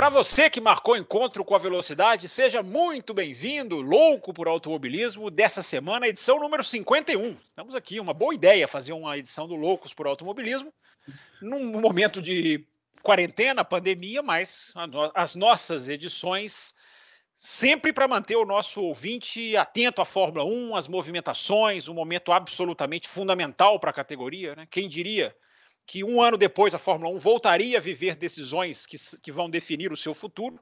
Para 0.00 0.08
você 0.08 0.48
que 0.48 0.62
marcou 0.62 0.96
encontro 0.96 1.44
com 1.44 1.54
a 1.54 1.58
velocidade, 1.58 2.26
seja 2.26 2.62
muito 2.62 3.12
bem-vindo, 3.12 3.82
louco 3.82 4.32
por 4.32 4.48
automobilismo, 4.48 5.30
dessa 5.30 5.60
semana, 5.60 6.08
edição 6.08 6.40
número 6.40 6.64
51. 6.64 7.36
Estamos 7.50 7.74
aqui, 7.74 8.00
uma 8.00 8.14
boa 8.14 8.34
ideia 8.34 8.66
fazer 8.66 8.94
uma 8.94 9.18
edição 9.18 9.46
do 9.46 9.54
Loucos 9.54 9.92
por 9.92 10.06
Automobilismo, 10.06 10.72
num 11.42 11.78
momento 11.78 12.22
de 12.22 12.66
quarentena, 13.02 13.62
pandemia, 13.62 14.22
mas 14.22 14.72
as 15.14 15.34
nossas 15.34 15.86
edições 15.86 16.74
sempre 17.34 17.92
para 17.92 18.08
manter 18.08 18.36
o 18.36 18.46
nosso 18.46 18.82
ouvinte 18.82 19.54
atento 19.54 20.00
à 20.00 20.06
Fórmula 20.06 20.46
1, 20.46 20.76
às 20.76 20.88
movimentações, 20.88 21.88
um 21.88 21.94
momento 21.94 22.32
absolutamente 22.32 23.06
fundamental 23.06 23.78
para 23.78 23.90
a 23.90 23.92
categoria. 23.92 24.56
Né? 24.56 24.66
Quem 24.70 24.88
diria 24.88 25.36
que 25.86 26.04
um 26.04 26.22
ano 26.22 26.36
depois 26.36 26.74
a 26.74 26.78
Fórmula 26.78 27.12
1 27.14 27.18
voltaria 27.18 27.78
a 27.78 27.80
viver 27.80 28.14
decisões 28.14 28.86
que, 28.86 28.96
que 29.20 29.32
vão 29.32 29.50
definir 29.50 29.92
o 29.92 29.96
seu 29.96 30.14
futuro. 30.14 30.60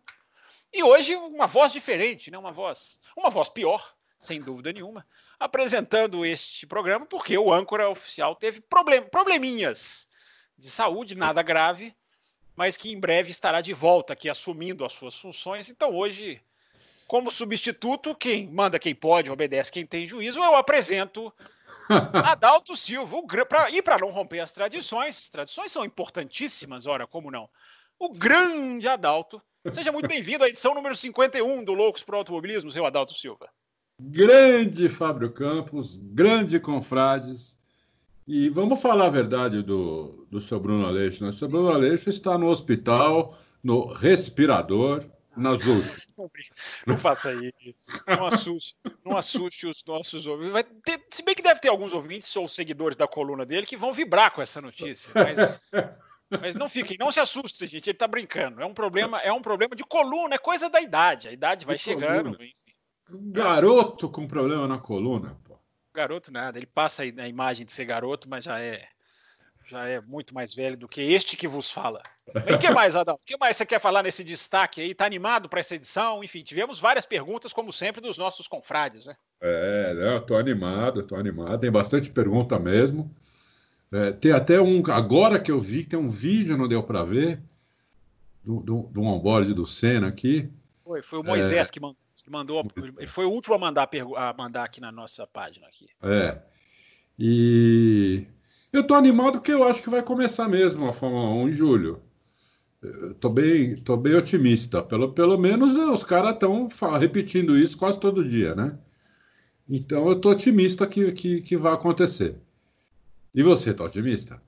E 0.72 0.82
hoje 0.82 1.14
uma 1.16 1.46
voz 1.46 1.72
diferente, 1.72 2.30
né? 2.30 2.38
uma 2.38 2.52
voz, 2.52 3.00
uma 3.16 3.30
voz 3.30 3.48
pior, 3.48 3.94
sem 4.20 4.40
dúvida 4.40 4.72
nenhuma, 4.72 5.06
apresentando 5.38 6.24
este 6.24 6.66
programa, 6.66 7.06
porque 7.06 7.36
o 7.38 7.52
âncora 7.52 7.88
oficial 7.88 8.34
teve 8.34 8.60
problem, 8.60 9.02
probleminhas 9.02 10.08
de 10.56 10.70
saúde, 10.70 11.14
nada 11.14 11.42
grave, 11.42 11.94
mas 12.56 12.76
que 12.76 12.90
em 12.90 12.98
breve 12.98 13.30
estará 13.30 13.60
de 13.60 13.72
volta 13.72 14.12
aqui 14.12 14.28
assumindo 14.28 14.84
as 14.84 14.92
suas 14.92 15.14
funções. 15.14 15.68
Então 15.68 15.94
hoje, 15.94 16.42
como 17.06 17.30
substituto, 17.30 18.14
quem 18.14 18.48
manda 18.48 18.78
quem 18.78 18.94
pode, 18.94 19.30
obedece 19.30 19.70
quem 19.70 19.86
tem 19.86 20.06
juízo, 20.06 20.42
eu 20.42 20.56
apresento 20.56 21.32
Adalto 22.24 22.76
Silva, 22.76 23.16
pra, 23.48 23.70
e 23.70 23.82
para 23.82 23.98
não 23.98 24.10
romper 24.10 24.40
as 24.40 24.52
tradições, 24.52 25.28
tradições 25.28 25.72
são 25.72 25.84
importantíssimas, 25.84 26.86
ora, 26.86 27.06
como 27.06 27.30
não? 27.30 27.48
O 27.98 28.12
grande 28.12 28.86
Adalto. 28.86 29.42
Seja 29.72 29.90
muito 29.90 30.08
bem-vindo 30.08 30.44
à 30.44 30.48
edição 30.48 30.74
número 30.74 30.94
51 30.94 31.64
do 31.64 31.74
Loucos 31.74 32.02
para 32.02 32.14
o 32.14 32.18
Automobilismo, 32.18 32.70
seu 32.70 32.86
Adalto 32.86 33.12
Silva. 33.14 33.48
Grande 34.00 34.88
Fábio 34.88 35.32
Campos, 35.32 35.96
grande 35.96 36.60
Confrades. 36.60 37.58
E 38.26 38.48
vamos 38.50 38.80
falar 38.80 39.06
a 39.06 39.10
verdade 39.10 39.62
do, 39.62 40.26
do 40.30 40.40
seu 40.40 40.60
Bruno 40.60 40.86
Aleixo. 40.86 41.24
Né? 41.24 41.30
O 41.30 41.32
seu 41.32 41.48
Bruno 41.48 41.70
Aleixo 41.70 42.08
está 42.08 42.38
no 42.38 42.46
hospital, 42.46 43.36
no 43.62 43.92
respirador, 43.92 45.04
nas 45.38 45.64
últimas. 45.64 46.08
Não 46.86 46.98
faça 46.98 47.32
isso. 47.32 48.04
Não 48.06 48.26
assuste, 48.26 48.76
não 49.04 49.16
assuste 49.16 49.66
os 49.66 49.84
nossos 49.84 50.26
ouvintes. 50.26 50.64
Ter, 50.84 51.04
se 51.10 51.22
bem 51.22 51.34
que 51.34 51.42
deve 51.42 51.60
ter 51.60 51.68
alguns 51.68 51.92
ouvintes 51.92 52.34
ou 52.36 52.48
seguidores 52.48 52.96
da 52.96 53.06
coluna 53.06 53.46
dele 53.46 53.66
que 53.66 53.76
vão 53.76 53.92
vibrar 53.92 54.32
com 54.32 54.42
essa 54.42 54.60
notícia. 54.60 55.12
Mas, 55.14 55.60
mas 56.40 56.54
não 56.54 56.68
fiquem, 56.68 56.96
não 56.98 57.12
se 57.12 57.20
assustem, 57.20 57.68
gente. 57.68 57.88
Ele 57.88 57.96
está 57.96 58.06
brincando. 58.06 58.60
É 58.60 58.66
um 58.66 58.74
problema, 58.74 59.20
é 59.20 59.32
um 59.32 59.42
problema 59.42 59.74
de 59.74 59.84
coluna, 59.84 60.34
é 60.34 60.38
coisa 60.38 60.68
da 60.68 60.80
idade. 60.80 61.28
A 61.28 61.32
idade 61.32 61.64
vai 61.64 61.76
de 61.76 61.82
chegando. 61.82 62.36
Um 63.10 63.32
garoto 63.32 64.10
com 64.10 64.26
problema 64.26 64.66
na 64.66 64.78
coluna, 64.78 65.38
pô. 65.44 65.58
Garoto 65.94 66.30
nada. 66.30 66.58
Ele 66.58 66.66
passa 66.66 67.02
a 67.02 67.28
imagem 67.28 67.64
de 67.64 67.72
ser 67.72 67.84
garoto, 67.84 68.28
mas 68.28 68.44
já 68.44 68.60
é 68.60 68.86
já 69.68 69.86
é 69.86 70.00
muito 70.00 70.34
mais 70.34 70.54
velho 70.54 70.76
do 70.76 70.88
que 70.88 71.02
este 71.02 71.36
que 71.36 71.46
vos 71.46 71.70
fala. 71.70 72.02
E 72.46 72.54
o 72.54 72.58
que 72.58 72.70
mais, 72.70 72.96
Adão? 72.96 73.16
O 73.16 73.20
que 73.24 73.36
mais 73.36 73.56
você 73.56 73.66
quer 73.66 73.78
falar 73.78 74.02
nesse 74.02 74.24
destaque 74.24 74.80
aí? 74.80 74.94
Tá 74.94 75.04
animado 75.04 75.48
para 75.48 75.60
essa 75.60 75.74
edição? 75.74 76.24
Enfim, 76.24 76.42
tivemos 76.42 76.80
várias 76.80 77.04
perguntas, 77.04 77.52
como 77.52 77.72
sempre, 77.72 78.00
dos 78.00 78.16
nossos 78.16 78.48
confrades, 78.48 79.04
né? 79.04 79.14
É, 79.40 79.94
eu 79.94 80.22
tô 80.22 80.36
animado, 80.36 81.06
tô 81.06 81.16
animado. 81.16 81.60
Tem 81.60 81.70
bastante 81.70 82.10
pergunta 82.10 82.58
mesmo. 82.58 83.14
É, 83.92 84.12
tem 84.12 84.32
até 84.32 84.60
um. 84.60 84.82
Agora 84.90 85.38
que 85.38 85.50
eu 85.50 85.60
vi 85.60 85.84
que 85.84 85.90
tem 85.90 85.98
um 85.98 86.08
vídeo, 86.08 86.56
não 86.56 86.66
deu 86.66 86.82
para 86.82 87.04
ver, 87.04 87.40
do, 88.42 88.60
do, 88.60 88.82
do 88.84 89.02
onboard 89.02 89.52
do 89.52 89.66
Senna 89.66 90.08
aqui. 90.08 90.50
Foi, 90.82 91.02
foi 91.02 91.18
o 91.18 91.24
Moisés 91.24 91.68
é, 91.68 91.70
que 91.70 91.80
mandou. 91.80 91.96
Que 92.16 92.30
mandou 92.30 92.64
ele 92.98 93.06
foi 93.06 93.26
o 93.26 93.30
último 93.30 93.54
a 93.54 93.58
mandar, 93.58 93.88
a 94.16 94.32
mandar 94.32 94.64
aqui 94.64 94.80
na 94.80 94.90
nossa 94.90 95.26
página. 95.26 95.66
Aqui. 95.66 95.88
É. 96.02 96.38
E 97.18 98.26
eu 98.72 98.86
tô 98.86 98.94
animado 98.94 99.38
porque 99.38 99.52
eu 99.52 99.66
acho 99.66 99.82
que 99.82 99.90
vai 99.90 100.02
começar 100.02 100.48
mesmo 100.48 100.88
a 100.88 100.92
Fórmula 100.92 101.28
1 101.30 101.48
em 101.48 101.52
julho. 101.52 102.02
Eu 102.80 103.14
tô 103.14 103.28
bem, 103.28 103.76
tô 103.76 103.96
bem 103.96 104.14
otimista. 104.14 104.82
Pelo, 104.82 105.12
pelo 105.12 105.36
menos 105.36 105.76
eh, 105.76 105.90
os 105.90 106.04
caras 106.04 106.34
estão 106.34 106.68
repetindo 106.98 107.58
isso 107.58 107.76
quase 107.76 107.98
todo 107.98 108.28
dia, 108.28 108.54
né? 108.54 108.78
Então 109.68 110.08
eu 110.08 110.20
tô 110.20 110.30
otimista 110.30 110.86
que, 110.86 111.10
que, 111.12 111.42
que 111.42 111.56
vai 111.56 111.72
acontecer. 111.72 112.36
E 113.34 113.42
você, 113.42 113.74
tá 113.74 113.84
otimista? 113.84 114.40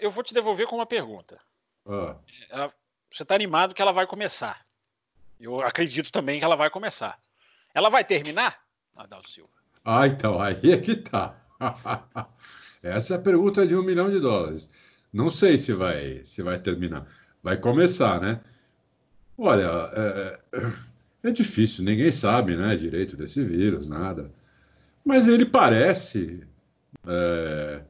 Eu 0.00 0.10
vou 0.10 0.24
te 0.24 0.32
devolver 0.32 0.66
com 0.66 0.76
uma 0.76 0.86
pergunta. 0.86 1.38
Ah. 1.86 2.16
Ela, 2.48 2.72
você 3.10 3.24
tá 3.24 3.34
animado 3.34 3.74
que 3.74 3.82
ela 3.82 3.92
vai 3.92 4.06
começar. 4.06 4.64
Eu 5.38 5.60
acredito 5.60 6.10
também 6.10 6.38
que 6.38 6.44
ela 6.44 6.56
vai 6.56 6.70
começar. 6.70 7.18
Ela 7.74 7.90
vai 7.90 8.04
terminar, 8.04 8.60
Adalto 8.96 9.28
Silva? 9.28 9.50
Ah, 9.84 10.06
então, 10.06 10.40
aí 10.40 10.72
é 10.72 10.78
que 10.78 10.96
tá. 10.96 11.36
Essa 12.84 13.14
é 13.14 13.16
a 13.16 13.20
pergunta 13.20 13.66
de 13.66 13.74
um 13.74 13.82
milhão 13.82 14.10
de 14.10 14.20
dólares. 14.20 14.68
Não 15.10 15.30
sei 15.30 15.56
se 15.56 15.72
vai, 15.72 16.20
se 16.22 16.42
vai 16.42 16.58
terminar. 16.58 17.06
Vai 17.42 17.56
começar, 17.56 18.20
né? 18.20 18.40
Olha, 19.38 19.90
é, 19.94 20.40
é 21.24 21.30
difícil, 21.30 21.82
ninguém 21.84 22.10
sabe, 22.10 22.56
né, 22.56 22.76
direito 22.76 23.16
desse 23.16 23.42
vírus, 23.42 23.88
nada. 23.88 24.30
Mas 25.04 25.26
ele 25.26 25.46
parece 25.46 26.46
é, 27.06 27.82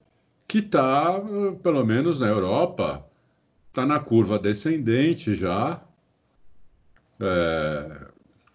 que 0.46 0.58
está, 0.58 1.20
pelo 1.62 1.84
menos 1.84 2.20
na 2.20 2.28
Europa, 2.28 3.04
está 3.68 3.84
na 3.84 3.98
curva 3.98 4.38
descendente 4.38 5.34
já. 5.34 5.82
É, 7.18 8.06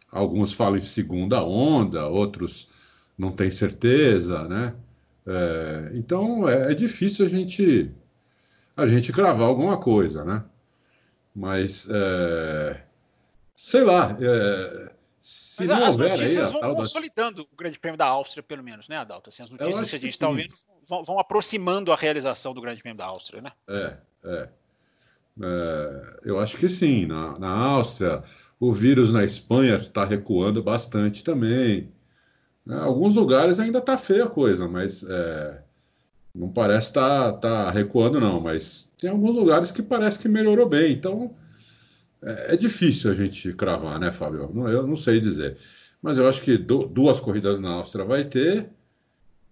alguns 0.10 0.54
falam 0.54 0.78
em 0.78 0.82
segunda 0.82 1.44
onda, 1.44 2.08
outros 2.08 2.70
não 3.18 3.32
têm 3.32 3.52
certeza, 3.52 4.48
né? 4.48 4.74
É, 5.30 5.92
então 5.94 6.50
é, 6.50 6.72
é, 6.72 6.74
difícil 6.74 7.24
a 7.24 7.30
gente 7.30 7.92
a 8.76 8.88
gente 8.88 9.12
cravar 9.14 9.48
alguma 9.48 9.78
coisa, 9.78 10.26
né? 10.26 10.44
Mas 11.36 11.88
é, 11.92 12.82
sei 13.54 13.84
lá, 13.84 14.18
é, 14.20 14.92
se 15.22 15.68
Mas 15.68 15.70
não 15.70 15.86
as 15.86 15.94
houver 15.94 16.10
notícias 16.18 16.48
aí, 16.48 16.54
vão 16.60 16.76
consolidando 16.76 17.44
das... 17.44 17.54
o 17.54 17.56
Grande 17.56 17.78
Prêmio 17.78 17.98
da 17.98 18.08
Áustria, 18.08 18.42
pelo 18.42 18.64
menos, 18.64 18.88
né, 18.88 18.98
Adalto? 18.98 19.30
Assim, 19.30 19.44
as 19.44 19.50
notícias 19.52 19.90
que 19.90 19.96
a 19.96 20.00
gente 20.00 20.14
está 20.14 20.28
ouvindo 20.28 20.56
vão, 20.88 21.04
vão, 21.04 21.20
aproximando 21.20 21.92
a 21.92 21.96
realização 21.96 22.52
do 22.52 22.62
Grande 22.62 22.82
Prêmio 22.82 22.98
da 22.98 23.06
Áustria, 23.06 23.42
né? 23.42 23.52
É, 23.68 23.98
é. 24.24 24.50
é 25.44 26.20
eu 26.24 26.40
acho 26.40 26.58
que 26.58 26.68
sim. 26.68 27.06
Na, 27.06 27.38
na 27.38 27.50
Áustria, 27.50 28.24
o 28.60 28.72
vírus 28.72 29.14
na 29.14 29.24
Espanha 29.24 29.76
está 29.76 30.06
recuando 30.06 30.64
bastante 30.64 31.24
também. 31.24 31.92
Né? 32.66 32.78
Alguns 32.78 33.16
lugares 33.16 33.60
ainda 33.60 33.80
está 33.80 33.98
feia 33.98 34.26
a 34.26 34.30
coisa, 34.30 34.68
mas 34.68 35.04
é, 35.04 35.62
não 36.34 36.50
parece 36.50 36.90
estar 36.90 37.34
tá, 37.34 37.66
tá 37.66 37.72
recuando, 37.72 38.20
não. 38.20 38.40
Mas 38.40 38.92
tem 39.00 39.10
alguns 39.10 39.36
lugares 39.36 39.72
que 39.72 39.82
parece 39.82 40.20
que 40.20 40.28
melhorou 40.28 40.68
bem. 40.68 40.94
Então 40.94 41.36
é, 42.22 42.54
é 42.54 42.58
difícil 42.58 43.12
a 43.12 43.14
gente 43.14 43.54
cravar, 43.54 44.00
né, 44.00 44.12
Fábio? 44.12 44.52
Eu, 44.56 44.68
eu 44.70 44.88
não 44.88 44.96
sei 44.96 45.20
dizer. 45.20 45.58
Mas 46.02 46.18
eu 46.18 46.28
acho 46.28 46.42
que 46.42 46.58
do, 46.58 46.86
duas 46.86 47.20
corridas 47.20 47.60
na 47.60 47.72
Áustria 47.72 48.06
vai 48.06 48.24
ter. 48.24 48.70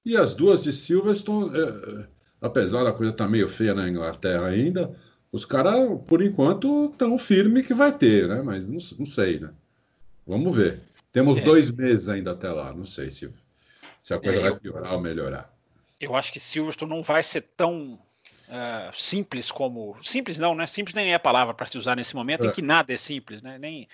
E 0.06 0.16
as 0.16 0.34
duas 0.34 0.64
de 0.64 0.72
Silverstone, 0.72 1.52
é 1.58 2.08
apesar 2.42 2.84
da 2.84 2.94
coisa 2.94 3.12
estar 3.12 3.26
tá 3.26 3.30
meio 3.30 3.48
feia 3.48 3.74
na 3.74 3.90
Inglaterra 3.90 4.48
ainda, 4.48 4.96
os 5.32 5.46
caras, 5.46 6.00
por 6.08 6.22
enquanto, 6.22 6.90
estão 6.92 7.18
firme 7.18 7.64
que 7.64 7.74
vai 7.74 7.96
ter, 7.96 8.28
né? 8.28 8.42
Mas 8.42 8.64
não, 8.64 8.78
não 9.00 9.06
sei, 9.06 9.40
né? 9.40 9.50
Vamos 10.26 10.56
ver. 10.56 10.82
Temos 11.12 11.38
é. 11.38 11.42
dois 11.42 11.72
meses 11.72 12.10
ainda 12.10 12.32
até 12.32 12.50
lá. 12.50 12.74
Não 12.74 12.84
sei 12.84 13.10
se, 13.10 13.34
se 14.02 14.14
a 14.14 14.20
coisa 14.20 14.40
é, 14.40 14.42
vai 14.42 14.60
piorar 14.60 14.94
ou 14.94 15.02
melhorar. 15.02 15.54
Eu 16.00 16.16
acho 16.16 16.32
que 16.32 16.40
Silverstone 16.40 16.92
não 16.92 17.02
vai 17.02 17.24
ser 17.24 17.42
tão 17.56 18.00
uh, 18.50 18.96
simples 18.96 19.52
como. 19.52 19.98
Simples 20.04 20.38
não, 20.38 20.56
né? 20.56 20.68
Simples 20.68 20.94
nem 20.94 21.12
é 21.12 21.16
a 21.16 21.20
palavra 21.20 21.54
para 21.54 21.68
se 21.68 21.78
usar 21.78 21.96
nesse 21.96 22.16
momento, 22.16 22.46
é. 22.46 22.50
em 22.50 22.52
que 22.52 22.62
nada 22.62 22.94
é 22.94 22.98
simples, 22.98 23.42
né? 23.42 23.58
Nem, 23.58 23.88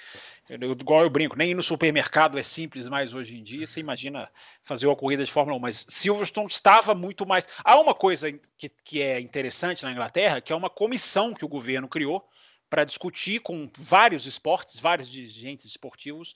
igual 0.49 1.03
eu 1.03 1.09
brinco, 1.09 1.37
nem 1.37 1.51
ir 1.51 1.55
no 1.55 1.63
supermercado 1.63 2.37
é 2.37 2.43
simples 2.43 2.87
mais 2.87 3.13
hoje 3.13 3.37
em 3.37 3.43
dia. 3.43 3.65
Você 3.65 3.79
imagina 3.79 4.29
fazer 4.63 4.87
uma 4.87 4.95
corrida 4.95 5.23
de 5.23 5.31
Fórmula 5.31 5.57
1, 5.57 5.59
mas 5.59 5.85
Silverstone 5.87 6.47
estava 6.47 6.93
muito 6.93 7.25
mais. 7.25 7.45
Há 7.63 7.79
uma 7.79 7.93
coisa 7.93 8.31
que, 8.57 8.69
que 8.83 9.01
é 9.01 9.19
interessante 9.19 9.83
na 9.83 9.91
Inglaterra, 9.91 10.41
que 10.41 10.53
é 10.53 10.55
uma 10.55 10.69
comissão 10.69 11.33
que 11.33 11.45
o 11.45 11.49
governo 11.49 11.87
criou 11.87 12.27
para 12.69 12.85
discutir 12.85 13.39
com 13.39 13.69
vários 13.77 14.25
esportes, 14.25 14.79
vários 14.79 15.07
dirigentes 15.07 15.65
esportivos, 15.67 16.33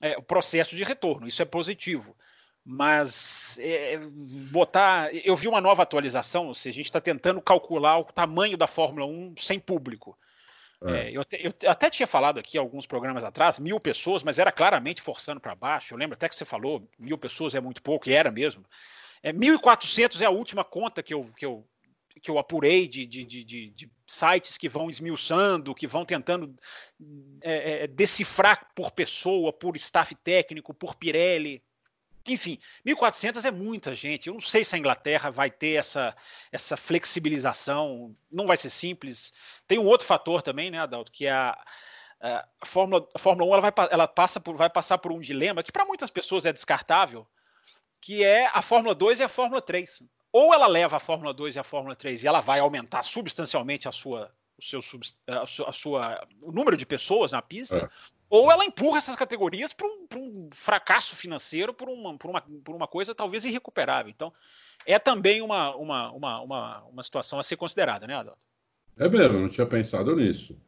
é, 0.00 0.16
o 0.16 0.22
processo 0.22 0.76
de 0.76 0.84
retorno. 0.84 1.26
Isso 1.26 1.42
é 1.42 1.44
positivo. 1.44 2.16
Mas 2.64 3.58
é, 3.60 3.98
botar. 4.50 5.14
Eu 5.14 5.34
vi 5.34 5.48
uma 5.48 5.60
nova 5.60 5.82
atualização, 5.82 6.48
ou 6.48 6.54
seja, 6.54 6.74
a 6.74 6.78
gente 6.78 6.86
está 6.86 7.00
tentando 7.00 7.40
calcular 7.40 7.98
o 7.98 8.04
tamanho 8.04 8.56
da 8.56 8.66
Fórmula 8.66 9.06
1 9.06 9.34
sem 9.38 9.58
público. 9.58 10.18
É. 10.84 11.08
É, 11.08 11.10
eu, 11.10 11.24
eu, 11.32 11.70
até 11.70 11.90
tinha 11.90 12.06
falado 12.06 12.38
aqui 12.38 12.56
alguns 12.56 12.86
programas 12.86 13.24
atrás, 13.24 13.58
mil 13.58 13.80
pessoas, 13.80 14.22
mas 14.22 14.38
era 14.38 14.52
claramente 14.52 15.02
forçando 15.02 15.40
para 15.40 15.54
baixo. 15.54 15.94
Eu 15.94 15.98
lembro 15.98 16.14
até 16.14 16.28
que 16.28 16.36
você 16.36 16.44
falou, 16.44 16.88
mil 16.98 17.18
pessoas 17.18 17.54
é 17.54 17.60
muito 17.60 17.82
pouco, 17.82 18.08
e 18.08 18.12
era 18.12 18.30
mesmo. 18.30 18.64
É, 19.22 19.32
1.400 19.32 20.20
é 20.20 20.26
a 20.26 20.30
última 20.30 20.62
conta 20.62 21.02
que 21.02 21.12
eu, 21.12 21.24
que 21.36 21.44
eu, 21.44 21.66
que 22.22 22.30
eu 22.30 22.38
apurei 22.38 22.86
de, 22.86 23.06
de, 23.06 23.24
de, 23.24 23.70
de 23.70 23.90
sites 24.08 24.56
que 24.56 24.70
vão 24.70 24.88
esmiuçando, 24.88 25.74
que 25.74 25.86
vão 25.86 26.04
tentando 26.04 26.56
é, 27.42 27.84
é, 27.84 27.86
decifrar 27.86 28.66
por 28.74 28.90
pessoa, 28.90 29.52
por 29.52 29.76
staff 29.76 30.14
técnico, 30.14 30.72
por 30.72 30.94
Pirelli. 30.94 31.62
Enfim, 32.26 32.58
1.400 32.86 33.44
é 33.44 33.50
muita 33.50 33.94
gente. 33.94 34.28
Eu 34.28 34.34
não 34.34 34.40
sei 34.40 34.64
se 34.64 34.74
a 34.74 34.78
Inglaterra 34.78 35.30
vai 35.30 35.50
ter 35.50 35.74
essa, 35.74 36.16
essa 36.50 36.76
flexibilização. 36.76 38.14
Não 38.30 38.46
vai 38.46 38.56
ser 38.56 38.70
simples. 38.70 39.32
Tem 39.66 39.78
um 39.78 39.86
outro 39.86 40.06
fator 40.06 40.40
também, 40.40 40.70
né, 40.70 40.78
Adalto, 40.78 41.12
que 41.12 41.26
é 41.26 41.30
a, 41.30 41.58
a 42.20 42.66
Fórmula, 42.66 43.06
a 43.14 43.18
Fórmula 43.18 43.50
1 43.50 43.52
ela 43.52 43.60
vai, 43.60 43.88
ela 43.90 44.08
passa 44.08 44.40
por, 44.40 44.56
vai 44.56 44.70
passar 44.70 44.98
por 44.98 45.12
um 45.12 45.20
dilema 45.20 45.62
que 45.62 45.72
para 45.72 45.84
muitas 45.84 46.10
pessoas 46.10 46.46
é 46.46 46.52
descartável, 46.52 47.26
que 48.00 48.24
é 48.24 48.46
a 48.46 48.62
Fórmula 48.62 48.94
2 48.94 49.20
e 49.20 49.22
a 49.22 49.28
Fórmula 49.28 49.60
3. 49.60 50.02
Ou 50.32 50.52
ela 50.52 50.66
leva 50.66 50.96
a 50.96 51.00
Fórmula 51.00 51.32
2 51.32 51.56
e 51.56 51.58
a 51.58 51.64
Fórmula 51.64 51.96
3 51.96 52.24
e 52.24 52.28
ela 52.28 52.40
vai 52.40 52.60
aumentar 52.60 53.02
substancialmente 53.02 53.88
a 53.88 53.92
sua, 53.92 54.30
o, 54.58 54.62
seu, 54.62 54.80
a 55.26 55.46
sua, 55.46 55.68
a 55.68 55.72
sua 55.72 56.28
o 56.42 56.52
número 56.52 56.76
de 56.76 56.84
pessoas 56.84 57.32
na 57.32 57.40
pista, 57.40 57.76
é. 57.76 57.88
ou 58.28 58.52
ela 58.52 58.64
empurra 58.64 58.98
essas 58.98 59.16
categorias 59.16 59.72
para 59.72 59.86
um, 59.86 60.06
um, 60.16 60.50
fracasso 60.52 61.16
financeiro, 61.16 61.72
por 61.72 61.88
uma, 61.88 62.16
por, 62.18 62.30
uma, 62.30 62.42
por 62.62 62.74
uma 62.74 62.86
coisa 62.86 63.14
talvez 63.14 63.44
irrecuperável. 63.44 64.10
Então, 64.10 64.32
é 64.84 64.98
também 64.98 65.40
uma, 65.40 65.74
uma, 65.76 66.12
uma, 66.12 66.40
uma, 66.40 66.84
uma 66.84 67.02
situação 67.02 67.38
a 67.38 67.42
ser 67.42 67.56
considerada, 67.56 68.06
né, 68.06 68.14
Adalto? 68.14 68.38
É 68.98 69.08
mesmo, 69.08 69.36
eu 69.36 69.40
não 69.40 69.48
tinha 69.48 69.66
pensado 69.66 70.14
nisso. 70.16 70.60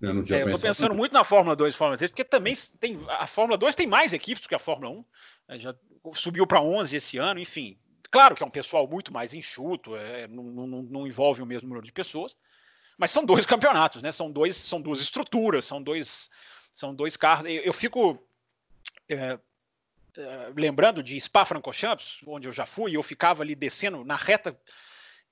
Eu 0.00 0.14
não 0.14 0.22
tinha 0.22 0.38
é, 0.38 0.44
pensado. 0.44 0.62
pensando 0.62 0.94
muito 0.94 1.12
na 1.12 1.24
Fórmula 1.24 1.54
2 1.54 1.74
e 1.74 1.76
Fórmula 1.76 1.98
3, 1.98 2.10
porque 2.10 2.24
também 2.24 2.54
tem. 2.78 2.98
A 3.08 3.26
Fórmula 3.26 3.58
2 3.58 3.74
tem 3.74 3.86
mais 3.86 4.12
equipes 4.12 4.46
que 4.46 4.54
a 4.54 4.58
Fórmula 4.58 4.90
1. 4.90 5.04
Né, 5.48 5.58
já 5.58 5.74
subiu 6.14 6.46
para 6.46 6.60
11 6.60 6.96
esse 6.96 7.18
ano, 7.18 7.40
enfim. 7.40 7.76
Claro 8.10 8.34
que 8.34 8.42
é 8.42 8.46
um 8.46 8.50
pessoal 8.50 8.86
muito 8.86 9.12
mais 9.12 9.34
enxuto, 9.34 9.94
é, 9.96 10.26
não, 10.28 10.42
não, 10.44 10.66
não, 10.82 11.06
envolve 11.06 11.42
o 11.42 11.46
mesmo 11.46 11.68
número 11.68 11.84
de 11.84 11.92
pessoas, 11.92 12.36
mas 12.96 13.10
são 13.10 13.24
dois 13.24 13.44
campeonatos, 13.46 14.02
né? 14.02 14.10
São, 14.12 14.30
dois, 14.30 14.56
são 14.56 14.80
duas 14.80 15.00
estruturas, 15.00 15.64
são 15.64 15.82
dois, 15.82 16.30
são 16.72 16.94
dois 16.94 17.16
carros. 17.16 17.44
Eu, 17.46 17.62
eu 17.62 17.72
fico 17.72 18.18
é, 19.08 19.38
é, 20.16 20.52
lembrando 20.56 21.02
de 21.02 21.20
Spa-Francorchamps, 21.20 22.20
onde 22.26 22.48
eu 22.48 22.52
já 22.52 22.66
fui, 22.66 22.92
e 22.92 22.94
eu 22.94 23.02
ficava 23.02 23.42
ali 23.42 23.54
descendo 23.54 24.04
na 24.04 24.16
reta 24.16 24.58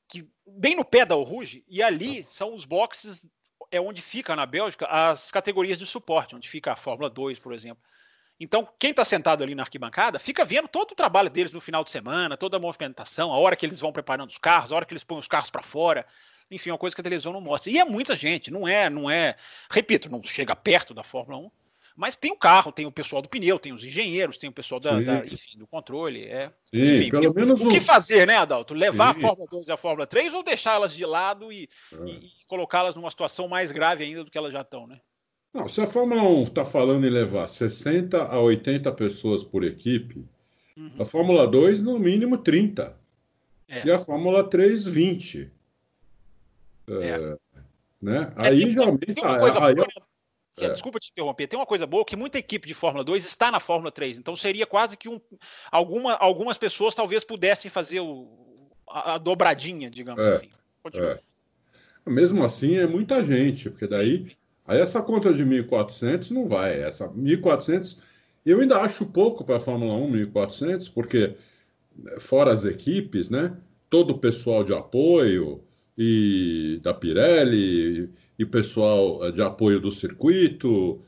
que 0.09 0.29
bem 0.47 0.77
no 0.77 0.85
pé 0.85 1.05
da 1.05 1.15
Rouge, 1.15 1.65
e 1.69 1.83
ali 1.83 2.23
são 2.25 2.55
os 2.55 2.65
boxes 2.65 3.27
é 3.71 3.81
onde 3.81 4.01
fica 4.01 4.37
na 4.37 4.47
Bélgica 4.47 4.87
as 4.87 5.31
categorias 5.31 5.79
de 5.79 5.87
suporte, 5.87 6.37
onde 6.37 6.49
fica 6.49 6.73
a 6.73 6.77
Fórmula 6.77 7.11
2, 7.11 7.39
por 7.39 7.53
exemplo. 7.53 7.83
Então, 8.39 8.69
quem 8.79 8.91
está 8.91 9.05
sentado 9.05 9.43
ali 9.43 9.55
na 9.55 9.63
arquibancada 9.63 10.19
fica 10.19 10.45
vendo 10.45 10.69
todo 10.69 10.93
o 10.93 10.95
trabalho 10.95 11.31
deles 11.31 11.53
no 11.53 11.61
final 11.61 11.83
de 11.83 11.91
semana, 11.91 12.37
toda 12.37 12.59
a 12.59 12.61
movimentação, 12.61 13.33
a 13.33 13.39
hora 13.39 13.57
que 13.57 13.65
eles 13.65 13.81
vão 13.81 13.93
preparando 13.93 14.29
os 14.29 14.39
carros, 14.39 14.73
a 14.73 14.77
hora 14.77 14.85
que 14.85 14.93
eles 14.93 15.05
põem 15.05 15.19
os 15.19 15.29
carros 15.29 15.51
para 15.51 15.63
fora. 15.63 16.07
Enfim, 16.51 16.71
uma 16.71 16.79
coisa 16.79 16.95
que 16.95 17.01
a 17.01 17.05
televisão 17.05 17.33
não 17.33 17.41
mostra. 17.41 17.73
E 17.73 17.79
é 17.79 17.85
muita 17.85 18.15
gente, 18.15 18.51
não 18.51 18.69
é, 18.69 18.91
não 18.91 19.11
é. 19.11 19.37
Repito, 19.71 20.11
não 20.11 20.23
chega 20.23 20.55
perto 20.55 20.93
da 20.93 21.03
Fórmula 21.03 21.39
1, 21.39 21.51
mas 21.97 22.15
tem 22.15 22.31
o 22.31 22.37
carro, 22.37 22.71
tem 22.71 22.85
o 22.85 22.93
pessoal 22.93 23.23
do 23.23 23.29
pneu, 23.29 23.59
tem 23.59 23.73
os 23.73 23.83
engenheiros, 23.83 24.37
tem 24.37 24.51
o 24.51 24.53
pessoal 24.53 24.79
da, 24.79 25.01
da 25.01 25.27
enfim, 25.27 25.59
do 25.59 25.67
controle. 25.67 26.25
É, 26.25 26.53
Sim, 26.65 26.97
enfim, 26.97 27.11
pelo 27.11 27.23
porque, 27.33 27.41
menos 27.41 27.65
o 27.65 27.69
que 27.71 27.81
fazer, 27.81 28.27
né, 28.27 28.37
Adalto? 28.37 28.75
Levar 28.75 29.15
Sim. 29.15 29.21
a 29.21 29.29
Fórmula 29.29 29.49
2 29.51 29.69
e 29.69 29.73
a 29.73 29.77
Fórmula 29.79 30.07
3 30.07 30.35
ou 30.35 30.43
deixá-las 30.43 30.95
de 30.95 31.07
lado 31.07 31.51
e, 31.51 31.69
é. 31.91 31.97
e, 32.05 32.27
e 32.27 32.45
colocá-las 32.47 32.95
numa 32.95 33.11
situação 33.11 33.49
mais 33.49 33.73
grave 33.73 34.05
ainda 34.05 34.23
do 34.23 34.31
que 34.31 34.37
elas 34.37 34.53
já 34.53 34.61
estão, 34.61 34.87
né? 34.87 35.01
Não, 35.57 35.69
se 35.69 35.81
a 35.81 35.87
Fórmula 35.87 36.23
1 36.23 36.43
está 36.43 36.67
falando 36.67 37.07
em 37.07 37.11
levar 37.11 37.47
60 37.47 38.25
a 38.25 38.39
80 38.39 38.93
pessoas 38.93 39.43
por 39.43 39.65
equipe, 39.65 40.23
uhum. 40.77 40.91
a 40.99 41.05
Fórmula 41.05 41.47
2, 41.47 41.83
no 41.83 41.99
mínimo 41.99 42.37
30. 42.37 42.95
É. 43.67 43.87
E 43.87 43.91
a 43.91 43.99
Fórmula 43.99 44.45
3, 44.45 44.87
20. 44.87 45.51
É. 46.89 46.93
É, 46.93 47.37
né? 48.03 48.33
É, 48.37 48.49
aí 48.49 48.71
já 48.71 48.83
aumenta. 48.85 49.27
Aí, 49.65 49.75
boa, 49.75 49.87
né? 49.87 50.71
Desculpa 50.71 50.99
te 50.99 51.11
interromper, 51.11 51.47
tem 51.47 51.59
uma 51.59 51.67
coisa 51.67 51.87
boa 51.87 52.05
que 52.05 52.17
muita 52.17 52.39
equipe 52.39 52.67
de 52.67 52.75
Fórmula 52.75 53.03
2 53.03 53.25
está 53.25 53.51
na 53.51 53.61
Fórmula 53.61 53.91
3, 53.91 54.19
então 54.19 54.37
seria 54.37 54.67
quase 54.67 54.97
que 54.97 55.09
um. 55.09 55.21
Alguma, 55.71 56.15
algumas 56.15 56.59
pessoas 56.59 56.95
talvez 56.95 57.25
pudessem 57.25 57.71
fazer 57.71 58.01
o, 58.01 58.29
a, 58.89 59.15
a 59.15 59.19
dobradinha, 59.19 59.91
digamos 59.91 60.23
é, 60.23 60.31
assim. 60.31 60.51
É. 60.95 61.19
Mesmo 62.07 62.45
assim, 62.45 62.77
é 62.77 62.87
muita 62.87 63.23
gente, 63.23 63.71
porque 63.71 63.87
daí 63.87 64.31
Aí 64.67 64.81
essa 64.81 65.01
conta 65.03 65.33
de 65.33 65.45
1.400 65.45 66.31
não 66.31 66.47
vai. 66.47 66.81
Essa 66.81 67.09
1.400, 67.09 67.99
eu 68.45 68.61
ainda 68.61 68.81
acho 68.81 69.07
pouco 69.07 69.45
para 69.45 69.57
a 69.57 69.61
Fórmula 69.61 69.95
1, 69.95 70.13
1.400, 70.33 70.93
porque 70.93 71.35
fora 72.19 72.53
as 72.53 72.65
equipes, 72.65 73.31
né? 73.31 73.57
Todo 73.89 74.11
o 74.11 74.19
pessoal 74.19 74.65
de 74.65 74.75
apoio 74.75 75.63
e 75.97 76.81
da 76.83 76.93
Pirelli 76.93 78.11
e 78.39 78.45
pessoal 78.45 79.31
de 79.33 79.43
apoio 79.43 79.81
do 79.81 79.91
circuito, 79.91 81.01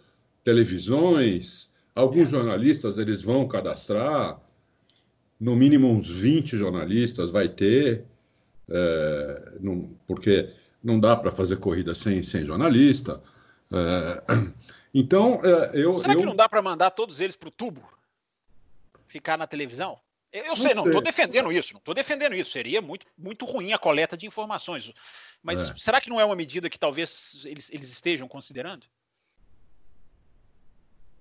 televisões, 0.42 1.74
alguns 1.94 2.30
jornalistas 2.30 2.96
eles 2.96 3.22
vão 3.22 3.46
cadastrar, 3.46 4.40
no 5.38 5.54
mínimo 5.54 5.88
uns 5.88 6.08
20 6.08 6.56
jornalistas 6.56 7.30
vai 7.30 7.48
ter, 7.48 8.04
é, 8.68 9.52
não, 9.60 9.90
porque 10.06 10.48
não 10.82 10.98
dá 10.98 11.16
para 11.16 11.30
fazer 11.30 11.58
corrida 11.58 11.94
sem, 11.94 12.22
sem 12.22 12.44
jornalista. 12.44 13.20
É, 13.72 14.22
então, 14.94 15.40
é, 15.44 15.70
eu. 15.74 15.96
Será 15.96 16.14
eu... 16.14 16.20
que 16.20 16.26
não 16.26 16.36
dá 16.36 16.48
para 16.48 16.62
mandar 16.62 16.90
todos 16.90 17.20
eles 17.20 17.36
para 17.36 17.48
o 17.48 17.52
tubo? 17.52 17.82
Ficar 19.06 19.36
na 19.36 19.46
televisão? 19.46 19.98
Eu, 20.32 20.44
eu 20.44 20.56
sei, 20.56 20.74
não 20.74 20.86
estou 20.86 21.00
defendendo 21.00 21.50
isso, 21.50 21.72
não 21.72 21.78
estou 21.78 21.94
defendendo 21.94 22.34
isso. 22.34 22.50
Seria 22.50 22.82
muito, 22.82 23.06
muito 23.16 23.46
ruim 23.46 23.72
a 23.72 23.78
coleta 23.78 24.16
de 24.16 24.26
informações. 24.26 24.92
Mas 25.42 25.70
é. 25.70 25.74
será 25.76 26.00
que 26.00 26.10
não 26.10 26.20
é 26.20 26.24
uma 26.24 26.36
medida 26.36 26.68
que 26.68 26.78
talvez 26.78 27.40
eles, 27.44 27.70
eles 27.72 27.90
estejam 27.90 28.28
considerando? 28.28 28.86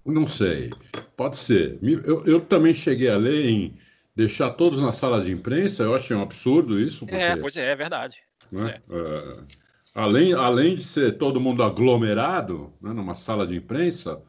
Não 0.05 0.27
sei. 0.27 0.71
Pode 1.15 1.37
ser. 1.37 1.79
Eu, 1.81 2.25
eu 2.25 2.41
também 2.41 2.73
cheguei 2.73 3.09
a 3.09 3.17
ler 3.17 3.45
em 3.45 3.77
deixar 4.15 4.51
todos 4.51 4.79
na 4.79 4.91
sala 4.91 5.21
de 5.21 5.31
imprensa. 5.31 5.83
Eu 5.83 5.95
achei 5.95 6.15
um 6.15 6.21
absurdo 6.21 6.79
isso. 6.79 7.05
Porque, 7.05 7.15
é, 7.15 7.35
pois 7.35 7.55
é, 7.55 7.71
é 7.71 7.75
verdade. 7.75 8.17
Né? 8.51 8.81
É. 8.89 8.95
É, 8.95 9.37
além, 9.97 10.31
além 10.31 10.75
de 10.75 10.83
ser 10.83 11.17
todo 11.17 11.41
mundo 11.41 11.63
aglomerado 11.63 12.71
né, 12.79 12.93
numa 12.93 13.15
sala 13.15 13.47
de 13.47 13.55
imprensa, 13.55 14.21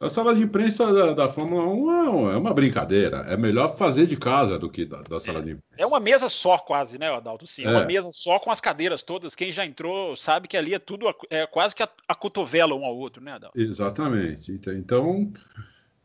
a 0.00 0.08
sala 0.08 0.34
de 0.34 0.42
imprensa 0.42 0.90
da, 0.90 1.12
da 1.12 1.28
Fórmula 1.28 1.66
1 1.66 2.30
é, 2.30 2.34
é 2.34 2.36
uma 2.38 2.54
brincadeira. 2.54 3.18
É 3.28 3.36
melhor 3.36 3.68
fazer 3.68 4.06
de 4.06 4.16
casa 4.16 4.58
do 4.58 4.70
que 4.70 4.86
da, 4.86 5.02
da 5.02 5.20
sala 5.20 5.42
de 5.42 5.52
imprensa. 5.52 5.62
É 5.76 5.84
uma 5.84 6.00
mesa 6.00 6.30
só, 6.30 6.56
quase, 6.56 6.98
né, 6.98 7.14
Adalto? 7.14 7.46
Sim, 7.46 7.64
é 7.64 7.70
uma 7.70 7.84
mesa 7.84 8.08
só 8.12 8.38
com 8.38 8.50
as 8.50 8.62
cadeiras 8.62 9.02
todas. 9.02 9.34
Quem 9.34 9.52
já 9.52 9.66
entrou 9.66 10.16
sabe 10.16 10.48
que 10.48 10.56
ali 10.56 10.72
é 10.72 10.78
tudo 10.78 11.06
é 11.28 11.46
quase 11.46 11.74
que 11.74 11.82
a, 11.82 11.88
a 12.08 12.14
cotovela 12.14 12.74
um 12.74 12.84
ao 12.86 12.96
outro, 12.96 13.22
né, 13.22 13.32
Adalto? 13.32 13.60
Exatamente. 13.60 14.52
Então, 14.52 15.30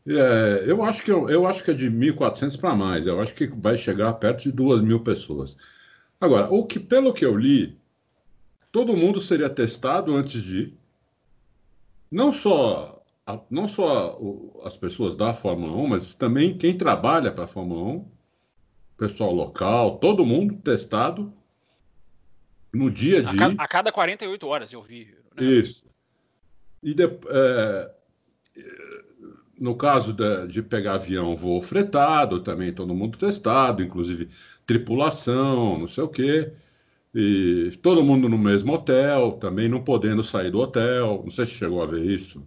é, 0.06 0.64
eu, 0.66 0.84
acho 0.84 1.02
que 1.02 1.10
eu, 1.10 1.26
eu 1.30 1.46
acho 1.46 1.64
que 1.64 1.70
é 1.70 1.74
de 1.74 1.90
1.400 1.90 2.60
para 2.60 2.74
mais. 2.74 3.06
Eu 3.06 3.18
acho 3.18 3.34
que 3.34 3.46
vai 3.46 3.78
chegar 3.78 4.12
perto 4.14 4.42
de 4.42 4.52
2 4.52 4.82
mil 4.82 5.00
pessoas. 5.00 5.56
Agora, 6.20 6.52
o 6.52 6.66
que, 6.66 6.78
pelo 6.78 7.14
que 7.14 7.24
eu 7.24 7.34
li, 7.34 7.79
todo 8.72 8.96
mundo 8.96 9.20
seria 9.20 9.50
testado 9.50 10.14
antes 10.14 10.42
de 10.42 10.62
ir. 10.62 10.78
Não 12.10 12.32
só, 12.32 13.04
não 13.48 13.68
só 13.68 14.18
as 14.64 14.76
pessoas 14.76 15.14
da 15.14 15.32
Fórmula 15.32 15.76
1, 15.76 15.86
mas 15.88 16.14
também 16.14 16.56
quem 16.56 16.76
trabalha 16.76 17.30
para 17.30 17.44
a 17.44 17.48
Fórmula 17.48 17.82
1, 17.82 18.08
pessoal 18.96 19.32
local, 19.32 19.98
todo 19.98 20.26
mundo 20.26 20.56
testado 20.56 21.32
no 22.72 22.90
dia 22.90 23.20
a. 23.20 23.36
Cada, 23.36 23.62
a 23.62 23.68
cada 23.68 23.92
48 23.92 24.46
horas 24.46 24.72
eu 24.72 24.82
vi. 24.82 25.14
Né? 25.36 25.44
Isso. 25.44 25.84
E 26.82 26.94
de, 26.94 27.04
é, 27.04 27.94
no 29.58 29.76
caso 29.76 30.12
de, 30.12 30.46
de, 30.48 30.62
pegar 30.62 30.94
avião, 30.94 31.36
voo 31.36 31.60
fretado, 31.60 32.40
também 32.40 32.72
todo 32.72 32.94
mundo 32.94 33.18
testado, 33.18 33.82
inclusive 33.82 34.30
tripulação, 34.66 35.78
não 35.78 35.86
sei 35.86 36.04
o 36.04 36.08
quê. 36.08 36.52
E 37.14 37.70
todo 37.82 38.04
mundo 38.04 38.28
no 38.28 38.38
mesmo 38.38 38.72
hotel, 38.72 39.32
também 39.32 39.68
não 39.68 39.82
podendo 39.82 40.22
sair 40.22 40.50
do 40.50 40.60
hotel. 40.60 41.22
Não 41.24 41.30
sei 41.30 41.46
se 41.46 41.52
chegou 41.52 41.82
a 41.82 41.86
ver 41.86 42.04
isso. 42.04 42.46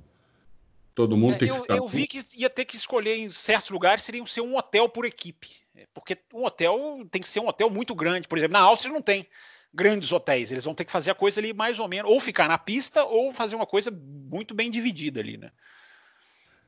Todo 0.95 1.17
mundo 1.17 1.33
é, 1.33 1.37
tem 1.37 1.49
que 1.49 1.53
eu, 1.55 1.61
ficar. 1.61 1.77
Eu 1.77 1.87
vi 1.87 2.07
que 2.07 2.23
ia 2.35 2.49
ter 2.49 2.65
que 2.65 2.75
escolher 2.75 3.17
em 3.17 3.29
certos 3.29 3.69
lugares, 3.69 4.03
seria 4.03 4.25
ser 4.25 4.41
um 4.41 4.55
hotel 4.55 4.87
por 4.87 5.05
equipe. 5.05 5.51
É, 5.75 5.87
porque 5.93 6.17
um 6.33 6.45
hotel 6.45 7.05
tem 7.11 7.21
que 7.21 7.27
ser 7.27 7.39
um 7.39 7.47
hotel 7.47 7.69
muito 7.69 7.93
grande. 7.93 8.27
Por 8.27 8.37
exemplo, 8.37 8.53
na 8.53 8.61
Áustria 8.61 8.93
não 8.93 9.01
tem 9.01 9.27
grandes 9.73 10.11
hotéis. 10.11 10.51
Eles 10.51 10.65
vão 10.65 10.75
ter 10.75 10.85
que 10.85 10.91
fazer 10.91 11.11
a 11.11 11.15
coisa 11.15 11.39
ali 11.39 11.53
mais 11.53 11.79
ou 11.79 11.87
menos, 11.87 12.11
ou 12.11 12.19
ficar 12.19 12.47
na 12.47 12.57
pista, 12.57 13.03
ou 13.03 13.31
fazer 13.31 13.55
uma 13.55 13.65
coisa 13.65 13.91
muito 13.91 14.53
bem 14.53 14.69
dividida 14.69 15.19
ali, 15.19 15.37
né? 15.37 15.51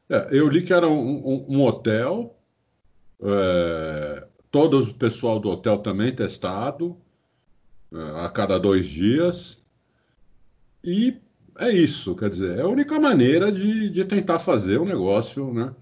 É, 0.10 0.30
eu 0.32 0.50
li 0.50 0.64
que 0.64 0.74
era 0.74 0.88
um, 0.88 1.00
um, 1.00 1.46
um 1.58 1.64
hotel 1.64 2.36
É, 3.24 4.28
todo 4.52 4.82
o 4.82 4.94
pessoal 4.94 5.40
do 5.40 5.50
hotel 5.50 5.78
também 5.78 6.14
testado 6.14 6.98
a 8.24 8.30
cada 8.30 8.60
dois 8.60 8.88
dias. 8.88 9.64
E 10.84 11.18
é 11.58 11.70
isso, 11.70 12.16
quer 12.16 12.30
dizer, 12.30 12.60
é 12.60 12.62
a 12.62 12.68
única 12.68 13.00
maneira 13.00 13.52
de, 13.52 13.90
de 13.90 14.06
tentar 14.06 14.40
fazer 14.40 14.78
o 14.78 14.86
negócio 14.86 15.54
né, 15.54 15.74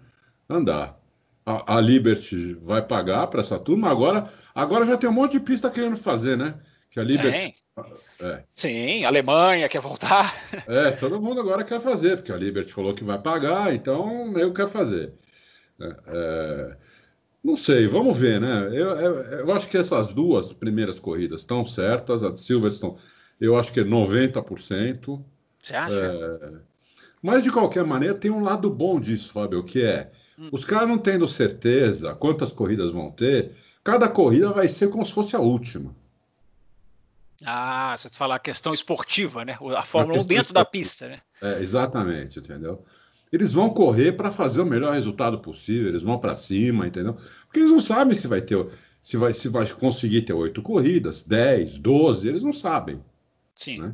andar. 0.50 1.00
A, 1.46 1.78
a 1.78 1.82
Liberty 1.82 2.54
vai 2.54 2.82
pagar 2.82 3.28
para 3.28 3.42
essa 3.42 3.60
turma, 3.60 3.90
agora, 3.90 4.30
agora 4.56 4.86
já 4.86 4.96
tem 4.96 5.10
um 5.10 5.14
monte 5.14 5.34
de 5.34 5.42
pista 5.42 5.70
querendo 5.70 5.98
fazer, 5.98 6.38
né? 6.38 6.56
Que 6.90 7.00
a 7.00 7.04
Liberty. 7.04 7.56
É. 8.22 8.44
Sim, 8.54 9.04
a 9.04 9.08
Alemanha 9.10 9.68
quer 9.68 9.82
voltar. 9.82 10.34
É, 10.68 10.92
todo 10.92 11.20
mundo 11.20 11.42
agora 11.42 11.64
quer 11.64 11.82
fazer, 11.82 12.18
porque 12.18 12.32
a 12.32 12.38
Liberty 12.38 12.72
falou 12.72 12.94
que 12.94 13.04
vai 13.04 13.20
pagar, 13.20 13.74
então 13.74 14.38
eu 14.38 14.54
quero 14.54 14.70
fazer. 14.70 15.14
É, 15.82 15.96
é, 16.08 16.78
não 17.44 17.58
sei, 17.58 17.88
vamos 17.88 18.18
ver, 18.18 18.40
né? 18.40 18.68
Eu, 18.68 18.92
eu, 18.98 19.16
eu, 19.40 19.52
acho 19.54 19.68
que 19.68 19.78
essas 19.78 20.14
duas 20.14 20.54
primeiras 20.54 21.00
corridas 21.00 21.42
estão 21.42 21.66
certas, 21.66 22.24
a 22.24 22.30
de 22.30 22.40
Silverstone, 22.40 22.98
eu 23.40 23.58
acho 23.58 23.74
que 23.74 23.82
é 23.82 23.84
90%. 23.84 25.22
Você 25.62 25.76
acha? 25.76 25.96
É, 25.96 26.52
mas, 27.22 27.44
de 27.44 27.52
qualquer 27.52 27.86
maneira, 27.86 28.16
tem 28.16 28.32
um 28.32 28.44
lado 28.44 28.70
bom 28.70 29.00
disso, 29.00 29.32
Fábio, 29.32 29.64
que 29.64 29.82
é 29.82 30.12
hum. 30.38 30.50
os 30.52 30.66
caras 30.66 30.88
não 30.88 30.98
tendo 30.98 31.28
certeza 31.28 32.14
quantas 32.16 32.52
corridas 32.52 32.92
vão 32.92 33.12
ter, 33.12 33.56
cada 33.84 34.08
corrida 34.08 34.52
vai 34.52 34.68
ser 34.68 34.90
como 34.90 35.06
se 35.06 35.14
fosse 35.14 35.36
a 35.36 35.40
última. 35.40 35.96
Ah, 37.46 37.96
você 37.98 38.10
fala 38.10 38.36
a 38.36 38.40
questão 38.40 38.74
esportiva, 38.74 39.44
né? 39.44 39.58
A 39.76 39.84
Fórmula 39.84 40.18
1 40.18 40.20
dentro 40.20 40.34
esportiva. 40.34 40.54
da 40.54 40.66
pista, 40.66 41.08
né? 41.10 41.22
É, 41.42 41.62
exatamente, 41.62 42.40
entendeu? 42.40 42.86
Eles 43.34 43.52
vão 43.52 43.68
correr 43.68 44.12
para 44.12 44.32
fazer 44.32 44.62
o 44.62 44.66
melhor 44.66 44.94
resultado 44.94 45.40
possível, 45.40 45.90
eles 45.90 46.04
vão 46.04 46.20
para 46.20 46.36
cima, 46.36 46.86
entendeu? 46.86 47.18
Porque 47.46 47.62
eles 47.62 47.72
não 47.72 47.80
sabem 47.80 48.14
se 48.14 48.28
vai 48.28 48.42
ter, 48.42 48.64
se 49.02 49.18
vai, 49.18 49.34
se 49.34 49.50
vai 49.50 49.68
conseguir 49.68 50.22
ter 50.22 50.34
oito 50.34 50.62
corridas, 50.62 51.24
dez, 51.24 51.80
doze, 51.80 52.30
eles 52.30 52.44
não 52.44 52.54
sabem. 52.54 53.04
Sim. 53.56 53.80
Né? 53.80 53.94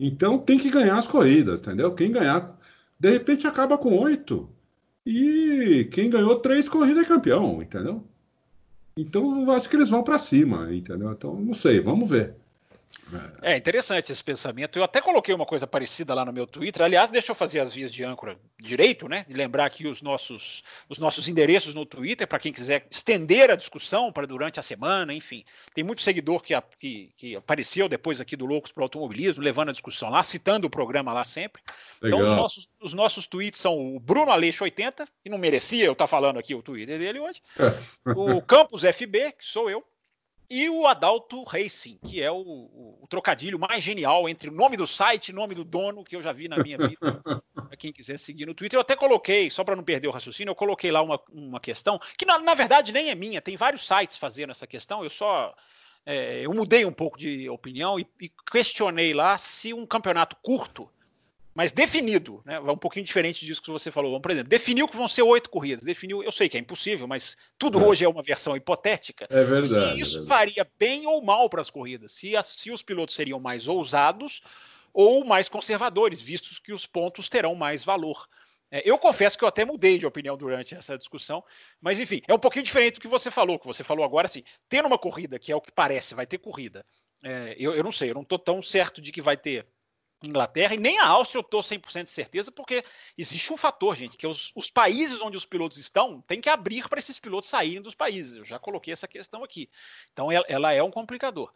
Então 0.00 0.38
tem 0.38 0.58
que 0.58 0.70
ganhar 0.70 0.96
as 0.96 1.06
corridas, 1.06 1.60
entendeu? 1.60 1.94
Quem 1.94 2.10
ganhar, 2.10 2.58
de 2.98 3.10
repente 3.10 3.46
acaba 3.46 3.76
com 3.76 3.98
oito. 3.98 4.48
E 5.04 5.86
quem 5.92 6.08
ganhou 6.08 6.40
três 6.40 6.66
corridas 6.66 7.04
é 7.04 7.08
campeão, 7.08 7.60
entendeu? 7.60 8.02
Então 8.96 9.42
eu 9.42 9.52
acho 9.52 9.68
que 9.68 9.76
eles 9.76 9.90
vão 9.90 10.02
para 10.02 10.18
cima, 10.18 10.74
entendeu? 10.74 11.12
Então 11.12 11.38
não 11.38 11.52
sei, 11.52 11.80
vamos 11.80 12.08
ver. 12.08 12.34
É 13.42 13.56
interessante 13.56 14.12
esse 14.12 14.22
pensamento. 14.22 14.78
Eu 14.78 14.84
até 14.84 15.00
coloquei 15.00 15.34
uma 15.34 15.46
coisa 15.46 15.66
parecida 15.66 16.14
lá 16.14 16.24
no 16.24 16.32
meu 16.32 16.46
Twitter. 16.46 16.82
Aliás, 16.82 17.10
deixa 17.10 17.30
eu 17.30 17.34
fazer 17.34 17.60
as 17.60 17.74
vias 17.74 17.92
de 17.92 18.04
âncora 18.04 18.38
direito, 18.58 19.08
né? 19.08 19.24
De 19.28 19.34
lembrar 19.34 19.66
aqui 19.66 19.86
os 19.86 20.02
nossos, 20.02 20.62
os 20.88 20.98
nossos 20.98 21.28
endereços 21.28 21.74
no 21.74 21.84
Twitter 21.84 22.26
para 22.26 22.38
quem 22.38 22.52
quiser 22.52 22.86
estender 22.90 23.50
a 23.50 23.56
discussão 23.56 24.12
para 24.12 24.26
durante 24.26 24.60
a 24.60 24.62
semana, 24.62 25.12
enfim. 25.12 25.44
Tem 25.74 25.82
muito 25.82 26.02
seguidor 26.02 26.42
que, 26.42 26.54
que, 26.78 27.12
que 27.16 27.36
apareceu 27.36 27.88
depois 27.88 28.20
aqui 28.20 28.36
do 28.36 28.46
Loucos 28.46 28.72
para 28.72 28.82
o 28.82 28.84
Automobilismo, 28.84 29.42
levando 29.42 29.70
a 29.70 29.72
discussão 29.72 30.10
lá, 30.10 30.22
citando 30.22 30.66
o 30.66 30.70
programa 30.70 31.12
lá 31.12 31.24
sempre. 31.24 31.62
Legal. 32.00 32.20
Então, 32.20 32.32
os 32.32 32.36
nossos, 32.36 32.68
os 32.80 32.94
nossos 32.94 33.26
tweets 33.26 33.60
são 33.60 33.96
o 33.96 33.98
Bruno 33.98 34.30
Aleixo 34.30 34.64
80, 34.64 35.06
e 35.24 35.30
não 35.30 35.38
merecia 35.38 35.84
eu 35.84 35.92
estar 35.92 36.04
tá 36.04 36.08
falando 36.08 36.38
aqui 36.38 36.54
o 36.54 36.62
Twitter 36.62 36.98
dele 36.98 37.18
hoje. 37.18 37.42
o 38.14 38.40
Campos 38.42 38.82
FB, 38.82 39.32
que 39.32 39.44
sou 39.44 39.68
eu 39.70 39.84
e 40.50 40.68
o 40.68 40.84
Adalto 40.84 41.44
Racing, 41.44 41.96
que 42.04 42.20
é 42.20 42.30
o, 42.30 42.36
o, 42.36 42.98
o, 43.02 43.06
trocadilho 43.06 43.56
mais 43.56 43.84
genial 43.84 44.28
entre 44.28 44.50
o 44.50 44.52
nome 44.52 44.76
do 44.76 44.84
site 44.84 45.28
e 45.28 45.32
nome 45.32 45.54
do 45.54 45.64
dono 45.64 46.02
que 46.02 46.16
eu 46.16 46.20
já 46.20 46.32
vi 46.32 46.48
na 46.48 46.58
minha 46.58 46.76
vida. 46.76 46.98
para 47.54 47.76
quem 47.76 47.92
quiser 47.92 48.18
seguir 48.18 48.46
no 48.46 48.54
Twitter, 48.54 48.76
eu 48.76 48.80
até 48.80 48.96
coloquei, 48.96 49.48
só 49.48 49.62
para 49.62 49.76
não 49.76 49.84
perder 49.84 50.08
o 50.08 50.10
raciocínio, 50.10 50.50
eu 50.50 50.56
coloquei 50.56 50.90
lá 50.90 51.02
uma, 51.02 51.20
uma 51.30 51.60
questão, 51.60 52.00
que 52.18 52.26
na, 52.26 52.40
na 52.40 52.54
verdade 52.54 52.90
nem 52.90 53.10
é 53.10 53.14
minha, 53.14 53.40
tem 53.40 53.56
vários 53.56 53.86
sites 53.86 54.16
fazendo 54.16 54.50
essa 54.50 54.66
questão, 54.66 55.04
eu 55.04 55.10
só. 55.10 55.54
É, 56.04 56.40
eu 56.40 56.52
mudei 56.52 56.84
um 56.84 56.92
pouco 56.92 57.18
de 57.18 57.48
opinião 57.48 58.00
e, 58.00 58.06
e 58.20 58.32
questionei 58.50 59.12
lá 59.12 59.36
se 59.38 59.72
um 59.72 59.86
campeonato 59.86 60.34
curto 60.42 60.90
mas 61.60 61.72
definido, 61.72 62.40
né? 62.46 62.54
É 62.54 62.58
um 62.58 62.76
pouquinho 62.78 63.04
diferente 63.04 63.44
disso 63.44 63.60
que 63.60 63.70
você 63.70 63.90
falou. 63.90 64.18
Por 64.18 64.30
exemplo, 64.30 64.48
definiu 64.48 64.88
que 64.88 64.96
vão 64.96 65.06
ser 65.06 65.20
oito 65.20 65.50
corridas, 65.50 65.84
definiu, 65.84 66.22
eu 66.22 66.32
sei 66.32 66.48
que 66.48 66.56
é 66.56 66.60
impossível, 66.60 67.06
mas 67.06 67.36
tudo 67.58 67.78
é. 67.78 67.84
hoje 67.86 68.02
é 68.02 68.08
uma 68.08 68.22
versão 68.22 68.56
hipotética. 68.56 69.26
É 69.28 69.44
verdade. 69.44 69.68
Se 69.68 70.00
isso 70.00 70.16
é 70.16 70.20
verdade. 70.20 70.26
faria 70.26 70.70
bem 70.78 71.06
ou 71.06 71.20
mal 71.20 71.50
para 71.50 71.60
as 71.60 71.68
corridas, 71.68 72.12
se, 72.14 72.34
as, 72.34 72.46
se 72.46 72.70
os 72.70 72.82
pilotos 72.82 73.14
seriam 73.14 73.38
mais 73.38 73.68
ousados 73.68 74.40
ou 74.90 75.22
mais 75.22 75.50
conservadores, 75.50 76.18
vistos 76.18 76.58
que 76.58 76.72
os 76.72 76.86
pontos 76.86 77.28
terão 77.28 77.54
mais 77.54 77.84
valor. 77.84 78.26
É, 78.70 78.80
eu 78.82 78.96
confesso 78.96 79.36
que 79.36 79.44
eu 79.44 79.48
até 79.48 79.62
mudei 79.62 79.98
de 79.98 80.06
opinião 80.06 80.38
durante 80.38 80.74
essa 80.74 80.96
discussão, 80.96 81.44
mas 81.78 82.00
enfim, 82.00 82.22
é 82.26 82.32
um 82.32 82.38
pouquinho 82.38 82.64
diferente 82.64 82.94
do 82.94 83.00
que 83.02 83.06
você 83.06 83.30
falou, 83.30 83.58
que 83.58 83.66
você 83.66 83.84
falou 83.84 84.02
agora 84.02 84.24
assim, 84.26 84.42
tendo 84.66 84.86
uma 84.86 84.98
corrida, 84.98 85.38
que 85.38 85.52
é 85.52 85.56
o 85.56 85.60
que 85.60 85.70
parece, 85.70 86.14
vai 86.14 86.26
ter 86.26 86.38
corrida. 86.38 86.86
É, 87.22 87.54
eu, 87.58 87.74
eu 87.74 87.84
não 87.84 87.92
sei, 87.92 88.08
eu 88.08 88.14
não 88.14 88.22
estou 88.22 88.38
tão 88.38 88.62
certo 88.62 89.02
de 89.02 89.12
que 89.12 89.20
vai 89.20 89.36
ter 89.36 89.66
Inglaterra 90.22 90.74
e 90.74 90.78
nem 90.78 90.98
a 90.98 91.06
Áustria 91.06 91.38
eu 91.38 91.42
estou 91.42 91.62
100% 91.62 92.04
de 92.04 92.10
certeza, 92.10 92.52
porque 92.52 92.84
existe 93.16 93.52
um 93.52 93.56
fator, 93.56 93.96
gente, 93.96 94.16
que 94.16 94.26
os, 94.26 94.52
os 94.54 94.70
países 94.70 95.20
onde 95.22 95.36
os 95.36 95.46
pilotos 95.46 95.78
estão 95.78 96.20
tem 96.22 96.40
que 96.40 96.48
abrir 96.48 96.88
para 96.88 96.98
esses 96.98 97.18
pilotos 97.18 97.48
saírem 97.48 97.80
dos 97.80 97.94
países. 97.94 98.36
Eu 98.36 98.44
já 98.44 98.58
coloquei 98.58 98.92
essa 98.92 99.08
questão 99.08 99.42
aqui. 99.42 99.70
Então 100.12 100.30
ela, 100.30 100.44
ela 100.48 100.72
é 100.72 100.82
um 100.82 100.90
complicador. 100.90 101.52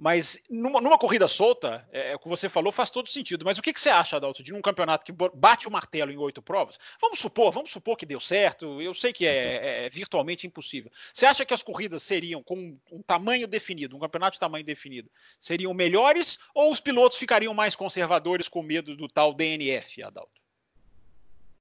Mas 0.00 0.38
numa, 0.48 0.80
numa 0.80 0.96
corrida 0.96 1.28
solta, 1.28 1.86
é, 1.92 2.12
é, 2.12 2.16
o 2.16 2.18
que 2.18 2.26
você 2.26 2.48
falou 2.48 2.72
faz 2.72 2.88
todo 2.88 3.06
sentido. 3.06 3.44
Mas 3.44 3.58
o 3.58 3.62
que, 3.62 3.70
que 3.70 3.78
você 3.78 3.90
acha, 3.90 4.16
Adalto, 4.16 4.42
de 4.42 4.54
um 4.54 4.62
campeonato 4.62 5.04
que 5.04 5.12
bate 5.12 5.68
o 5.68 5.70
martelo 5.70 6.10
em 6.10 6.16
oito 6.16 6.40
provas? 6.40 6.78
Vamos 6.98 7.18
supor, 7.18 7.52
vamos 7.52 7.70
supor 7.70 7.98
que 7.98 8.06
deu 8.06 8.18
certo. 8.18 8.80
Eu 8.80 8.94
sei 8.94 9.12
que 9.12 9.26
é, 9.26 9.56
é, 9.56 9.84
é 9.84 9.90
virtualmente 9.90 10.46
impossível. 10.46 10.90
Você 11.12 11.26
acha 11.26 11.44
que 11.44 11.52
as 11.52 11.62
corridas 11.62 12.02
seriam 12.02 12.42
com 12.42 12.78
um 12.90 13.02
tamanho 13.02 13.46
definido, 13.46 13.94
um 13.94 14.00
campeonato 14.00 14.36
de 14.36 14.40
tamanho 14.40 14.64
definido, 14.64 15.10
seriam 15.38 15.74
melhores 15.74 16.38
ou 16.54 16.72
os 16.72 16.80
pilotos 16.80 17.18
ficariam 17.18 17.52
mais 17.52 17.76
conservadores 17.76 18.48
com 18.48 18.62
medo 18.62 18.96
do 18.96 19.06
tal 19.06 19.34
DNF, 19.34 20.02
Adalto? 20.02 20.40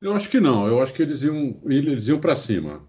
Eu 0.01 0.13
acho 0.13 0.29
que 0.29 0.39
não. 0.39 0.65
Eu 0.65 0.81
acho 0.81 0.93
que 0.93 1.01
eles 1.01 1.24
iam, 1.24 1.60
eles 1.65 2.08
iam 2.08 2.22
para 2.22 2.38
cima. 2.38 2.88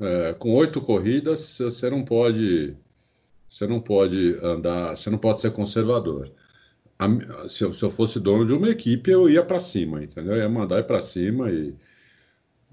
É, 0.00 0.34
com 0.34 0.52
oito 0.54 0.80
corridas, 0.80 1.58
você 1.58 1.88
não 1.88 2.04
pode 2.04 2.76
você 3.48 3.66
não 3.66 3.80
pode 3.80 4.36
andar, 4.42 4.96
você 4.96 5.10
não 5.10 5.18
pode 5.18 5.40
ser 5.40 5.50
conservador. 5.52 6.30
A, 6.98 7.08
se, 7.48 7.64
eu, 7.64 7.72
se, 7.72 7.82
eu, 7.82 7.90
fosse 7.90 8.18
dono 8.20 8.44
de 8.46 8.52
uma 8.52 8.68
equipe, 8.68 9.10
eu 9.10 9.28
ia 9.30 9.44
para 9.44 9.60
cima, 9.60 10.02
entendeu? 10.02 10.34
Eu 10.34 10.42
ia 10.42 10.48
mandar 10.48 10.82
para 10.84 11.00
cima 11.00 11.50
e. 11.50 11.74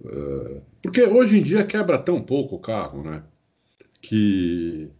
Uh, 0.02 0.62
porque 0.82 1.04
hoje 1.04 1.38
em 1.40 1.44
dia 1.44 1.64
quebra 1.64 1.98
tão 1.98 2.22
pouco 2.22 2.56
o 2.56 2.60
carro, 2.60 3.04
né? 3.04 3.24
Que 4.02 4.92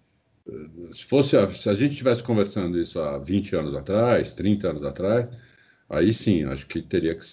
uh, 0.48 0.94
se 0.94 1.06
fosse 1.06 1.36
a, 1.38 1.48
se 1.48 1.70
a 1.70 1.74
gente 1.74 1.92
estivesse 1.94 2.24
conversando 2.24 2.80
isso 2.80 3.00
há 3.00 3.18
20 3.18 3.56
anos 3.56 3.76
atrás, 3.76 4.34
30 4.34 4.70
anos 4.70 4.84
atrás, 4.84 5.30
aí 5.90 6.14
sim, 6.14 6.44
acho 6.46 6.68
que 6.68 6.82
teria 6.82 7.16
que, 7.16 7.24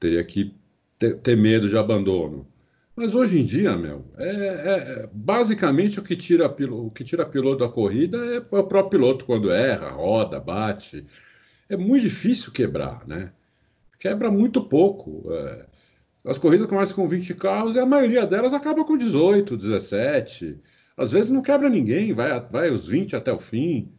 teria 0.00 0.24
que 0.24 0.54
ter, 0.98 1.18
ter 1.18 1.36
medo 1.36 1.68
de 1.68 1.76
abandono. 1.76 2.46
Mas 2.96 3.14
hoje 3.14 3.38
em 3.38 3.44
dia, 3.44 3.76
meu, 3.76 4.10
é, 4.16 5.02
é 5.04 5.10
basicamente 5.12 6.00
o 6.00 6.02
que 6.02 6.16
tira 6.16 6.46
o 6.48 6.90
que 6.90 7.04
tira 7.04 7.26
piloto 7.26 7.58
da 7.58 7.68
corrida 7.68 8.16
é, 8.16 8.36
é 8.36 8.58
o 8.58 8.66
próprio 8.66 8.88
piloto 8.88 9.26
quando 9.26 9.52
erra, 9.52 9.90
roda, 9.90 10.40
bate. 10.40 11.06
É 11.68 11.76
muito 11.76 12.04
difícil 12.04 12.50
quebrar, 12.52 13.06
né? 13.06 13.32
Quebra 13.98 14.30
muito 14.30 14.62
pouco. 14.62 15.30
É. 15.30 15.66
As 16.24 16.38
corridas 16.38 16.68
começam 16.68 16.96
com 16.96 17.06
20 17.06 17.34
carros 17.34 17.76
e 17.76 17.78
a 17.78 17.86
maioria 17.86 18.26
delas 18.26 18.54
acaba 18.54 18.82
com 18.84 18.96
18, 18.96 19.56
17. 19.56 20.58
Às 20.96 21.12
vezes 21.12 21.30
não 21.30 21.42
quebra 21.42 21.68
ninguém, 21.68 22.14
vai, 22.14 22.40
vai 22.40 22.70
os 22.70 22.88
20 22.88 23.14
até 23.14 23.30
o 23.30 23.38
fim. 23.38 23.92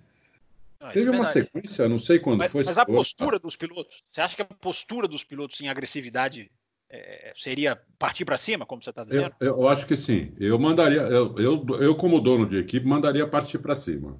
Não, 0.81 0.91
Teve 0.91 1.07
é 1.07 1.11
uma 1.11 1.25
sequência, 1.25 1.87
não 1.87 1.99
sei 1.99 2.17
quando 2.17 2.39
mas, 2.39 2.51
foi. 2.51 2.63
Mas 2.63 2.77
a 2.79 2.85
postura 2.85 3.37
dos 3.37 3.55
pilotos, 3.55 4.09
você 4.11 4.21
acha 4.21 4.35
que 4.35 4.41
a 4.41 4.45
postura 4.45 5.07
dos 5.07 5.23
pilotos 5.23 5.61
em 5.61 5.69
agressividade 5.69 6.49
é, 6.89 7.33
seria 7.35 7.79
partir 7.99 8.23
para 8.23 8.37
cima, 8.37 8.65
como 8.65 8.83
você 8.83 8.89
está 8.91 9.03
dizendo? 9.03 9.33
Eu, 9.39 9.59
eu, 9.59 9.67
acho 9.67 9.85
que 9.85 9.95
sim. 9.95 10.33
Eu 10.39 10.57
mandaria, 10.57 11.01
eu, 11.01 11.35
eu, 11.37 11.65
eu 11.79 11.95
como 11.95 12.19
dono 12.19 12.47
de 12.47 12.57
equipe, 12.57 12.85
mandaria 12.85 13.27
partir 13.27 13.59
para 13.59 13.75
cima. 13.75 14.19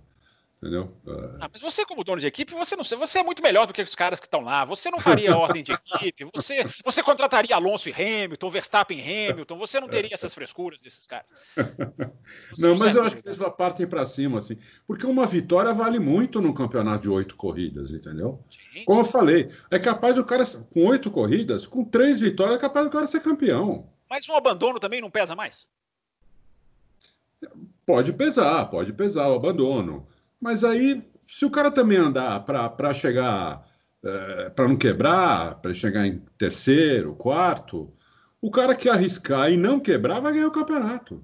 Entendeu? 0.60 0.92
É. 1.06 1.38
Ah, 1.42 1.50
mas 1.54 1.62
você, 1.62 1.86
como 1.86 2.04
dono 2.04 2.20
de 2.20 2.26
equipe, 2.26 2.52
você 2.54 2.76
não 2.76 2.84
você 2.84 3.20
é 3.20 3.24
muito 3.24 3.44
melhor 3.44 3.68
do 3.68 3.74
que 3.74 3.82
os 3.82 3.94
caras 3.94 4.20
que 4.20 4.26
estão 4.26 4.42
lá. 4.42 4.66
Você 4.66 4.90
não 4.90 5.00
faria 5.00 5.38
ordem 5.38 5.64
de 5.64 5.72
equipe, 5.72 6.26
você, 6.34 6.66
você 6.84 7.04
contrataria 7.04 7.56
Alonso 7.56 7.90
e 7.90 7.94
Hamilton, 7.94 8.50
Verstappen 8.50 8.98
e 9.00 9.30
Hamilton, 9.30 9.56
você 9.56 9.80
não 9.80 9.88
teria 9.88 10.16
essas 10.16 10.34
frescuras 10.34 10.82
desses 10.82 11.06
caras. 11.06 11.28
Você 12.52 12.62
não, 12.62 12.76
mas 12.78 12.96
eu 12.96 13.04
acho 13.04 13.16
que 13.16 13.28
eles 13.28 13.38
partem 13.58 13.88
para 13.88 14.06
cima, 14.06 14.40
assim. 14.40 14.58
Porque 14.86 15.06
uma 15.06 15.26
vitória 15.26 15.72
vale 15.74 16.00
muito 16.00 16.42
num 16.42 16.54
campeonato 16.54 17.04
de 17.04 17.10
oito 17.10 17.36
corridas, 17.36 17.92
entendeu? 17.92 18.44
Sim, 18.50 18.84
como 18.86 19.02
eu 19.02 19.06
falei, 19.06 19.50
é 19.72 19.80
capaz 19.80 20.18
o 20.18 20.26
cara, 20.26 20.44
com 20.74 20.86
oito 20.88 21.10
corridas, 21.10 21.66
com 21.66 21.86
três 21.86 22.20
vitórias, 22.20 22.58
é 22.58 22.60
capaz 22.60 22.86
do 22.86 22.92
cara 22.92 23.08
ser 23.08 23.22
campeão. 23.22 23.90
Mas 24.10 24.28
um 24.28 24.36
abandono 24.36 24.80
também 24.80 25.02
não 25.02 25.10
pesa 25.10 25.36
mais? 25.36 25.68
Pode 27.86 28.12
pesar, 28.14 28.66
pode 28.66 28.92
pesar 28.94 29.30
o 29.30 29.36
abandono. 29.36 30.08
Mas 30.40 30.64
aí, 30.64 31.04
se 31.26 31.46
o 31.46 31.52
cara 31.52 31.72
também 31.72 31.98
andar 31.98 32.40
para 32.42 32.94
chegar, 32.94 33.68
é, 34.04 34.50
para 34.50 34.68
não 34.68 34.78
quebrar, 34.78 35.56
para 35.62 35.74
chegar 35.74 36.06
em 36.06 36.22
terceiro, 36.38 37.16
quarto, 37.16 37.92
o 38.42 38.52
cara 38.52 38.76
que 38.76 38.90
arriscar 38.90 39.52
e 39.52 39.58
não 39.58 39.80
quebrar 39.80 40.20
vai 40.20 40.34
ganhar 40.34 40.48
o 40.48 40.52
campeonato. 40.52 41.24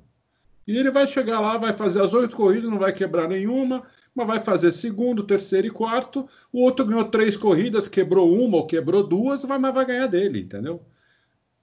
E 0.65 0.77
ele 0.77 0.89
vai 0.91 1.05
chegar 1.08 1.39
lá, 1.39 1.58
vai 1.58 1.74
fazer 1.74 2.01
as 2.01 2.13
oito 2.13 2.36
corridas, 2.36 2.70
não 2.70 2.79
vai 2.79 2.93
quebrar 2.93 3.27
nenhuma, 3.27 3.84
mas 4.15 4.27
vai 4.27 4.39
fazer 4.39 4.72
segundo, 4.72 5.24
terceiro 5.24 5.67
e 5.67 5.70
quarto. 5.70 6.27
O 6.51 6.62
outro 6.62 6.86
ganhou 6.86 7.05
três 7.05 7.36
corridas, 7.36 7.88
quebrou 7.88 8.34
uma 8.34 8.58
ou 8.58 8.67
quebrou 8.67 9.03
duas, 9.03 9.43
mas 9.46 9.74
vai 9.74 9.86
ganhar 9.86 10.08
dele, 10.08 10.39
entendeu? 10.41 10.82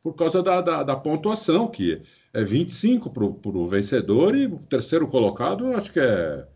Por 0.03 0.15
causa 0.15 0.43
da, 0.43 0.61
da, 0.61 0.83
da 0.83 0.97
pontuação, 0.97 1.69
que 1.69 2.03
é 2.33 2.45
25 2.45 3.11
para 3.11 3.25
o 3.25 3.67
vencedor 3.67 4.37
e 4.37 4.47
o 4.47 4.59
terceiro 4.59 5.07
colocado, 5.09 5.75
acho 5.77 5.93
que 5.93 6.01
é 6.01 6.47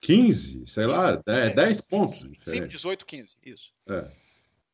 15, 0.00 0.64
sei 0.66 0.84
15, 0.84 0.86
lá, 0.86 1.16
10, 1.16 1.38
é, 1.38 1.50
10 1.50 1.80
pontos. 1.82 2.24
5, 2.42 2.66
18, 2.68 3.06
15, 3.06 3.36
isso. 3.44 3.72
É. 3.88 4.10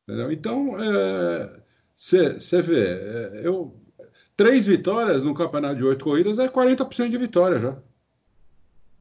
Entendeu? 0.03 0.31
Então, 0.31 0.75
você 1.95 2.57
é, 2.57 2.61
vê, 2.61 2.87
é, 2.87 3.41
eu, 3.47 3.75
três 4.37 4.65
vitórias 4.65 5.23
no 5.23 5.33
campeonato 5.33 5.75
de 5.75 5.83
oito 5.83 6.05
corridas 6.05 6.37
é 6.39 6.47
40% 6.47 7.09
de 7.09 7.17
vitória 7.17 7.59
já. 7.59 7.77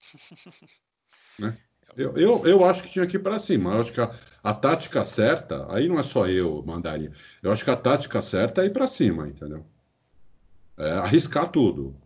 né? 1.38 1.58
eu, 1.96 2.16
eu, 2.16 2.46
eu 2.46 2.64
acho 2.64 2.82
que 2.82 2.90
tinha 2.90 3.06
que 3.06 3.16
ir 3.16 3.22
para 3.22 3.38
cima. 3.38 3.74
Eu 3.74 3.80
acho 3.80 3.92
que 3.92 4.00
a, 4.00 4.10
a, 4.42 4.54
tática 4.54 5.04
certa, 5.04 5.66
aí 5.72 5.88
não 5.88 5.98
é 5.98 6.02
só 6.02 6.26
eu, 6.26 6.62
mandaria. 6.66 7.12
Eu 7.42 7.52
acho 7.52 7.64
que 7.64 7.70
a 7.70 7.76
tática 7.76 8.20
certa 8.20 8.62
é 8.62 8.66
ir 8.66 8.72
para 8.72 8.86
cima, 8.86 9.28
entendeu? 9.28 9.64
É, 10.76 10.92
arriscar 10.92 11.48
tudo. 11.48 11.96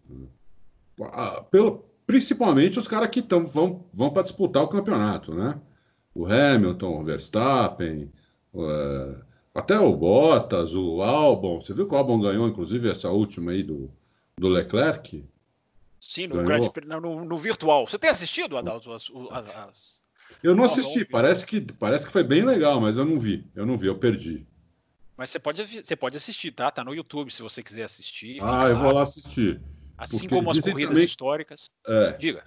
Pelo, 1.50 1.87
principalmente 2.08 2.78
os 2.78 2.88
caras 2.88 3.10
que 3.10 3.20
tão, 3.20 3.46
vão, 3.46 3.84
vão 3.92 4.08
para 4.08 4.22
disputar 4.22 4.62
o 4.62 4.68
campeonato, 4.68 5.34
né? 5.34 5.60
O 6.14 6.24
Hamilton, 6.24 7.00
o 7.00 7.04
Verstappen, 7.04 8.10
é, 8.54 9.14
até 9.54 9.78
o 9.78 9.94
Bottas, 9.94 10.74
o 10.74 11.02
Albon. 11.02 11.60
Você 11.60 11.74
viu 11.74 11.86
que 11.86 11.94
o 11.94 11.98
Albon 11.98 12.18
ganhou, 12.18 12.48
inclusive, 12.48 12.88
essa 12.88 13.10
última 13.10 13.52
aí 13.52 13.62
do, 13.62 13.92
do 14.38 14.48
Leclerc? 14.48 15.22
Sim, 16.00 16.28
no, 16.28 16.42
grande, 16.42 16.70
no, 16.86 17.26
no, 17.26 17.36
virtual. 17.36 17.86
Você 17.86 17.98
tem 17.98 18.08
assistido, 18.08 18.56
Adalto? 18.56 18.90
As, 18.90 19.10
as, 19.30 19.48
as... 19.48 20.02
Eu 20.42 20.54
não 20.54 20.64
assisti, 20.64 21.04
parece 21.04 21.46
que, 21.46 21.60
parece 21.60 22.06
que 22.06 22.12
foi 22.12 22.24
bem 22.24 22.42
legal, 22.42 22.80
mas 22.80 22.96
eu 22.96 23.04
não 23.04 23.18
vi. 23.18 23.46
Eu 23.54 23.66
não 23.66 23.76
vi, 23.76 23.86
eu 23.86 23.98
perdi. 23.98 24.46
Mas 25.14 25.28
você 25.28 25.38
pode, 25.38 25.84
você 25.84 25.94
pode 25.94 26.16
assistir, 26.16 26.52
tá? 26.52 26.70
Tá 26.70 26.82
no 26.82 26.94
YouTube 26.94 27.30
se 27.30 27.42
você 27.42 27.62
quiser 27.62 27.82
assistir. 27.82 28.38
Ah, 28.40 28.68
eu 28.68 28.76
lá. 28.76 28.82
vou 28.82 28.92
lá 28.92 29.02
assistir. 29.02 29.60
Assim 29.98 30.28
como 30.28 30.50
as 30.50 30.60
corridas 30.60 30.88
também... 30.88 31.04
históricas. 31.04 31.70
É. 31.86 32.12
Diga. 32.12 32.44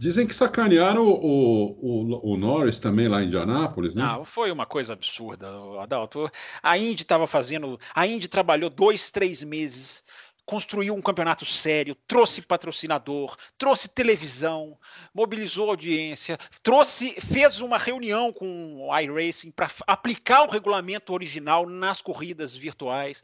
Dizem 0.00 0.26
que 0.26 0.34
sacanearam 0.34 1.06
o, 1.06 1.76
o, 1.78 2.32
o, 2.32 2.36
Norris 2.38 2.78
também 2.78 3.06
lá 3.06 3.22
em 3.22 3.26
Indianápolis, 3.26 3.94
né? 3.94 4.02
Não, 4.02 4.24
foi 4.24 4.50
uma 4.50 4.64
coisa 4.64 4.94
absurda, 4.94 5.46
Adalto. 5.78 6.30
A 6.62 6.78
Indy 6.78 7.02
estava 7.02 7.26
fazendo. 7.26 7.78
A 7.94 8.06
Indy 8.06 8.26
trabalhou 8.26 8.70
dois, 8.70 9.10
três 9.10 9.42
meses, 9.42 10.02
construiu 10.50 10.94
um 10.94 11.02
campeonato 11.02 11.44
sério, 11.44 11.94
trouxe 12.08 12.42
patrocinador, 12.42 13.36
trouxe 13.58 13.88
televisão, 13.88 14.76
mobilizou 15.14 15.70
audiência, 15.70 16.38
trouxe, 16.62 17.14
fez 17.20 17.60
uma 17.60 17.78
reunião 17.78 18.32
com 18.32 18.88
o 18.88 18.98
iRacing 18.98 19.50
para 19.50 19.70
aplicar 19.86 20.42
o 20.42 20.50
regulamento 20.50 21.12
original 21.12 21.68
nas 21.68 22.02
corridas 22.02 22.56
virtuais. 22.56 23.22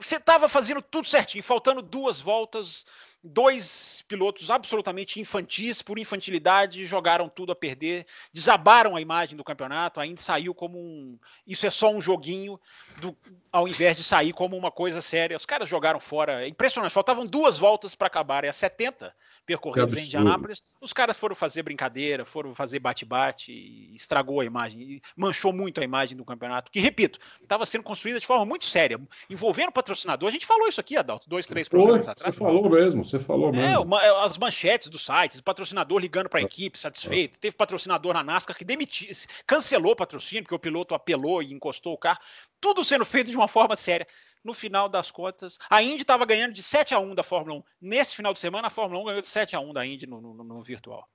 Você 0.00 0.16
estava 0.16 0.48
fazendo 0.48 0.80
tudo 0.80 1.06
certinho, 1.06 1.42
faltando 1.42 1.82
duas 1.82 2.20
voltas, 2.20 2.86
dois 3.22 4.04
pilotos 4.08 4.50
absolutamente 4.50 5.20
infantis, 5.20 5.80
por 5.80 5.98
infantilidade, 5.98 6.86
jogaram 6.86 7.28
tudo 7.28 7.52
a 7.52 7.56
perder, 7.56 8.06
desabaram 8.32 8.96
a 8.96 9.00
imagem 9.00 9.36
do 9.36 9.44
campeonato, 9.44 10.00
ainda 10.00 10.20
saiu 10.20 10.54
como 10.54 10.78
um. 10.78 11.18
Isso 11.46 11.66
é 11.66 11.70
só 11.70 11.90
um 11.90 12.00
joguinho, 12.00 12.58
do, 13.00 13.16
ao 13.52 13.68
invés 13.68 13.96
de 13.96 14.04
sair 14.04 14.32
como 14.32 14.56
uma 14.56 14.70
coisa 14.70 15.00
séria. 15.00 15.36
Os 15.36 15.46
caras 15.46 15.68
jogaram 15.68 16.00
fora. 16.00 16.44
É 16.44 16.48
impressionante, 16.48 16.92
faltavam 16.92 17.26
duas 17.26 17.58
voltas 17.58 17.94
para 17.94 18.06
acabar, 18.06 18.44
é 18.44 18.52
70 18.52 19.14
percorridos 19.44 19.96
em 19.96 20.04
Indianápolis. 20.04 20.62
Os 20.80 20.92
caras 20.92 21.16
foram 21.16 21.34
fazer 21.34 21.62
brincadeira, 21.62 22.24
foram 22.24 22.54
fazer 22.54 22.78
bate-bate, 22.78 23.52
estragou 23.94 24.40
a 24.40 24.44
imagem, 24.44 25.00
manchou 25.16 25.52
muito 25.52 25.80
a 25.80 25.84
imagem 25.84 26.16
do 26.16 26.24
campeonato, 26.24 26.70
que, 26.70 26.80
repito, 26.80 27.18
estava 27.42 27.66
sendo 27.66 27.84
construída 27.84 28.20
de 28.20 28.26
forma 28.26 28.44
muito 28.44 28.64
séria, 28.64 29.00
envolvendo 29.28 29.72
patrocinador. 29.72 30.28
A 30.28 30.32
gente 30.32 30.46
falou 30.46 30.68
isso 30.68 30.80
aqui, 30.80 30.96
Adalto, 30.96 31.28
dois, 31.28 31.46
três 31.46 31.68
programas 31.68 32.08
atrás. 32.08 32.34
Você 32.34 32.38
falou 32.38 32.70
mesmo, 32.70 33.04
você 33.04 33.18
falou 33.18 33.48
é, 33.48 33.52
mesmo. 33.52 33.98
É, 33.98 34.24
as 34.24 34.38
manchetes 34.38 34.88
dos 34.88 35.04
sites, 35.04 35.40
patrocinador 35.40 35.98
ligando 35.98 36.28
para 36.28 36.40
a 36.40 36.42
equipe, 36.42 36.78
satisfeito. 36.78 37.38
Teve 37.38 37.56
patrocinador 37.56 38.14
na 38.14 38.22
NASCAR 38.22 38.56
que 38.56 38.64
demitiu, 38.64 39.08
cancelou 39.46 39.92
o 39.92 39.96
patrocínio, 39.96 40.44
porque 40.44 40.54
o 40.54 40.58
piloto 40.58 40.94
apelou 40.94 41.42
e 41.42 41.52
encostou 41.52 41.94
o 41.94 41.98
carro. 41.98 42.20
Tudo 42.60 42.84
sendo 42.84 43.04
feito 43.04 43.30
de 43.30 43.36
uma 43.36 43.48
forma 43.48 43.74
séria 43.74 44.06
no 44.44 44.52
final 44.54 44.88
das 44.88 45.10
contas, 45.10 45.58
a 45.68 45.82
Indy 45.82 46.02
estava 46.02 46.24
ganhando 46.24 46.52
de 46.52 46.62
7 46.62 46.94
a 46.94 46.98
1 46.98 47.14
da 47.14 47.22
Fórmula 47.22 47.58
1. 47.58 47.62
Nesse 47.80 48.16
final 48.16 48.32
de 48.32 48.40
semana, 48.40 48.68
a 48.68 48.70
Fórmula 48.70 49.00
1 49.00 49.04
ganhou 49.04 49.22
de 49.22 49.28
7 49.28 49.54
a 49.56 49.60
1 49.60 49.72
da 49.72 49.86
Indy 49.86 50.06
no, 50.06 50.20
no, 50.20 50.44
no 50.44 50.60
virtual. 50.60 51.08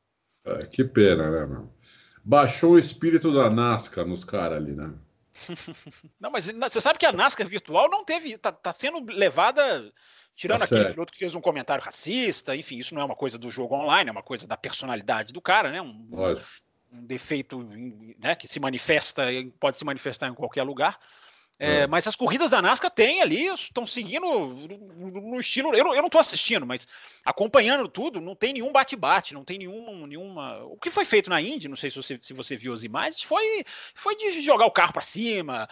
É, 0.45 0.65
que 0.65 0.83
pena, 0.83 1.29
né, 1.29 1.45
meu? 1.45 1.71
Baixou 2.23 2.71
o 2.71 2.79
espírito 2.79 3.31
da 3.31 3.49
NASCAR 3.49 4.05
nos 4.05 4.23
caras 4.23 4.57
ali, 4.57 4.73
né? 4.73 4.93
não, 6.19 6.31
mas 6.31 6.45
você 6.45 6.81
sabe 6.81 6.99
que 6.99 7.05
a 7.05 7.11
NASCAR 7.11 7.47
virtual 7.47 7.89
não 7.89 8.03
teve. 8.03 8.37
tá, 8.37 8.51
tá 8.51 8.73
sendo 8.73 9.03
levada. 9.11 9.91
Tirando 10.35 10.59
tá 10.59 10.65
aquele 10.65 10.89
piloto 10.91 11.11
que 11.11 11.17
fez 11.17 11.33
um 11.33 11.41
comentário 11.41 11.83
racista, 11.83 12.55
enfim, 12.55 12.77
isso 12.77 12.93
não 12.93 13.01
é 13.01 13.05
uma 13.05 13.15
coisa 13.15 13.39
do 13.39 13.49
jogo 13.49 13.73
online, 13.73 14.09
é 14.09 14.11
uma 14.11 14.21
coisa 14.21 14.45
da 14.45 14.55
personalidade 14.55 15.33
do 15.33 15.41
cara, 15.41 15.71
né? 15.71 15.81
Um, 15.81 16.07
um 16.91 17.05
defeito 17.05 17.63
né, 18.19 18.35
que 18.35 18.47
se 18.47 18.59
manifesta, 18.59 19.23
pode 19.59 19.77
se 19.77 19.85
manifestar 19.85 20.27
em 20.27 20.35
qualquer 20.35 20.61
lugar. 20.61 20.99
É, 21.59 21.79
é. 21.79 21.87
Mas 21.87 22.07
as 22.07 22.15
corridas 22.15 22.51
da 22.51 22.61
NASCAR 22.61 22.91
tem 22.91 23.21
ali, 23.21 23.47
estão 23.47 23.85
seguindo 23.85 24.25
no 24.25 25.39
estilo. 25.39 25.73
Eu, 25.73 25.93
eu 25.93 26.01
não 26.01 26.05
estou 26.05 26.21
assistindo, 26.21 26.65
mas 26.65 26.87
acompanhando 27.25 27.87
tudo, 27.87 28.21
não 28.21 28.35
tem 28.35 28.53
nenhum 28.53 28.71
bate-bate, 28.71 29.33
não 29.33 29.43
tem 29.43 29.57
nenhum, 29.57 30.05
nenhuma. 30.07 30.63
O 30.65 30.77
que 30.77 30.91
foi 30.91 31.03
feito 31.03 31.29
na 31.29 31.41
Indy, 31.41 31.67
não 31.67 31.75
sei 31.75 31.89
se 31.89 31.97
você, 31.97 32.19
se 32.21 32.33
você 32.33 32.55
viu 32.55 32.73
as 32.73 32.83
imagens, 32.83 33.23
foi, 33.23 33.65
foi 33.95 34.15
de 34.15 34.41
jogar 34.41 34.65
o 34.65 34.71
carro 34.71 34.93
para 34.93 35.01
cima, 35.01 35.67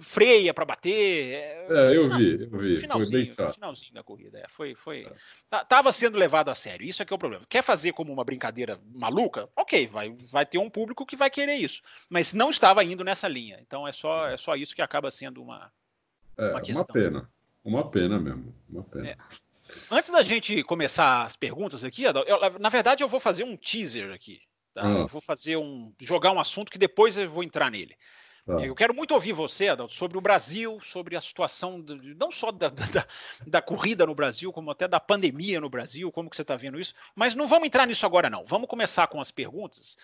freia 0.00 0.52
para 0.52 0.64
bater. 0.64 1.32
É, 1.32 1.66
é 1.70 1.96
eu 1.96 2.08
vi, 2.10 2.48
eu 2.50 2.58
vi. 2.58 2.76
Finalzinho, 2.76 3.26
foi 3.34 3.44
bem 3.44 3.54
finalzinho 3.54 3.94
da 3.94 4.02
corrida. 4.02 4.38
É, 4.38 4.48
foi, 4.48 4.74
foi. 4.74 5.06
É. 5.50 5.64
Tava 5.64 5.92
sendo 5.92 6.18
levado 6.18 6.50
a 6.50 6.54
sério. 6.54 6.86
Isso 6.86 7.02
é 7.02 7.06
que 7.06 7.12
é 7.12 7.16
o 7.16 7.18
problema. 7.18 7.44
Quer 7.48 7.62
fazer 7.62 7.92
como 7.92 8.12
uma 8.12 8.24
brincadeira 8.24 8.80
maluca? 8.92 9.48
Ok, 9.56 9.86
vai, 9.86 10.14
vai 10.30 10.44
ter 10.44 10.58
um 10.58 10.68
público 10.68 11.06
que 11.06 11.16
vai 11.16 11.30
querer 11.30 11.54
isso. 11.54 11.82
Mas 12.08 12.32
não 12.32 12.50
estava 12.50 12.82
indo 12.84 13.04
nessa 13.04 13.28
linha. 13.28 13.58
Então 13.60 13.86
é 13.86 13.92
só, 13.92 14.28
é 14.28 14.36
só 14.36 14.54
isso 14.56 14.74
que 14.74 14.82
acaba 14.82 15.10
sendo 15.10 15.19
uma, 15.28 15.72
é, 16.36 16.50
uma 16.50 16.60
questão. 16.60 16.84
Uma 16.84 16.92
pena. 16.92 17.30
Uma 17.62 17.90
pena 17.90 18.18
mesmo. 18.18 18.54
Uma 18.68 18.82
pena. 18.82 19.08
É. 19.08 19.16
Antes 19.90 20.10
da 20.10 20.22
gente 20.22 20.62
começar 20.64 21.24
as 21.24 21.36
perguntas 21.36 21.84
aqui, 21.84 22.04
eu, 22.04 22.14
na 22.58 22.68
verdade 22.68 23.02
eu 23.02 23.08
vou 23.08 23.20
fazer 23.20 23.44
um 23.44 23.56
teaser 23.56 24.12
aqui. 24.12 24.40
Tá? 24.74 24.82
Ah. 24.82 25.06
Vou 25.06 25.20
fazer 25.20 25.56
um. 25.56 25.92
jogar 26.00 26.32
um 26.32 26.40
assunto 26.40 26.70
que 26.70 26.78
depois 26.78 27.16
eu 27.16 27.28
vou 27.28 27.44
entrar 27.44 27.70
nele. 27.70 27.96
Ah. 28.48 28.64
Eu 28.64 28.74
quero 28.74 28.94
muito 28.94 29.12
ouvir 29.14 29.32
você, 29.32 29.68
Adalto, 29.68 29.94
sobre 29.94 30.16
o 30.16 30.20
Brasil, 30.20 30.80
sobre 30.80 31.16
a 31.16 31.20
situação, 31.20 31.80
de, 31.80 32.14
não 32.14 32.30
só 32.30 32.50
da, 32.50 32.68
da, 32.68 33.06
da, 33.46 33.62
corrida 33.62 34.06
no 34.06 34.14
Brasil, 34.14 34.52
como 34.52 34.70
até 34.70 34.88
da 34.88 34.98
pandemia 34.98 35.60
no 35.60 35.68
Brasil, 35.68 36.10
como 36.10 36.30
que 36.30 36.36
você 36.36 36.42
está 36.42 36.56
vendo 36.56 36.80
isso. 36.80 36.94
Mas 37.14 37.34
não 37.34 37.46
vamos 37.46 37.66
entrar 37.66 37.86
nisso 37.86 38.06
agora, 38.06 38.30
não. 38.30 38.44
Vamos 38.44 38.68
começar 38.68 39.06
com 39.08 39.20
as 39.20 39.30
perguntas. 39.30 39.96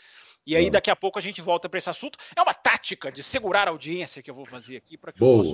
E 0.46 0.54
aí, 0.54 0.70
daqui 0.70 0.90
a 0.90 0.96
pouco, 0.96 1.18
a 1.18 1.22
gente 1.22 1.42
volta 1.42 1.68
para 1.68 1.78
esse 1.78 1.90
assunto. 1.90 2.18
É 2.36 2.40
uma 2.40 2.54
tática 2.54 3.10
de 3.10 3.22
segurar 3.22 3.66
a 3.66 3.70
audiência 3.72 4.22
que 4.22 4.30
eu 4.30 4.34
vou 4.34 4.46
fazer 4.46 4.76
aqui 4.76 4.96
para 4.96 5.12
que 5.12 5.18
Boa. 5.18 5.42
os 5.42 5.52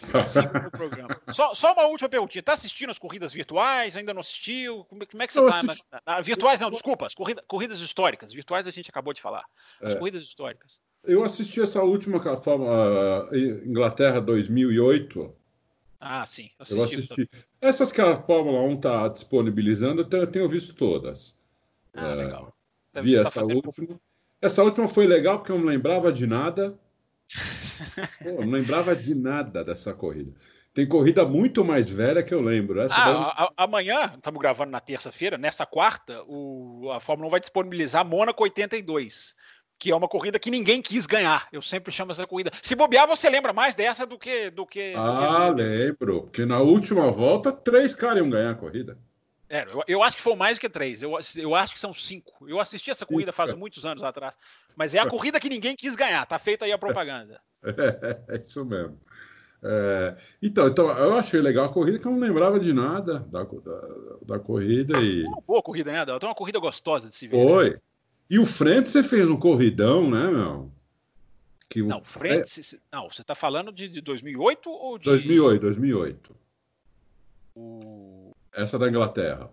nossos. 0.10 1.14
Só, 1.32 1.54
só, 1.54 1.72
uma 1.72 1.86
última 1.86 2.08
perguntinha. 2.08 2.40
Está 2.40 2.54
assistindo 2.54 2.90
as 2.90 2.98
corridas 2.98 3.32
virtuais? 3.32 3.96
Ainda 3.96 4.12
não 4.12 4.20
assistiu? 4.20 4.84
Como, 4.86 5.06
como 5.06 5.22
é 5.22 5.26
que 5.26 5.32
você 5.32 5.40
está? 5.40 5.56
Assisti... 5.56 5.86
Virtuais 6.22 6.60
não, 6.60 6.70
desculpa. 6.70 7.06
As 7.06 7.14
corrida, 7.14 7.44
corridas 7.46 7.78
históricas. 7.78 8.32
Virtuais 8.32 8.66
a 8.66 8.70
gente 8.70 8.90
acabou 8.90 9.12
de 9.12 9.20
falar. 9.20 9.44
As 9.80 9.92
é. 9.92 9.96
corridas 9.96 10.22
históricas. 10.22 10.80
Eu 11.04 11.22
assisti 11.22 11.60
essa 11.60 11.82
última 11.82 12.18
uh, 12.18 13.36
Inglaterra 13.66 14.20
2008. 14.20 15.34
Ah, 16.00 16.26
sim. 16.26 16.50
Assisti, 16.58 16.78
eu 16.78 16.84
assisti. 16.84 17.30
Essas 17.60 17.92
que 17.92 18.00
a 18.00 18.16
Fórmula 18.16 18.60
1 18.62 18.74
está 18.74 19.08
disponibilizando, 19.08 20.06
eu 20.10 20.26
tenho 20.26 20.48
visto 20.48 20.74
todas. 20.74 21.38
Ah, 21.94 22.10
é, 22.10 22.14
legal. 22.14 22.54
vi 23.00 23.14
tá 23.14 23.20
essa 23.20 23.42
última. 23.42 24.00
Essa 24.44 24.62
última 24.62 24.86
foi 24.86 25.06
legal 25.06 25.38
porque 25.38 25.50
eu 25.50 25.58
não 25.58 25.64
lembrava 25.64 26.12
de 26.12 26.26
nada. 26.26 26.78
Pô, 28.22 28.44
não 28.44 28.50
lembrava 28.50 28.94
de 28.94 29.14
nada 29.14 29.64
dessa 29.64 29.94
corrida. 29.94 30.32
Tem 30.74 30.86
corrida 30.86 31.24
muito 31.24 31.64
mais 31.64 31.88
velha 31.88 32.22
que 32.22 32.34
eu 32.34 32.42
lembro. 32.42 32.78
Essa 32.78 32.94
ah, 32.94 33.28
a, 33.28 33.44
a, 33.44 33.64
amanhã, 33.64 34.12
estamos 34.14 34.38
gravando 34.38 34.70
na 34.70 34.80
terça-feira, 34.80 35.38
nessa 35.38 35.64
quarta, 35.64 36.22
o, 36.26 36.90
a 36.92 37.00
Fórmula 37.00 37.28
1 37.28 37.30
vai 37.30 37.40
disponibilizar 37.40 38.04
Mônaco 38.04 38.42
82, 38.42 39.34
que 39.78 39.90
é 39.90 39.96
uma 39.96 40.08
corrida 40.08 40.38
que 40.38 40.50
ninguém 40.50 40.82
quis 40.82 41.06
ganhar. 41.06 41.48
Eu 41.50 41.62
sempre 41.62 41.90
chamo 41.90 42.12
essa 42.12 42.26
corrida. 42.26 42.50
Se 42.60 42.74
bobear, 42.74 43.08
você 43.08 43.30
lembra 43.30 43.54
mais 43.54 43.74
dessa 43.74 44.04
do 44.04 44.18
que. 44.18 44.50
Do 44.50 44.66
que 44.66 44.92
ah, 44.94 45.48
do 45.48 45.56
que... 45.56 45.62
lembro. 45.62 46.22
Porque 46.24 46.44
na 46.44 46.58
última 46.60 47.10
volta, 47.10 47.50
três 47.50 47.94
caras 47.94 48.18
iam 48.18 48.28
ganhar 48.28 48.50
a 48.50 48.54
corrida. 48.54 48.98
É, 49.48 49.62
eu, 49.64 49.82
eu, 49.86 50.02
acho 50.02 50.16
que 50.16 50.22
foi 50.22 50.34
mais 50.34 50.58
que 50.58 50.68
três. 50.68 51.02
Eu, 51.02 51.12
eu 51.36 51.54
acho 51.54 51.74
que 51.74 51.80
são 51.80 51.92
cinco. 51.92 52.48
Eu 52.48 52.58
assisti 52.58 52.90
essa 52.90 53.04
corrida 53.04 53.32
faz 53.32 53.52
muitos 53.54 53.84
anos 53.84 54.02
atrás. 54.02 54.34
Mas 54.74 54.94
é 54.94 54.98
a 54.98 55.08
corrida 55.08 55.38
que 55.38 55.48
ninguém 55.48 55.76
quis 55.76 55.94
ganhar. 55.94 56.24
Tá 56.26 56.38
feita 56.38 56.64
aí 56.64 56.72
a 56.72 56.78
propaganda. 56.78 57.40
É, 57.62 58.24
é 58.36 58.40
isso 58.40 58.64
mesmo. 58.64 58.98
É, 59.66 60.16
então, 60.42 60.68
então, 60.68 60.90
eu 60.90 61.16
achei 61.16 61.40
legal 61.40 61.64
a 61.64 61.72
corrida, 61.72 61.98
que 61.98 62.06
eu 62.06 62.12
não 62.12 62.18
lembrava 62.18 62.60
de 62.60 62.72
nada 62.72 63.20
da, 63.20 63.44
da, 63.44 63.80
da 64.26 64.38
corrida. 64.38 65.00
E... 65.00 65.24
Uma 65.24 65.40
boa 65.40 65.62
corrida, 65.62 65.90
né, 65.90 66.00
Adel? 66.00 66.18
Uma 66.22 66.34
corrida 66.34 66.58
gostosa 66.58 67.08
de 67.08 67.14
se 67.14 67.26
ver. 67.26 67.36
Foi. 67.36 67.70
Né? 67.70 67.80
E 68.28 68.38
o 68.38 68.44
Frente, 68.44 68.88
você 68.88 69.02
fez 69.02 69.28
um 69.28 69.38
corridão, 69.38 70.10
né, 70.10 70.26
meu? 70.26 70.70
Que 71.68 71.82
não, 71.82 72.00
o 72.00 72.04
Frente, 72.04 72.78
não, 72.92 73.08
você 73.08 73.22
está 73.22 73.34
falando 73.34 73.72
de, 73.72 73.88
de 73.88 74.00
2008 74.00 74.68
ou 74.70 74.98
de... 74.98 75.04
2008, 75.04 75.60
2008. 75.60 76.36
O... 77.56 78.23
Essa 78.54 78.78
da 78.78 78.88
Inglaterra. 78.88 79.50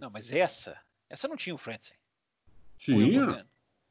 Não, 0.00 0.10
mas 0.10 0.32
essa, 0.32 0.76
essa 1.08 1.28
não 1.28 1.36
tinha 1.36 1.54
o 1.54 1.58
Frentzen. 1.58 1.96
Tinha. 2.76 3.46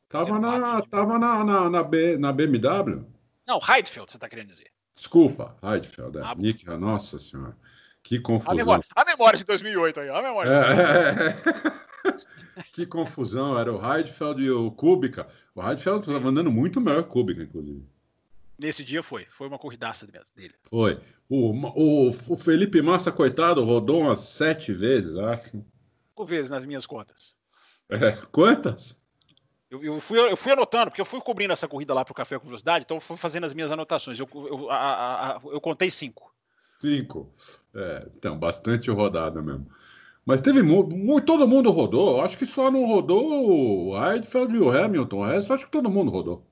Tava 0.10 0.40
na, 0.40 0.82
tava 0.82 1.20
na, 1.20 1.44
na, 1.44 1.70
na, 1.70 1.84
B, 1.84 2.18
na 2.18 2.34
BMW. 2.34 3.06
Não, 3.48 3.60
Heidfeld, 3.60 4.12
você 4.12 4.18
está 4.18 4.28
querendo 4.28 4.48
dizer. 4.48 4.72
Desculpa, 4.96 5.56
Heidfeld. 5.64 6.18
É. 6.18 6.22
Ah, 6.22 6.36
Nick, 6.36 6.66
nossa 6.66 7.20
senhora. 7.20 7.56
Que 8.02 8.20
confusão. 8.20 8.54
A 8.54 8.56
memória, 8.56 8.84
a 8.96 9.06
memória 9.06 9.38
de 9.38 9.46
2008 9.46 10.00
aí, 10.00 10.10
a 10.10 10.22
memória. 10.22 10.50
É, 10.50 12.14
que 12.74 12.86
confusão. 12.86 13.58
Era 13.58 13.72
o 13.72 13.80
Heidfeld 13.80 14.42
e 14.42 14.50
o 14.50 14.72
Kubica. 14.72 15.28
O 15.54 15.62
Heidfeld 15.62 16.00
estava 16.00 16.28
andando 16.28 16.52
muito 16.52 16.82
melhor 16.82 17.04
que 17.04 17.10
o 17.10 17.12
Kubica, 17.12 17.44
inclusive. 17.44 17.86
Nesse 18.62 18.84
dia 18.84 19.02
foi. 19.02 19.26
Foi 19.30 19.48
uma 19.48 19.58
corridaça 19.58 20.06
dele. 20.36 20.54
Foi. 20.64 21.00
O, 21.30 21.52
o, 21.52 22.10
o 22.10 22.36
Felipe 22.36 22.82
Massa, 22.82 23.12
coitado, 23.12 23.64
rodou 23.64 24.02
umas 24.02 24.20
sete 24.20 24.74
vezes, 24.74 25.16
acho. 25.16 25.52
Cinco 25.52 26.26
vezes 26.26 26.52
nas 26.52 26.66
minhas 26.66 26.86
contas. 26.86 27.36
É, 27.90 28.12
quantas? 28.32 29.02
Eu, 29.70 29.84
eu, 29.84 30.00
fui, 30.00 30.20
eu 30.20 30.36
fui 30.36 30.52
anotando, 30.52 30.88
porque 30.88 31.00
eu 31.00 31.06
fui 31.06 31.22
cobrindo 31.22 31.54
essa 31.54 31.68
corrida 31.68 31.94
lá 31.94 32.04
para 32.04 32.12
o 32.12 32.16
Café 32.16 32.38
com 32.38 32.46
Velocidade, 32.46 32.84
então 32.84 32.98
eu 32.98 33.02
fui 33.02 33.16
fazendo 33.16 33.46
as 33.46 33.54
minhas 33.54 33.72
anotações. 33.72 34.20
Eu, 34.20 34.28
eu, 34.34 34.70
a, 34.70 35.38
a, 35.38 35.42
eu 35.46 35.62
contei 35.62 35.90
cinco. 35.92 36.34
Cinco. 36.80 37.32
É, 37.74 38.08
então, 38.16 38.38
bastante 38.38 38.90
rodada 38.90 39.42
mesmo. 39.42 39.68
Mas 40.26 40.42
teve 40.42 40.62
muito, 40.62 41.26
todo 41.26 41.48
mundo 41.48 41.72
rodou. 41.72 42.22
Acho 42.22 42.38
que 42.38 42.46
só 42.46 42.70
não 42.70 42.86
rodou 42.86 43.92
o 43.92 43.98
Heidfeld 43.98 44.56
e 44.56 44.60
o 44.60 44.70
Hamilton. 44.70 45.18
O 45.18 45.26
resto, 45.26 45.54
acho 45.54 45.66
que 45.66 45.72
todo 45.72 45.90
mundo 45.90 46.12
rodou. 46.12 46.49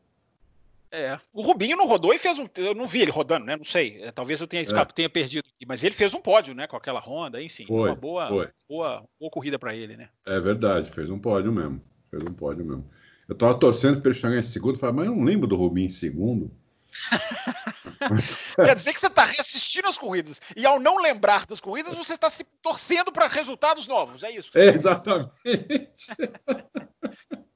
É, 0.91 1.19
o 1.34 1.41
Rubinho 1.41 1.76
não 1.76 1.86
rodou 1.86 2.13
e 2.13 2.17
fez 2.17 2.39
um. 2.39 2.47
Eu 2.56 2.73
não 2.73 2.86
vi 2.86 3.02
ele 3.02 3.12
rodando, 3.12 3.45
né? 3.45 3.58
Não 3.58 3.65
sei. 3.65 4.02
É, 4.02 4.12
talvez 4.12 4.39
eu 4.39 4.47
tenha, 4.47 4.63
é. 4.63 4.86
tenha 4.86 5.10
perdido 5.10 5.43
mas 5.67 5.84
ele 5.84 5.95
fez 5.95 6.13
um 6.13 6.21
pódio, 6.21 6.54
né? 6.54 6.67
Com 6.67 6.78
aquela 6.78 7.00
Honda, 7.00 7.41
enfim. 7.41 7.65
Foi, 7.65 7.89
uma 7.89 7.95
boa, 7.95 8.30
foi. 8.30 8.50
boa, 8.69 9.04
boa 9.19 9.32
corrida 9.32 9.58
para 9.58 9.76
ele, 9.76 9.97
né? 9.97 10.10
É 10.26 10.39
verdade, 10.39 10.91
fez 10.91 11.10
um 11.10 11.19
pódio 11.19 11.52
mesmo. 11.52 11.82
Fez 12.10 12.23
um 12.23 12.34
pódio 12.34 12.63
mesmo. 12.63 12.88
Eu 13.28 13.36
tava 13.36 13.56
torcendo 13.56 14.02
para 14.02 14.12
ele 14.12 14.19
chegar 14.19 14.38
em 14.38 14.43
segundo, 14.43 14.78
falei, 14.78 14.95
mas 14.95 15.06
eu 15.08 15.15
não 15.15 15.23
lembro 15.23 15.47
do 15.47 15.56
Rubinho 15.56 15.88
em 15.88 15.89
segundo. 15.89 16.52
Quer 18.56 18.76
dizer 18.76 18.93
que 18.93 19.02
você 19.02 19.08
está 19.08 19.26
reassistindo 19.26 19.88
as 19.88 19.97
corridas 19.97 20.39
e 20.56 20.65
ao 20.65 20.80
não 20.80 21.02
lembrar 21.02 21.45
das 21.45 21.60
corridas, 21.60 21.93
você 21.93 22.13
está 22.13 22.30
se 22.30 22.45
torcendo 22.62 23.12
para 23.12 23.28
resultados 23.28 23.88
novos, 23.88 24.23
é 24.23 24.32
isso? 24.32 24.52
É, 24.56 24.67
exatamente. 24.67 25.32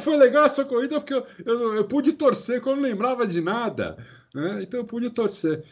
Foi 0.00 0.16
legal 0.16 0.46
essa 0.46 0.64
corrida 0.64 1.00
porque 1.00 1.14
eu, 1.14 1.26
eu, 1.44 1.76
eu 1.76 1.84
pude 1.84 2.12
torcer 2.12 2.60
quando 2.60 2.76
não 2.76 2.84
lembrava 2.84 3.26
de 3.26 3.40
nada. 3.40 3.96
Né? 4.34 4.62
Então 4.62 4.80
eu 4.80 4.84
pude 4.84 5.10
torcer. 5.10 5.64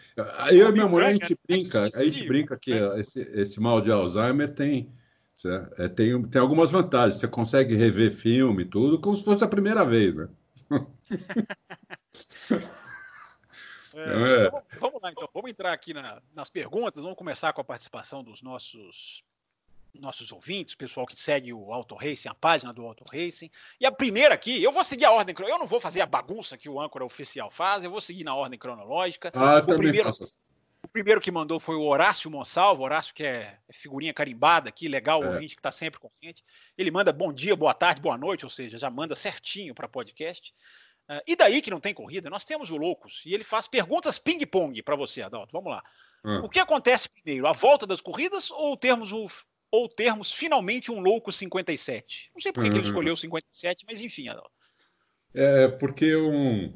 Eu 0.51 0.69
e 0.69 0.73
minha 0.73 0.87
mulher, 0.87 1.09
a 1.09 1.13
gente 1.13 1.37
brinca, 1.47 1.85
a 1.85 2.05
gente 2.05 2.27
brinca 2.27 2.57
que 2.57 2.75
né? 2.75 3.01
esse, 3.01 3.21
esse 3.21 3.61
mal 3.61 3.81
de 3.81 3.91
Alzheimer 3.91 4.51
tem, 4.51 4.91
é, 5.79 5.89
tem, 5.89 6.23
tem 6.25 6.41
algumas 6.41 6.71
vantagens. 6.71 7.21
Você 7.21 7.29
consegue 7.29 7.75
rever 7.75 8.13
filme 8.13 8.63
e 8.63 8.67
tudo 8.67 9.01
como 9.01 9.17
se 9.17 9.25
fosse 9.25 9.45
a 9.45 9.49
primeira 9.49 9.85
vez, 9.85 10.15
né? 10.15 10.29
É, 13.97 14.45
é. 14.45 14.51
Vamos, 14.51 14.67
vamos, 14.79 15.03
lá, 15.03 15.11
então. 15.11 15.29
Vamos 15.33 15.51
entrar 15.51 15.73
aqui 15.73 15.95
na, 15.95 16.21
nas 16.35 16.51
perguntas. 16.51 17.03
Vamos 17.03 17.17
começar 17.17 17.55
com 17.55 17.63
a 17.63 17.65
participação 17.65 18.23
dos 18.23 18.43
nossos 18.43 19.25
nossos 20.01 20.33
ouvintes, 20.33 20.75
pessoal 20.75 21.07
que 21.07 21.19
segue 21.19 21.53
o 21.53 21.73
Auto 21.73 21.95
Racing, 21.95 22.29
a 22.29 22.35
página 22.35 22.73
do 22.73 22.85
Auto 22.85 23.05
Racing. 23.13 23.51
E 23.81 23.87
a 23.87 23.93
primeira 23.93 24.35
aqui, 24.35 24.63
eu 24.63 24.73
vou 24.73 24.85
seguir 24.85 25.05
a 25.05 25.13
ordem, 25.13 25.35
eu 25.39 25.59
não 25.59 25.67
vou 25.67 25.81
fazer 25.81 26.01
a 26.01 26.07
bagunça 26.07 26.57
que 26.57 26.69
o 26.69 26.81
âncora 26.81 27.05
oficial 27.05 27.51
faz, 27.51 27.85
eu 27.85 27.91
vou 27.91 28.01
seguir 28.01 28.25
na 28.25 28.35
ordem 28.35 28.59
cronológica. 28.59 29.31
Ah, 29.35 29.59
o 29.59 29.65
primeiro, 29.65 30.05
faço. 30.05 30.23
Assim. 30.25 30.39
o 30.83 30.89
primeiro 30.89 31.21
que 31.21 31.31
mandou 31.31 31.59
foi 31.59 31.77
o 31.77 31.83
Horácio 31.83 32.31
Monsalvo, 32.31 32.83
Horácio 32.83 33.15
que 33.15 33.25
é, 33.25 33.59
é 33.69 33.73
figurinha 33.73 34.15
carimbada 34.15 34.69
aqui, 34.69 34.89
legal, 34.89 35.23
é. 35.23 35.29
ouvinte 35.29 35.55
que 35.55 35.61
está 35.61 35.73
sempre 35.73 36.01
consciente. 36.01 36.45
Ele 36.77 36.91
manda 36.91 37.13
bom 37.13 37.33
dia, 37.33 37.57
boa 37.57 37.75
tarde, 37.75 38.01
boa 38.01 38.19
noite, 38.19 38.45
ou 38.45 38.51
seja, 38.51 38.79
já 38.79 38.91
manda 38.91 39.15
certinho 39.17 39.75
para 39.75 39.89
podcast. 39.89 40.55
Uh, 41.09 41.23
e 41.25 41.37
daí 41.37 41.63
que 41.63 41.71
não 41.71 41.79
tem 41.79 41.95
corrida, 41.95 42.29
nós 42.29 42.45
temos 42.45 42.73
o 42.73 42.77
Loucos 42.77 43.23
e 43.25 43.33
ele 43.33 43.45
faz 43.45 43.69
perguntas 43.69 44.19
ping-pong 44.19 44.83
para 44.83 44.97
você, 44.97 45.23
Adalto. 45.23 45.53
Vamos 45.53 45.71
lá. 45.71 45.83
Hum. 46.25 46.41
O 46.45 46.49
que 46.49 46.59
acontece 46.59 47.09
primeiro, 47.09 47.47
a 47.47 47.53
volta 47.53 47.87
das 47.87 48.01
corridas 48.01 48.51
ou 48.51 48.77
termos, 48.77 49.13
o, 49.13 49.27
ou 49.71 49.89
termos 49.89 50.33
finalmente 50.33 50.91
um 50.91 51.01
Louco 51.01 51.33
57? 51.33 52.31
Não 52.35 52.41
sei 52.41 52.53
por 52.53 52.63
que, 52.63 52.69
ele 52.69 52.79
uhum. 52.79 52.85
escolheu 52.85 53.17
57, 53.17 53.85
mas 53.89 54.01
enfim. 54.01 54.27
É 55.35 55.69
porque 55.69 56.17
um 56.17 56.73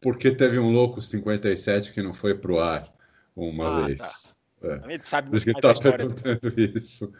porque 0.00 0.30
teve 0.30 0.58
um 0.58 0.70
Louco 0.70 1.02
57 1.02 1.92
que 1.92 2.02
não 2.02 2.14
foi 2.14 2.34
pro 2.34 2.60
ar 2.60 2.92
uma 3.34 3.82
ah, 3.82 3.86
vez. 3.86 4.36
Tá. 4.60 4.78
É. 4.88 4.94
Ele 4.94 5.02
sabe 5.04 5.30
muito 5.30 5.46
mais 5.62 5.80
tá 5.80 5.92
perguntando 5.92 6.54
isso. 6.76 7.12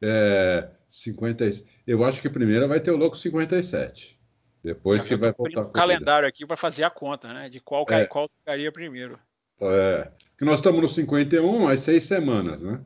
É, 0.00 0.68
50, 0.88 1.44
eu 1.86 2.04
acho 2.04 2.20
que 2.20 2.28
primeiro 2.28 2.68
vai 2.68 2.80
ter 2.80 2.90
o 2.90 2.96
Louco 2.96 3.16
57. 3.16 4.18
Depois 4.62 5.04
que 5.04 5.14
vai 5.14 5.32
voltar 5.32 5.60
o 5.60 5.70
calendário 5.70 6.26
aqui 6.26 6.46
para 6.46 6.56
fazer 6.56 6.84
a 6.84 6.90
conta, 6.90 7.32
né? 7.32 7.48
De 7.50 7.60
qual, 7.60 7.84
é. 7.90 8.06
qual 8.06 8.28
ficaria 8.28 8.72
primeiro. 8.72 9.18
É. 9.60 10.10
Que 10.38 10.44
nós 10.44 10.58
estamos 10.58 10.80
no 10.80 10.88
51, 10.88 11.58
mais 11.60 11.80
seis 11.80 12.04
semanas, 12.04 12.62
né? 12.62 12.82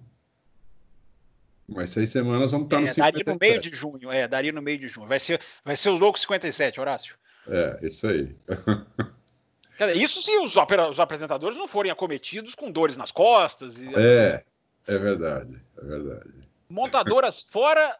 Mais 1.68 1.90
seis 1.90 2.08
semanas 2.10 2.50
vamos 2.50 2.66
estar 2.66 2.78
é, 2.78 2.80
no 2.80 2.86
57. 2.86 3.24
Daria 3.24 3.34
no 3.34 3.38
meio 3.38 3.60
de 3.60 3.70
junho, 3.70 4.10
é, 4.10 4.26
daria 4.26 4.52
no 4.52 4.62
meio 4.62 4.78
de 4.78 4.88
junho. 4.88 5.06
Vai 5.06 5.18
ser, 5.18 5.40
vai 5.62 5.76
ser 5.76 5.90
os 5.90 6.00
loucos 6.00 6.22
57, 6.22 6.80
Horácio. 6.80 7.14
É, 7.46 7.78
isso 7.82 8.08
aí. 8.08 8.34
isso 9.94 10.22
se 10.22 10.36
os, 10.38 10.56
os, 10.56 11.00
apresentadores 11.00 11.58
não 11.58 11.68
forem 11.68 11.92
acometidos 11.92 12.54
com 12.54 12.70
dores 12.70 12.96
nas 12.96 13.12
costas. 13.12 13.76
E... 13.76 13.86
É, 13.94 14.42
é 14.86 14.98
verdade, 14.98 15.60
é 15.76 15.84
verdade. 15.84 16.30
Montadoras 16.70 17.44
fora 17.52 17.94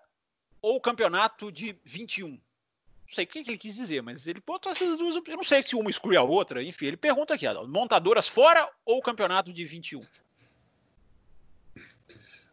ou 0.63 0.81
campeonato 0.81 1.53
de 1.53 1.79
21? 1.85 2.31
Não 2.31 2.39
sei 3.15 3.25
o 3.25 3.27
que 3.27 3.39
ele 3.39 3.59
quis 3.59 3.75
dizer, 3.75 4.03
mas 4.03 4.27
ele 4.27 4.43
botou 4.45 4.73
essas 4.73 4.97
duas. 4.97 5.17
Eu 5.17 5.37
não 5.37 5.45
sei 5.45 5.63
se 5.63 5.75
uma 5.75 5.91
exclui 5.91 6.17
a 6.17 6.23
outra. 6.23 6.63
Enfim, 6.63 6.87
ele 6.87 6.97
pergunta 6.97 7.35
aqui: 7.35 7.47
montadoras 7.67 8.29
fora 8.29 8.69
ou 8.85 9.01
campeonato 9.03 9.53
de 9.53 9.65
21? 9.65 10.03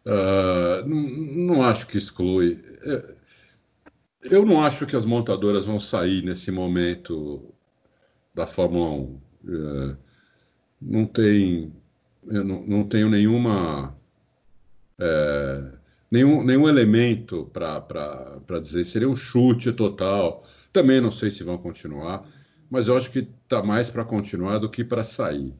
Uh, 0.05 0.87
não, 0.87 1.01
não, 1.55 1.61
acho 1.63 1.87
que 1.87 1.97
exclui. 1.97 2.63
É, 2.83 3.15
eu 4.23 4.45
não 4.45 4.63
acho 4.63 4.85
que 4.85 4.95
as 4.95 5.05
montadoras 5.05 5.65
vão 5.65 5.79
sair 5.79 6.23
nesse 6.23 6.51
momento 6.51 7.53
da 8.33 8.45
Fórmula 8.45 8.89
1. 8.91 9.21
É, 9.47 9.97
não 10.81 11.05
tem. 11.05 11.73
Eu 12.27 12.43
não, 12.43 12.65
não 12.67 12.87
tenho 12.87 13.09
nenhuma. 13.09 13.95
É, 14.99 15.71
nenhum, 16.11 16.43
nenhum 16.43 16.69
elemento 16.69 17.49
para 17.53 18.59
dizer. 18.61 18.85
Seria 18.85 19.09
um 19.09 19.15
chute 19.15 19.71
total. 19.73 20.45
Também 20.71 21.01
não 21.01 21.11
sei 21.11 21.31
se 21.31 21.43
vão 21.43 21.57
continuar, 21.57 22.27
mas 22.69 22.87
eu 22.87 22.97
acho 22.97 23.11
que 23.11 23.19
está 23.43 23.63
mais 23.63 23.89
para 23.89 24.05
continuar 24.05 24.59
do 24.59 24.69
que 24.69 24.83
para 24.83 25.03
sair. 25.03 25.53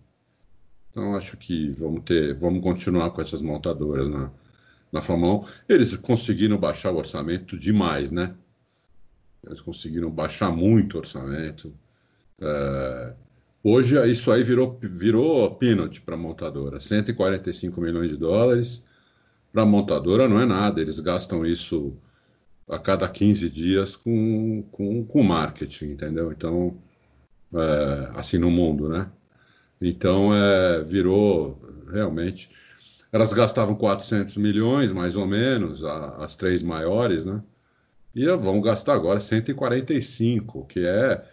Então 0.96 1.14
acho 1.14 1.36
que 1.36 1.72
vamos 1.72 2.06
ter, 2.06 2.34
vamos 2.36 2.64
continuar 2.64 3.12
com 3.12 3.22
essas 3.22 3.42
montadoras 3.42 4.08
na, 4.08 4.32
na 4.90 5.02
Fórmula 5.02 5.42
1. 5.42 5.46
Eles 5.68 5.94
conseguiram 5.98 6.58
baixar 6.58 6.94
o 6.94 6.98
orçamento 6.98 7.58
demais, 7.58 8.14
né? 8.14 8.34
Eles 9.46 9.60
conseguiram 9.60 10.10
baixar 10.10 10.52
muito 10.52 10.96
o 10.96 11.00
orçamento. 11.00 11.74
É, 12.40 13.14
hoje 13.62 14.10
isso 14.10 14.32
aí 14.32 14.42
virou, 14.42 14.80
virou 14.82 15.54
peanut 15.56 16.00
para 16.00 16.16
a 16.16 16.18
montadora. 16.18 16.80
145 16.80 17.82
milhões 17.82 18.10
de 18.10 18.16
dólares 18.16 18.82
para 19.52 19.64
a 19.64 19.66
montadora 19.66 20.30
não 20.30 20.40
é 20.40 20.46
nada, 20.46 20.80
eles 20.80 21.02
gastam 21.02 21.46
isso 21.46 21.94
a 22.70 22.80
cada 22.80 23.08
15 23.10 23.50
dias 23.50 23.98
com, 23.98 24.64
com, 24.72 25.04
com 25.06 25.24
marketing, 25.24 25.88
entendeu? 25.92 26.32
Então, 26.32 26.78
é, 27.54 28.12
assim 28.16 28.38
no 28.38 28.50
mundo, 28.50 28.88
né? 28.88 29.12
Então, 29.88 30.34
é, 30.34 30.84
virou 30.84 31.62
realmente. 31.92 32.50
Elas 33.12 33.32
gastavam 33.32 33.76
400 33.76 34.36
milhões, 34.38 34.92
mais 34.92 35.16
ou 35.16 35.28
menos, 35.28 35.84
a, 35.84 36.24
as 36.24 36.36
três 36.36 36.64
maiores, 36.64 37.26
né? 37.26 37.42
E 38.16 38.26
vão 38.36 38.60
gastar 38.62 38.96
agora 38.96 39.20
145, 39.20 40.66
que 40.66 40.80
é 40.80 41.24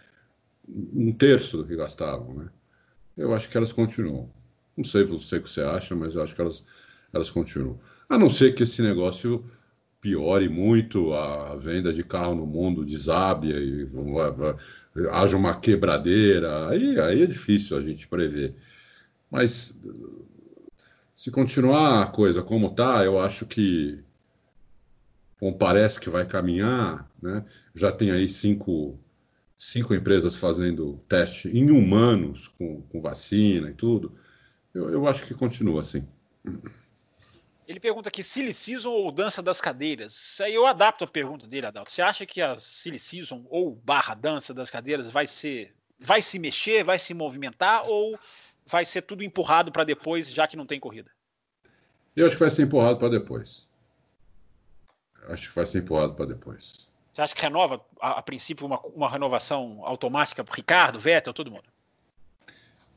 um 0.69 1.13
terço 1.13 1.57
do 1.57 1.65
que 1.67 1.75
gastavam, 1.75 2.35
né? 2.35 2.49
Eu 3.17 3.35
acho 3.35 3.49
que 3.49 3.57
elas 3.57 3.73
continuam. 3.73 4.31
Não 4.77 4.85
sei, 4.85 5.05
não 5.05 5.19
sei 5.19 5.39
o 5.39 5.43
que 5.43 5.51
você 5.51 5.63
acha, 5.63 5.95
mas 5.95 6.15
eu 6.15 6.23
acho 6.23 6.35
que 6.35 6.41
elas, 6.41 6.65
elas 7.13 7.31
continuam. 7.31 7.79
A 8.09 8.19
não 8.19 8.29
ser 8.29 8.55
que 8.55 8.65
esse 8.65 8.83
negócio 8.83 9.45
piore 10.01 10.49
muito 10.49 11.15
a 11.15 11.57
venda 11.57 11.93
de 11.93 12.03
carro 12.03 12.35
no 12.35 12.47
mundo, 12.47 12.85
desabe 12.85 13.51
e 13.51 13.89
haja 15.11 15.37
uma 15.37 15.55
quebradeira, 15.55 16.69
aí, 16.69 16.99
aí 17.01 17.23
é 17.23 17.27
difícil 17.27 17.77
a 17.77 17.81
gente 17.81 18.07
prever. 18.09 18.55
Mas 19.31 19.79
se 21.17 21.31
continuar 21.31 22.03
a 22.03 22.07
coisa 22.07 22.43
como 22.43 22.67
está, 22.67 23.05
eu 23.05 23.21
acho 23.21 23.47
que, 23.47 23.99
como 25.39 25.57
parece 25.57 26.01
que 26.01 26.11
vai 26.11 26.27
caminhar, 26.27 27.11
né? 27.23 27.45
já 27.75 27.91
tem 27.93 28.11
aí 28.11 28.29
cinco, 28.29 28.99
cinco 29.57 29.95
empresas 29.95 30.37
fazendo 30.37 31.01
teste 31.09 31.49
em 31.49 31.71
humanos 31.71 32.49
com, 32.59 32.83
com 32.83 33.01
vacina 33.01 33.71
e 33.71 33.75
tudo, 33.75 34.13
eu, 34.75 34.91
eu 34.91 35.07
acho 35.07 35.25
que 35.25 35.35
continua 35.35 35.81
assim. 35.81 36.07
Ele 37.67 37.79
pergunta 37.79 38.09
aqui, 38.09 38.25
Silly 38.25 38.53
Season 38.53 38.91
ou 38.91 39.13
Dança 39.13 39.41
das 39.41 39.61
Cadeiras? 39.61 40.41
Aí 40.41 40.55
eu 40.55 40.67
adapto 40.67 41.05
a 41.05 41.07
pergunta 41.07 41.47
dele, 41.47 41.67
Adalto. 41.67 41.93
Você 41.93 42.03
acha 42.03 42.27
que 42.27 42.43
a 42.43 42.57
Silly 42.57 42.99
Season 42.99 43.45
ou 43.49 43.75
barra 43.77 44.15
Dança 44.15 44.53
das 44.53 44.71
Cadeiras 44.71 45.11
vai 45.11 45.27
ser, 45.27 45.75
vai 45.99 46.21
se 46.21 46.39
mexer, 46.39 46.83
vai 46.83 46.99
se 46.99 47.15
movimentar 47.15 47.87
ou 47.87 48.19
vai 48.67 48.85
ser 48.85 49.03
tudo 49.03 49.23
empurrado 49.23 49.71
para 49.71 49.85
depois, 49.85 50.33
já 50.33 50.47
que 50.47 50.57
não 50.57 50.67
tem 50.67 50.81
corrida? 50.81 51.11
Eu 52.17 52.27
acho 52.27 52.37
que 52.37 52.41
vai 52.41 52.51
ser 52.51 52.63
empurrado 52.63 52.99
para 52.99 53.09
depois. 53.09 53.69
Acho 55.29 55.49
que 55.49 55.55
vai 55.55 55.67
ser 55.67 55.79
empurrado 55.79 56.15
para 56.15 56.27
depois. 56.27 56.89
Você 57.13 57.23
acha 57.23 57.35
que 57.35 57.43
renova, 57.43 57.85
a, 58.01 58.19
a 58.19 58.23
princípio, 58.23 58.67
uma, 58.67 58.81
uma 58.81 59.09
renovação 59.09 59.81
automática 59.85 60.43
para 60.43 60.55
Ricardo, 60.55 60.99
Vettel, 60.99 61.33
todo 61.33 61.51
mundo? 61.51 61.65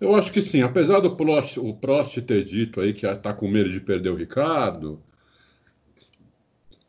Eu 0.06 0.15
acho 0.15 0.32
que 0.32 0.41
sim, 0.41 0.62
apesar 0.62 1.00
do 1.00 1.15
Prost, 1.15 1.58
o 1.60 1.74
Prost 1.74 2.22
ter 2.22 2.44
dito 2.44 2.80
aí 2.80 2.94
que 2.94 3.08
está 3.08 3.34
com 3.34 3.48
medo 3.48 3.70
de 3.72 3.80
perder 3.82 4.12
o 4.12 4.15
Ricardo, 4.15 5.02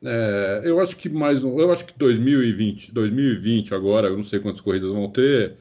é, 0.04 0.62
eu 0.64 0.78
acho 0.80 0.96
que 0.96 1.08
mais 1.08 1.42
um, 1.42 1.58
eu 1.58 1.72
acho 1.72 1.86
que 1.86 1.98
2020, 1.98 2.92
2020 2.92 3.74
agora, 3.74 4.08
eu 4.08 4.16
não 4.16 4.22
sei 4.22 4.38
quantas 4.38 4.60
corridas 4.60 4.90
vão 4.92 5.10
ter, 5.10 5.56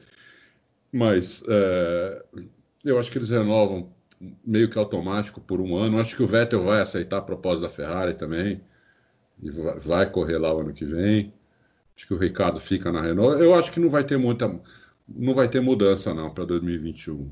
mas 0.92 1.42
é, 1.48 2.24
eu 2.84 2.98
acho 2.98 3.10
que 3.10 3.18
eles 3.18 3.30
renovam 3.30 3.90
meio 4.44 4.68
que 4.70 4.78
automático 4.78 5.40
por 5.40 5.60
um 5.60 5.76
ano. 5.76 5.98
Acho 5.98 6.16
que 6.16 6.22
o 6.22 6.26
Vettel 6.26 6.62
vai 6.62 6.80
aceitar 6.82 7.18
a 7.18 7.22
proposta 7.22 7.62
da 7.62 7.68
Ferrari 7.70 8.14
também 8.14 8.60
e 9.42 9.50
vai 9.50 10.10
correr 10.10 10.38
lá 10.38 10.54
o 10.54 10.60
ano 10.60 10.74
que 10.74 10.84
vem. 10.84 11.32
Acho 11.96 12.06
que 12.08 12.14
o 12.14 12.18
Ricardo 12.18 12.60
fica 12.60 12.92
na 12.92 13.02
Renault. 13.02 13.40
Eu 13.42 13.54
acho 13.54 13.72
que 13.72 13.80
não 13.80 13.88
vai 13.88 14.04
ter 14.04 14.18
muita 14.18 14.48
não 15.08 15.34
vai 15.34 15.48
ter 15.48 15.60
mudança 15.60 16.12
não 16.14 16.32
para 16.32 16.44
2021. 16.44 17.30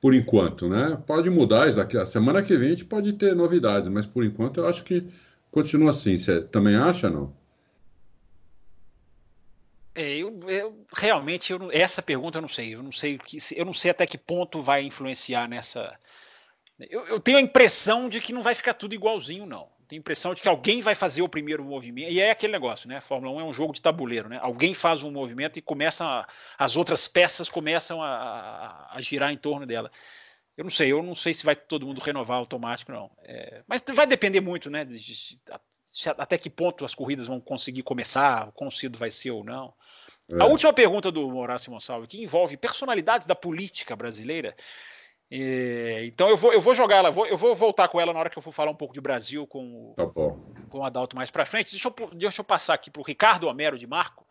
Por 0.00 0.14
enquanto, 0.14 0.68
né? 0.68 0.96
Pode 1.06 1.28
mudar, 1.28 1.72
daqui 1.72 1.96
a 1.98 2.06
semana 2.06 2.42
que 2.42 2.56
vem 2.56 2.68
a 2.68 2.70
gente 2.70 2.84
pode 2.84 3.12
ter 3.14 3.34
novidades, 3.34 3.88
mas 3.88 4.06
por 4.06 4.24
enquanto 4.24 4.60
eu 4.60 4.66
acho 4.66 4.84
que 4.84 5.06
continua 5.50 5.90
assim. 5.90 6.16
Você 6.16 6.42
também 6.42 6.76
acha, 6.76 7.10
não? 7.10 7.36
É, 9.94 10.16
eu, 10.16 10.38
eu, 10.48 10.86
realmente 10.96 11.52
eu 11.52 11.70
essa 11.72 12.00
pergunta 12.00 12.38
eu 12.38 12.42
não 12.42 12.48
sei. 12.48 12.74
Eu 12.74 12.82
não 12.82 12.92
sei 12.92 13.18
que 13.18 13.38
eu 13.56 13.64
não 13.64 13.74
sei 13.74 13.90
até 13.90 14.06
que 14.06 14.16
ponto 14.16 14.62
vai 14.62 14.84
influenciar 14.84 15.48
nessa. 15.48 15.98
Eu, 16.78 17.06
eu 17.06 17.18
tenho 17.18 17.38
a 17.38 17.42
impressão 17.42 18.08
de 18.08 18.20
que 18.20 18.32
não 18.32 18.42
vai 18.42 18.54
ficar 18.54 18.74
tudo 18.74 18.94
igualzinho, 18.94 19.44
não 19.44 19.77
tem 19.88 19.96
a 19.96 20.00
impressão 20.00 20.34
de 20.34 20.42
que 20.42 20.48
alguém 20.48 20.82
vai 20.82 20.94
fazer 20.94 21.22
o 21.22 21.28
primeiro 21.28 21.64
movimento. 21.64 22.12
E 22.12 22.20
é 22.20 22.30
aquele 22.30 22.52
negócio, 22.52 22.86
né? 22.88 22.98
A 22.98 23.00
Fórmula 23.00 23.34
1 23.36 23.40
é 23.40 23.44
um 23.44 23.52
jogo 23.52 23.72
de 23.72 23.80
tabuleiro, 23.80 24.28
né? 24.28 24.38
Alguém 24.42 24.74
faz 24.74 25.02
um 25.02 25.10
movimento 25.10 25.58
e 25.58 25.62
começa 25.62 26.04
a, 26.04 26.28
as 26.58 26.76
outras 26.76 27.08
peças 27.08 27.48
começam 27.48 28.02
a, 28.02 28.08
a, 28.08 28.96
a, 28.96 29.00
girar 29.00 29.32
em 29.32 29.36
torno 29.36 29.66
dela. 29.66 29.90
Eu 30.56 30.64
não 30.64 30.70
sei, 30.70 30.92
eu 30.92 31.02
não 31.02 31.14
sei 31.14 31.32
se 31.32 31.44
vai 31.44 31.56
todo 31.56 31.86
mundo 31.86 32.00
renovar 32.00 32.36
automático, 32.36 32.92
não. 32.92 33.10
É, 33.22 33.62
mas 33.66 33.82
vai 33.94 34.06
depender 34.06 34.40
muito, 34.40 34.68
né? 34.68 34.84
De, 34.84 34.98
de, 34.98 35.40
até 36.18 36.36
que 36.36 36.50
ponto 36.50 36.84
as 36.84 36.94
corridas 36.94 37.26
vão 37.26 37.40
conseguir 37.40 37.82
começar, 37.82 38.52
quão 38.52 38.70
cedo 38.70 38.98
vai 38.98 39.10
ser 39.10 39.30
ou 39.30 39.42
não. 39.42 39.72
É. 40.30 40.42
A 40.42 40.44
última 40.44 40.72
pergunta 40.72 41.10
do 41.10 41.34
Horácio 41.34 41.72
Monsalve, 41.72 42.06
que 42.06 42.22
envolve 42.22 42.58
personalidades 42.58 43.26
da 43.26 43.34
política 43.34 43.96
brasileira. 43.96 44.54
E, 45.30 46.10
então 46.12 46.28
eu 46.28 46.36
vou, 46.36 46.52
eu 46.52 46.60
vou 46.60 46.74
jogar 46.74 46.96
ela, 46.96 47.10
vou, 47.10 47.26
eu 47.26 47.36
vou 47.36 47.54
voltar 47.54 47.88
com 47.88 48.00
ela 48.00 48.12
na 48.12 48.18
hora 48.18 48.30
que 48.30 48.38
eu 48.38 48.42
for 48.42 48.52
falar 48.52 48.70
um 48.70 48.74
pouco 48.74 48.94
de 48.94 49.00
Brasil 49.00 49.46
com, 49.46 49.92
tá 49.94 50.06
com 50.06 50.78
o 50.78 50.84
Adalto 50.84 51.14
mais 51.14 51.30
para 51.30 51.44
frente. 51.44 51.70
Deixa 51.70 51.88
eu, 51.88 52.10
deixa 52.14 52.40
eu 52.40 52.44
passar 52.44 52.74
aqui 52.74 52.90
para 52.90 53.00
o 53.00 53.04
Ricardo 53.04 53.46
Homero 53.46 53.76
de 53.76 53.86
Marco. 53.86 54.26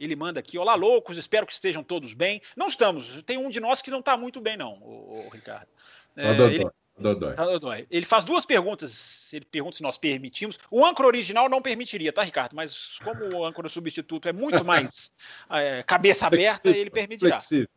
Ele 0.00 0.16
manda 0.16 0.40
aqui: 0.40 0.58
Olá, 0.58 0.74
loucos, 0.74 1.18
espero 1.18 1.46
que 1.46 1.52
estejam 1.52 1.84
todos 1.84 2.14
bem. 2.14 2.40
Não 2.56 2.68
estamos, 2.68 3.22
tem 3.24 3.36
um 3.36 3.50
de 3.50 3.60
nós 3.60 3.82
que 3.82 3.90
não 3.90 4.00
está 4.00 4.16
muito 4.16 4.40
bem, 4.40 4.56
não, 4.56 4.78
o, 4.80 5.26
o 5.26 5.28
Ricardo. 5.30 5.68
É, 6.16 6.30
ele, 6.30 6.66
Dodói. 6.96 7.34
Tá, 7.34 7.44
Dodói. 7.44 7.86
Ele 7.90 8.06
faz 8.06 8.24
duas 8.24 8.46
perguntas. 8.46 9.32
Ele 9.32 9.44
pergunta 9.44 9.76
se 9.76 9.82
nós 9.82 9.98
permitimos. 9.98 10.58
O 10.70 10.84
âncora 10.84 11.08
original 11.08 11.48
não 11.48 11.60
permitiria, 11.60 12.12
tá, 12.12 12.22
Ricardo? 12.22 12.54
Mas 12.54 12.98
como 13.00 13.24
o 13.36 13.44
âncora 13.44 13.68
substituto 13.68 14.28
é 14.28 14.32
muito 14.32 14.64
mais 14.64 15.10
é, 15.50 15.82
cabeça 15.82 16.26
aberta, 16.26 16.70
ele 16.70 16.90
permitirá. 16.90 17.30
Flexível. 17.30 17.68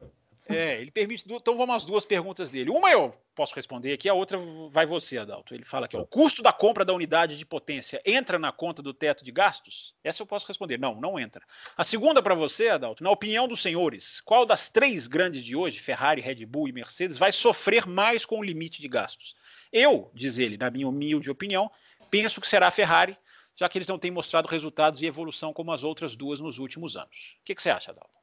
É, 0.50 0.80
ele 0.80 0.92
permite. 0.92 1.26
Então 1.30 1.58
vamos 1.58 1.76
às 1.76 1.86
duas 1.86 2.06
perguntas 2.06 2.50
dele. 2.50 2.70
Uma 2.70 2.92
eu 2.92 3.14
posso 3.36 3.54
responder 3.54 3.94
aqui, 3.94 4.10
a 4.10 4.14
outra 4.14 4.40
vai 4.72 4.86
você, 4.86 5.18
Adalto. 5.18 5.54
Ele 5.54 5.64
fala 5.64 5.88
que 5.88 5.96
o 5.96 6.06
custo 6.06 6.42
da 6.42 6.52
compra 6.52 6.84
da 6.84 6.94
unidade 6.94 7.38
de 7.38 7.46
potência 7.46 8.02
entra 8.06 8.40
na 8.40 8.52
conta 8.52 8.82
do 8.82 8.94
teto 8.94 9.24
de 9.24 9.32
gastos? 9.32 9.94
Essa 10.04 10.24
eu 10.24 10.28
posso 10.28 10.48
responder. 10.48 10.80
Não, 10.80 11.00
não 11.00 11.20
entra. 11.20 11.44
A 11.76 11.84
segunda 11.84 12.24
para 12.24 12.34
você, 12.34 12.70
Adalto, 12.70 13.04
na 13.04 13.12
opinião 13.12 13.48
dos 13.48 13.62
senhores, 13.62 14.22
qual 14.22 14.46
das 14.46 14.70
três 14.70 15.08
grandes 15.08 15.44
de 15.44 15.56
hoje, 15.56 15.80
Ferrari, 15.80 16.22
Red 16.22 16.46
Bull 16.46 16.68
e 16.68 16.72
Mercedes, 16.72 17.18
vai 17.18 17.32
sofrer 17.32 17.86
mais 17.86 18.26
com 18.26 18.40
o 18.40 18.44
limite 18.44 18.82
de 18.82 18.88
gastos? 18.88 19.36
Eu, 19.72 20.10
diz 20.14 20.38
ele, 20.38 20.58
na 20.58 20.72
minha 20.72 20.88
humilde 20.88 21.30
opinião, 21.30 21.70
penso 22.10 22.42
que 22.42 22.48
será 22.48 22.68
a 22.68 22.72
Ferrari, 22.72 23.18
já 23.56 23.68
que 23.68 23.78
eles 23.78 23.88
não 23.88 24.00
têm 24.00 24.12
mostrado 24.12 24.48
resultados 24.48 25.02
e 25.02 25.06
evolução 25.06 25.52
como 25.52 25.72
as 25.72 25.84
outras 25.84 26.16
duas 26.16 26.40
nos 26.40 26.58
últimos 26.60 26.96
anos. 26.96 27.38
O 27.42 27.46
que, 27.46 27.56
que 27.56 27.62
você 27.62 27.70
acha, 27.70 27.92
Adalto? 27.92 28.18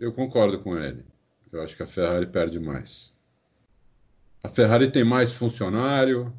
Eu 0.00 0.12
concordo 0.12 0.58
com 0.60 0.76
ele. 0.76 1.04
Eu 1.54 1.62
acho 1.62 1.76
que 1.76 1.82
a 1.82 1.86
Ferrari 1.86 2.26
perde 2.26 2.58
mais. 2.58 3.16
A 4.42 4.48
Ferrari 4.48 4.90
tem 4.90 5.04
mais 5.04 5.32
funcionário, 5.32 6.34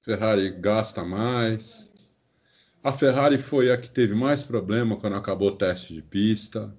a 0.00 0.04
Ferrari 0.04 0.50
gasta 0.50 1.04
mais. 1.04 1.92
A 2.82 2.92
Ferrari 2.92 3.38
foi 3.38 3.70
a 3.70 3.76
que 3.76 3.88
teve 3.88 4.14
mais 4.14 4.42
problema 4.42 4.96
quando 4.96 5.16
acabou 5.16 5.48
o 5.48 5.56
teste 5.56 5.94
de 5.94 6.02
pista. 6.02 6.74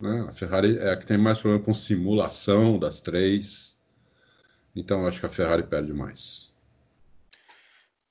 Né? 0.00 0.26
A 0.28 0.32
Ferrari 0.32 0.78
é 0.78 0.90
a 0.90 0.96
que 0.96 1.06
tem 1.06 1.16
mais 1.16 1.40
problema 1.40 1.64
com 1.64 1.72
simulação 1.72 2.78
das 2.78 3.00
três. 3.00 3.80
Então, 4.74 5.02
eu 5.02 5.08
acho 5.08 5.20
que 5.20 5.26
a 5.26 5.30
Ferrari 5.30 5.62
perde 5.62 5.92
mais. 5.92 6.52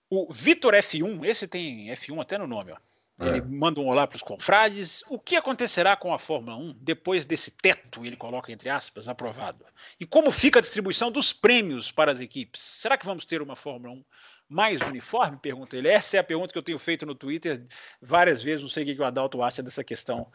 O 0.10 0.32
Vitor 0.32 0.74
F1, 0.74 1.26
esse 1.26 1.48
tem 1.48 1.88
F1 1.90 2.22
até 2.22 2.38
no 2.38 2.48
nome, 2.48 2.72
ó. 2.72 2.78
Ele 3.20 3.40
é. 3.40 3.42
manda 3.42 3.82
um 3.82 3.88
olá 3.88 4.08
para 4.08 4.16
os 4.16 4.24
confrades. 4.24 5.04
O 5.10 5.20
que 5.20 5.36
acontecerá 5.36 5.96
com 5.96 6.14
a 6.14 6.20
Fórmula 6.20 6.56
1 6.56 6.78
depois 6.80 7.26
desse 7.26 7.52
teto, 7.52 8.06
ele 8.06 8.16
coloca 8.16 8.52
entre 8.52 8.70
aspas, 8.70 9.10
aprovado? 9.10 9.66
E 10.00 10.06
como 10.06 10.32
fica 10.32 10.60
a 10.60 10.62
distribuição 10.62 11.12
dos 11.12 11.34
prêmios 11.34 11.92
para 11.92 12.12
as 12.12 12.22
equipes? 12.22 12.62
Será 12.62 12.98
que 12.98 13.06
vamos 13.06 13.26
ter 13.26 13.42
uma 13.42 13.58
Fórmula 13.58 13.94
1 13.94 14.04
mais 14.48 14.82
uniforme? 14.82 15.38
Pergunta 15.38 15.76
ele. 15.76 15.90
Essa 15.90 16.16
é 16.16 16.20
a 16.22 16.24
pergunta 16.24 16.54
que 16.54 16.58
eu 16.58 16.64
tenho 16.64 16.80
feito 16.80 17.06
no 17.06 17.14
Twitter 17.14 17.66
várias 18.02 18.42
vezes. 18.42 18.62
Não 18.62 18.70
sei 18.70 18.84
o 18.84 18.96
que 18.96 19.02
o 19.02 19.06
Adalto 19.06 19.44
acha 19.44 19.62
dessa 19.62 19.84
questão. 19.84 20.26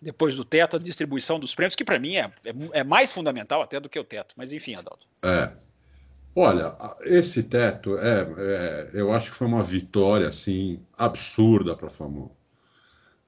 Depois 0.00 0.36
do 0.36 0.44
teto, 0.44 0.76
a 0.76 0.80
distribuição 0.80 1.38
dos 1.38 1.54
prêmios, 1.54 1.74
que 1.74 1.84
para 1.84 1.98
mim 1.98 2.16
é, 2.16 2.32
é, 2.44 2.80
é 2.80 2.84
mais 2.84 3.12
fundamental 3.12 3.60
até 3.60 3.78
do 3.78 3.88
que 3.88 3.98
o 3.98 4.04
teto. 4.04 4.34
Mas 4.36 4.52
enfim, 4.52 4.74
Adalto. 4.74 5.06
É. 5.22 5.52
Olha, 6.36 6.76
esse 7.02 7.44
teto, 7.44 7.96
é, 7.96 8.26
é, 8.38 8.90
eu 8.92 9.12
acho 9.12 9.30
que 9.30 9.36
foi 9.36 9.46
uma 9.46 9.62
vitória 9.62 10.28
assim 10.28 10.80
absurda 10.98 11.76
para 11.76 11.88
a 11.88 12.06
1. 12.06 12.30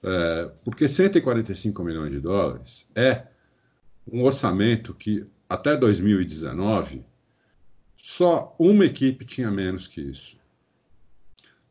É, 0.03 0.51
porque 0.65 0.89
145 0.89 1.85
milhões 1.85 2.11
de 2.11 2.21
dólares 2.21 2.91
é 2.95 3.27
um 4.11 4.25
orçamento 4.25 4.93
que 4.93 5.25
até 5.49 5.77
2019 5.77 7.05
só 7.97 8.55
uma 8.59 8.85
equipe 8.85 9.25
tinha 9.25 9.51
menos 9.51 9.87
que 9.87 10.01
isso. 10.01 10.39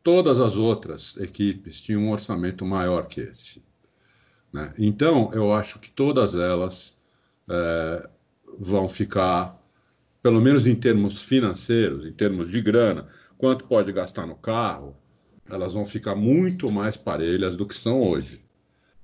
Todas 0.01 0.39
as 0.39 0.55
outras 0.55 1.17
equipes 1.17 1.81
tinham 1.81 2.03
um 2.03 2.11
orçamento 2.11 2.65
maior 2.65 3.07
que 3.07 3.21
esse. 3.21 3.63
Né? 4.53 4.73
Então, 4.77 5.31
eu 5.33 5.53
acho 5.53 5.79
que 5.79 5.89
todas 5.89 6.35
elas 6.35 6.97
é, 7.49 8.09
vão 8.57 8.87
ficar 8.87 9.64
pelo 10.25 10.41
menos 10.41 10.65
em 10.65 10.73
termos 10.73 11.21
financeiros, 11.21 12.07
em 12.07 12.11
termos 12.11 12.49
de 12.49 12.59
grana, 12.59 13.05
quanto 13.37 13.65
pode 13.65 13.91
gastar 13.91 14.25
no 14.25 14.35
carro, 14.35 14.97
elas 15.47 15.73
vão 15.73 15.85
ficar 15.85 16.15
muito 16.15 16.71
mais 16.71 16.97
parelhas 16.97 17.55
do 17.55 17.63
que 17.63 17.75
são 17.75 18.01
hoje. 18.01 18.43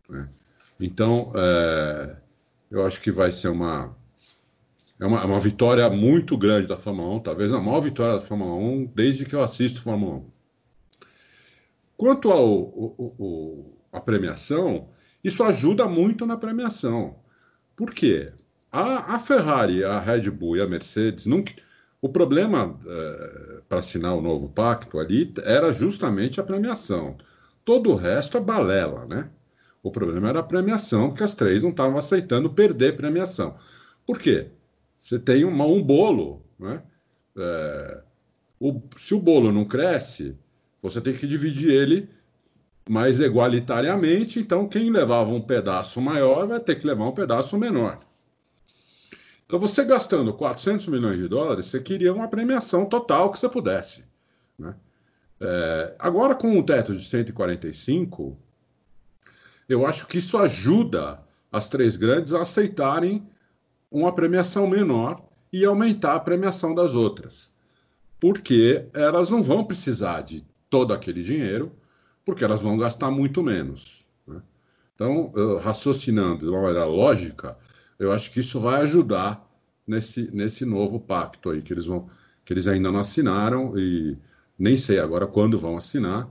Né? 0.09 0.27
Então, 0.79 1.31
é, 1.35 2.15
eu 2.71 2.83
acho 2.87 2.99
que 3.01 3.11
vai 3.11 3.31
ser 3.31 3.49
uma, 3.49 3.95
é 4.99 5.05
uma, 5.05 5.23
uma, 5.23 5.39
vitória 5.39 5.87
muito 5.91 6.35
grande 6.35 6.65
da 6.65 6.75
Fórmula 6.75 7.17
1, 7.17 7.19
talvez 7.19 7.53
a 7.53 7.61
maior 7.61 7.81
vitória 7.81 8.15
da 8.15 8.19
Fórmula 8.19 8.55
1 8.55 8.85
desde 8.87 9.23
que 9.23 9.35
eu 9.35 9.43
assisto 9.43 9.79
Fórmula 9.79 10.15
1. 10.15 10.25
Quanto 11.97 12.31
ao, 12.31 12.49
o, 12.49 13.13
o, 13.19 13.77
a 13.91 14.01
premiação, 14.01 14.89
isso 15.23 15.43
ajuda 15.43 15.87
muito 15.87 16.25
na 16.25 16.35
premiação. 16.35 17.19
Por 17.75 17.93
quê? 17.93 18.33
A, 18.71 19.15
a 19.15 19.19
Ferrari, 19.19 19.83
a 19.83 19.99
Red 19.99 20.29
Bull 20.31 20.57
e 20.57 20.61
a 20.61 20.67
Mercedes, 20.67 21.25
não, 21.25 21.43
O 22.01 22.09
problema 22.09 22.79
é, 22.87 23.61
para 23.69 23.79
assinar 23.79 24.15
o 24.15 24.21
novo 24.21 24.49
pacto 24.49 24.99
ali 24.99 25.33
era 25.43 25.73
justamente 25.73 26.41
a 26.41 26.45
premiação. 26.45 27.17
Todo 27.65 27.91
o 27.91 27.95
resto 27.95 28.37
é 28.37 28.41
balela, 28.41 29.05
né? 29.07 29.31
O 29.83 29.91
problema 29.91 30.29
era 30.29 30.39
a 30.41 30.43
premiação, 30.43 31.09
porque 31.09 31.23
as 31.23 31.35
três 31.35 31.63
não 31.63 31.71
estavam 31.71 31.97
aceitando 31.97 32.49
perder 32.53 32.95
premiação. 32.97 33.55
Por 34.05 34.19
quê? 34.19 34.51
Você 34.99 35.19
tem 35.19 35.45
uma, 35.45 35.65
um 35.65 35.83
bolo, 35.83 36.45
né? 36.59 36.83
É, 37.37 38.03
o, 38.59 38.81
se 38.97 39.13
o 39.15 39.19
bolo 39.21 39.51
não 39.51 39.65
cresce, 39.65 40.37
você 40.81 41.01
tem 41.01 41.13
que 41.15 41.27
dividir 41.27 41.71
ele 41.71 42.09
mais 42.89 43.19
igualitariamente. 43.19 44.39
Então, 44.39 44.67
quem 44.67 44.91
levava 44.91 45.31
um 45.31 45.41
pedaço 45.41 46.01
maior 46.01 46.47
vai 46.47 46.59
ter 46.59 46.75
que 46.75 46.87
levar 46.87 47.05
um 47.07 47.13
pedaço 47.13 47.57
menor. 47.57 47.99
Então, 49.51 49.59
você 49.59 49.83
gastando 49.83 50.33
400 50.33 50.87
milhões 50.87 51.19
de 51.19 51.27
dólares, 51.27 51.65
você 51.65 51.81
queria 51.81 52.13
uma 52.13 52.29
premiação 52.29 52.85
total 52.85 53.29
que 53.29 53.37
você 53.37 53.49
pudesse. 53.49 54.05
Né? 54.57 54.73
É, 55.41 55.93
agora, 55.99 56.33
com 56.33 56.57
o 56.57 56.63
teto 56.63 56.95
de 56.95 57.03
145, 57.03 58.37
eu 59.67 59.85
acho 59.85 60.07
que 60.07 60.19
isso 60.19 60.37
ajuda 60.37 61.21
as 61.51 61.67
três 61.67 61.97
grandes 61.97 62.33
a 62.33 62.43
aceitarem 62.43 63.27
uma 63.91 64.15
premiação 64.15 64.65
menor 64.69 65.21
e 65.51 65.65
aumentar 65.65 66.15
a 66.15 66.21
premiação 66.21 66.73
das 66.73 66.95
outras. 66.95 67.53
Porque 68.21 68.85
elas 68.93 69.29
não 69.29 69.43
vão 69.43 69.65
precisar 69.65 70.21
de 70.21 70.45
todo 70.69 70.93
aquele 70.93 71.21
dinheiro, 71.21 71.73
porque 72.23 72.45
elas 72.45 72.61
vão 72.61 72.77
gastar 72.77 73.11
muito 73.11 73.43
menos. 73.43 74.05
Né? 74.25 74.41
Então, 74.95 75.33
raciocinando 75.61 76.45
de 76.45 76.49
uma 76.49 76.61
maneira 76.61 76.85
lógica, 76.85 77.57
eu 78.01 78.11
acho 78.11 78.31
que 78.31 78.39
isso 78.39 78.59
vai 78.59 78.81
ajudar 78.81 79.47
nesse, 79.85 80.29
nesse 80.33 80.65
novo 80.65 80.99
pacto 80.99 81.51
aí 81.51 81.61
que 81.61 81.71
eles 81.71 81.85
vão 81.85 82.09
que 82.43 82.51
eles 82.51 82.67
ainda 82.67 82.91
não 82.91 82.99
assinaram 82.99 83.77
e 83.77 84.17
nem 84.57 84.75
sei 84.75 84.99
agora 84.99 85.27
quando 85.27 85.57
vão 85.57 85.77
assinar, 85.77 86.27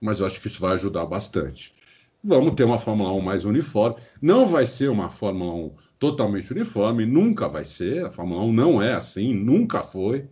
mas 0.00 0.18
eu 0.18 0.26
acho 0.26 0.40
que 0.40 0.48
isso 0.48 0.60
vai 0.60 0.74
ajudar 0.74 1.06
bastante. 1.06 1.74
Vamos 2.22 2.54
ter 2.54 2.64
uma 2.64 2.78
Fórmula 2.78 3.12
1 3.12 3.20
mais 3.20 3.44
uniforme. 3.44 3.96
Não 4.20 4.44
vai 4.44 4.66
ser 4.66 4.88
uma 4.90 5.08
Fórmula 5.08 5.54
1 5.54 5.74
totalmente 5.98 6.52
uniforme, 6.52 7.06
nunca 7.06 7.48
vai 7.48 7.64
ser. 7.64 8.04
A 8.04 8.10
Fórmula 8.10 8.42
1 8.42 8.52
não 8.52 8.82
é 8.82 8.94
assim, 8.94 9.32
nunca 9.32 9.82
foi, 9.82 10.28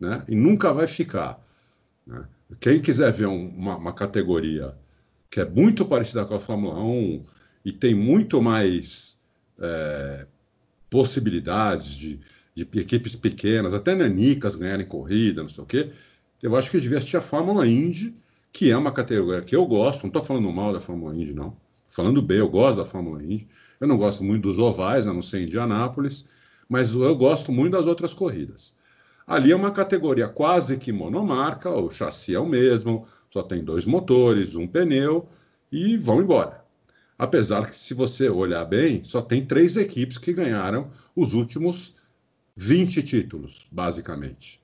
né? 0.00 0.24
E 0.28 0.34
nunca 0.34 0.72
vai 0.72 0.88
ficar. 0.88 1.40
Né? 2.04 2.26
Quem 2.58 2.80
quiser 2.80 3.12
ver 3.12 3.26
um, 3.26 3.48
uma, 3.50 3.76
uma, 3.76 3.92
categoria 3.92 4.74
que 5.30 5.40
é 5.40 5.44
muito 5.44 5.86
parecida 5.86 6.24
com 6.24 6.34
a 6.34 6.40
Fórmula 6.40 6.82
1 6.82 7.24
e 7.64 7.72
tem 7.72 7.94
muito 7.94 8.42
mais 8.42 9.17
é, 9.60 10.26
possibilidades 10.90 11.96
de, 11.96 12.20
de, 12.54 12.68
equipes 12.78 13.16
pequenas, 13.16 13.74
até 13.74 13.94
nanicas 13.94 14.56
ganharem 14.56 14.86
corrida, 14.86 15.42
não 15.42 15.48
sei 15.48 15.64
o 15.64 15.66
quê, 15.66 15.90
eu 16.42 16.56
acho 16.56 16.70
que 16.70 16.80
devia 16.80 16.98
assistir 16.98 17.16
a 17.16 17.20
Fórmula 17.20 17.66
Indy, 17.66 18.14
que 18.52 18.70
é 18.70 18.76
uma 18.76 18.92
categoria 18.92 19.42
que 19.42 19.54
eu 19.54 19.66
gosto, 19.66 20.02
não 20.02 20.08
estou 20.08 20.22
falando 20.22 20.50
mal 20.52 20.72
da 20.72 20.80
Fórmula 20.80 21.14
Indy, 21.14 21.34
não. 21.34 21.56
Falando 21.88 22.20
bem, 22.20 22.38
eu 22.38 22.48
gosto 22.48 22.76
da 22.76 22.84
Fórmula 22.84 23.22
Indy. 23.22 23.48
Eu 23.80 23.88
não 23.88 23.96
gosto 23.96 24.22
muito 24.22 24.42
dos 24.42 24.58
ovais, 24.58 25.06
a 25.06 25.12
não 25.12 25.22
ser 25.22 25.42
Indianápolis, 25.42 26.24
mas 26.68 26.92
eu 26.92 27.16
gosto 27.16 27.50
muito 27.50 27.72
das 27.72 27.86
outras 27.86 28.12
corridas. 28.12 28.76
Ali 29.26 29.52
é 29.52 29.56
uma 29.56 29.70
categoria 29.70 30.28
quase 30.28 30.76
que 30.76 30.92
monomarca, 30.92 31.70
o 31.70 31.90
chassi 31.90 32.34
é 32.34 32.40
o 32.40 32.46
mesmo, 32.46 33.06
só 33.30 33.42
tem 33.42 33.62
dois 33.62 33.84
motores, 33.84 34.56
um 34.56 34.66
pneu 34.66 35.28
e 35.70 35.96
vão 35.96 36.20
embora. 36.20 36.57
Apesar 37.18 37.66
que, 37.68 37.76
se 37.76 37.94
você 37.94 38.28
olhar 38.28 38.64
bem, 38.64 39.02
só 39.02 39.20
tem 39.20 39.44
três 39.44 39.76
equipes 39.76 40.18
que 40.18 40.32
ganharam 40.32 40.90
os 41.16 41.34
últimos 41.34 41.96
20 42.56 43.02
títulos, 43.02 43.66
basicamente. 43.72 44.62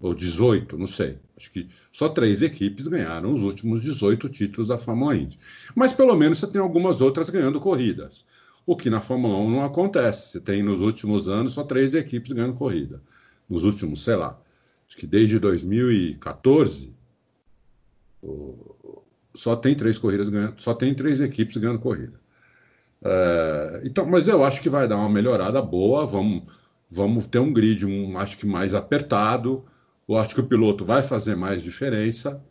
Ou 0.00 0.14
18, 0.14 0.78
não 0.78 0.86
sei. 0.86 1.18
Acho 1.36 1.50
que 1.50 1.68
só 1.90 2.08
três 2.08 2.40
equipes 2.40 2.86
ganharam 2.86 3.34
os 3.34 3.42
últimos 3.42 3.82
18 3.82 4.28
títulos 4.28 4.68
da 4.68 4.78
Fórmula 4.78 5.16
Indy. 5.16 5.38
Mas 5.74 5.92
pelo 5.92 6.14
menos 6.14 6.38
você 6.38 6.46
tem 6.46 6.60
algumas 6.60 7.00
outras 7.00 7.28
ganhando 7.28 7.58
corridas. 7.58 8.24
O 8.64 8.76
que 8.76 8.88
na 8.88 9.00
Fórmula 9.00 9.36
1 9.38 9.50
não 9.50 9.64
acontece. 9.64 10.28
Você 10.28 10.40
tem 10.40 10.62
nos 10.62 10.80
últimos 10.80 11.28
anos 11.28 11.54
só 11.54 11.64
três 11.64 11.94
equipes 11.94 12.30
ganhando 12.30 12.54
corrida 12.54 13.02
nos 13.48 13.64
últimos, 13.64 14.04
sei 14.04 14.16
lá, 14.16 14.38
acho 14.86 14.96
que 14.96 15.06
desde 15.06 15.38
2014, 15.38 16.94
só 19.38 19.54
tem 19.54 19.74
três 19.74 19.98
corridas 19.98 20.28
ganhando, 20.28 20.60
só 20.60 20.74
tem 20.74 20.94
três 20.94 21.20
equipes 21.20 21.56
ganhando 21.56 21.78
corrida. 21.78 22.20
É, 23.04 23.82
então, 23.84 24.04
mas 24.06 24.26
eu 24.26 24.44
acho 24.44 24.60
que 24.60 24.68
vai 24.68 24.88
dar 24.88 24.96
uma 24.96 25.08
melhorada 25.08 25.62
boa. 25.62 26.04
Vamos, 26.04 26.42
vamos 26.90 27.26
ter 27.26 27.38
um 27.38 27.52
grid, 27.52 27.86
um, 27.86 28.18
acho 28.18 28.36
que 28.36 28.46
mais 28.46 28.74
apertado. 28.74 29.64
Eu 30.08 30.16
acho 30.16 30.34
que 30.34 30.40
o 30.40 30.46
piloto 30.46 30.84
vai 30.84 31.02
fazer 31.02 31.36
mais 31.36 31.62
diferença. 31.62 32.42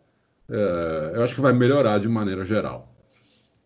É, 0.50 1.12
eu 1.16 1.24
acho 1.24 1.36
que 1.36 1.42
vai 1.42 1.54
melhorar 1.54 2.00
de 2.00 2.08
maneira 2.08 2.46
geral. 2.46 2.94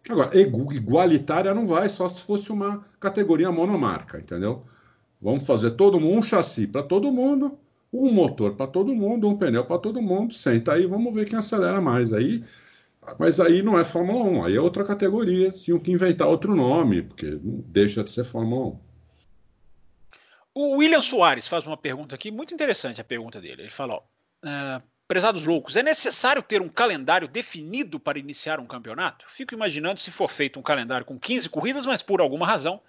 Agora, 0.09 0.31
igualitária 0.35 1.53
não 1.53 1.67
vai, 1.67 1.87
só 1.87 2.09
se 2.09 2.23
fosse 2.23 2.51
uma 2.51 2.83
categoria 2.99 3.51
monomarca, 3.51 4.17
entendeu? 4.17 4.65
Vamos 5.21 5.45
fazer 5.45 5.71
todo 5.71 5.99
mundo, 5.99 6.17
um 6.17 6.21
chassi 6.23 6.65
para 6.65 6.81
todo 6.81 7.11
mundo, 7.11 7.59
um 7.93 8.11
motor 8.11 8.55
para 8.55 8.65
todo 8.65 8.95
mundo, 8.95 9.27
um 9.29 9.37
pneu 9.37 9.63
para 9.63 9.77
todo 9.77 10.01
mundo. 10.01 10.33
Senta 10.33 10.73
aí, 10.73 10.87
vamos 10.87 11.13
ver 11.13 11.27
quem 11.29 11.37
acelera 11.37 11.79
mais. 11.79 12.11
Aí, 12.13 12.43
mas 13.17 13.39
aí 13.39 13.61
não 13.61 13.79
é 13.79 13.83
Fórmula 13.83 14.23
1, 14.23 14.45
aí 14.45 14.55
é 14.55 14.61
outra 14.61 14.83
categoria. 14.83 15.51
Tinham 15.51 15.79
que 15.79 15.91
inventar 15.91 16.27
outro 16.27 16.55
nome, 16.55 17.01
porque 17.01 17.39
deixa 17.41 18.03
de 18.03 18.11
ser 18.11 18.23
Fórmula 18.23 18.67
1. 18.67 18.79
O 20.53 20.77
William 20.77 21.01
Soares 21.01 21.47
faz 21.47 21.65
uma 21.65 21.77
pergunta 21.77 22.15
aqui, 22.15 22.29
muito 22.29 22.53
interessante 22.53 23.01
a 23.01 23.05
pergunta 23.05 23.39
dele. 23.39 23.63
Ele 23.63 23.71
fala: 23.71 23.95
ó, 23.95 23.99
uh, 23.99 24.83
prezados 25.07 25.45
loucos, 25.45 25.75
é 25.75 25.83
necessário 25.83 26.43
ter 26.43 26.61
um 26.61 26.69
calendário 26.69 27.27
definido 27.27 27.99
para 27.99 28.19
iniciar 28.19 28.59
um 28.59 28.65
campeonato? 28.65 29.25
Fico 29.27 29.53
imaginando 29.53 29.99
se 29.99 30.11
for 30.11 30.29
feito 30.29 30.59
um 30.59 30.63
calendário 30.63 31.05
com 31.05 31.19
15 31.19 31.49
corridas, 31.49 31.85
mas 31.85 32.01
por 32.01 32.21
alguma 32.21 32.45
razão 32.45 32.81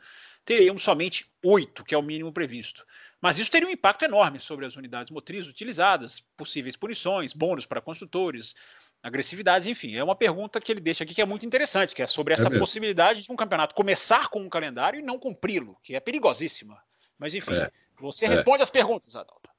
teríamos 0.44 0.82
somente 0.82 1.30
oito, 1.42 1.84
que 1.84 1.94
é 1.94 1.98
o 1.98 2.02
mínimo 2.02 2.32
previsto. 2.32 2.84
Mas 3.20 3.38
isso 3.38 3.50
teria 3.50 3.68
um 3.68 3.72
impacto 3.72 4.04
enorme 4.04 4.40
sobre 4.40 4.66
as 4.66 4.76
unidades 4.76 5.10
motrizes 5.10 5.48
utilizadas, 5.48 6.20
possíveis 6.36 6.76
punições, 6.76 7.32
bônus 7.32 7.64
para 7.64 7.80
construtores, 7.80 8.54
agressividades, 9.02 9.66
enfim. 9.66 9.96
É 9.96 10.04
uma 10.04 10.14
pergunta 10.14 10.60
que 10.60 10.70
ele 10.70 10.80
deixa 10.80 11.02
aqui 11.04 11.14
que 11.14 11.20
é 11.20 11.26
muito 11.26 11.44
interessante, 11.44 11.94
que 11.94 12.02
é 12.02 12.06
sobre 12.06 12.32
é 12.32 12.38
essa 12.38 12.48
é 12.48 12.58
possibilidade 12.58 13.22
de 13.22 13.32
um 13.32 13.36
campeonato 13.36 13.74
começar 13.74 14.28
com 14.28 14.40
um 14.40 14.48
calendário 14.48 15.00
e 15.00 15.02
não 15.02 15.18
cumpri-lo, 15.18 15.76
que 15.82 15.94
é 15.94 16.00
perigosíssima. 16.00 16.78
Mas 17.18 17.34
enfim, 17.34 17.54
é, 17.54 17.70
você 18.00 18.26
é. 18.26 18.28
responde 18.28 18.62
as 18.62 18.70
perguntas, 18.70 19.16
Adalto. 19.16 19.50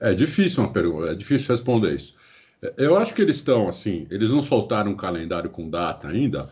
É 0.00 0.14
difícil 0.14 0.64
uma 0.64 0.72
pergunta, 0.72 1.12
é 1.12 1.14
difícil 1.14 1.48
responder 1.48 1.94
isso. 1.94 2.14
É, 2.60 2.74
eu 2.78 2.96
acho 2.96 3.14
que 3.14 3.22
eles 3.22 3.36
estão 3.36 3.68
assim, 3.68 4.06
eles 4.10 4.30
não 4.30 4.42
soltaram 4.42 4.90
um 4.90 4.96
calendário 4.96 5.50
com 5.50 5.68
data 5.68 6.08
ainda, 6.08 6.48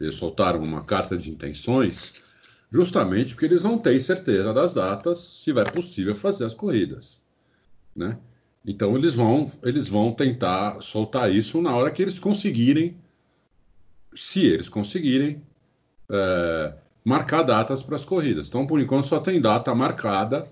eles 0.00 0.14
soltaram 0.14 0.62
uma 0.62 0.84
carta 0.84 1.16
de 1.16 1.30
intenções 1.30 2.14
justamente 2.70 3.34
porque 3.34 3.44
eles 3.44 3.62
não 3.62 3.78
têm 3.78 4.00
certeza 4.00 4.54
das 4.54 4.72
datas 4.72 5.18
se 5.18 5.52
vai 5.52 5.70
possível 5.70 6.14
fazer 6.14 6.46
as 6.46 6.54
corridas, 6.54 7.20
né? 7.94 8.18
Então 8.64 8.96
eles 8.96 9.14
vão 9.14 9.50
eles 9.64 9.88
vão 9.88 10.12
tentar 10.12 10.80
soltar 10.80 11.32
isso 11.32 11.60
na 11.60 11.74
hora 11.74 11.90
que 11.90 12.00
eles 12.00 12.18
conseguirem, 12.18 12.96
se 14.14 14.46
eles 14.46 14.68
conseguirem 14.68 15.42
é, 16.10 16.74
marcar 17.04 17.42
datas 17.42 17.82
para 17.82 17.96
as 17.96 18.04
corridas. 18.04 18.48
Então 18.48 18.66
por 18.66 18.80
enquanto 18.80 19.08
só 19.08 19.18
tem 19.18 19.40
data 19.40 19.74
marcada 19.74 20.48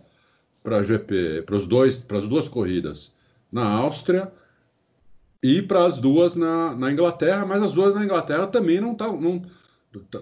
para 0.62 0.82
GP, 0.82 1.42
para 1.42 1.56
os 1.56 1.66
dois, 1.66 1.98
para 1.98 2.18
as 2.18 2.26
duas 2.26 2.48
corridas 2.48 3.14
na 3.50 3.64
Áustria 3.64 4.30
e 5.42 5.62
para 5.62 5.86
as 5.86 5.98
duas 5.98 6.36
na, 6.36 6.74
na 6.74 6.92
Inglaterra, 6.92 7.46
mas 7.46 7.62
as 7.62 7.72
duas 7.72 7.94
na 7.94 8.04
Inglaterra 8.04 8.46
também 8.46 8.80
não 8.80 8.94
tá, 8.94 9.10
não, 9.10 9.42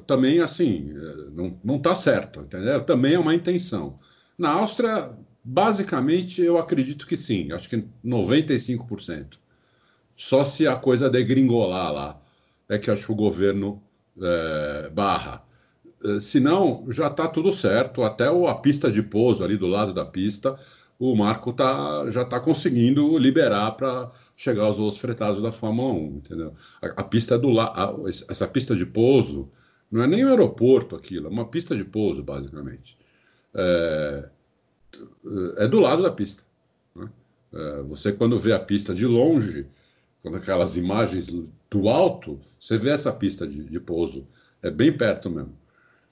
também 0.06 0.40
assim, 0.40 0.92
não, 1.32 1.58
não 1.62 1.78
tá 1.78 1.94
certo, 1.94 2.40
entendeu? 2.40 2.82
Também 2.84 3.14
é 3.14 3.18
uma 3.18 3.34
intenção. 3.34 3.98
Na 4.36 4.50
Áustria, 4.50 5.10
basicamente, 5.48 6.42
eu 6.42 6.58
acredito 6.58 7.06
que 7.06 7.16
sim, 7.16 7.50
acho 7.52 7.70
que 7.70 7.82
95%. 8.04 9.38
Só 10.14 10.44
se 10.44 10.66
a 10.66 10.76
coisa 10.76 11.08
degringolar 11.08 11.92
lá, 11.92 12.20
é 12.68 12.78
que 12.78 12.90
acho 12.90 13.06
que 13.06 13.12
o 13.12 13.16
governo 13.16 13.82
é, 14.20 14.90
barra. 14.90 15.42
É, 16.04 16.20
se 16.20 16.38
não, 16.38 16.86
já 16.90 17.06
está 17.06 17.26
tudo 17.26 17.50
certo, 17.50 18.02
até 18.02 18.26
a 18.26 18.54
pista 18.56 18.90
de 18.92 19.02
pouso 19.02 19.42
ali 19.42 19.56
do 19.56 19.66
lado 19.66 19.94
da 19.94 20.04
pista, 20.04 20.58
o 20.98 21.16
Marco 21.16 21.52
tá, 21.52 22.10
já 22.10 22.22
está 22.22 22.38
conseguindo 22.40 23.16
liberar 23.16 23.70
para 23.72 24.10
chegar 24.36 24.64
aos 24.64 24.78
voos 24.78 24.98
fretados 24.98 25.40
da 25.42 25.50
Fórmula 25.50 25.94
1, 25.94 26.16
entendeu? 26.18 26.52
A, 26.82 27.00
a 27.00 27.04
pista 27.04 27.38
do 27.38 27.48
lado, 27.48 28.06
essa 28.06 28.46
pista 28.46 28.76
de 28.76 28.84
pouso 28.84 29.50
não 29.90 30.02
é 30.02 30.06
nem 30.06 30.26
um 30.26 30.28
aeroporto 30.28 30.94
aquilo, 30.94 31.28
é 31.28 31.30
uma 31.30 31.48
pista 31.48 31.74
de 31.74 31.84
pouso, 31.84 32.22
basicamente. 32.22 32.98
É, 33.54 34.28
é 35.58 35.66
do 35.66 35.80
lado 35.80 36.02
da 36.02 36.10
pista. 36.10 36.44
Né? 36.94 37.08
É, 37.52 37.82
você, 37.82 38.12
quando 38.12 38.36
vê 38.36 38.52
a 38.52 38.60
pista 38.60 38.94
de 38.94 39.06
longe, 39.06 39.66
com 40.22 40.34
aquelas 40.34 40.76
imagens 40.76 41.28
do 41.70 41.88
alto, 41.88 42.40
você 42.58 42.76
vê 42.76 42.90
essa 42.90 43.12
pista 43.12 43.46
de, 43.46 43.64
de 43.64 43.80
pouso. 43.80 44.26
É 44.62 44.70
bem 44.70 44.96
perto 44.96 45.30
mesmo. 45.30 45.56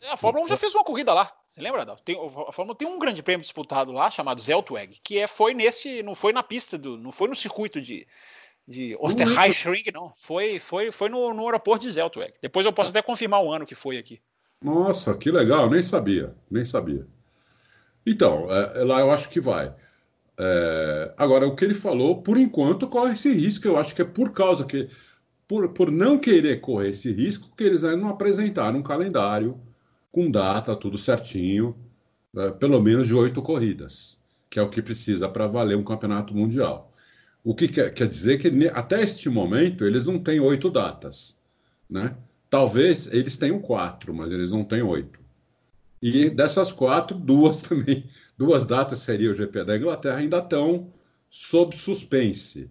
A 0.09 0.17
Fórmula 0.17 0.45
1 0.45 0.49
já 0.49 0.57
fez 0.57 0.75
uma 0.75 0.85
corrida 0.85 1.13
lá. 1.13 1.33
Você 1.49 1.61
lembra? 1.61 1.85
Tem, 2.05 2.17
a 2.17 2.53
Fórmula 2.53 2.77
tem 2.77 2.87
um 2.87 2.99
grande 2.99 3.23
prêmio 3.23 3.43
disputado 3.43 3.91
lá 3.91 4.11
chamado 4.11 4.41
Zeltweg, 4.41 5.01
que 5.03 5.19
é, 5.19 5.27
foi 5.27 5.55
nesse, 5.55 6.03
não 6.03 6.15
foi 6.15 6.33
na 6.33 6.43
pista 6.43 6.77
do, 6.77 6.97
não 6.97 7.11
foi 7.11 7.29
no 7.29 7.35
circuito 7.35 7.81
de, 7.81 8.07
de 8.69 8.97
Osterreichring, 9.01 9.85
não. 9.93 10.13
Foi, 10.17 10.59
foi, 10.59 10.91
foi 10.93 11.09
no, 11.09 11.33
no 11.33 11.47
aeroporto 11.47 11.87
de 11.87 11.93
Zeltweg. 11.93 12.35
Depois 12.43 12.67
eu 12.67 12.73
posso 12.73 12.91
até 12.91 13.03
confirmar 13.03 13.43
o 13.43 13.51
ano 13.51 13.67
que 13.67 13.75
foi 13.75 13.97
aqui. 13.97 14.21
Nossa, 14.63 15.17
que 15.17 15.31
legal, 15.31 15.69
nem 15.69 15.83
sabia, 15.83 16.35
nem 16.51 16.65
sabia. 16.65 17.07
Então, 18.07 18.47
é, 18.51 18.85
lá 18.85 19.01
eu 19.01 19.11
acho 19.11 19.29
que 19.29 19.41
vai. 19.41 19.75
É, 20.39 21.15
agora, 21.17 21.47
o 21.47 21.57
que 21.57 21.65
ele 21.65 21.75
falou, 21.75 22.23
por 22.23 22.37
enquanto, 22.37 22.87
corre 22.87 23.15
esse 23.15 23.33
risco. 23.33 23.67
Eu 23.67 23.79
acho 23.79 23.95
que 23.95 24.03
é 24.03 24.05
por 24.05 24.31
causa 24.33 24.65
que, 24.65 24.89
por, 25.49 25.69
por 25.71 25.91
não 25.91 26.19
querer 26.19 26.61
correr 26.61 26.91
esse 26.91 27.11
risco, 27.11 27.51
que 27.57 27.65
eles 27.65 27.83
ainda 27.85 27.97
não 27.97 28.09
apresentaram 28.09 28.79
um 28.79 28.83
calendário 28.83 29.59
com 30.13 30.31
data, 30.31 30.77
tudo 30.77 30.97
certinho, 30.97 31.77
é, 32.37 32.51
pelo 32.53 32.81
menos 32.81 33.09
de 33.09 33.15
oito 33.15 33.43
corridas, 33.43 34.19
que 34.49 34.59
é 34.59 34.63
o 34.63 34.69
que 34.69 34.83
precisa 34.83 35.29
para 35.29 35.47
valer 35.47 35.77
um 35.77 35.85
campeonato 35.85 36.35
mundial. 36.35 36.93
O 37.43 37.55
que 37.55 37.69
quer, 37.69 37.93
quer 37.95 38.07
dizer 38.09 38.39
que 38.39 38.69
até 38.69 39.03
este 39.03 39.29
momento 39.29 39.85
eles 39.85 40.07
não 40.07 40.19
têm 40.19 40.41
oito 40.41 40.71
datas, 40.71 41.39
né? 41.89 42.17
Talvez 42.51 43.13
eles 43.13 43.37
tenham 43.37 43.61
quatro, 43.61 44.15
mas 44.15 44.33
eles 44.33 44.51
não 44.51 44.65
têm 44.65 44.83
oito. 44.83 45.21
E 46.01 46.31
dessas 46.31 46.73
quatro, 46.73 47.17
duas 47.17 47.61
também, 47.63 48.09
duas 48.37 48.67
datas 48.67 49.01
seria 49.01 49.31
o 49.31 49.35
GP 49.35 49.65
da 49.65 49.77
Inglaterra, 49.77 50.19
ainda 50.19 50.39
estão 50.39 50.93
sob 51.31 51.77
suspense. 51.77 52.71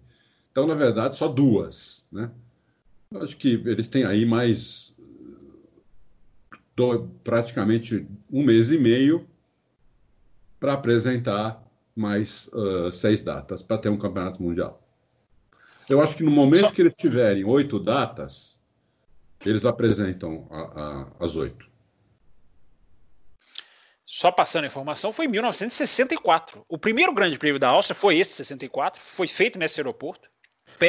Então, 0.50 0.66
na 0.66 0.74
verdade, 0.74 1.16
só 1.16 1.28
duas, 1.28 2.08
né? 2.10 2.30
Eu 3.10 3.22
acho 3.22 3.36
que 3.36 3.62
eles 3.64 3.88
têm 3.88 4.04
aí 4.04 4.26
mais 4.26 4.94
do, 6.74 7.08
praticamente 7.22 8.06
um 8.30 8.42
mês 8.42 8.72
e 8.72 8.78
meio 8.78 9.26
para 10.58 10.74
apresentar 10.74 11.62
mais 11.94 12.48
uh, 12.52 12.90
seis 12.90 13.22
datas 13.22 13.62
para 13.62 13.78
ter 13.78 13.88
um 13.88 13.96
campeonato 13.96 14.42
mundial. 14.42 14.82
Eu 15.88 16.02
acho 16.02 16.16
que 16.16 16.22
no 16.22 16.30
momento 16.30 16.72
que 16.72 16.82
eles 16.82 16.94
tiverem 16.94 17.44
oito 17.44 17.78
datas, 17.78 18.58
eles 19.44 19.64
apresentam 19.64 20.46
a, 20.50 20.60
a, 20.60 21.24
as 21.24 21.36
oito. 21.36 21.70
Só 24.06 24.30
passando 24.30 24.64
a 24.64 24.68
informação, 24.68 25.12
foi 25.12 25.24
em 25.24 25.28
1964. 25.28 26.64
O 26.68 26.78
primeiro 26.78 27.12
grande 27.12 27.36
prêmio 27.36 27.58
da 27.58 27.68
Áustria 27.68 27.96
foi 27.96 28.16
esse, 28.16 28.34
64, 28.34 29.02
foi 29.02 29.26
feito 29.26 29.58
nesse 29.58 29.80
aeroporto, 29.80 30.28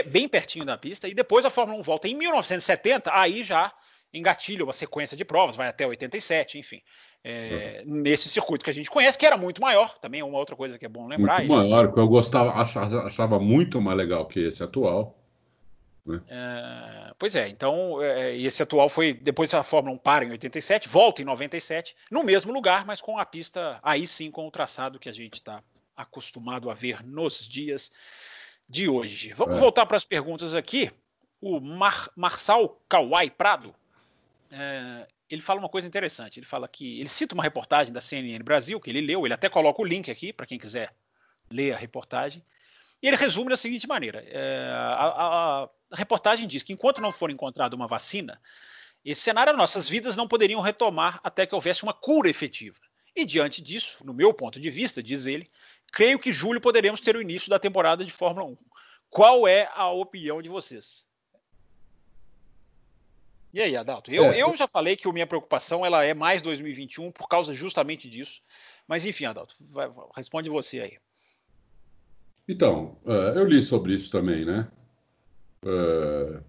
bem 0.05 0.29
pertinho 0.29 0.63
da 0.63 0.77
pista, 0.77 1.07
e 1.07 1.15
depois 1.15 1.43
a 1.43 1.49
Fórmula 1.49 1.79
1 1.79 1.81
volta 1.81 2.07
em 2.07 2.13
1970, 2.13 3.11
aí 3.11 3.43
já 3.43 3.73
engatilha 4.13 4.63
uma 4.63 4.73
sequência 4.73 5.17
de 5.17 5.25
provas, 5.25 5.55
vai 5.55 5.67
até 5.67 5.85
87, 5.85 6.59
enfim. 6.59 6.79
É, 7.23 7.83
uhum. 7.85 8.01
Nesse 8.01 8.29
circuito 8.29 8.63
que 8.63 8.69
a 8.69 8.73
gente 8.73 8.89
conhece, 8.89 9.17
que 9.17 9.25
era 9.25 9.35
muito 9.35 9.61
maior, 9.61 9.97
também 9.99 10.21
é 10.21 10.23
uma 10.23 10.37
outra 10.37 10.55
coisa 10.55 10.77
que 10.77 10.85
é 10.85 10.89
bom 10.89 11.07
lembrar. 11.07 11.39
Muito 11.43 11.69
maior, 11.69 11.91
que 11.91 11.99
eu 11.99 12.07
gostava, 12.07 12.51
achava, 12.51 13.01
achava, 13.01 13.39
muito 13.39 13.81
mais 13.81 13.97
legal 13.97 14.25
que 14.25 14.39
esse 14.39 14.63
atual. 14.63 15.16
Né? 16.07 16.21
É, 16.29 17.13
pois 17.19 17.35
é, 17.35 17.49
então 17.49 18.01
é, 18.01 18.35
esse 18.37 18.63
atual 18.63 18.87
foi. 18.87 19.13
Depois 19.13 19.53
a 19.53 19.61
Fórmula 19.61 19.95
1 19.95 19.97
para 19.99 20.25
em 20.25 20.31
87, 20.31 20.87
volta 20.87 21.21
em 21.21 21.25
97, 21.25 21.95
no 22.09 22.23
mesmo 22.23 22.53
lugar, 22.53 22.85
mas 22.85 23.01
com 23.01 23.19
a 23.19 23.25
pista, 23.25 23.79
aí 23.83 24.07
sim 24.07 24.31
com 24.31 24.47
o 24.47 24.51
traçado 24.51 24.99
que 24.99 25.09
a 25.09 25.13
gente 25.13 25.35
está 25.35 25.61
acostumado 25.95 26.69
a 26.69 26.73
ver 26.73 27.03
nos 27.05 27.47
dias 27.47 27.91
de 28.69 28.87
hoje. 28.87 29.33
Vamos 29.33 29.57
é. 29.57 29.59
voltar 29.59 29.85
para 29.85 29.97
as 29.97 30.05
perguntas 30.05 30.55
aqui. 30.55 30.91
O 31.39 31.59
Mar, 31.59 32.09
Marçal 32.15 32.81
Kawai 32.89 33.29
Prado 33.29 33.75
é, 34.51 35.07
ele 35.29 35.41
fala 35.41 35.59
uma 35.59 35.69
coisa 35.69 35.87
interessante. 35.87 36.39
Ele 36.39 36.45
fala 36.45 36.67
que 36.67 36.99
ele 36.99 37.09
cita 37.09 37.33
uma 37.33 37.43
reportagem 37.43 37.93
da 37.93 38.01
CNN 38.01 38.43
Brasil 38.43 38.79
que 38.79 38.89
ele 38.89 39.01
leu. 39.01 39.25
Ele 39.25 39.33
até 39.33 39.49
coloca 39.49 39.81
o 39.81 39.85
link 39.85 40.09
aqui 40.09 40.31
para 40.31 40.45
quem 40.45 40.57
quiser 40.57 40.93
ler 41.49 41.73
a 41.73 41.77
reportagem. 41.77 42.43
E 43.01 43.07
ele 43.07 43.17
resume 43.17 43.49
da 43.49 43.57
seguinte 43.57 43.87
maneira: 43.87 44.23
é, 44.27 44.69
a, 44.71 45.63
a, 45.63 45.69
a, 45.91 45.95
reportagem 45.95 46.47
diz 46.47 46.63
que 46.63 46.73
enquanto 46.73 47.01
não 47.01 47.11
for 47.11 47.31
encontrada 47.31 47.75
uma 47.75 47.87
vacina, 47.87 48.41
esse 49.03 49.21
cenário 49.21 49.55
nossas 49.55 49.87
vidas 49.87 50.17
não 50.17 50.27
poderiam 50.27 50.61
retomar 50.61 51.19
até 51.23 51.45
que 51.45 51.55
houvesse 51.55 51.83
uma 51.83 51.93
cura 51.93 52.29
efetiva. 52.29 52.77
E 53.15 53.25
diante 53.25 53.61
disso, 53.61 54.05
no 54.05 54.13
meu 54.13 54.33
ponto 54.33 54.59
de 54.59 54.69
vista, 54.69 55.01
diz 55.01 55.25
ele, 55.25 55.49
creio 55.91 56.19
que 56.19 56.31
julho 56.31 56.61
poderemos 56.61 57.01
ter 57.01 57.15
o 57.15 57.21
início 57.21 57.49
da 57.49 57.57
temporada 57.57 58.05
de 58.05 58.11
Fórmula 58.11 58.45
1. 58.45 58.57
Qual 59.09 59.47
é 59.47 59.69
a 59.73 59.89
opinião 59.89 60.41
de 60.41 60.49
vocês? 60.49 61.07
E 63.53 63.61
aí, 63.61 63.75
Adalto? 63.75 64.11
Eu, 64.11 64.25
é, 64.25 64.39
eu 64.39 64.55
já 64.55 64.67
falei 64.67 64.95
que 64.95 65.07
a 65.07 65.11
minha 65.11 65.25
preocupação 65.25 65.85
ela 65.85 66.03
é 66.03 66.13
mais 66.13 66.41
2021 66.41 67.11
por 67.11 67.27
causa 67.27 67.53
justamente 67.53 68.09
disso. 68.09 68.41
Mas 68.87 69.05
enfim, 69.05 69.25
Adalto, 69.25 69.55
vai, 69.59 69.89
responde 70.15 70.49
você 70.49 70.81
aí. 70.81 70.97
Então, 72.47 72.99
uh, 73.03 73.35
eu 73.35 73.45
li 73.45 73.61
sobre 73.61 73.93
isso 73.93 74.11
também, 74.11 74.45
né? 74.45 74.69
Uh, 75.63 76.41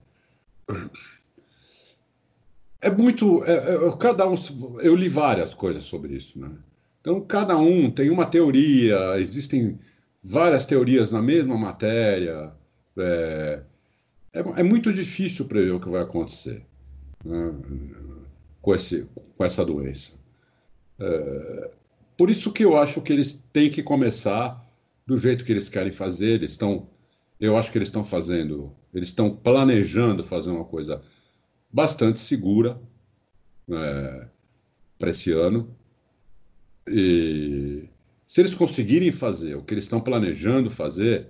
é 2.81 2.91
muito. 2.91 3.45
É, 3.45 3.75
é, 3.75 3.97
cada 3.99 4.29
um. 4.29 4.37
Eu 4.81 4.95
li 4.95 5.09
várias 5.09 5.55
coisas 5.55 5.85
sobre 5.85 6.15
isso, 6.15 6.39
né? 6.39 6.57
Então, 7.01 7.21
cada 7.21 7.57
um 7.57 7.91
tem 7.91 8.11
uma 8.11 8.27
teoria, 8.27 9.19
existem 9.19 9.79
várias 10.23 10.67
teorias 10.67 11.11
na 11.11 11.23
mesma 11.23 11.57
matéria. 11.57 12.53
É, 12.99 13.63
é, 14.33 14.41
é 14.41 14.63
muito 14.63 14.93
difícil 14.93 15.47
prever 15.47 15.73
o 15.73 15.81
que 15.81 15.89
vai 15.89 16.03
acontecer 16.03 16.65
né, 17.25 17.55
com, 18.61 18.75
esse, 18.75 19.09
com 19.37 19.45
essa 19.45 19.65
doença. 19.65 20.19
É, 20.99 21.71
por 22.17 22.29
isso 22.29 22.53
que 22.53 22.65
eu 22.65 22.77
acho 22.77 23.01
que 23.01 23.13
eles 23.13 23.43
têm 23.53 23.71
que 23.71 23.83
começar 23.83 24.63
do 25.07 25.17
jeito 25.17 25.45
que 25.45 25.53
eles 25.53 25.69
querem 25.69 25.93
fazer. 25.93 26.35
Eles 26.35 26.53
estão, 26.53 26.89
eu 27.41 27.57
acho 27.57 27.71
que 27.71 27.79
eles 27.79 27.89
estão 27.89 28.05
fazendo, 28.05 28.75
eles 28.93 29.09
estão 29.09 29.35
planejando 29.35 30.25
fazer 30.25 30.51
uma 30.51 30.65
coisa 30.65 31.03
bastante 31.71 32.19
segura 32.19 32.81
é, 33.71 34.29
para 34.99 35.11
esse 35.11 35.33
ano. 35.33 35.75
E 36.87 37.89
se 38.27 38.41
eles 38.41 38.55
conseguirem 38.55 39.13
fazer 39.13 39.55
o 39.55 39.63
que 39.63 39.75
eles 39.75 39.85
estão 39.85 40.01
planejando 40.01 40.71
fazer, 40.71 41.29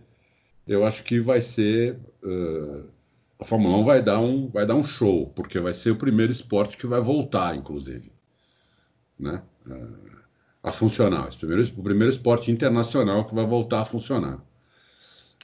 eu 0.66 0.86
acho 0.86 1.02
que 1.04 1.20
vai 1.20 1.40
ser 1.40 1.98
uh, 2.22 2.88
a 3.40 3.44
Fórmula 3.44 3.76
1 3.78 3.84
vai 3.84 4.02
dar 4.02 4.20
um, 4.20 4.48
vai 4.48 4.66
dar 4.66 4.74
um 4.74 4.82
show, 4.82 5.28
porque 5.28 5.60
vai 5.60 5.72
ser 5.72 5.92
o 5.92 5.96
primeiro 5.96 6.32
esporte 6.32 6.76
que 6.76 6.86
vai 6.86 7.00
voltar, 7.00 7.56
inclusive, 7.56 8.10
né? 9.18 9.42
a 10.62 10.72
funcionar. 10.72 11.28
O 11.28 11.38
primeiro, 11.38 11.62
o 11.76 11.82
primeiro 11.82 12.12
esporte 12.12 12.50
internacional 12.50 13.24
que 13.24 13.34
vai 13.34 13.46
voltar 13.46 13.80
a 13.82 13.84
funcionar. 13.84 14.42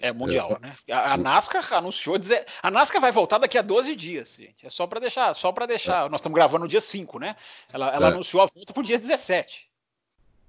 É 0.01 0.13
mundial, 0.13 0.59
é, 0.61 0.67
né? 0.67 0.77
A, 0.91 1.15
a, 1.15 1.17
NASCAR 1.17 1.73
anunciou 1.75 2.19
dizer, 2.19 2.45
a 2.63 2.71
NASCAR 2.71 3.01
vai 3.01 3.13
voltar 3.13 3.39
daqui 3.39 3.57
a 3.57 3.63
12 3.63 3.95
dias, 3.95 4.37
gente. 4.39 4.67
É 4.67 4.71
só 4.71 4.87
para 4.87 5.01
deixar, 5.01 5.35
só 5.35 5.53
para 5.53 5.67
deixar. 5.67 6.07
É. 6.07 6.09
Nós 6.09 6.21
estamos 6.21 6.35
gravando 6.37 6.65
no 6.65 6.69
dia 6.69 6.81
5, 6.81 7.19
né? 7.19 7.37
Ela, 7.73 7.95
ela 7.95 8.09
é. 8.09 8.11
anunciou 8.11 8.43
a 8.43 8.47
volta 8.47 8.73
para 8.73 8.81
o 8.81 8.85
dia 8.85 8.99
17. 8.99 9.69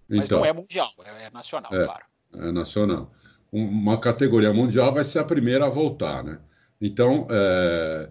Mas 0.09 0.21
então, 0.21 0.39
não 0.39 0.45
é 0.45 0.53
mundial, 0.53 0.91
é, 1.03 1.25
é 1.25 1.29
nacional, 1.29 1.73
é, 1.73 1.85
claro. 1.85 2.05
É 2.33 2.51
nacional. 2.51 3.11
Uma 3.51 3.99
categoria 3.99 4.53
mundial 4.53 4.93
vai 4.93 5.03
ser 5.03 5.19
a 5.19 5.23
primeira 5.23 5.65
a 5.65 5.69
voltar, 5.69 6.23
né? 6.23 6.39
Então, 6.81 7.27
é, 7.29 8.09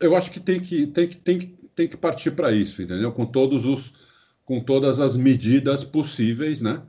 eu 0.00 0.16
acho 0.16 0.30
que 0.30 0.40
tem 0.40 0.60
que, 0.60 0.86
tem 0.86 1.08
que, 1.08 1.16
tem 1.16 1.38
que, 1.38 1.46
tem 1.74 1.88
que 1.88 1.96
partir 1.96 2.32
para 2.32 2.52
isso, 2.52 2.82
entendeu? 2.82 3.12
Com 3.12 3.24
todos 3.24 3.66
os, 3.66 3.92
com 4.44 4.60
todas 4.60 5.00
as 5.00 5.16
medidas 5.16 5.84
possíveis, 5.84 6.60
né? 6.60 6.82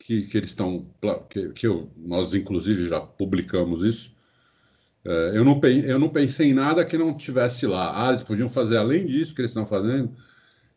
Que, 0.00 0.22
que 0.22 0.38
eles 0.38 0.50
estão, 0.50 0.86
que, 1.28 1.50
que 1.50 1.66
eu, 1.66 1.90
nós 1.96 2.34
inclusive 2.34 2.88
já 2.88 3.00
publicamos 3.00 3.84
isso. 3.84 4.14
É, 5.04 5.32
eu, 5.34 5.44
não, 5.44 5.60
eu 5.62 5.98
não 5.98 6.08
pensei 6.08 6.48
em 6.48 6.54
nada 6.54 6.84
que 6.84 6.96
não 6.96 7.14
tivesse 7.14 7.66
lá. 7.66 8.06
Ah, 8.06 8.08
eles 8.08 8.22
podiam 8.22 8.48
fazer 8.48 8.78
além 8.78 9.06
disso 9.06 9.34
que 9.34 9.42
eles 9.42 9.50
estão 9.50 9.66
fazendo, 9.66 10.10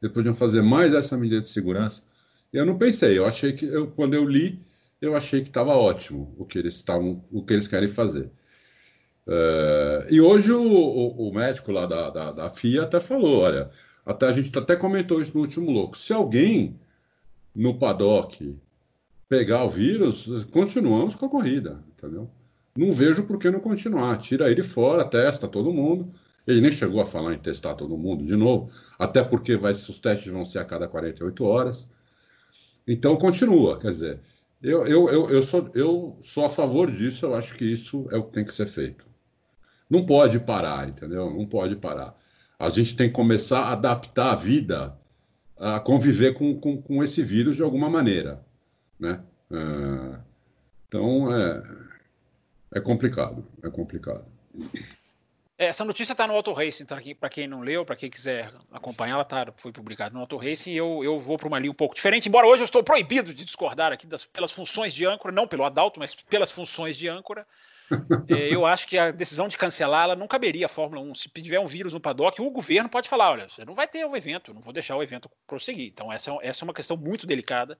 eles 0.02 0.14
podiam 0.14 0.34
fazer 0.34 0.62
mais 0.62 0.94
essa 0.94 1.18
medida 1.18 1.42
de 1.42 1.48
segurança. 1.48 2.04
Eu 2.52 2.66
não 2.66 2.78
pensei. 2.78 3.18
Eu 3.18 3.26
achei 3.26 3.54
que, 3.54 3.66
eu, 3.66 3.88
quando 3.88 4.14
eu 4.14 4.26
li, 4.26 4.60
eu 5.02 5.16
achei 5.16 5.42
que 5.42 5.48
estava 5.48 5.76
ótimo 5.76 6.34
o 6.38 6.46
que 6.46 6.60
eles 6.60 6.76
estavam, 6.76 7.24
o 7.32 7.44
que 7.44 7.54
eles 7.54 7.68
querem 7.68 7.90
fazer. 7.90 8.30
É, 9.28 10.08
e 10.12 10.22
hoje 10.22 10.52
o, 10.52 10.62
o, 10.62 11.30
o, 11.30 11.34
médico 11.34 11.72
lá 11.72 11.86
da, 11.86 12.10
da, 12.10 12.32
da, 12.34 12.50
FIA 12.50 12.84
até 12.84 13.00
falou, 13.00 13.40
olha, 13.42 13.72
até, 14.06 14.28
a 14.28 14.32
gente 14.34 14.58
até 14.58 14.76
comentou 14.76 15.22
isso 15.22 15.34
no 15.34 15.42
último 15.42 15.72
louco. 15.72 15.98
Se 15.98 16.14
alguém 16.14 16.78
no 17.56 17.78
paddock 17.78 18.56
pegar 19.28 19.64
o 19.64 19.70
vírus, 19.70 20.28
continuamos 20.52 21.16
com 21.16 21.26
a 21.26 21.30
corrida, 21.30 21.84
entendeu? 21.92 22.30
Não 22.76 22.92
vejo 22.92 23.24
por 23.24 23.40
que 23.40 23.50
não 23.52 23.60
continuar. 23.60 24.18
Tira 24.18 24.50
ele 24.50 24.64
fora, 24.64 25.06
testa 25.06 25.48
todo 25.48 25.72
mundo. 25.72 26.14
Ele 26.46 26.62
nem 26.62 26.72
chegou 26.72 27.02
a 27.02 27.06
falar 27.06 27.34
em 27.34 27.38
testar 27.38 27.76
todo 27.76 27.98
mundo 27.98 28.26
de 28.26 28.36
novo, 28.36 28.70
até 29.00 29.24
porque 29.24 29.56
vai, 29.56 29.72
os 29.72 30.00
testes 30.00 30.32
vão 30.32 30.44
ser 30.44 30.60
a 30.60 30.66
cada 30.66 30.88
48 30.88 31.44
horas. 31.46 31.90
Então 32.86 33.16
continua, 33.16 33.80
quer 33.80 33.92
dizer, 33.92 34.20
eu, 34.62 34.86
eu, 34.86 35.10
eu, 35.10 35.30
eu, 35.30 35.44
sou, 35.44 35.70
eu 35.74 36.18
sou 36.22 36.46
a 36.46 36.50
favor 36.50 36.92
disso, 36.92 37.26
eu 37.26 37.36
acho 37.36 37.56
que 37.56 37.66
isso 37.66 38.08
é 38.12 38.18
o 38.18 38.24
que 38.24 38.34
tem 38.34 38.44
que 38.44 38.54
ser 38.54 38.66
feito. 38.66 39.06
Não 39.90 40.06
pode 40.06 40.40
parar, 40.40 40.88
entendeu? 40.90 41.30
Não 41.30 41.46
pode 41.46 41.76
parar. 41.76 42.18
A 42.58 42.70
gente 42.70 42.96
tem 42.96 43.08
que 43.08 43.14
começar 43.16 43.60
a 43.60 43.72
adaptar 43.74 44.32
a 44.32 44.36
vida 44.36 44.98
a 45.58 45.80
conviver 45.80 46.34
com, 46.34 46.60
com, 46.60 46.82
com, 46.82 47.04
esse 47.04 47.22
vírus 47.22 47.56
de 47.56 47.62
alguma 47.62 47.90
maneira. 47.90 48.44
Né? 49.00 49.24
Uh, 49.52 50.20
então, 50.88 51.36
é, 51.36 51.64
é 52.76 52.82
complicado, 52.82 53.46
é 53.64 53.70
complicado. 53.70 54.26
É, 55.58 55.66
essa 55.66 55.86
notícia 55.86 56.14
está 56.14 56.28
no 56.28 56.34
Auto 56.34 56.52
Racing, 56.52 56.84
então 56.84 56.98
para 57.20 57.30
quem 57.30 57.48
não 57.48 57.62
leu, 57.62 57.86
para 57.86 57.96
quem 57.96 58.10
quiser 58.10 58.52
acompanhar, 58.72 59.14
ela 59.14 59.24
tá, 59.24 59.54
foi 59.58 59.72
publicada 59.72 60.14
no 60.14 60.20
Auto 60.20 60.36
Racing. 60.36 60.74
Eu, 60.74 61.04
eu 61.04 61.20
vou 61.20 61.38
para 61.38 61.48
uma 61.48 61.60
linha 61.60 61.72
um 61.72 61.76
pouco 61.76 61.94
diferente, 61.94 62.28
embora 62.28 62.48
hoje 62.48 62.64
eu 62.64 62.66
estou 62.66 62.84
proibido 62.84 63.34
de 63.34 63.46
discordar 63.46 63.92
aqui 63.92 64.08
das, 64.08 64.26
pelas 64.26 64.52
funções 64.52 64.94
de 64.94 65.06
âncora, 65.06 65.34
não 65.34 65.48
pelo 65.48 65.64
Adalto, 65.64 66.00
mas 66.00 66.16
pelas 66.16 66.50
funções 66.50 66.98
de 66.98 67.08
âncora. 67.08 67.46
é, 68.30 68.54
eu 68.54 68.66
acho 68.66 68.88
que 68.88 68.98
a 68.98 69.12
decisão 69.12 69.48
de 69.48 69.58
cancelar 69.58 70.06
ela 70.06 70.16
não 70.16 70.28
caberia 70.28 70.66
à 70.66 70.70
Fórmula 70.70 71.02
1. 71.02 71.16
Se 71.16 71.30
tiver 71.30 71.60
um 71.60 71.68
vírus 71.68 71.94
no 71.94 72.00
paddock, 72.00 72.42
o 72.42 72.50
governo 72.50 72.90
pode 72.90 73.08
falar: 73.08 73.32
olha, 73.32 73.48
você 73.48 73.64
não 73.64 73.76
vai 73.76 73.88
ter 73.88 74.06
o 74.06 74.16
evento, 74.16 74.54
não 74.54 74.62
vou 74.62 74.74
deixar 74.74 74.96
o 74.96 75.04
evento 75.04 75.30
prosseguir. 75.46 75.88
Então, 75.88 76.12
essa, 76.12 76.36
essa 76.42 76.64
é 76.64 76.66
uma 76.66 76.74
questão 76.74 76.98
muito 76.98 77.28
delicada. 77.28 77.78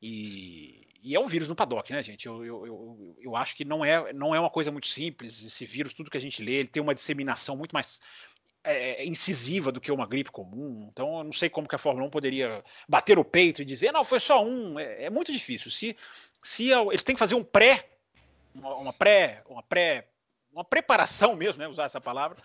E, 0.00 0.86
e 1.02 1.14
é 1.14 1.20
um 1.20 1.26
vírus 1.26 1.48
no 1.48 1.54
paddock, 1.54 1.92
né, 1.92 2.02
gente? 2.02 2.26
Eu, 2.26 2.44
eu, 2.44 2.66
eu, 2.66 3.16
eu, 3.20 3.36
acho 3.36 3.54
que 3.56 3.64
não 3.64 3.84
é, 3.84 4.12
não 4.12 4.34
é 4.34 4.40
uma 4.40 4.50
coisa 4.50 4.70
muito 4.70 4.86
simples. 4.86 5.42
Esse 5.44 5.66
vírus, 5.66 5.92
tudo 5.92 6.10
que 6.10 6.16
a 6.16 6.20
gente 6.20 6.42
lê, 6.42 6.52
ele 6.54 6.68
tem 6.68 6.82
uma 6.82 6.94
disseminação 6.94 7.56
muito 7.56 7.72
mais 7.72 8.00
é, 8.62 9.02
é 9.02 9.06
incisiva 9.06 9.72
do 9.72 9.80
que 9.80 9.90
uma 9.90 10.06
gripe 10.06 10.30
comum. 10.30 10.88
Então, 10.92 11.18
eu 11.18 11.24
não 11.24 11.32
sei 11.32 11.48
como 11.48 11.68
que 11.68 11.74
a 11.74 11.78
Fórmula 11.78 12.06
1 12.06 12.10
poderia 12.10 12.64
bater 12.88 13.18
o 13.18 13.24
peito 13.24 13.62
e 13.62 13.64
dizer, 13.64 13.92
não, 13.92 14.04
foi 14.04 14.20
só 14.20 14.44
um. 14.44 14.78
É, 14.78 15.04
é 15.04 15.10
muito 15.10 15.32
difícil. 15.32 15.70
Se, 15.70 15.96
se 16.42 16.70
eles 16.70 17.02
têm 17.02 17.14
que 17.14 17.20
fazer 17.20 17.34
um 17.34 17.44
pré, 17.44 17.88
uma, 18.54 18.74
uma 18.76 18.92
pré, 18.92 19.42
uma 19.48 19.62
pré, 19.62 20.08
uma 20.52 20.64
preparação 20.64 21.34
mesmo, 21.34 21.60
né, 21.60 21.68
usar 21.68 21.84
essa 21.84 22.00
palavra, 22.00 22.36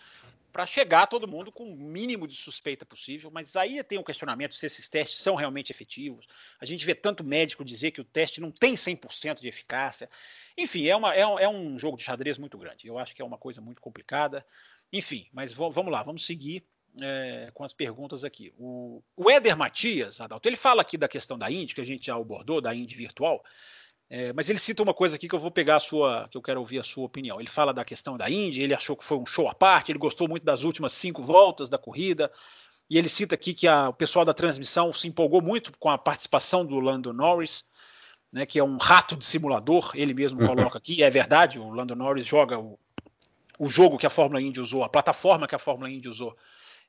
para 0.54 0.68
chegar 0.68 1.08
todo 1.08 1.28
mundo 1.28 1.52
com 1.52 1.64
o 1.64 1.76
mínimo 1.76 2.28
de 2.28 2.36
suspeita 2.36 2.86
possível, 2.86 3.32
mas 3.32 3.56
aí 3.56 3.84
tem 3.84 3.98
um 3.98 4.04
questionamento 4.04 4.54
se 4.54 4.68
esses 4.68 4.88
testes 4.88 5.20
são 5.20 5.34
realmente 5.34 5.72
efetivos. 5.72 6.28
A 6.62 6.66
gente 6.66 6.86
vê 6.86 6.94
tanto 6.94 7.24
médico 7.24 7.66
dizer 7.66 7.90
que 7.90 8.00
o 8.00 8.04
teste 8.04 8.40
não 8.40 8.52
tem 8.52 8.76
100% 8.76 9.42
de 9.42 9.48
eficácia. 9.48 10.08
Enfim, 10.56 10.86
é, 10.86 10.96
uma, 10.96 11.16
é, 11.16 11.26
um, 11.26 11.40
é 11.40 11.50
um 11.50 11.80
jogo 11.80 11.98
de 11.98 12.04
xadrez 12.04 12.38
muito 12.38 12.56
grande. 12.56 12.88
Eu 12.88 13.00
acho 13.00 13.16
que 13.16 13.22
é 13.22 13.26
uma 13.26 13.38
coisa 13.38 13.60
muito 13.60 13.82
complicada. 13.82 14.46
Enfim, 14.92 15.28
mas 15.34 15.52
vamos 15.52 15.92
lá, 15.92 16.04
vamos 16.04 16.24
seguir 16.24 16.64
é, 17.02 17.50
com 17.52 17.64
as 17.64 17.74
perguntas 17.74 18.24
aqui. 18.24 18.54
O, 18.56 19.02
o 19.18 19.32
Éder 19.32 19.58
Matias, 19.58 20.22
Adalto, 20.22 20.48
ele 20.48 20.56
fala 20.56 20.84
aqui 20.84 21.00
da 21.00 21.08
questão 21.08 21.36
da 21.36 21.50
Indy, 21.50 21.74
que 21.74 21.82
a 21.82 21.86
gente 21.86 22.06
já 22.06 22.16
abordou, 22.16 22.62
da 22.62 22.76
Indy 22.76 22.96
virtual. 22.96 23.44
É, 24.10 24.32
mas 24.34 24.50
ele 24.50 24.60
cita 24.60 24.84
uma 24.84 24.94
coisa 24.94 25.16
aqui 25.16 25.28
que 25.28 25.34
eu 25.34 25.40
vou 25.40 25.50
pegar 25.50 25.78
a 25.78 25.80
sua, 25.80 26.28
que 26.30 26.38
eu 26.38 26.42
quero 26.42 26.60
ouvir 26.60 26.80
a 26.80 26.84
sua 26.84 27.06
opinião. 27.06 27.40
Ele 27.40 27.50
fala 27.50 27.74
da 27.74 27.84
questão 27.84 28.18
da 28.18 28.30
Indy, 28.30 28.62
ele 28.62 28.74
achou 28.74 28.96
que 28.96 29.04
foi 29.04 29.18
um 29.18 29.26
show 29.26 29.50
à 29.50 29.56
parte, 29.56 29.92
ele 29.92 30.00
gostou 30.00 30.28
muito 30.28 30.44
das 30.44 30.64
últimas 30.64 30.94
cinco 30.94 31.24
voltas 31.24 31.70
da 31.70 31.78
corrida, 31.78 32.32
e 32.90 32.98
ele 32.98 33.10
cita 33.10 33.36
aqui 33.36 33.54
que 33.54 33.68
a, 33.68 33.90
o 33.90 33.94
pessoal 33.94 34.24
da 34.24 34.34
transmissão 34.34 34.94
se 34.94 35.08
empolgou 35.08 35.42
muito 35.42 35.72
com 35.80 35.90
a 35.90 35.98
participação 35.98 36.66
do 36.66 36.80
Lando 36.80 37.12
Norris, 37.12 37.66
né, 38.32 38.46
que 38.46 38.60
é 38.60 38.64
um 38.64 38.78
rato 38.78 39.16
de 39.16 39.26
simulador, 39.26 39.92
ele 39.96 40.14
mesmo 40.14 40.40
coloca 40.46 40.78
aqui, 40.78 41.02
é 41.02 41.10
verdade, 41.10 41.58
o 41.58 41.70
Lando 41.70 41.96
Norris 41.96 42.26
joga 42.26 42.60
o, 42.60 42.78
o 43.58 43.68
jogo 43.68 43.98
que 43.98 44.06
a 44.06 44.12
Fórmula 44.12 44.42
Indy 44.42 44.60
usou, 44.60 44.84
a 44.84 44.90
plataforma 44.90 45.48
que 45.48 45.56
a 45.56 45.60
Fórmula 45.60 45.90
Indy 45.90 46.10
usou 46.10 46.36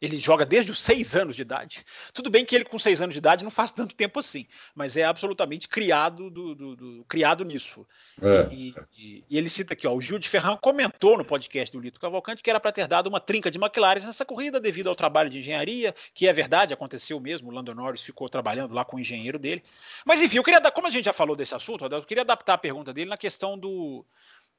ele 0.04 0.16
joga 0.16 0.44
desde 0.44 0.70
os 0.70 0.80
seis 0.80 1.14
anos 1.14 1.34
de 1.34 1.42
idade. 1.42 1.84
Tudo 2.12 2.30
bem 2.30 2.44
que 2.44 2.54
ele, 2.54 2.64
com 2.64 2.78
seis 2.78 3.00
anos 3.00 3.14
de 3.14 3.18
idade, 3.18 3.44
não 3.44 3.50
faz 3.50 3.72
tanto 3.72 3.94
tempo 3.94 4.20
assim, 4.20 4.46
mas 4.74 4.96
é 4.96 5.04
absolutamente 5.04 5.66
criado, 5.66 6.30
do, 6.30 6.54
do, 6.54 6.76
do 6.76 7.04
criado 7.08 7.44
nisso. 7.44 7.86
É. 8.20 8.52
E, 8.52 8.74
e, 8.96 9.24
e, 9.30 9.38
ele 9.38 9.48
cita 9.48 9.72
aqui: 9.72 9.86
ó, 9.86 9.94
o 9.94 10.00
Gil 10.00 10.18
de 10.18 10.28
Ferran 10.28 10.56
comentou 10.56 11.16
no 11.16 11.24
podcast 11.24 11.74
do 11.74 11.82
Lito 11.82 11.98
Cavalcante 11.98 12.42
que 12.42 12.50
era 12.50 12.60
para 12.60 12.72
ter 12.72 12.86
dado 12.86 13.06
uma 13.06 13.20
trinca 13.20 13.50
de 13.50 13.58
McLaren 13.58 14.04
nessa 14.04 14.24
corrida 14.24 14.60
devido 14.60 14.88
ao 14.88 14.94
trabalho 14.94 15.30
de 15.30 15.38
engenharia, 15.38 15.94
que 16.12 16.28
é 16.28 16.32
verdade, 16.32 16.74
aconteceu 16.74 17.18
mesmo. 17.18 17.50
O 17.50 17.52
Lando 17.52 17.74
Norris 17.74 18.02
ficou 18.02 18.28
trabalhando 18.28 18.74
lá 18.74 18.84
com 18.84 18.96
o 18.96 19.00
engenheiro 19.00 19.38
dele. 19.38 19.62
Mas 20.04 20.20
enfim, 20.20 20.36
eu 20.36 20.44
queria 20.44 20.60
dar, 20.60 20.70
como 20.70 20.86
a 20.86 20.90
gente 20.90 21.06
já 21.06 21.12
falou 21.12 21.34
desse 21.34 21.54
assunto, 21.54 21.86
eu 21.86 22.02
queria 22.02 22.22
adaptar 22.22 22.54
a 22.54 22.58
pergunta 22.58 22.92
dele 22.92 23.10
na 23.10 23.16
questão 23.16 23.58
do, 23.58 24.04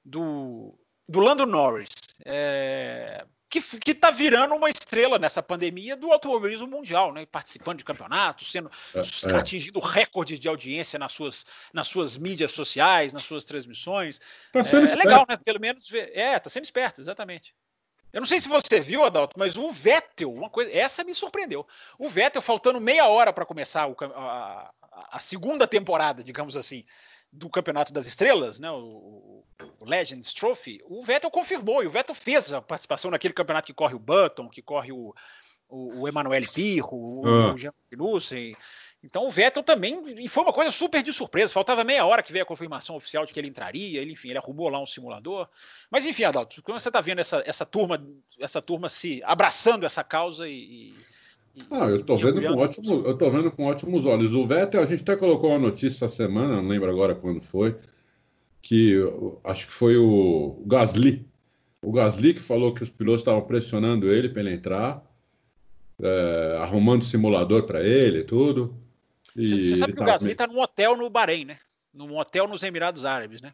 do, 0.04 0.74
do 1.08 1.20
Lando 1.20 1.46
Norris. 1.46 1.89
É, 2.26 3.26
que 3.62 3.91
está 3.91 4.12
virando 4.12 4.56
uma 4.56 4.70
estrela 4.70 5.20
nessa 5.20 5.41
pandemia 5.41 5.95
do 5.95 6.12
automobilismo 6.12 6.68
mundial, 6.68 7.14
né? 7.14 7.26
participando 7.26 7.80
de 7.80 7.86
campeonatos, 7.86 8.51
sendo 8.51 8.72
é, 8.93 8.99
é. 8.99 9.36
atingindo 9.38 9.80
recordes 9.80 10.39
de 10.39 10.47
audiência 10.47 10.97
nas 10.97 11.12
suas, 11.12 11.45
nas 11.74 11.88
suas 11.88 12.18
mídias 12.18 12.51
sociais, 12.51 13.14
nas 13.14 13.24
suas 13.24 13.43
transmissões. 13.43 14.20
Tá 14.51 14.64
sendo 14.64 14.88
é, 14.88 14.91
é 14.91 14.95
legal, 14.95 15.26
né? 15.28 15.38
Pelo 15.38 15.60
menos 15.60 15.89
ver. 15.89 16.12
É, 16.16 16.39
tá 16.39 16.49
sendo 16.49 16.64
esperto, 16.64 17.01
exatamente. 17.01 17.53
Eu 18.16 18.22
não 18.22 18.26
sei 18.26 18.39
se 18.39 18.47
você 18.47 18.80
viu, 18.80 19.03
Adalto, 19.03 19.38
mas 19.38 19.58
o 19.58 19.70
Vettel, 19.70 20.34
uma 20.34 20.49
coisa, 20.49 20.72
essa 20.72 21.03
me 21.03 21.14
surpreendeu. 21.14 21.68
O 21.99 22.08
Vettel, 22.08 22.41
faltando 22.41 22.80
meia 22.80 23.08
hora 23.08 23.34
para 23.34 23.45
começar 23.45 23.88
o, 23.88 23.95
a, 24.16 24.72
a 25.12 25.20
segunda 25.20 25.68
temporada, 25.68 26.24
digamos 26.24 26.56
assim, 26.56 26.86
do 27.36 27.50
Campeonato 27.50 27.94
das 27.94 28.08
Estrelas, 28.08 28.60
né, 28.60 28.72
o, 28.72 29.44
o, 29.80 29.86
Legends 29.86 30.34
Trophy, 30.34 30.82
o 30.86 31.02
Vettel 31.02 31.30
confirmou, 31.30 31.84
e 31.84 31.88
o 31.88 31.90
Vettel 31.90 32.16
fez 32.16 32.52
a 32.54 32.62
participação 32.62 33.12
naquele 33.12 33.34
campeonato 33.34 33.68
que 33.68 33.74
corre 33.74 33.94
o 33.94 34.00
Button, 34.00 34.50
que 34.50 34.62
corre 34.62 34.92
o, 34.92 35.14
o, 35.70 36.02
o 36.02 36.08
Emanuele 36.08 36.48
Pirro, 36.48 37.22
o, 37.22 37.28
ah. 37.28 37.54
o 37.54 37.58
Jean 37.58 37.74
Magnussen. 37.92 38.56
Então 39.04 39.28
o 39.28 39.30
Vettel 39.30 39.62
também, 39.62 40.02
e 40.20 40.28
foi 40.28 40.44
uma 40.44 40.54
coisa 40.54 40.72
super 40.72 41.04
de 41.04 41.14
surpresa, 41.14 41.54
faltava 41.54 41.84
meia 41.84 42.06
hora 42.06 42.24
que 42.24 42.32
veio 42.32 42.44
a 42.44 42.48
confirmação 42.48 42.96
oficial 42.96 43.26
de 43.26 43.32
que 43.32 43.40
ele 43.40 43.50
entraria, 43.50 44.02
ele, 44.02 44.14
enfim, 44.14 44.30
ele 44.30 44.40
arrumou 44.40 44.68
lá 44.68 44.80
um 44.80 44.86
simulador. 44.86 45.48
Mas 45.92 46.06
enfim, 46.06 46.24
Adalto, 46.24 46.64
como 46.64 46.80
você 46.80 46.90
está 46.90 47.02
vendo 47.02 47.20
essa, 47.20 47.44
essa 47.46 47.66
turma, 47.66 48.04
essa 48.40 48.62
turma 48.62 48.90
se 48.90 49.22
abraçando 49.24 49.86
essa 49.86 50.04
causa 50.04 50.50
e, 50.50 50.96
ah, 51.72 51.86
eu 51.86 52.01
estou 52.01 52.18
vendo 52.18 52.41
com 52.41 52.58
ótimo, 52.58 53.03
eu 53.06 53.18
tô 53.18 53.30
vendo 53.30 53.51
com 53.51 53.66
ótimos 53.66 54.06
olhos. 54.06 54.34
O 54.34 54.45
Vettel, 54.45 54.82
a 54.82 54.86
gente 54.86 55.03
até 55.03 55.16
colocou 55.16 55.49
uma 55.49 55.60
notícia 55.60 56.06
essa 56.06 56.10
semana, 56.10 56.62
não 56.62 56.68
lembro 56.68 56.89
agora 56.89 57.16
quando 57.16 57.41
foi, 57.41 57.78
que 58.62 58.97
acho 59.43 59.68
que 59.68 59.74
foi 59.74 59.95
o 59.97 60.62
Gasly. 60.66 61.26
O 61.82 61.91
Gasly 61.91 62.34
que 62.34 62.39
falou 62.39 62.74
que 62.74 62.84
os 62.84 62.89
pilotos 62.89 63.22
estavam 63.22 63.41
pressionando 63.41 64.12
ele 64.12 64.28
para 64.30 64.41
ele 64.41 64.53
entrar, 64.53 65.03
é, 66.01 66.58
arrumando 66.60 67.03
simulador 67.03 67.64
para 67.64 67.82
ele 67.82 68.20
e 68.20 68.24
tudo. 68.24 68.76
E 69.36 69.47
você, 69.47 69.78
sabe 69.78 69.93
que 69.93 70.01
o 70.01 70.06
Gasly 70.06 70.32
está 70.32 70.47
num 70.47 70.60
hotel 70.60 70.97
no 70.97 71.10
Bahrein, 71.10 71.45
né? 71.45 71.60
Num 71.93 72.18
hotel 72.18 72.47
nos 72.47 72.64
Emirados 72.64 73.06
Árabes, 73.06 73.41
né? 73.41 73.53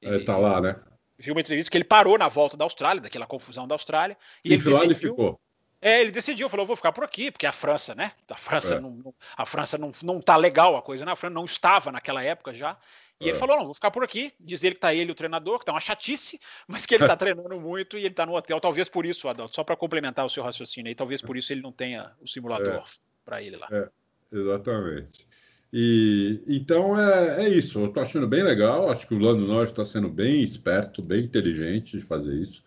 Ele 0.00 0.16
está 0.16 0.36
lá, 0.36 0.60
né? 0.60 0.76
Viu 1.18 1.34
uma 1.34 1.40
entrevista 1.40 1.70
que 1.70 1.76
ele 1.76 1.84
parou 1.84 2.18
na 2.18 2.28
volta 2.28 2.56
da 2.56 2.64
Austrália, 2.64 3.00
daquela 3.00 3.26
confusão 3.26 3.68
da 3.68 3.74
Austrália. 3.74 4.16
E, 4.44 4.50
e 4.50 4.52
ele 4.54 4.62
decidiu, 4.62 4.84
ele 4.84 4.94
ficou. 4.94 5.40
É, 5.84 6.00
ele 6.00 6.12
decidiu, 6.12 6.48
falou, 6.48 6.64
vou 6.64 6.76
ficar 6.76 6.92
por 6.92 7.02
aqui, 7.02 7.28
porque 7.28 7.44
a 7.44 7.50
França, 7.50 7.92
né? 7.92 8.12
A 8.30 8.36
França, 8.36 8.76
é. 8.76 8.80
não, 8.80 9.12
a 9.36 9.44
França 9.44 9.76
não, 9.76 9.90
não 10.04 10.20
tá 10.20 10.36
legal 10.36 10.76
a 10.76 10.82
coisa 10.82 11.04
na 11.04 11.16
França, 11.16 11.34
não 11.34 11.44
estava 11.44 11.90
naquela 11.90 12.22
época 12.22 12.54
já. 12.54 12.78
E 13.20 13.24
é. 13.24 13.28
ele 13.30 13.38
falou, 13.38 13.56
não, 13.56 13.64
vou 13.64 13.74
ficar 13.74 13.90
por 13.90 14.04
aqui. 14.04 14.32
Diz 14.38 14.62
ele 14.62 14.76
que 14.76 14.80
tá 14.80 14.94
ele 14.94 15.10
o 15.10 15.14
treinador, 15.14 15.58
que 15.58 15.64
tá 15.64 15.72
uma 15.72 15.80
chatice, 15.80 16.38
mas 16.68 16.86
que 16.86 16.94
ele 16.94 17.04
tá 17.04 17.16
treinando 17.18 17.60
muito 17.60 17.98
e 17.98 18.04
ele 18.04 18.14
tá 18.14 18.24
no 18.24 18.36
hotel. 18.36 18.60
Talvez 18.60 18.88
por 18.88 19.04
isso, 19.04 19.26
Adalto, 19.26 19.56
só 19.56 19.64
para 19.64 19.74
complementar 19.74 20.24
o 20.24 20.30
seu 20.30 20.44
raciocínio 20.44 20.88
aí, 20.88 20.94
talvez 20.94 21.20
por 21.20 21.36
isso 21.36 21.52
ele 21.52 21.62
não 21.62 21.72
tenha 21.72 22.12
o 22.20 22.28
simulador 22.28 22.74
é. 22.74 22.82
para 23.24 23.42
ele 23.42 23.56
lá. 23.56 23.66
É, 23.72 23.88
exatamente. 24.30 25.26
E 25.72 26.40
então 26.46 26.96
é, 26.96 27.46
é 27.46 27.48
isso. 27.48 27.80
Eu 27.80 27.92
tô 27.92 27.98
achando 27.98 28.28
bem 28.28 28.44
legal. 28.44 28.88
Acho 28.88 29.08
que 29.08 29.14
o 29.14 29.18
Lando 29.18 29.44
Norris 29.44 29.70
está 29.70 29.84
sendo 29.84 30.08
bem 30.08 30.44
esperto, 30.44 31.02
bem 31.02 31.24
inteligente 31.24 31.98
de 31.98 32.04
fazer 32.04 32.34
isso. 32.34 32.62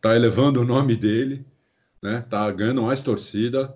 Tá 0.00 0.16
elevando 0.16 0.62
o 0.62 0.64
nome 0.64 0.96
dele 0.96 1.44
né? 2.02 2.24
Tá 2.28 2.50
ganhando 2.50 2.82
mais 2.82 3.02
torcida, 3.02 3.74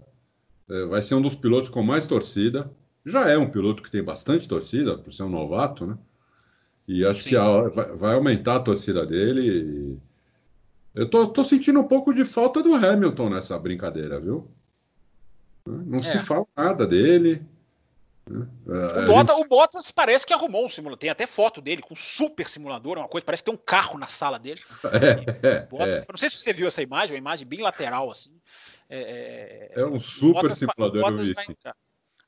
é, 0.68 0.87
vai 0.87 1.03
ser 1.03 1.14
um 1.14 1.22
dos 1.22 1.35
pilotos 1.35 1.68
com 1.68 1.83
mais 1.83 2.07
torcida. 2.07 2.70
Já 3.05 3.29
é 3.29 3.37
um 3.37 3.51
piloto 3.51 3.83
que 3.83 3.91
tem 3.91 4.03
bastante 4.03 4.49
torcida, 4.49 4.97
por 4.97 5.12
ser 5.12 5.25
um 5.25 5.29
novato, 5.29 5.87
né? 5.87 5.99
E 6.87 7.05
acho 7.05 7.22
Sim. 7.22 7.31
que 7.31 7.37
a, 7.37 7.62
vai, 7.68 7.97
vai, 7.97 8.14
aumentar 8.14 8.57
a 8.57 8.61
torcida 8.61 9.05
dele. 9.07 9.99
Eu 10.95 11.09
tô, 11.09 11.27
tô, 11.27 11.43
sentindo 11.43 11.81
um 11.81 11.89
pouco 11.89 12.12
de 12.12 12.25
falta 12.25 12.62
do 12.62 12.75
Hamilton 12.75 13.31
nessa 13.31 13.59
brincadeira, 13.59 14.20
viu? 14.20 14.49
Não 15.66 15.99
é. 15.99 16.03
se 16.03 16.18
fala 16.18 16.47
nada 16.57 16.87
dele. 16.87 17.43
Né? 18.29 18.47
O, 18.66 19.07
Bota, 19.07 19.35
gente... 19.35 19.45
o, 19.45 19.49
Bottas 19.49 19.91
parece 19.91 20.27
que 20.27 20.33
arrumou 20.33 20.64
um 20.64 20.68
simulador. 20.68 20.99
Tem 20.99 21.11
até 21.11 21.27
foto 21.27 21.61
dele 21.61 21.83
com 21.83 21.95
um 21.95 21.97
super 21.97 22.49
simulador, 22.49 22.99
uma 22.99 23.09
coisa, 23.09 23.25
parece 23.25 23.43
que 23.43 23.51
tem 23.51 23.55
um 23.55 23.62
carro 23.64 23.99
na 23.99 24.09
sala 24.09 24.39
dele. 24.39 24.61
É, 24.95 25.49
é, 25.49 25.66
Bottas, 25.66 26.03
é. 26.03 26.07
Não 26.09 26.16
sei 26.16 26.31
se 26.31 26.37
você 26.37 26.53
viu 26.53 26.68
essa 26.68 26.83
imagem, 26.83 27.14
uma 27.14 27.18
imagem 27.18 27.47
bem 27.47 27.61
lateral, 27.61 28.11
assim. 28.11 28.31
É, 28.89 29.70
é, 29.75 29.81
é 29.81 29.87
um 29.87 29.99
super 29.99 30.43
Bottas, 30.43 30.59
simulador, 30.59 31.11
eu 31.11 31.18
vi 31.18 31.33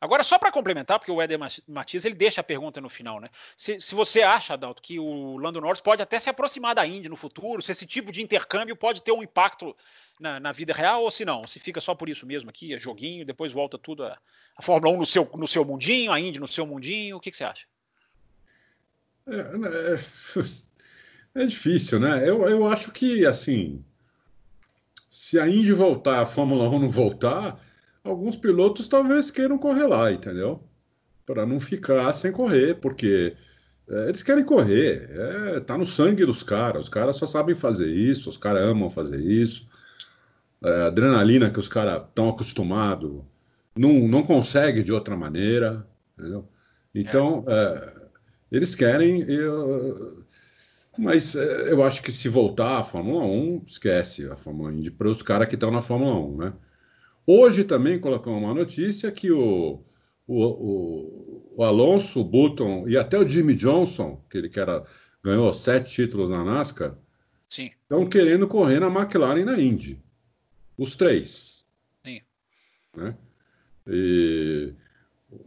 Agora, 0.07 0.23
só 0.23 0.39
para 0.39 0.53
complementar, 0.53 1.01
porque 1.01 1.11
o 1.11 1.21
Éder 1.21 1.37
Matias 1.67 2.05
ele 2.05 2.15
deixa 2.15 2.41
a 2.41 2.45
pergunta 2.45 2.81
no 2.81 2.89
final, 2.89 3.21
né? 3.21 3.29
Se, 3.57 3.81
se 3.81 3.93
você 3.93 4.23
acha, 4.23 4.55
Adalto, 4.55 4.81
que 4.81 5.01
o 5.01 5.37
Lando 5.37 5.61
Norris 5.61 5.81
pode 5.81 6.01
até 6.01 6.21
se 6.21 6.31
aproximar 6.31 6.77
da 6.77 6.87
Indy 6.87 7.09
no 7.09 7.17
futuro, 7.17 7.61
se 7.61 7.73
esse 7.73 7.85
tipo 7.85 8.13
de 8.13 8.23
intercâmbio 8.23 8.77
pode 8.77 9.03
ter 9.03 9.11
um 9.11 9.21
impacto 9.21 9.77
na, 10.21 10.39
na, 10.39 10.53
vida 10.53 10.73
real, 10.73 11.03
ou 11.03 11.11
se 11.11 11.25
não, 11.25 11.45
se 11.45 11.59
fica 11.59 11.81
só 11.81 11.93
por 11.93 12.09
isso 12.09 12.25
mesmo 12.25 12.49
aqui, 12.49 12.73
é 12.73 12.79
joguinho, 12.79 13.27
depois 13.27 13.53
volta 13.53 13.77
tudo 13.77 14.05
a, 14.05 14.17
a 14.57 14.63
Fórmula 14.63 14.95
1 14.95 14.99
no 14.99 15.07
seu, 15.07 15.29
no 15.35 15.47
seu 15.49 15.65
mundinho, 15.65 16.13
a 16.13 16.21
Indy 16.21 16.39
no 16.39 16.47
seu 16.47 16.65
mundinho, 16.65 17.17
o 17.17 17.21
que, 17.21 17.33
que 17.33 17.37
você 17.37 17.45
acha? 17.45 17.67
É, 19.27 19.41
é, 21.35 21.43
é, 21.43 21.47
difícil, 21.47 21.99
né? 21.99 22.23
Eu, 22.23 22.49
eu 22.49 22.65
acho 22.69 22.93
que, 22.93 23.27
assim, 23.27 23.85
se 25.11 25.41
a 25.41 25.49
Indy 25.49 25.73
voltar, 25.73 26.23
a 26.23 26.27
Fórmula 26.27 26.69
1 26.69 26.79
não 26.79 26.91
voltar, 26.93 27.61
alguns 28.07 28.37
pilotos 28.37 28.89
talvez 28.89 29.31
queiram 29.31 29.59
correr 29.59 29.87
lá, 29.87 30.13
entendeu? 30.13 30.63
Para 31.25 31.45
não 31.45 31.59
ficar 31.61 32.13
sem 32.13 32.33
correr, 32.33 32.77
porque 32.81 33.37
é, 33.89 34.09
eles 34.09 34.23
querem 34.23 34.45
correr, 34.45 35.11
é, 35.11 35.61
tá 35.61 35.77
no 35.77 35.87
sangue 35.87 36.25
dos 36.25 36.43
caras, 36.43 36.85
os 36.85 36.89
caras 36.89 37.17
só 37.17 37.27
sabem 37.27 37.55
fazer 37.55 37.89
isso, 37.89 38.31
os 38.31 38.37
caras 38.37 38.63
amam 38.63 38.91
fazer 38.91 39.21
isso. 39.21 39.69
É, 40.65 40.87
adrenalina 40.87 41.51
que 41.51 41.61
os 41.61 41.69
caras 41.69 42.03
estão 42.03 42.29
acostumados, 42.29 43.23
não, 43.77 43.93
não 44.09 44.23
consegue 44.23 44.83
de 44.83 44.93
outra 44.93 45.17
maneira, 45.17 45.87
entendeu? 46.17 46.49
Então, 46.95 47.45
é. 47.47 47.93
eles 48.51 48.75
querem, 48.75 49.23
eu, 49.31 50.25
mas 50.99 51.37
é, 51.37 51.71
eu 51.71 51.85
acho 51.85 52.03
que 52.03 52.11
se 52.11 52.29
voltar 52.29 52.79
à 52.79 52.83
Fórmula 52.83 53.25
1, 53.25 53.65
esquece 53.67 54.31
a 54.31 54.37
Fórmula 54.37 54.73
Indy 54.73 54.91
para 54.91 55.09
os 55.09 55.23
caras 55.23 55.47
que 55.47 55.55
estão 55.55 55.71
na 55.71 55.83
Fórmula 55.83 56.17
1, 56.19 56.37
né? 56.39 56.53
Hoje 57.27 57.65
também 57.65 57.99
colocou 57.99 58.39
uma 58.39 58.55
notícia 58.55 59.11
que 59.11 59.33
o, 59.33 59.83
o, 60.27 60.45
o, 60.45 61.55
o, 61.57 61.65
Alonso, 61.65 62.21
o 62.21 62.25
Button 62.25 62.87
e 62.89 62.97
até 62.97 63.19
o 63.19 63.27
Jimmy 63.27 63.55
Johnson, 63.55 64.23
que 64.31 64.39
ele 64.39 64.49
que 64.49 64.61
era, 64.61 64.85
ganhou 65.23 65.53
sete 65.53 65.91
títulos 65.91 66.31
na 66.31 66.45
NASCAR, 66.45 66.97
Sim. 67.49 67.71
estão 67.83 68.09
querendo 68.09 68.47
correr 68.47 68.79
na 68.79 68.87
McLaren 68.87 69.45
na 69.45 69.61
Indy. 69.61 70.01
Os 70.79 70.95
três. 70.95 71.67
Sim. 72.05 72.21
Né? 72.97 73.17
E 73.89 74.73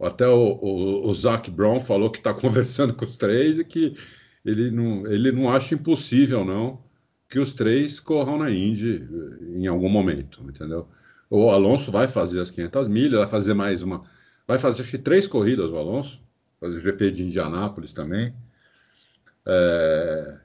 até 0.00 0.28
o, 0.28 0.58
o, 0.60 1.08
o 1.08 1.14
Zac 1.14 1.50
Brown 1.50 1.80
falou 1.80 2.10
que 2.10 2.18
está 2.18 2.32
conversando 2.34 2.94
com 2.94 3.06
os 3.06 3.16
três 3.16 3.58
e 3.58 3.64
que 3.64 3.96
ele 4.44 4.70
não, 4.70 5.06
ele 5.06 5.32
não 5.32 5.50
acha 5.50 5.74
impossível, 5.74 6.44
não, 6.44 6.82
que 7.28 7.38
os 7.38 7.54
três 7.54 8.00
corram 8.00 8.38
na 8.38 8.50
Indy 8.50 9.06
em 9.54 9.66
algum 9.66 9.88
momento, 9.88 10.42
entendeu? 10.42 10.88
O 11.30 11.48
Alonso 11.50 11.92
vai 11.92 12.08
fazer 12.08 12.40
as 12.40 12.50
500 12.50 12.88
milhas, 12.88 13.20
vai 13.20 13.28
fazer 13.28 13.54
mais 13.54 13.82
uma. 13.82 14.02
Vai 14.46 14.58
fazer 14.58 14.82
acho 14.82 14.90
que 14.90 14.98
três 14.98 15.28
corridas 15.28 15.70
o 15.70 15.76
Alonso, 15.76 16.20
fazer 16.58 16.76
o 16.78 16.80
GP 16.80 17.12
de 17.12 17.22
Indianápolis 17.22 17.92
também. 17.92 18.34
É... 19.46 20.36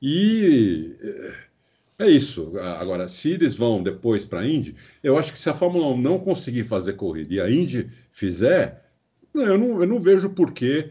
E 0.00 0.96
é 1.98 2.08
isso. 2.08 2.58
Agora, 2.80 3.08
se 3.08 3.32
eles 3.32 3.54
vão 3.54 3.82
depois 3.82 4.24
para 4.24 4.40
a 4.40 4.48
Indy, 4.48 4.74
eu 5.02 5.18
acho 5.18 5.32
que 5.32 5.38
se 5.38 5.50
a 5.50 5.54
Fórmula 5.54 5.86
1 5.88 6.00
não 6.00 6.18
conseguir 6.18 6.64
fazer 6.64 6.94
corrida 6.94 7.34
e 7.34 7.40
a 7.40 7.50
Indy 7.50 7.90
fizer, 8.10 8.90
eu 9.34 9.58
não, 9.58 9.80
eu 9.80 9.86
não 9.86 10.00
vejo 10.00 10.30
por 10.30 10.52
que 10.52 10.90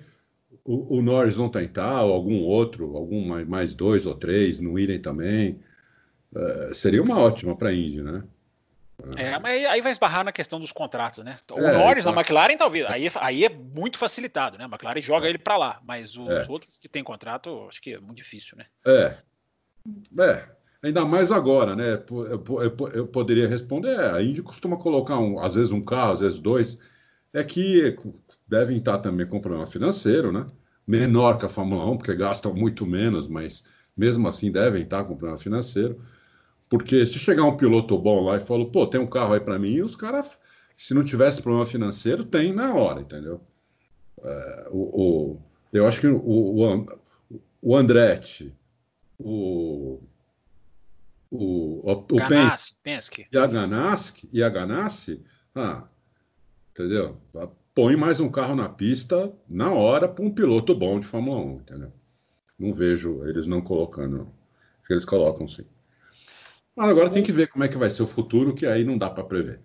o, 0.64 0.97
o 0.97 1.01
Norris 1.01 1.36
não 1.36 1.49
tentar, 1.49 2.03
ou 2.03 2.14
algum 2.14 2.41
outro, 2.41 2.95
algum 2.95 3.26
mais, 3.28 3.47
mais 3.47 3.74
dois 3.74 4.05
ou 4.05 4.16
três 4.16 4.59
não 4.59 4.78
irem 4.78 5.01
também. 5.01 5.59
É, 6.36 6.74
seria 6.74 7.01
uma 7.03 7.18
ótima 7.20 7.55
para 7.55 7.70
a 7.70 7.74
Indy, 7.74 8.01
né? 8.01 8.24
É, 9.17 9.39
mas 9.39 9.65
aí 9.65 9.81
vai 9.81 9.91
esbarrar 9.91 10.23
na 10.23 10.31
questão 10.31 10.59
dos 10.59 10.71
contratos, 10.71 11.23
né? 11.23 11.37
O 11.51 11.59
é, 11.59 11.73
Norris 11.77 12.05
na 12.05 12.11
McLaren, 12.11 12.57
talvez, 12.57 12.85
aí, 12.85 13.11
aí 13.15 13.45
é 13.45 13.49
muito 13.49 13.97
facilitado, 13.97 14.57
né? 14.57 14.65
A 14.65 14.67
McLaren 14.67 15.01
joga 15.01 15.27
é. 15.27 15.29
ele 15.29 15.37
para 15.37 15.57
lá, 15.57 15.81
mas 15.85 16.17
os 16.17 16.29
é. 16.29 16.45
outros 16.49 16.77
que 16.77 16.87
têm 16.87 17.03
contrato, 17.03 17.65
acho 17.67 17.81
que 17.81 17.93
é 17.93 17.99
muito 17.99 18.17
difícil, 18.17 18.57
né? 18.57 18.65
É. 18.85 19.15
É. 20.19 20.45
Ainda 20.83 21.05
mais 21.05 21.31
agora, 21.31 21.75
né? 21.75 22.03
Eu 22.93 23.07
poderia 23.07 23.47
responder, 23.47 23.95
é, 23.95 24.11
a 24.11 24.21
Indy 24.21 24.41
costuma 24.41 24.77
colocar, 24.77 25.19
um, 25.19 25.39
às 25.39 25.55
vezes, 25.55 25.71
um 25.71 25.81
carro, 25.81 26.13
às 26.13 26.19
vezes 26.21 26.39
dois, 26.39 26.79
é 27.33 27.43
que 27.43 27.95
devem 28.47 28.77
estar 28.77 28.97
também 28.97 29.27
com 29.27 29.39
problema 29.39 29.65
financeiro, 29.65 30.31
né? 30.31 30.45
Menor 30.85 31.37
que 31.37 31.45
a 31.45 31.49
Fórmula 31.49 31.89
1, 31.89 31.97
porque 31.97 32.15
gastam 32.15 32.53
muito 32.53 32.85
menos, 32.85 33.27
mas 33.27 33.67
mesmo 33.95 34.27
assim 34.27 34.51
devem 34.51 34.83
estar 34.83 35.03
com 35.03 35.15
problema 35.15 35.37
financeiro. 35.37 35.99
Porque 36.72 37.05
se 37.05 37.19
chegar 37.19 37.43
um 37.43 37.57
piloto 37.57 37.99
bom 37.99 38.24
lá 38.24 38.38
e 38.38 38.39
falar, 38.39 38.63
pô, 38.67 38.88
tem 38.88 39.01
um 39.01 39.05
carro 39.05 39.34
aí 39.34 39.41
para 39.41 39.59
mim, 39.59 39.82
os 39.82 39.93
caras, 39.93 40.39
se 40.78 40.93
não 40.93 41.03
tivesse 41.03 41.41
problema 41.41 41.65
financeiro, 41.65 42.24
tem 42.24 42.53
na 42.53 42.74
hora, 42.74 43.01
entendeu? 43.01 43.41
É, 44.24 44.69
o, 44.72 44.78
o, 44.78 45.41
eu 45.74 45.86
acho 45.86 45.99
que 45.99 46.07
o, 46.07 46.15
o, 46.15 46.86
o 47.61 47.76
Andretti, 47.76 48.55
o, 49.19 49.99
o, 51.30 51.91
o, 51.91 52.15
Ganassi, 52.15 52.78
Penske, 52.82 53.28
e 53.30 53.38
a 53.38 53.45
Ganassi, 53.45 54.30
e 54.32 54.41
a 54.41 54.47
Ganassi 54.47 55.22
ah, 55.53 55.84
entendeu? 56.72 57.17
Põe 57.76 57.97
mais 57.97 58.22
um 58.22 58.32
carro 58.32 58.55
na 58.55 58.69
pista 58.69 59.34
na 59.49 59.74
hora 59.74 60.07
para 60.07 60.24
um 60.24 60.34
piloto 60.34 60.74
bom 60.74 61.01
de 61.01 61.05
Fórmula 61.05 61.41
1, 61.41 61.55
entendeu? 61.55 61.91
Não 62.57 62.74
vejo 62.74 63.28
eles 63.28 63.45
não 63.45 63.59
colocando. 63.59 64.22
Acho 64.80 64.88
que 64.88 64.93
eles 64.93 65.03
colocam 65.03 65.49
sim. 65.49 65.65
Mas 66.76 66.89
agora 66.89 67.09
tem 67.09 67.24
que 67.24 67.32
ver 67.32 67.47
como 67.47 67.63
é 67.63 67.67
que 67.67 67.78
vai 67.78 67.89
ser 67.89 68.03
o 68.03 68.07
futuro, 68.07 68.55
que 68.55 68.65
aí 68.65 68.84
não 68.84 68.97
dá 68.97 69.09
para 69.09 69.24
prever. 69.24 69.61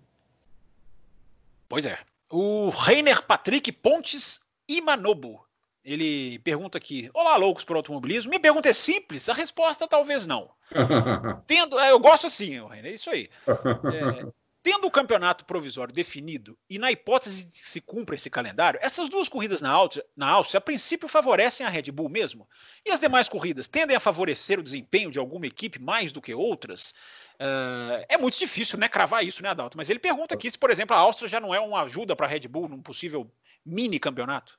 Pois 1.68 1.86
é. 1.86 1.98
O 2.30 2.70
Reiner 2.70 3.22
Patrick 3.22 3.70
Pontes 3.72 4.40
Imanobo. 4.68 5.44
Ele 5.84 6.40
pergunta 6.40 6.76
aqui: 6.76 7.08
Olá, 7.14 7.36
loucos 7.36 7.62
por 7.62 7.76
automobilismo. 7.76 8.30
Minha 8.30 8.40
pergunta 8.40 8.68
é 8.68 8.72
simples, 8.72 9.28
a 9.28 9.32
resposta 9.32 9.86
talvez 9.86 10.26
não. 10.26 10.50
Tendo, 11.46 11.78
é, 11.78 11.92
eu 11.92 12.00
gosto 12.00 12.26
assim, 12.26 12.66
Reiner, 12.66 12.92
é 12.92 12.94
isso 12.94 13.08
aí. 13.08 13.28
É, 13.46 14.26
Tendo 14.66 14.88
o 14.88 14.90
campeonato 14.90 15.44
provisório 15.44 15.94
definido 15.94 16.58
e 16.68 16.76
na 16.76 16.90
hipótese 16.90 17.44
de 17.44 17.60
que 17.60 17.68
se 17.68 17.80
cumpra 17.80 18.16
esse 18.16 18.28
calendário, 18.28 18.80
essas 18.82 19.08
duas 19.08 19.28
corridas 19.28 19.60
na 19.60 19.70
Áustria, 19.70 20.04
na 20.16 20.28
Áustria, 20.28 20.58
a 20.58 20.60
princípio, 20.60 21.08
favorecem 21.08 21.64
a 21.64 21.68
Red 21.68 21.92
Bull 21.92 22.08
mesmo? 22.08 22.48
E 22.84 22.90
as 22.90 22.98
demais 22.98 23.28
corridas 23.28 23.68
tendem 23.68 23.96
a 23.96 24.00
favorecer 24.00 24.58
o 24.58 24.64
desempenho 24.64 25.08
de 25.08 25.20
alguma 25.20 25.46
equipe 25.46 25.78
mais 25.78 26.10
do 26.10 26.20
que 26.20 26.34
outras? 26.34 26.90
Uh, 27.34 28.04
é 28.08 28.18
muito 28.18 28.36
difícil, 28.36 28.76
né, 28.76 28.88
cravar 28.88 29.24
isso, 29.24 29.40
né, 29.40 29.50
Adalto? 29.50 29.76
Mas 29.76 29.88
ele 29.88 30.00
pergunta 30.00 30.34
aqui 30.34 30.50
se, 30.50 30.58
por 30.58 30.72
exemplo, 30.72 30.96
a 30.96 30.98
Áustria 30.98 31.28
já 31.28 31.38
não 31.38 31.54
é 31.54 31.60
uma 31.60 31.82
ajuda 31.82 32.16
para 32.16 32.26
a 32.26 32.28
Red 32.28 32.48
Bull 32.48 32.68
num 32.68 32.82
possível 32.82 33.30
mini 33.64 34.00
campeonato. 34.00 34.58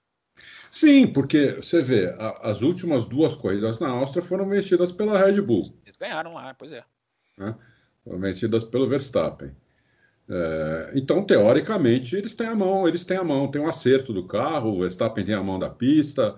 Sim, 0.71 1.05
porque 1.07 1.55
você 1.55 1.81
vê, 1.81 2.15
a, 2.17 2.49
as 2.49 2.61
últimas 2.61 3.03
duas 3.03 3.35
corridas 3.35 3.77
na 3.81 3.89
Áustria 3.89 4.23
foram 4.23 4.47
vencidas 4.47 4.89
pela 4.89 5.17
Red 5.17 5.41
Bull. 5.41 5.77
Eles 5.83 5.97
ganharam 5.97 6.33
lá, 6.33 6.53
pois 6.53 6.71
é. 6.71 6.85
Né? 7.37 7.53
Foram 8.05 8.19
vencidas 8.19 8.63
pelo 8.63 8.87
Verstappen. 8.87 9.53
É, 10.29 10.91
então, 10.95 11.23
teoricamente, 11.23 12.15
eles 12.15 12.35
têm 12.35 12.47
a 12.47 12.55
mão, 12.55 12.87
eles 12.87 13.03
têm 13.03 13.17
a 13.17 13.23
mão, 13.23 13.49
tem 13.49 13.61
um 13.61 13.67
acerto 13.67 14.11
do 14.11 14.25
carro, 14.25 14.71
o 14.71 14.79
Verstappen 14.81 15.23
tem 15.23 15.35
a 15.35 15.43
mão 15.43 15.57
da 15.57 15.69
pista. 15.69 16.37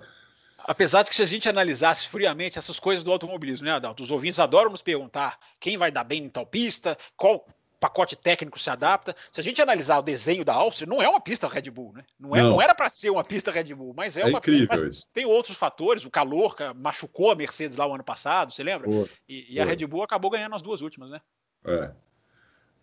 Apesar 0.64 1.02
de 1.02 1.10
que 1.10 1.16
se 1.16 1.22
a 1.22 1.26
gente 1.26 1.48
analisasse 1.48 2.06
friamente 2.06 2.58
essas 2.58 2.78
coisas 2.78 3.02
do 3.02 3.10
automobilismo, 3.10 3.64
né, 3.64 3.72
Adalto? 3.72 4.02
Os 4.02 4.10
ouvintes 4.10 4.38
adoram 4.38 4.70
nos 4.70 4.82
perguntar 4.82 5.38
quem 5.58 5.76
vai 5.76 5.90
dar 5.90 6.04
bem 6.04 6.24
em 6.24 6.28
tal 6.28 6.46
pista, 6.46 6.96
qual 7.16 7.44
pacote 7.80 8.14
técnico 8.14 8.58
se 8.58 8.68
adapta. 8.68 9.16
Se 9.32 9.40
a 9.40 9.42
gente 9.42 9.60
analisar 9.60 9.98
o 9.98 10.02
desenho 10.02 10.44
da 10.44 10.52
Áustria, 10.52 10.86
não 10.86 11.00
é 11.00 11.08
uma 11.08 11.20
pista 11.20 11.48
Red 11.48 11.70
Bull, 11.70 11.94
né? 11.94 12.04
Não, 12.18 12.36
é, 12.36 12.42
não. 12.42 12.50
não 12.50 12.62
era 12.62 12.74
para 12.74 12.90
ser 12.90 13.08
uma 13.08 13.24
pista 13.24 13.50
Red 13.50 13.74
Bull, 13.74 13.94
mas 13.96 14.18
é, 14.18 14.20
é 14.20 14.26
uma 14.26 14.38
incrível 14.38 14.68
pista. 14.68 14.84
Mas 14.84 15.06
tem 15.14 15.24
outros 15.24 15.56
fatores, 15.56 16.04
o 16.04 16.10
calor 16.10 16.54
machucou 16.76 17.30
a 17.30 17.34
Mercedes 17.34 17.78
lá 17.78 17.86
o 17.86 17.94
ano 17.94 18.04
passado, 18.04 18.52
você 18.52 18.62
lembra? 18.62 18.88
e, 19.26 19.54
e 19.54 19.60
a 19.60 19.64
Red 19.64 19.86
Bull 19.86 20.02
acabou 20.02 20.30
ganhando 20.30 20.54
as 20.54 20.62
duas 20.62 20.82
últimas, 20.82 21.10
né? 21.10 21.20
É. 21.64 21.90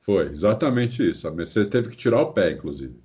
Foi, 0.08 0.30
exatamente 0.30 1.06
isso. 1.06 1.28
A 1.28 1.32
Mercedes 1.32 1.68
teve 1.68 1.90
que 1.90 1.96
tirar 1.98 2.22
o 2.22 2.32
pé, 2.32 2.52
inclusive. 2.52 2.98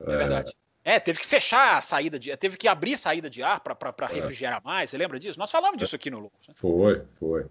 É, 0.00 0.12
é 0.12 0.16
verdade. 0.16 0.52
É, 0.82 0.98
teve 0.98 1.20
que 1.20 1.26
fechar 1.26 1.78
a 1.78 1.80
saída 1.80 2.18
de 2.18 2.36
teve 2.36 2.56
que 2.56 2.66
abrir 2.66 2.94
a 2.94 2.98
saída 2.98 3.30
de 3.30 3.40
ar 3.40 3.60
para 3.60 3.76
é. 4.10 4.14
refrigerar 4.14 4.60
mais. 4.64 4.90
Você 4.90 4.98
lembra 4.98 5.20
disso? 5.20 5.38
Nós 5.38 5.48
falamos 5.48 5.78
disso 5.78 5.94
aqui 5.94 6.10
no 6.10 6.18
Lucas. 6.18 6.48
Né? 6.48 6.54
Foi, 6.56 7.04
foi. 7.14 7.46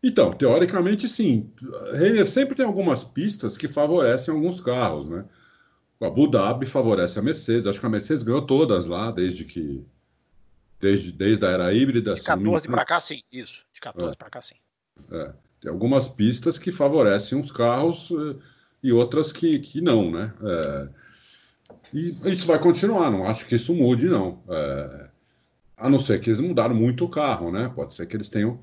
Então, 0.00 0.32
teoricamente, 0.32 1.08
sim. 1.08 1.52
Renner 1.92 2.28
sempre 2.28 2.54
tem 2.54 2.64
algumas 2.64 3.02
pistas 3.02 3.56
que 3.56 3.66
favorecem 3.66 4.32
alguns 4.32 4.60
carros, 4.60 5.08
né? 5.08 5.24
O 5.98 6.04
Abu 6.04 6.28
Dhabi 6.28 6.66
favorece 6.66 7.18
a 7.18 7.22
Mercedes. 7.22 7.66
Acho 7.66 7.80
que 7.80 7.86
a 7.86 7.90
Mercedes 7.90 8.22
ganhou 8.22 8.42
todas 8.42 8.86
lá, 8.86 9.10
desde 9.10 9.44
que. 9.44 9.84
Desde, 10.78 11.10
desde 11.10 11.44
a 11.44 11.48
era 11.48 11.72
híbrida. 11.72 12.14
De 12.14 12.22
14 12.22 12.68
para 12.68 12.84
cá, 12.84 13.00
sim. 13.00 13.22
Isso. 13.32 13.66
De 13.72 13.80
14 13.80 14.12
é. 14.12 14.16
para 14.16 14.30
cá, 14.30 14.40
sim. 14.40 14.54
É. 15.10 15.47
Tem 15.60 15.70
algumas 15.70 16.08
pistas 16.08 16.58
que 16.58 16.70
favorecem 16.70 17.40
os 17.40 17.50
carros 17.50 18.10
eh, 18.12 18.36
e 18.82 18.92
outras 18.92 19.32
que, 19.32 19.58
que 19.58 19.80
não, 19.80 20.10
né? 20.10 20.32
É, 20.42 20.88
e 21.92 22.10
isso 22.10 22.46
vai 22.46 22.58
continuar, 22.58 23.10
não 23.10 23.24
acho 23.24 23.46
que 23.46 23.56
isso 23.56 23.74
mude, 23.74 24.08
não. 24.08 24.42
É, 24.48 25.08
a 25.76 25.88
não 25.88 25.98
ser 25.98 26.20
que 26.20 26.30
eles 26.30 26.40
mudaram 26.40 26.74
muito 26.74 27.04
o 27.04 27.08
carro, 27.08 27.50
né? 27.50 27.70
Pode 27.74 27.94
ser 27.94 28.06
que 28.06 28.16
eles 28.16 28.28
tenham 28.28 28.60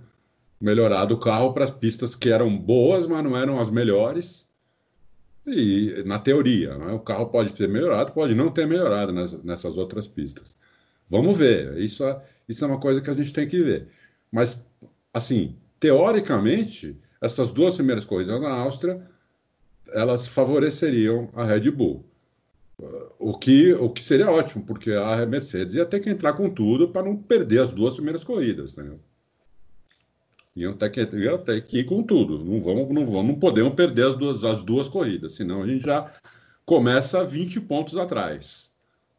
melhorado 0.60 1.16
o 1.16 1.20
carro 1.20 1.54
para 1.54 1.64
as 1.64 1.72
pistas 1.72 2.16
que 2.16 2.30
eram 2.30 2.56
boas, 2.58 3.08
mas 3.08 3.24
não 3.24 3.38
eram 3.38 3.60
as 3.60 3.70
melhores. 3.70 4.48
E 5.46 6.04
na 6.06 6.18
teoria, 6.18 6.76
né? 6.78 6.92
o 6.94 7.00
carro 7.00 7.28
pode 7.28 7.54
ter 7.54 7.70
melhorado, 7.70 8.12
pode 8.14 8.34
não 8.34 8.50
ter 8.50 8.66
melhorado 8.66 9.12
nessas, 9.12 9.44
nessas 9.44 9.78
outras 9.78 10.08
pistas. 10.08 10.58
Vamos 11.10 11.38
ver. 11.38 11.78
Isso 11.78 12.04
é, 12.04 12.20
isso 12.50 12.64
é 12.66 12.68
uma 12.68 12.80
coisa 12.80 13.00
que 13.00 13.10
a 13.10 13.14
gente 13.14 13.32
tem 13.32 13.48
que 13.48 13.62
ver. 13.62 13.88
Mas, 14.32 14.68
assim, 15.14 15.56
teoricamente, 15.86 17.00
essas 17.22 17.54
duas 17.54 17.76
primeiras 17.76 18.06
corridas 18.06 18.42
na 18.42 18.50
Áustria, 18.50 19.08
elas 19.94 20.28
favoreceriam 20.28 21.30
a 21.36 21.44
Red 21.44 21.70
Bull. 21.70 22.04
O 23.20 23.38
que, 23.38 23.72
o 23.74 23.88
que 23.92 24.04
seria 24.04 24.32
ótimo, 24.32 24.66
porque 24.66 24.94
a 24.94 25.24
Mercedes 25.28 25.76
ia 25.76 25.86
ter 25.86 26.00
que 26.00 26.10
entrar 26.10 26.34
com 26.34 26.50
tudo 26.50 26.90
para 26.90 27.06
não 27.06 27.16
perder 27.16 27.62
as 27.62 27.70
duas 27.70 27.94
primeiras 27.94 28.24
corridas. 28.24 28.76
Né? 28.76 28.98
Iam 30.56 30.74
ter 30.74 30.90
que, 30.90 31.02
iam 31.18 31.38
ter 31.38 31.62
que 31.62 31.82
ir 31.82 31.86
com 31.86 32.02
tudo. 32.02 32.44
Não 32.44 32.60
vamos, 32.60 32.90
não 32.90 33.06
vamos, 33.06 33.28
não 33.28 33.40
podemos 33.40 33.76
perder 33.76 34.08
as 34.08 34.16
duas, 34.16 34.44
as 34.44 34.64
duas 34.64 34.88
corridas, 34.88 35.34
senão 35.34 35.62
a 35.62 35.68
gente 35.68 35.86
já 35.86 36.12
começa 36.66 37.24
20 37.24 37.62
pontos 37.62 37.96
atrás. 37.96 38.74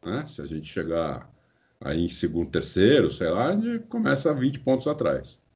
Né? 0.05 0.25
Se 0.25 0.41
a 0.41 0.45
gente 0.45 0.67
chegar 0.67 1.31
aí 1.79 2.03
em 2.03 2.09
segundo, 2.09 2.51
terceiro, 2.51 3.09
sei 3.09 3.29
lá, 3.29 3.47
a 3.47 3.51
gente 3.53 3.87
começa 3.87 4.33
20 4.33 4.59
pontos 4.59 4.85
atrás. 4.85 5.46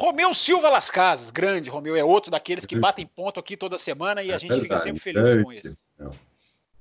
Romeu 0.00 0.32
Silva 0.32 0.70
Las 0.70 0.90
Casas, 0.90 1.30
grande 1.30 1.68
Romeu, 1.68 1.94
é 1.94 2.02
outro 2.02 2.30
daqueles 2.30 2.64
que 2.64 2.74
batem 2.74 3.06
ponto 3.06 3.38
aqui 3.38 3.54
toda 3.54 3.76
semana 3.76 4.22
e 4.22 4.32
a 4.32 4.36
é 4.36 4.38
gente 4.38 4.48
verdade, 4.48 4.62
fica 4.62 4.76
sempre 4.78 4.98
feliz 4.98 5.26
é 5.26 5.42
com 5.42 5.52
isso. 5.52 5.76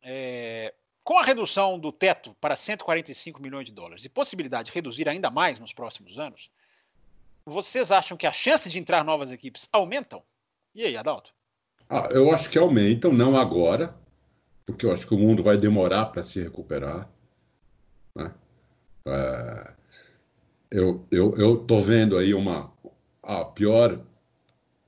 É, 0.01 0.73
com 1.03 1.19
a 1.19 1.23
redução 1.23 1.77
do 1.77 1.91
teto 1.91 2.33
para 2.39 2.55
145 2.55 3.41
milhões 3.41 3.65
de 3.65 3.73
dólares 3.73 4.05
e 4.05 4.09
possibilidade 4.09 4.67
de 4.67 4.71
reduzir 4.71 5.09
ainda 5.09 5.29
mais 5.29 5.59
nos 5.59 5.73
próximos 5.73 6.17
anos, 6.17 6.49
vocês 7.45 7.91
acham 7.91 8.15
que 8.15 8.25
a 8.25 8.31
chance 8.31 8.69
de 8.69 8.79
entrar 8.79 9.03
novas 9.03 9.33
equipes 9.33 9.67
aumentam? 9.73 10.23
E 10.73 10.85
aí, 10.85 10.95
Adalto? 10.95 11.33
Ah, 11.89 12.07
eu 12.11 12.31
acho 12.31 12.49
que 12.49 12.57
aumentam, 12.57 13.11
não 13.11 13.37
agora, 13.37 13.93
porque 14.65 14.85
eu 14.85 14.93
acho 14.93 15.05
que 15.05 15.13
o 15.13 15.19
mundo 15.19 15.43
vai 15.43 15.57
demorar 15.57 16.05
para 16.05 16.23
se 16.23 16.41
recuperar. 16.41 17.09
Né? 18.15 18.33
É, 19.05 19.73
eu 20.71 21.05
estou 21.11 21.81
vendo 21.81 22.17
aí 22.17 22.33
uma, 22.33 22.71
a 23.29 23.45
pior 23.45 24.01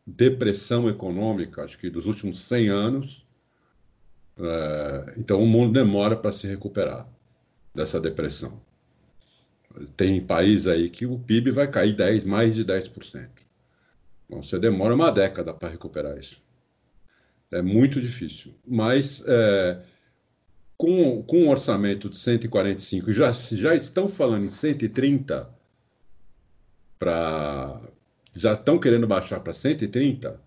depressão 0.05 0.89
econômica, 0.89 1.63
acho 1.63 1.77
que 1.77 1.91
dos 1.91 2.07
últimos 2.07 2.39
100 2.39 2.69
anos. 2.69 3.27
É, 4.35 5.13
então, 5.17 5.43
o 5.43 5.45
mundo 5.45 5.73
demora 5.73 6.17
para 6.17 6.31
se 6.31 6.47
recuperar 6.47 7.07
dessa 7.73 8.01
depressão. 8.01 8.59
Tem 9.95 10.19
país 10.19 10.67
aí 10.67 10.89
que 10.89 11.05
o 11.05 11.19
PIB 11.19 11.51
vai 11.51 11.67
cair 11.67 11.93
10, 11.93 12.25
mais 12.25 12.55
de 12.55 12.65
10%. 12.65 13.29
Então, 14.25 14.41
você 14.41 14.57
demora 14.57 14.95
uma 14.95 15.11
década 15.11 15.53
para 15.53 15.69
recuperar 15.69 16.17
isso. 16.17 16.41
É 17.51 17.61
muito 17.61 18.01
difícil. 18.01 18.55
Mas 18.65 19.23
é, 19.27 19.83
com, 20.75 21.21
com 21.21 21.43
um 21.43 21.49
orçamento 21.49 22.09
de 22.09 22.17
145, 22.17 23.13
já, 23.13 23.31
já 23.31 23.75
estão 23.75 24.07
falando 24.07 24.45
em 24.45 24.49
130 24.49 25.47
para 26.97 27.90
já 28.33 28.53
estão 28.53 28.79
querendo 28.79 29.07
baixar 29.07 29.39
para 29.39 29.53
130, 29.53 30.39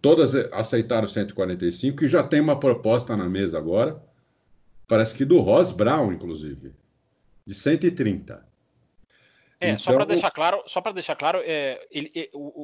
todas 0.00 0.34
aceitaram 0.52 1.06
145 1.06 2.04
e 2.04 2.08
já 2.08 2.22
tem 2.22 2.40
uma 2.40 2.58
proposta 2.58 3.16
na 3.16 3.28
mesa 3.28 3.58
agora, 3.58 4.02
parece 4.86 5.14
que 5.14 5.24
do 5.24 5.40
Ross 5.40 5.72
Brown, 5.72 6.12
inclusive, 6.12 6.72
de 7.46 7.54
130. 7.54 8.46
É, 9.60 9.70
então, 9.70 9.78
só 9.78 9.92
para 9.94 10.04
deixar 10.04 10.30
claro, 10.30 10.62
só 10.66 10.80
para 10.80 10.92
deixar 10.92 11.16
claro, 11.16 11.40
é, 11.44 11.84
ele, 11.90 12.12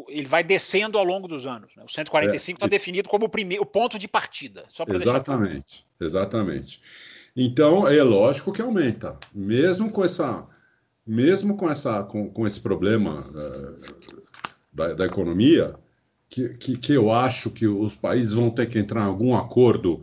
ele, 0.09 0.27
vai 0.27 0.45
descendo 0.45 0.97
ao 0.97 1.05
longo 1.05 1.27
dos 1.27 1.45
anos. 1.45 1.75
Né? 1.77 1.83
O 1.85 1.89
145 1.89 2.57
está 2.57 2.66
é, 2.66 2.68
definido 2.68 3.09
como 3.09 3.27
o 3.27 3.29
primeiro 3.29 3.64
o 3.64 3.66
ponto 3.66 3.99
de 3.99 4.07
partida. 4.07 4.64
Só 4.68 4.85
exatamente, 4.89 5.85
claro. 5.99 6.09
exatamente. 6.09 6.81
Então 7.37 7.89
é 7.89 8.01
lógico 8.01 8.53
que 8.53 8.62
aumenta, 8.62 9.18
mesmo 9.35 9.91
com 9.91 10.05
essa 10.05 10.47
mesmo 11.07 11.57
com, 11.57 11.70
essa, 11.70 12.02
com, 12.02 12.30
com 12.30 12.46
esse 12.46 12.61
problema 12.61 13.26
uh, 13.28 14.22
da, 14.72 14.94
da, 14.94 15.07
economia, 15.07 15.74
que, 16.28 16.55
que, 16.55 16.76
que, 16.78 16.92
eu 16.92 17.12
acho 17.12 17.50
que 17.50 17.66
os 17.66 17.94
países 17.94 18.32
vão 18.32 18.50
ter 18.50 18.66
que 18.66 18.78
entrar 18.78 19.02
em 19.02 19.09
algum 19.09 19.36
acordo 19.36 20.02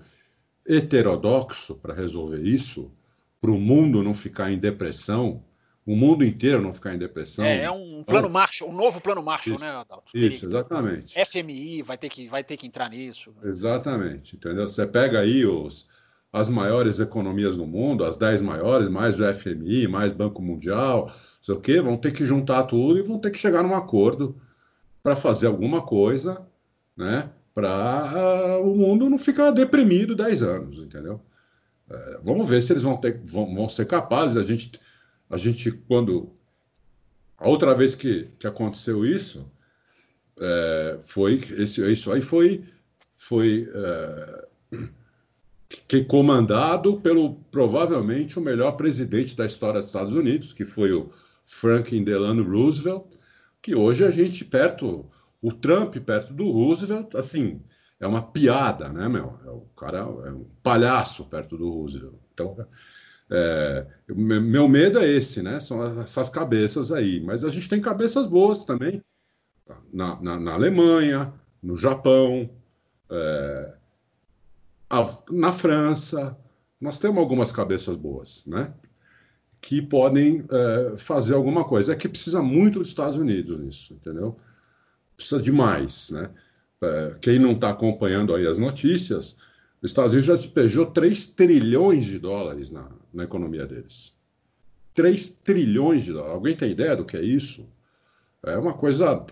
heterodoxo 0.65 1.75
para 1.75 1.93
resolver 1.93 2.41
isso, 2.41 2.91
para 3.39 3.51
o 3.51 3.59
mundo 3.59 4.03
não 4.03 4.13
ficar 4.13 4.51
em 4.51 4.57
depressão, 4.57 5.43
o 5.85 5.95
mundo 5.95 6.23
inteiro 6.23 6.61
não 6.61 6.73
ficar 6.73 6.93
em 6.93 6.97
depressão. 6.97 7.43
É, 7.43 7.63
é 7.63 7.71
um 7.71 8.03
plano 8.03 8.27
então, 8.27 8.29
Marshall, 8.29 8.69
um 8.69 8.73
novo 8.73 9.01
plano 9.01 9.23
Marshall, 9.23 9.55
isso, 9.55 9.65
né, 9.65 9.71
Adalto? 9.71 10.11
Isso, 10.13 10.45
exatamente. 10.45 11.25
FMI 11.25 11.81
vai 11.81 11.97
ter, 11.97 12.09
que, 12.09 12.27
vai 12.27 12.43
ter 12.43 12.55
que 12.55 12.67
entrar 12.67 12.89
nisso. 12.89 13.33
Exatamente, 13.43 14.35
entendeu? 14.35 14.67
Você 14.67 14.85
pega 14.85 15.19
aí 15.19 15.43
os, 15.45 15.89
as 16.31 16.47
maiores 16.49 16.99
economias 16.99 17.57
do 17.57 17.65
mundo, 17.65 18.05
as 18.05 18.15
10 18.15 18.41
maiores, 18.41 18.87
mais 18.87 19.19
o 19.19 19.33
FMI, 19.33 19.87
mais 19.87 20.13
Banco 20.13 20.41
Mundial, 20.41 21.13
sei 21.41 21.55
o 21.55 21.59
quê, 21.59 21.81
vão 21.81 21.97
ter 21.97 22.13
que 22.13 22.23
juntar 22.23 22.63
tudo 22.63 22.99
e 22.99 23.03
vão 23.03 23.19
ter 23.19 23.31
que 23.31 23.37
chegar 23.37 23.63
num 23.63 23.75
acordo 23.75 24.39
para 25.03 25.15
fazer 25.15 25.47
alguma 25.47 25.81
coisa, 25.81 26.45
né? 26.95 27.29
Para 27.53 28.59
uh, 28.59 28.71
o 28.71 28.75
mundo 28.77 29.09
não 29.09 29.17
ficar 29.17 29.51
deprimido 29.51 30.15
10 30.15 30.43
anos, 30.43 30.77
entendeu? 30.77 31.21
Uh, 31.89 32.21
vamos 32.23 32.47
ver 32.47 32.61
se 32.61 32.71
eles 32.71 32.83
vão, 32.83 32.95
ter, 32.95 33.19
vão, 33.25 33.53
vão 33.53 33.67
ser 33.67 33.85
capazes. 33.85 34.37
A 34.37 34.43
gente, 34.43 34.79
a 35.29 35.35
gente, 35.35 35.71
quando. 35.71 36.31
A 37.37 37.49
outra 37.49 37.73
vez 37.73 37.95
que, 37.95 38.29
que 38.39 38.47
aconteceu 38.47 39.03
isso, 39.03 39.51
é, 40.39 40.97
foi. 41.01 41.33
Esse, 41.33 41.91
isso 41.91 42.11
aí 42.11 42.21
foi. 42.21 42.63
foi 43.15 43.69
é, 43.73 44.47
que 45.87 46.03
comandado 46.03 46.99
pelo 46.99 47.35
provavelmente 47.51 48.37
o 48.37 48.41
melhor 48.41 48.73
presidente 48.73 49.35
da 49.35 49.45
história 49.45 49.79
dos 49.79 49.89
Estados 49.89 50.15
Unidos, 50.15 50.53
que 50.53 50.65
foi 50.65 50.91
o 50.91 51.11
Franklin 51.45 52.03
Delano 52.03 52.43
Roosevelt, 52.43 53.05
que 53.61 53.75
hoje 53.75 54.03
a 54.03 54.11
gente 54.11 54.43
perto, 54.43 55.05
o 55.41 55.53
Trump 55.53 55.95
perto 55.97 56.33
do 56.33 56.49
Roosevelt, 56.49 57.15
assim, 57.15 57.61
é 57.99 58.07
uma 58.07 58.23
piada, 58.23 58.89
né, 58.89 59.07
meu? 59.07 59.39
É, 59.45 59.49
o 59.49 59.61
cara 59.77 59.99
é 59.99 60.31
um 60.31 60.45
palhaço 60.63 61.25
perto 61.25 61.57
do 61.57 61.69
Roosevelt. 61.69 62.15
Então, 62.33 62.57
é, 63.29 63.87
meu 64.07 64.67
medo 64.67 64.99
é 64.99 65.07
esse, 65.07 65.41
né? 65.41 65.59
São 65.59 65.83
essas 66.01 66.29
cabeças 66.29 66.91
aí. 66.91 67.21
Mas 67.21 67.45
a 67.45 67.49
gente 67.49 67.69
tem 67.69 67.79
cabeças 67.79 68.25
boas 68.25 68.65
também 68.65 69.03
na, 69.93 70.19
na, 70.21 70.39
na 70.39 70.53
Alemanha, 70.53 71.33
no 71.61 71.77
Japão. 71.77 72.49
É, 73.09 73.73
na 75.29 75.51
França, 75.53 76.37
nós 76.79 76.99
temos 76.99 77.17
algumas 77.19 77.51
cabeças 77.51 77.95
boas, 77.95 78.43
né? 78.45 78.73
Que 79.61 79.81
podem 79.81 80.43
é, 80.49 80.97
fazer 80.97 81.35
alguma 81.35 81.63
coisa. 81.63 81.93
É 81.93 81.95
que 81.95 82.09
precisa 82.09 82.41
muito 82.41 82.79
dos 82.79 82.89
Estados 82.89 83.17
Unidos 83.17 83.59
nisso, 83.59 83.93
entendeu? 83.93 84.37
Precisa 85.15 85.41
demais, 85.41 86.09
né? 86.09 86.29
É, 86.81 87.15
quem 87.21 87.37
não 87.37 87.51
está 87.51 87.69
acompanhando 87.69 88.33
aí 88.33 88.47
as 88.47 88.57
notícias, 88.57 89.37
os 89.81 89.91
Estados 89.91 90.13
Unidos 90.13 90.25
já 90.27 90.35
despejou 90.35 90.87
3 90.87 91.27
trilhões 91.27 92.05
de 92.05 92.17
dólares 92.17 92.71
na, 92.71 92.89
na 93.13 93.23
economia 93.23 93.67
deles. 93.67 94.13
3 94.95 95.29
trilhões 95.29 96.03
de 96.03 96.13
dólares. 96.13 96.33
Alguém 96.33 96.55
tem 96.55 96.71
ideia 96.71 96.95
do 96.95 97.05
que 97.05 97.15
é 97.15 97.21
isso? 97.21 97.69
É 98.43 98.57
uma 98.57 98.73
coisa 98.73 99.23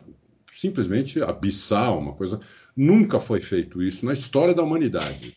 simplesmente 0.53 1.22
abissal, 1.22 1.99
uma 1.99 2.14
coisa. 2.14 2.39
Nunca 2.76 3.20
foi 3.20 3.41
feito 3.41 3.82
isso 3.82 4.05
na 4.05 4.14
história 4.14 4.53
da 4.53 4.64
humanidade. 4.64 5.36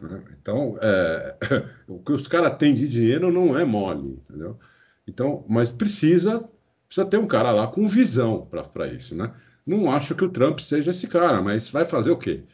Né? 0.00 0.22
Então, 0.40 0.78
é, 0.80 1.36
o 1.86 1.98
que 2.00 2.12
os 2.12 2.26
caras 2.26 2.56
têm 2.56 2.74
de 2.74 2.88
dinheiro 2.88 3.30
não 3.30 3.58
é 3.58 3.64
mole, 3.64 4.20
entendeu? 4.26 4.58
Então, 5.06 5.44
mas 5.48 5.68
precisa, 5.68 6.48
precisa 6.86 7.06
ter 7.06 7.18
um 7.18 7.26
cara 7.26 7.50
lá 7.50 7.66
com 7.66 7.86
visão 7.86 8.46
para 8.72 8.86
isso, 8.86 9.14
né? 9.14 9.32
Não 9.66 9.90
acho 9.90 10.14
que 10.14 10.24
o 10.24 10.30
Trump 10.30 10.58
seja 10.60 10.90
esse 10.90 11.06
cara, 11.06 11.42
mas 11.42 11.68
vai 11.68 11.84
fazer 11.84 12.10
o 12.10 12.16
quê? 12.16 12.44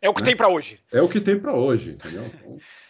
É 0.00 0.08
o 0.08 0.14
que 0.14 0.22
né? 0.22 0.26
tem 0.26 0.36
para 0.36 0.48
hoje. 0.48 0.80
É 0.92 1.02
o 1.02 1.08
que 1.08 1.20
tem 1.20 1.38
para 1.38 1.52
hoje, 1.52 1.92
entendeu? 1.92 2.24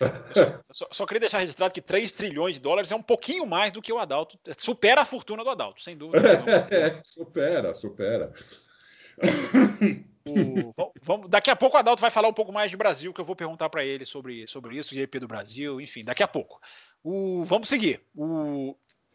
só, 0.70 0.86
só, 0.90 1.06
queria 1.06 1.20
deixar 1.20 1.38
registrado 1.38 1.72
que 1.72 1.80
3 1.80 2.12
trilhões 2.12 2.54
de 2.54 2.60
dólares 2.60 2.92
é 2.92 2.96
um 2.96 3.02
pouquinho 3.02 3.46
mais 3.46 3.72
do 3.72 3.82
que 3.82 3.92
o 3.92 3.98
Adalto. 3.98 4.38
Supera 4.58 5.00
a 5.00 5.04
fortuna 5.04 5.42
do 5.42 5.50
Adalto, 5.50 5.82
sem 5.82 5.96
dúvida. 5.96 6.28
É, 6.70 7.00
supera, 7.04 7.74
supera. 7.74 8.32
O, 10.26 10.72
vamos, 11.02 11.28
daqui 11.28 11.50
a 11.50 11.56
pouco 11.56 11.76
o 11.76 11.78
Adalto 11.78 12.00
vai 12.00 12.10
falar 12.10 12.28
um 12.28 12.32
pouco 12.32 12.52
mais 12.52 12.70
de 12.70 12.76
Brasil, 12.76 13.12
que 13.12 13.20
eu 13.20 13.24
vou 13.24 13.36
perguntar 13.36 13.68
para 13.68 13.84
ele 13.84 14.04
sobre, 14.06 14.46
sobre 14.46 14.76
isso, 14.76 14.94
GP 14.94 15.20
do 15.20 15.28
Brasil, 15.28 15.80
enfim, 15.80 16.02
daqui 16.02 16.22
a 16.22 16.28
pouco. 16.28 16.60
O, 17.02 17.44
vamos 17.44 17.68
seguir. 17.68 18.00
O 18.16 18.74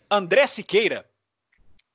André 0.10 0.46
Siqueira 0.46 1.06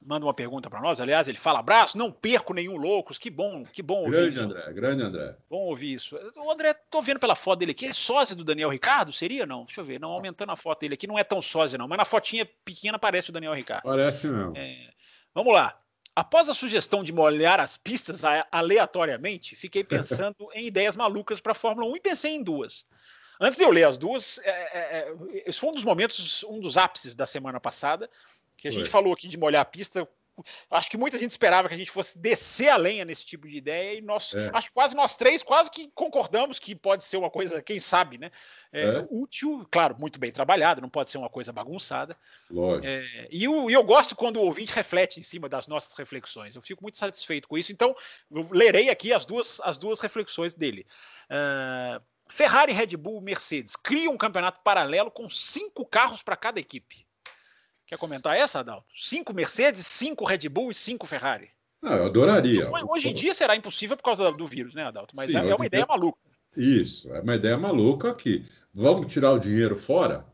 manda 0.05 0.27
uma 0.27 0.35
pergunta 0.35 0.69
para 0.69 0.81
nós. 0.81 1.01
Aliás, 1.01 1.29
ele 1.29 1.39
fala: 1.39 1.61
abraço, 1.61 1.97
não 1.97 2.13
perco 2.13 2.53
nenhum 2.53 2.77
loucos. 2.77 3.19
Que 3.19 3.31
bom, 3.31 3.65
que 3.65 3.83
bom 3.83 4.01
ouvir 4.01 4.11
grande 4.11 4.35
isso. 4.35 4.45
André, 4.45 4.73
grande 4.73 5.03
André. 5.03 5.37
Bom 5.49 5.67
ouvir 5.67 5.95
isso. 5.95 6.17
O 6.37 6.51
André, 6.51 6.75
tô 6.91 7.01
vendo 7.01 7.19
pela 7.19 7.35
foto 7.35 7.61
dele 7.61 7.73
aqui, 7.73 7.87
é 7.87 7.93
sósia 7.93 8.37
do 8.37 8.45
Daniel 8.45 8.69
Ricardo? 8.69 9.13
Seria? 9.13 9.47
Não, 9.47 9.65
deixa 9.65 9.81
eu 9.81 9.85
ver. 9.85 9.99
Não, 9.99 10.11
aumentando 10.11 10.53
a 10.53 10.57
foto 10.57 10.81
dele 10.81 10.95
aqui, 10.95 11.07
não 11.07 11.19
é 11.19 11.25
tão 11.25 11.41
sósia, 11.41 11.79
não, 11.79 11.89
mas 11.89 11.99
na 11.99 12.05
fotinha 12.05 12.49
pequena 12.65 12.99
parece 12.99 13.31
o 13.31 13.33
Daniel 13.33 13.55
Ricardo. 13.55 13.85
Parece 13.85 14.27
não. 14.27 14.53
É, 14.55 14.91
vamos 15.35 15.53
lá. 15.53 15.81
Após 16.17 16.49
a 16.49 16.55
sugestão 16.55 17.03
de 17.03 17.13
molhar 17.13 17.59
as 17.59 17.77
pistas 17.77 18.23
aleatoriamente, 18.51 19.57
fiquei 19.57 19.83
pensando 19.85 20.49
em 20.55 20.67
ideias 20.67 20.97
malucas 20.97 21.41
para 21.41 21.53
a 21.53 21.57
Fórmula 21.57 21.91
1 21.91 21.97
e 21.97 22.01
pensei 22.01 22.33
em 22.33 22.43
duas. 22.43 22.87
Antes 23.41 23.59
de 23.59 23.65
eu 23.65 23.71
ler 23.71 23.85
as 23.85 23.99
duas, 23.99 24.39
é, 24.39 24.51
é, 24.51 24.99
é, 24.99 25.15
esse 25.47 25.59
foi 25.59 25.71
um 25.71 25.75
dos 25.75 25.83
momentos, 25.83 26.45
um 26.45 26.61
dos 26.61 26.77
ápices 26.77 27.17
da 27.17 27.27
semana 27.27 27.59
passada, 27.59 28.09
que 28.57 28.69
a 28.69 28.71
gente 28.71 28.89
falou 28.89 29.13
aqui 29.13 29.27
de 29.27 29.37
molhar 29.37 29.63
a 29.63 29.65
pista 29.65 30.09
acho 30.71 30.91
que 30.91 30.97
muita 30.97 31.19
gente 31.19 31.31
esperava 31.31 31.69
que 31.69 31.75
a 31.75 31.79
gente 31.79 31.91
fosse 31.91 32.19
descer 32.19 32.69
a 32.69 32.77
lenha 32.77 33.05
nesse 33.05 33.25
tipo 33.25 33.49
de 33.49 33.57
ideia 33.57 33.99
e 33.99 34.03
nós, 34.03 34.35
é. 34.35 34.51
acho 34.53 34.69
que 34.69 34.75
quase 34.75 34.95
nós 34.95 35.17
três 35.17 35.43
quase 35.43 35.71
que 35.71 35.91
concordamos 35.95 36.59
que 36.59 36.75
pode 36.75 37.05
ser 37.05 37.17
uma 37.17 37.31
coisa, 37.31 37.63
quem 37.63 37.79
sabe, 37.79 38.19
né? 38.19 38.31
É, 38.73 38.85
é. 38.85 39.07
Útil, 39.11 39.67
claro, 39.71 39.97
muito 39.99 40.19
bem 40.19 40.33
trabalhada, 40.33 40.81
não 40.81 40.89
pode 40.89 41.11
ser 41.11 41.19
uma 41.19 41.31
coisa 41.31 41.53
bagunçada. 41.53 42.17
Lógico. 42.51 42.87
É, 42.87 43.29
e, 43.31 43.45
eu, 43.45 43.71
eu 43.71 43.85
gosto 43.85 44.17
quando 44.17 44.39
o 44.39 44.45
ouvinte 44.45 44.73
reflete 44.73 45.21
em 45.21 45.23
cima 45.23 45.49
das 45.49 45.67
nossas 45.67 45.93
reflexões. 45.95 46.57
Eu 46.57 46.63
fico 46.63 46.83
muito 46.83 46.99
satisfeito 46.99 47.47
com 47.47 47.57
isso. 47.57 47.73
Então, 47.73 47.95
eu 48.31 48.49
lerei 48.51 48.91
aqui 48.91 49.13
as 49.13 49.25
duas, 49.25 49.61
as 49.63 49.79
duas 49.79 50.01
reflexões 50.01 50.55
dele. 50.55 50.87
Uh, 51.31 52.03
Ferrari, 52.29 52.73
Red 52.73 52.97
Bull, 52.97 53.21
Mercedes 53.21 53.77
criam 53.77 54.15
um 54.15 54.19
campeonato 54.19 54.61
paralelo 54.63 55.11
com 55.11 55.29
cinco 55.29 55.85
carros 55.85 56.23
para 56.23 56.37
cada 56.37 56.59
equipe. 56.59 57.04
Quer 57.95 57.99
comentar 57.99 58.37
essa, 58.37 58.59
Adalto? 58.59 58.87
Cinco 58.97 59.33
Mercedes, 59.33 59.87
cinco 59.87 60.25
Red 60.25 60.49
Bull 60.49 60.73
e 60.73 60.75
cinco 60.75 61.07
Ferrari. 61.07 61.49
Não, 61.81 61.93
eu 61.93 62.07
adoraria. 62.07 62.69
Hoje 62.89 63.09
em 63.09 63.15
dia 63.15 63.33
será 63.33 63.55
impossível 63.55 63.97
por 63.97 64.03
causa 64.03 64.33
do 64.33 64.47
vírus, 64.49 64.75
né, 64.75 64.83
Adalto? 64.83 65.15
Mas 65.17 65.31
Sim, 65.31 65.37
é, 65.37 65.51
é 65.51 65.55
uma 65.55 65.65
ideia 65.65 65.85
dia... 65.85 65.95
maluca. 65.97 66.19
Isso, 66.57 67.15
é 67.15 67.21
uma 67.21 67.37
ideia 67.37 67.57
maluca 67.57 68.13
que 68.13 68.45
vamos 68.73 69.07
tirar 69.07 69.31
o 69.31 69.39
dinheiro 69.39 69.77
fora. 69.77 70.27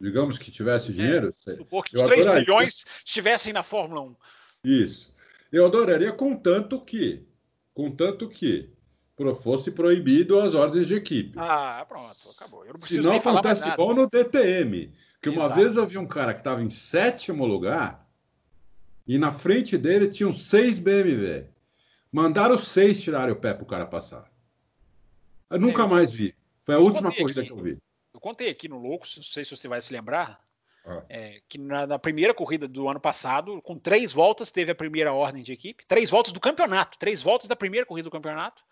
Digamos 0.00 0.38
que 0.38 0.50
tivesse 0.50 0.90
é, 0.90 0.94
dinheiro. 0.94 1.28
É, 1.28 1.54
supor 1.54 1.84
que 1.84 1.94
os 1.94 2.02
3 2.02 2.26
adoraria. 2.26 2.46
trilhões 2.46 2.86
estivessem 3.04 3.52
na 3.52 3.62
Fórmula 3.62 4.00
1. 4.00 4.16
Isso. 4.64 5.14
Eu 5.52 5.66
adoraria, 5.66 6.12
contanto 6.12 6.80
que, 6.80 7.26
contanto 7.74 8.26
que 8.26 8.70
fosse 9.42 9.70
proibido 9.70 10.40
as 10.40 10.54
ordens 10.54 10.86
de 10.86 10.94
equipe. 10.94 11.38
Ah, 11.38 11.84
pronto, 11.86 12.06
acabou. 12.38 12.64
Eu 12.64 12.72
não 12.72 12.80
Se 12.80 12.98
não 13.02 13.16
acontece 13.16 13.68
igual 13.68 13.94
no 13.94 14.08
DTM, 14.08 14.90
que 15.22 15.28
uma 15.30 15.44
Exato. 15.44 15.54
vez 15.54 15.76
eu 15.76 15.86
vi 15.86 15.98
um 15.98 16.06
cara 16.06 16.34
que 16.34 16.40
estava 16.40 16.60
em 16.60 16.68
sétimo 16.68 17.46
lugar 17.46 18.04
e 19.06 19.16
na 19.18 19.30
frente 19.30 19.78
dele 19.78 20.08
tinham 20.08 20.32
seis 20.32 20.80
BMW. 20.80 21.46
Mandaram 22.10 22.58
seis 22.58 23.00
tirarem 23.00 23.32
o 23.32 23.38
pé 23.38 23.54
para 23.54 23.62
o 23.62 23.66
cara 23.66 23.86
passar. 23.86 24.28
Eu 25.48 25.56
é, 25.56 25.60
nunca 25.60 25.86
mais 25.86 26.12
vi. 26.12 26.34
Foi 26.64 26.74
a 26.74 26.78
última 26.78 27.14
corrida 27.14 27.40
aqui, 27.40 27.52
que 27.52 27.58
eu 27.58 27.62
vi. 27.62 27.78
Eu 28.12 28.20
contei 28.20 28.50
aqui 28.50 28.68
no 28.68 28.78
Loucos, 28.78 29.16
não 29.16 29.22
sei 29.22 29.44
se 29.44 29.56
você 29.56 29.68
vai 29.68 29.80
se 29.80 29.92
lembrar, 29.92 30.40
ah. 30.84 31.04
é, 31.08 31.40
que 31.48 31.56
na, 31.56 31.86
na, 31.86 31.98
primeira 32.00 32.34
corrida 32.34 32.66
do 32.66 32.88
ano 32.88 33.00
passado, 33.00 33.62
com 33.62 33.78
três 33.78 34.12
voltas, 34.12 34.50
teve 34.50 34.72
a 34.72 34.74
primeira 34.74 35.12
ordem 35.12 35.42
de 35.42 35.52
equipe, 35.52 35.86
três 35.86 36.10
voltas 36.10 36.32
do 36.32 36.40
campeonato, 36.40 36.98
três 36.98 37.22
voltas 37.22 37.46
da 37.46 37.54
primeira 37.54 37.86
corrida 37.86 38.08
do 38.08 38.12
campeonato. 38.12 38.62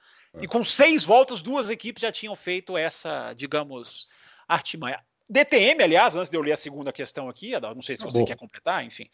E 0.40 0.48
com 0.48 0.62
seis 0.64 1.04
voltas, 1.04 1.42
duas 1.42 1.70
equipes 1.70 2.02
já 2.02 2.10
tinham 2.10 2.34
feito 2.34 2.76
essa, 2.76 3.32
digamos, 3.34 4.08
artimanha. 4.48 5.00
DTM, 5.30 5.82
aliás, 5.82 6.16
antes 6.16 6.28
de 6.28 6.36
eu 6.36 6.42
ler 6.42 6.52
a 6.52 6.56
segunda 6.56 6.92
questão 6.92 7.28
aqui, 7.28 7.52
não 7.60 7.82
sei 7.82 7.96
se 7.96 8.02
tá 8.02 8.10
você 8.10 8.24
quer 8.24 8.36
completar, 8.36 8.84
enfim. 8.84 9.08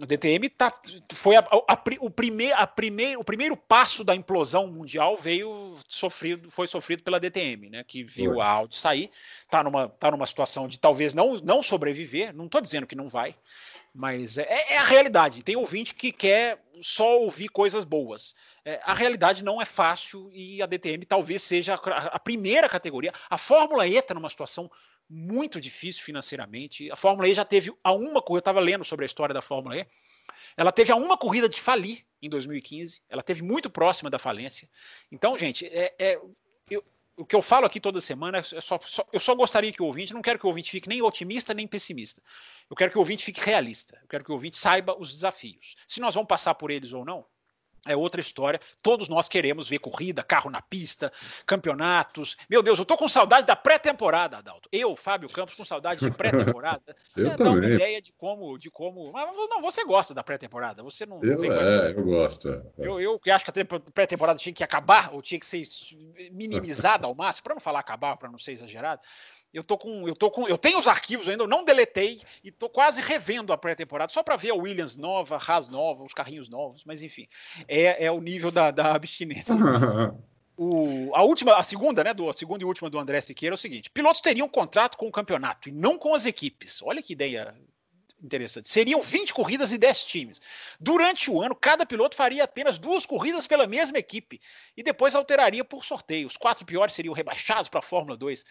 O 0.00 0.06
DTM 0.06 0.48
tá, 0.48 0.72
foi 1.12 1.34
a, 1.34 1.40
a, 1.40 1.82
o, 1.98 2.08
primeir, 2.08 2.52
a 2.54 2.64
primeir, 2.68 3.18
o 3.18 3.24
primeiro 3.24 3.56
passo 3.56 4.04
da 4.04 4.14
implosão 4.14 4.68
mundial 4.68 5.16
veio 5.16 5.76
sofrido, 5.88 6.48
foi 6.52 6.68
sofrido 6.68 7.02
pela 7.02 7.18
DTM, 7.18 7.68
né? 7.68 7.82
Que 7.82 8.04
viu 8.04 8.40
a 8.40 8.46
Audi 8.46 8.76
sair, 8.76 9.10
tá 9.50 9.60
numa, 9.64 9.88
tá 9.88 10.12
numa 10.12 10.24
situação 10.24 10.68
de 10.68 10.78
talvez 10.78 11.14
não, 11.14 11.34
não 11.42 11.64
sobreviver. 11.64 12.32
Não 12.32 12.46
estou 12.46 12.60
dizendo 12.60 12.86
que 12.86 12.94
não 12.94 13.08
vai, 13.08 13.34
mas 13.92 14.38
é, 14.38 14.46
é, 14.48 14.78
a 14.78 14.84
realidade. 14.84 15.42
Tem 15.42 15.56
ouvinte 15.56 15.92
que 15.92 16.12
quer 16.12 16.62
só 16.80 17.18
ouvir 17.18 17.48
coisas 17.48 17.82
boas. 17.82 18.36
É, 18.64 18.80
a 18.84 18.94
realidade 18.94 19.42
não 19.42 19.60
é 19.60 19.64
fácil 19.64 20.30
e 20.32 20.62
a 20.62 20.66
DTM 20.66 21.04
talvez 21.06 21.42
seja 21.42 21.74
a, 21.74 22.06
a 22.06 22.18
primeira 22.20 22.68
categoria. 22.68 23.12
A 23.28 23.36
Fórmula 23.36 23.84
E 23.88 23.96
está 23.96 24.14
numa 24.14 24.30
situação 24.30 24.70
muito 25.08 25.60
difícil 25.60 26.02
financeiramente. 26.02 26.90
A 26.90 26.96
Fórmula 26.96 27.28
E 27.28 27.34
já 27.34 27.44
teve 27.44 27.72
a 27.82 27.92
uma 27.92 28.20
corrida, 28.20 28.38
eu 28.38 28.50
estava 28.50 28.60
lendo 28.60 28.84
sobre 28.84 29.04
a 29.04 29.06
história 29.06 29.32
da 29.32 29.42
Fórmula 29.42 29.76
E. 29.76 29.86
Ela 30.56 30.72
teve 30.72 30.92
a 30.92 30.96
uma 30.96 31.16
corrida 31.16 31.48
de 31.48 31.60
falir 31.60 32.04
em 32.20 32.28
2015. 32.28 33.02
Ela 33.08 33.22
teve 33.22 33.42
muito 33.42 33.70
próxima 33.70 34.10
da 34.10 34.18
falência. 34.18 34.68
Então, 35.10 35.36
gente, 35.38 35.66
é, 35.66 35.94
é 35.98 36.20
eu, 36.70 36.84
o 37.16 37.24
que 37.24 37.34
eu 37.34 37.42
falo 37.42 37.66
aqui 37.66 37.80
toda 37.80 38.00
semana 38.00 38.38
é 38.38 38.42
só, 38.42 38.78
só, 38.80 39.06
eu 39.12 39.18
só 39.18 39.34
gostaria 39.34 39.72
que 39.72 39.82
o 39.82 39.86
ouvinte, 39.86 40.14
não 40.14 40.22
quero 40.22 40.38
que 40.38 40.46
o 40.46 40.48
ouvinte 40.48 40.70
fique 40.70 40.88
nem 40.88 41.02
otimista 41.02 41.54
nem 41.54 41.66
pessimista. 41.66 42.22
Eu 42.70 42.76
quero 42.76 42.90
que 42.90 42.98
o 42.98 43.00
ouvinte 43.00 43.24
fique 43.24 43.40
realista. 43.40 43.98
Eu 44.02 44.08
quero 44.08 44.24
que 44.24 44.30
o 44.30 44.34
ouvinte 44.34 44.56
saiba 44.56 44.96
os 44.98 45.12
desafios. 45.12 45.74
Se 45.86 46.00
nós 46.00 46.14
vamos 46.14 46.28
passar 46.28 46.54
por 46.54 46.70
eles 46.70 46.92
ou 46.92 47.04
não, 47.04 47.26
é 47.86 47.96
outra 47.96 48.20
história. 48.20 48.60
Todos 48.82 49.08
nós 49.08 49.28
queremos 49.28 49.68
ver 49.68 49.78
corrida, 49.78 50.22
carro 50.22 50.50
na 50.50 50.60
pista, 50.60 51.12
campeonatos. 51.46 52.36
Meu 52.48 52.62
Deus, 52.62 52.78
eu 52.78 52.84
tô 52.84 52.96
com 52.96 53.08
saudade 53.08 53.46
da 53.46 53.56
pré-temporada, 53.56 54.38
Adalto. 54.38 54.68
Eu, 54.72 54.94
Fábio 54.96 55.28
Campos, 55.28 55.54
com 55.54 55.64
saudade 55.64 56.00
de 56.00 56.10
pré-temporada. 56.10 56.96
eu 57.16 57.28
é, 57.28 57.36
também. 57.36 57.60
Dá 57.60 57.66
uma 57.66 57.74
ideia 57.74 58.02
de 58.02 58.12
como, 58.12 58.58
de 58.58 58.70
como. 58.70 59.12
Mas 59.12 59.36
não, 59.36 59.60
você 59.60 59.84
gosta 59.84 60.14
da 60.14 60.22
pré-temporada? 60.22 60.82
Você 60.82 61.06
não, 61.06 61.22
eu. 61.22 61.44
É, 61.44 61.90
eu 61.90 62.04
gosto. 62.04 62.48
Eu, 62.76 63.00
eu 63.00 63.20
acho 63.32 63.44
que 63.44 63.60
a 63.60 63.64
pré-temporada 63.94 64.38
tinha 64.38 64.52
que 64.52 64.64
acabar 64.64 65.14
ou 65.14 65.22
tinha 65.22 65.38
que 65.38 65.46
ser 65.46 65.64
minimizada 66.32 67.06
ao 67.06 67.14
máximo, 67.14 67.44
para 67.44 67.54
não 67.54 67.60
falar 67.60 67.80
acabar, 67.80 68.16
para 68.16 68.30
não 68.30 68.38
ser 68.38 68.52
exagerado. 68.52 69.00
Eu 69.52 69.64
tô 69.64 69.78
com, 69.78 70.06
eu 70.06 70.14
tô 70.14 70.30
com, 70.30 70.46
eu 70.46 70.58
tenho 70.58 70.78
os 70.78 70.86
arquivos 70.86 71.28
ainda, 71.28 71.42
eu 71.42 71.48
não 71.48 71.64
deletei 71.64 72.20
e 72.44 72.52
tô 72.52 72.68
quase 72.68 73.00
revendo 73.00 73.52
a 73.52 73.56
pré-temporada 73.56 74.12
só 74.12 74.22
para 74.22 74.36
ver 74.36 74.50
a 74.50 74.54
Williams 74.54 74.96
nova, 74.96 75.36
a 75.36 75.38
Haas 75.38 75.68
nova, 75.68 76.04
os 76.04 76.12
carrinhos 76.12 76.48
novos, 76.48 76.84
mas 76.84 77.02
enfim, 77.02 77.26
é, 77.66 78.04
é 78.04 78.10
o 78.10 78.20
nível 78.20 78.50
da, 78.50 78.70
da 78.70 78.94
abstinência. 78.94 79.54
o, 80.56 81.10
a 81.14 81.22
última, 81.22 81.56
a 81.56 81.62
segunda, 81.62 82.04
né, 82.04 82.12
do, 82.12 82.28
a 82.28 82.32
segunda 82.34 82.62
e 82.62 82.66
última 82.66 82.90
do 82.90 82.98
André 82.98 83.20
Siqueira 83.22 83.54
é 83.54 83.56
o 83.56 83.58
seguinte: 83.58 83.88
pilotos 83.88 84.20
teriam 84.20 84.48
contrato 84.48 84.98
com 84.98 85.08
o 85.08 85.12
campeonato 85.12 85.68
e 85.70 85.72
não 85.72 85.96
com 85.98 86.14
as 86.14 86.26
equipes. 86.26 86.82
Olha 86.82 87.02
que 87.02 87.14
ideia 87.14 87.56
interessante. 88.22 88.68
Seriam 88.68 89.00
20 89.00 89.32
corridas 89.32 89.72
e 89.72 89.78
10 89.78 90.04
times. 90.04 90.40
Durante 90.78 91.30
o 91.30 91.40
ano, 91.40 91.54
cada 91.54 91.86
piloto 91.86 92.16
faria 92.16 92.44
apenas 92.44 92.78
duas 92.78 93.06
corridas 93.06 93.46
pela 93.46 93.66
mesma 93.66 93.98
equipe 93.98 94.40
e 94.76 94.82
depois 94.82 95.14
alteraria 95.14 95.64
por 95.64 95.84
sorteio. 95.84 96.26
Os 96.26 96.36
quatro 96.36 96.66
piores 96.66 96.94
seriam 96.94 97.14
rebaixados 97.14 97.68
para 97.68 97.78
a 97.78 97.82
Fórmula 97.82 98.16
2. 98.16 98.44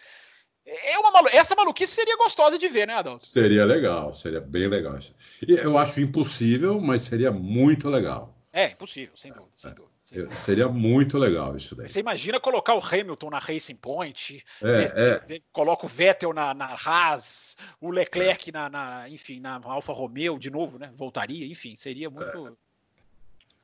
É 0.68 1.00
uma 1.00 1.12
malu... 1.12 1.30
Essa 1.32 1.56
maluquice 1.56 1.96
seria 1.96 2.18
gostosa 2.18 2.58
de 2.58 2.68
ver, 2.68 2.88
né, 2.88 2.96
Adalto? 2.96 3.26
Seria 3.26 3.64
legal, 3.64 4.14
seria 4.14 4.42
bem 4.42 4.68
legal. 4.68 5.00
Eu 5.48 5.78
acho 5.78 6.02
impossível, 6.02 6.82
mas 6.82 7.04
seria 7.04 7.32
muito 7.32 7.90
legal. 7.90 8.38
É, 8.52 8.72
impossível, 8.72 9.16
sem 9.16 9.32
dúvida, 9.32 9.52
sem 9.56 9.74
dúvida. 9.74 9.94
Sem 10.02 10.18
dúvida. 10.18 10.36
Seria 10.36 10.68
muito 10.68 11.18
legal 11.18 11.56
isso 11.56 11.76
daí. 11.76 11.88
Você 11.88 12.00
imagina 12.00 12.40
colocar 12.40 12.74
o 12.74 12.84
Hamilton 12.84 13.30
na 13.30 13.40
Racing 13.40 13.76
Point, 13.76 14.44
é, 14.62 15.36
é. 15.36 15.42
coloca 15.54 15.86
o 15.86 15.90
Vettel 15.90 16.34
na, 16.34 16.54
na 16.54 16.76
Haas, 16.76 17.56
o 17.80 17.90
Leclerc 17.90 18.52
na, 18.52 18.70
na, 18.70 19.10
enfim, 19.10 19.40
na 19.40 19.62
Alfa 19.64 19.94
Romeo 19.94 20.38
de 20.40 20.50
novo, 20.50 20.78
né? 20.80 20.92
Voltaria, 20.96 21.46
enfim, 21.46 21.76
seria 21.76 22.10
muito. 22.10 22.48
É. 22.48 22.52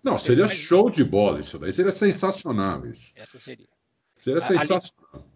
Não, 0.04 0.18
seria 0.18 0.48
show 0.48 0.90
de 0.90 1.04
bola 1.04 1.40
isso 1.40 1.58
daí. 1.58 1.74
Seria 1.74 1.92
sensacional 1.92 2.86
isso. 2.86 3.14
Essa 3.16 3.40
seria. 3.40 3.68
Seria 4.18 4.42
sensacional. 4.42 5.33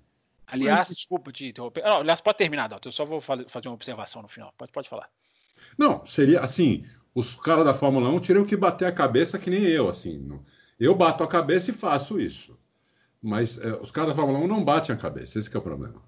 Aliás, 0.47 0.87
Mas... 0.87 0.95
desculpa 0.95 1.31
te 1.31 1.47
interromper. 1.47 1.83
Não, 1.83 1.97
aliás, 1.97 2.21
pode 2.21 2.37
terminar, 2.37 2.67
Dalton. 2.69 2.87
Eu 2.87 2.93
só 2.93 3.05
vou 3.05 3.19
fazer 3.19 3.67
uma 3.67 3.73
observação 3.73 4.21
no 4.21 4.29
final. 4.29 4.53
Pode, 4.57 4.71
pode 4.71 4.87
falar. 4.87 5.09
Não, 5.77 6.05
seria 6.05 6.39
assim: 6.39 6.85
os 7.13 7.35
caras 7.35 7.65
da 7.65 7.73
Fórmula 7.73 8.09
1 8.09 8.19
teriam 8.21 8.45
que 8.45 8.55
bater 8.55 8.85
a 8.85 8.91
cabeça 8.91 9.37
que 9.37 9.49
nem 9.49 9.63
eu. 9.63 9.89
assim. 9.89 10.39
Eu 10.79 10.95
bato 10.95 11.23
a 11.23 11.27
cabeça 11.27 11.71
e 11.71 11.73
faço 11.73 12.19
isso. 12.19 12.57
Mas 13.21 13.59
é, 13.59 13.73
os 13.81 13.91
caras 13.91 14.11
da 14.11 14.15
Fórmula 14.15 14.39
1 14.39 14.47
não 14.47 14.63
batem 14.63 14.95
a 14.95 14.97
cabeça, 14.97 15.37
esse 15.37 15.53
é 15.53 15.59
o 15.59 15.61
problema. 15.61 16.01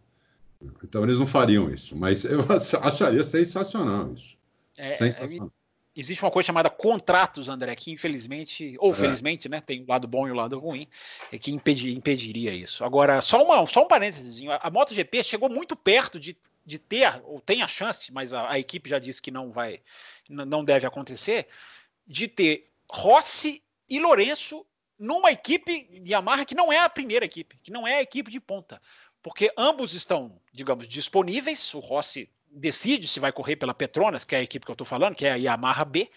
Então 0.84 1.04
eles 1.04 1.20
não 1.20 1.26
fariam 1.26 1.70
isso. 1.70 1.96
Mas 1.98 2.24
eu 2.24 2.46
acharia 2.82 3.24
sensacional 3.24 4.14
isso. 4.14 4.38
É, 4.78 4.92
sensacional 4.92 5.52
existe 6.00 6.24
uma 6.24 6.32
coisa 6.32 6.48
chamada 6.48 6.70
contratos, 6.70 7.50
André, 7.50 7.76
que 7.76 7.92
infelizmente, 7.92 8.76
ou 8.80 8.92
é. 8.92 8.94
felizmente, 8.94 9.50
né, 9.50 9.60
tem 9.60 9.82
o 9.82 9.84
um 9.84 9.88
lado 9.88 10.08
bom 10.08 10.28
e 10.28 10.32
o 10.32 10.34
um 10.34 10.38
lado 10.38 10.58
ruim, 10.58 10.88
é 11.32 11.38
que 11.38 11.52
impedir, 11.52 11.96
impediria 11.96 12.54
isso. 12.54 12.86
Agora, 12.86 13.20
só, 13.22 13.44
uma, 13.44 13.66
só 13.66 13.84
um 13.84 13.88
parênteses, 13.88 14.42
a 14.62 14.70
MotoGP 14.70 15.24
chegou 15.24 15.50
muito 15.50 15.76
perto 15.76 16.20
de, 16.20 16.38
de 16.66 16.80
ter, 16.80 17.22
ou 17.26 17.42
tem 17.42 17.62
a 17.62 17.68
chance, 17.68 18.12
mas 18.14 18.34
a, 18.34 18.50
a 18.50 18.58
equipe 18.58 18.90
já 18.90 18.98
disse 18.98 19.22
que 19.22 19.30
não 19.30 19.52
vai, 19.52 19.82
não 20.30 20.64
deve 20.64 20.88
acontecer, 20.88 21.48
de 22.08 22.28
ter 22.28 22.70
Rossi 22.90 23.62
e 23.90 24.00
Lourenço 24.00 24.66
numa 24.98 25.32
equipe 25.32 26.00
de 26.02 26.12
Yamaha 26.12 26.46
que 26.46 26.56
não 26.56 26.72
é 26.72 26.80
a 26.80 26.90
primeira 26.90 27.26
equipe, 27.26 27.58
que 27.62 27.72
não 27.72 27.88
é 27.88 27.96
a 27.96 28.02
equipe 28.02 28.32
de 28.32 28.40
ponta. 28.40 28.82
Porque 29.22 29.52
ambos 29.58 29.94
estão, 29.94 30.40
digamos, 30.54 30.88
disponíveis. 30.88 31.74
O 31.74 31.80
Rossi 31.80 32.30
decide 32.52 33.08
se 33.08 33.20
vai 33.20 33.32
correr 33.32 33.56
pela 33.56 33.74
Petronas, 33.74 34.24
que 34.24 34.36
é 34.36 34.40
a 34.40 34.44
equipe 34.44 34.66
que 34.66 34.72
eu 34.72 34.74
estou 34.74 34.88
falando, 34.88 35.16
que 35.16 35.26
é 35.26 35.32
a 35.32 35.36
Yamaha 35.36 35.86
B. 35.86 36.10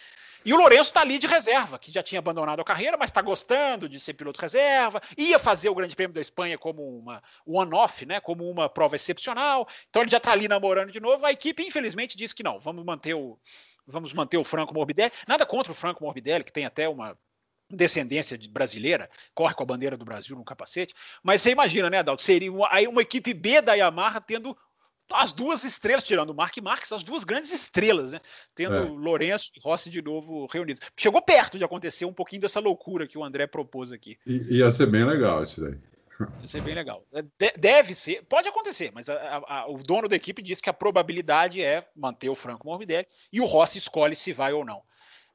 E 0.45 0.53
o 0.53 0.57
Lourenço 0.57 0.91
está 0.91 1.03
ali 1.03 1.19
de 1.19 1.27
reserva, 1.27 1.79
que 1.79 1.93
já 1.93 2.03
tinha 2.03 2.19
abandonado 2.19 2.61
a 2.61 2.65
carreira, 2.65 2.97
mas 2.97 3.11
está 3.11 3.23
gostando 3.23 3.89
de 3.89 4.01
ser 4.01 4.15
piloto 4.15 4.41
reserva, 4.41 5.01
ia 5.17 5.39
fazer 5.39 5.69
o 5.69 5.75
Grande 5.75 5.95
Prêmio 5.95 6.13
da 6.13 6.21
Espanha 6.21 6.59
como 6.59 6.99
uma 6.99 7.23
one-off, 7.47 8.05
né, 8.05 8.19
como 8.19 8.51
uma 8.51 8.69
prova 8.69 8.97
excepcional. 8.97 9.69
Então 9.89 10.03
ele 10.03 10.11
já 10.11 10.17
está 10.17 10.33
ali 10.33 10.49
namorando 10.49 10.91
de 10.91 10.99
novo. 10.99 11.25
A 11.25 11.31
equipe, 11.31 11.63
infelizmente, 11.63 12.17
disse 12.17 12.35
que 12.35 12.43
não, 12.43 12.59
vamos 12.59 12.85
manter 12.85 13.15
o, 13.15 13.39
vamos 13.87 14.13
manter 14.13 14.37
o 14.37 14.43
Franco 14.43 14.75
Morbidelli. 14.75 15.13
Nada 15.29 15.47
contra 15.47 15.71
o 15.71 15.75
Franco 15.75 16.03
Morbidelli, 16.03 16.43
que 16.43 16.53
tem 16.53 16.65
até 16.65 16.89
uma 16.89 17.17
descendência 17.71 18.37
de 18.37 18.49
brasileira, 18.49 19.09
corre 19.35 19.55
com 19.55 19.63
a 19.63 19.67
bandeira 19.67 19.97
do 19.97 20.05
Brasil 20.05 20.37
no 20.37 20.45
capacete. 20.45 20.93
Mas 21.23 21.41
você 21.41 21.53
imagina, 21.53 21.89
né, 21.89 21.99
Adalto? 21.99 22.23
Seria 22.23 22.53
uma, 22.53 22.69
uma 22.89 23.03
equipe 23.03 23.33
B 23.33 23.63
da 23.63 23.75
Yamaha 23.75 24.21
tendo 24.21 24.57
as 25.15 25.33
duas 25.33 25.65
estrelas, 25.65 26.05
tirando 26.05 26.31
o 26.31 26.35
Mark 26.35 26.57
Marques, 26.59 26.93
as 26.93 27.03
duas 27.03 27.25
grandes 27.25 27.53
estrelas, 27.53 28.13
né? 28.13 28.21
Tendo 28.55 28.77
é. 28.77 28.81
Lourenço 28.81 29.53
e 29.57 29.61
Rossi 29.61 29.91
de 29.91 30.03
novo 30.03 30.47
reunidos. 30.47 30.83
Chegou 30.97 31.21
perto 31.23 31.59
de 31.59 31.65
acontecer 31.65 32.05
um 32.05 32.13
pouquinho 32.13 32.43
dessa 32.43 32.61
loucura 32.61 33.07
que 33.07 33.19
o 33.19 33.25
André 33.25 33.47
propôs 33.47 33.93
aqui. 33.93 34.19
I, 34.27 34.59
ia 34.59 34.71
ser 34.71 34.87
bem 34.87 35.05
legal 35.05 35.43
isso 35.43 35.61
daí. 35.61 35.79
Ia 36.41 36.47
ser 36.47 36.63
bem 36.63 36.75
legal. 36.75 37.05
De, 37.39 37.53
deve 37.59 37.95
ser, 37.95 38.23
pode 38.25 38.49
acontecer, 38.49 38.91
mas 38.95 39.09
a, 39.09 39.15
a, 39.15 39.61
a, 39.61 39.71
o 39.71 39.79
dono 39.79 40.09
da 40.09 40.17
equipe 40.17 40.43
disse 40.43 40.63
que 40.63 40.71
a 40.71 40.75
probabilidade 40.75 41.63
é 41.63 41.87
manter 41.97 42.29
o 42.29 42.35
Franco 42.35 42.67
Morbidelli 42.67 43.07
e 43.33 43.41
o 43.41 43.45
Rossi 43.45 43.79
escolhe 43.79 44.15
se 44.15 44.33
vai 44.33 44.53
ou 44.53 44.65
não. 44.65 44.83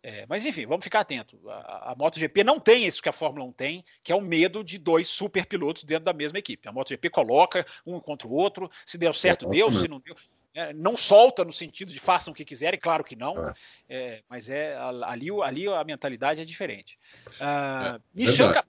É, 0.04 0.26
mas 0.28 0.46
enfim, 0.46 0.66
vamos 0.66 0.84
ficar 0.84 1.02
atento. 1.02 1.38
A, 1.50 1.92
a, 1.92 1.96
MotoGP 1.96 2.44
não 2.44 2.60
tem 2.60 2.86
isso 2.86 3.02
que 3.02 3.10
a 3.10 3.14
Fórmula 3.14 3.46
1 3.46 3.52
tem, 3.52 3.84
que 4.04 4.12
é 4.12 4.16
o 4.16 4.22
medo 4.22 4.64
de 4.64 4.78
dois 4.78 5.08
super 5.08 5.46
pilotos 5.46 5.84
dentro 5.84 6.06
da 6.06 6.14
mesma 6.14 6.38
equipe. 6.38 6.68
A 6.68 6.72
MotoGP 6.72 7.10
coloca 7.10 7.66
um 7.86 8.00
contra 8.00 8.28
o 8.28 8.32
outro, 8.32 8.70
se 8.86 8.98
deu 8.98 9.14
certo, 9.14 9.48
deu, 9.50 9.72
se 9.72 9.88
não 9.88 10.00
deu. 10.00 10.16
É, 10.54 10.74
não 10.74 10.98
solta 10.98 11.46
no 11.46 11.54
sentido 11.54 11.92
de 11.92 12.00
façam 12.00 12.32
o 12.32 12.36
que 12.36 12.44
quiserem, 12.44 12.80
claro 12.80 13.04
que 13.04 13.16
não, 13.16 13.48
é. 13.48 13.54
É, 13.88 14.24
mas 14.28 14.50
é 14.50 14.76
ali, 15.06 15.30
ali 15.44 15.68
a 15.68 15.84
mentalidade 15.84 16.42
é 16.42 16.46
diferente. 16.46 16.98
Uh, 17.36 18.02
Mishanka, 18.12 18.66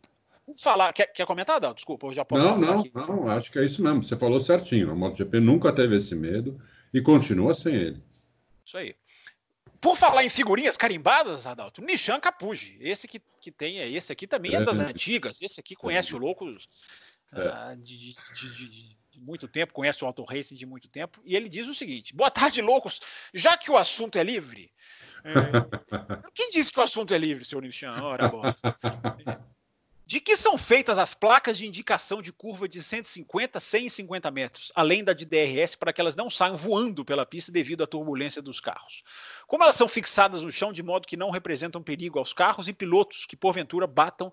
falar, 0.61 0.93
quer, 0.93 1.07
quer 1.07 1.27
comentar, 1.27 1.61
Dal? 1.61 1.73
Desculpa, 1.73 2.07
eu 2.07 2.13
já 2.13 2.25
posso 2.25 2.45
Não, 2.45 2.57
não, 2.57 2.81
aqui. 2.81 2.91
não, 2.95 3.29
acho 3.29 3.51
que 3.51 3.59
é 3.59 3.65
isso 3.65 3.83
mesmo. 3.83 4.03
Você 4.03 4.17
falou 4.17 4.41
certinho. 4.41 4.91
A 4.91 4.95
MotoGP 4.95 5.41
nunca 5.41 5.73
teve 5.73 5.97
esse 5.97 6.15
medo 6.15 6.61
e 6.93 7.01
continua 7.01 7.55
sem 7.55 7.75
ele. 7.75 8.03
Isso 8.65 8.77
aí. 8.77 8.95
Por 9.81 9.97
falar 9.97 10.25
em 10.25 10.29
figurinhas 10.29 10.77
carimbadas, 10.77 11.47
Adalto, 11.47 11.81
Nishan 11.83 12.19
Capuji, 12.19 12.77
esse 12.81 13.07
que, 13.07 13.21
que 13.41 13.53
tem 13.53 13.79
é 13.79 13.89
esse 13.89 14.13
aqui 14.13 14.27
também 14.27 14.55
é, 14.55 14.65
das 14.65 14.81
antigas, 14.81 15.41
esse 15.41 15.61
aqui 15.61 15.77
conhece 15.77 16.15
o 16.15 16.19
louco 16.19 16.47
é. 17.33 17.73
uh, 17.73 17.77
de, 17.77 17.97
de, 17.97 18.15
de, 18.35 18.69
de, 19.11 19.21
muito 19.21 19.47
tempo, 19.47 19.73
conhece 19.73 20.03
o 20.03 20.07
Auto 20.07 20.25
Racing 20.25 20.57
de 20.57 20.67
muito 20.67 20.89
tempo, 20.89 21.21
e 21.25 21.37
ele 21.37 21.49
diz 21.49 21.69
o 21.69 21.75
seguinte: 21.75 22.15
boa 22.15 22.31
tarde, 22.31 22.61
loucos, 22.61 23.01
já 23.33 23.57
que 23.57 23.71
o 23.71 23.77
assunto 23.77 24.19
é 24.19 24.25
livre. 24.25 24.71
É, 25.25 25.33
quem 26.35 26.51
disse 26.51 26.73
que 26.73 26.81
o 26.81 26.83
assunto 26.83 27.15
é 27.15 27.19
livre, 27.19 27.45
senhor 27.45 27.63
Nishan? 27.63 28.03
Ora, 28.03 28.29
bosta. 28.29 28.77
De 30.09 30.21
que 30.21 30.39
são 30.39 30.57
feitas 30.57 30.97
as 30.97 31.13
placas 31.13 31.59
de 31.59 31.67
indicação 31.67 32.23
de 32.23 32.33
curva 32.33 32.67
de 32.67 32.83
150, 32.83 33.61
150 33.61 34.31
metros, 34.31 34.73
além 34.75 35.05
da 35.05 35.13
de 35.13 35.27
DRS, 35.27 35.77
para 35.77 35.93
que 35.93 36.01
elas 36.01 36.17
não 36.17 36.31
saiam 36.31 36.57
voando 36.57 37.05
pela 37.05 37.27
pista 37.27 37.53
devido 37.53 37.85
à 37.85 37.87
turbulência 37.87 38.41
dos 38.41 38.59
carros? 38.59 39.03
Como 39.47 39.63
elas 39.63 39.77
são 39.77 39.87
fixadas 39.87 40.43
no 40.43 40.51
chão 40.51 40.73
de 40.73 40.83
modo 40.83 41.07
que 41.07 41.15
não 41.15 41.29
representam 41.29 41.83
perigo 41.83 42.19
aos 42.19 42.33
carros 42.33 42.69
e 42.69 42.73
pilotos 42.73 43.27
que 43.27 43.37
porventura 43.37 43.87
batam 43.87 44.33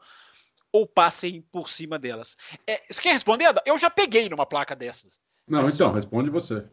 ou 0.71 0.87
passem 0.87 1.41
por 1.51 1.69
cima 1.69 1.99
delas? 1.99 2.37
É, 2.65 2.81
você 2.89 3.01
quer 3.01 3.11
responder? 3.11 3.53
Eu 3.65 3.77
já 3.77 3.89
peguei 3.89 4.29
numa 4.29 4.45
placa 4.45 4.77
dessas. 4.77 5.19
Não, 5.45 5.61
mas, 5.61 5.75
então, 5.75 5.91
responde 5.91 6.29
você. 6.29 6.65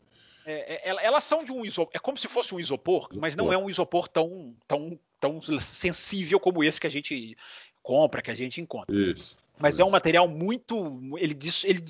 É, 0.47 0.89
é, 0.89 1.05
elas 1.05 1.25
são 1.25 1.43
de 1.43 1.51
um 1.51 1.65
isopor, 1.65 1.91
é 1.93 1.99
como 1.99 2.17
se 2.17 2.29
fosse 2.29 2.55
um 2.55 2.61
isopor, 2.61 3.03
isopor, 3.03 3.21
mas 3.21 3.35
não 3.35 3.53
é 3.53 3.59
um 3.59 3.69
isopor 3.69 4.07
tão, 4.07 4.57
tão, 4.67 4.99
tão 5.19 5.41
sensível 5.61 6.39
como 6.39 6.63
esse 6.63 6.81
que 6.81 6.87
a 6.87 6.91
gente 6.91 7.37
compra, 7.83 8.23
que 8.23 8.31
a 8.31 8.35
gente 8.35 8.61
encontra. 8.61 8.95
Isso. 8.95 9.37
Mas 9.61 9.75
isso. 9.75 9.83
é 9.83 9.85
um 9.85 9.91
material 9.91 10.29
muito. 10.29 11.01
Ele 11.19 11.35
diz. 11.35 11.65
Ele, 11.65 11.85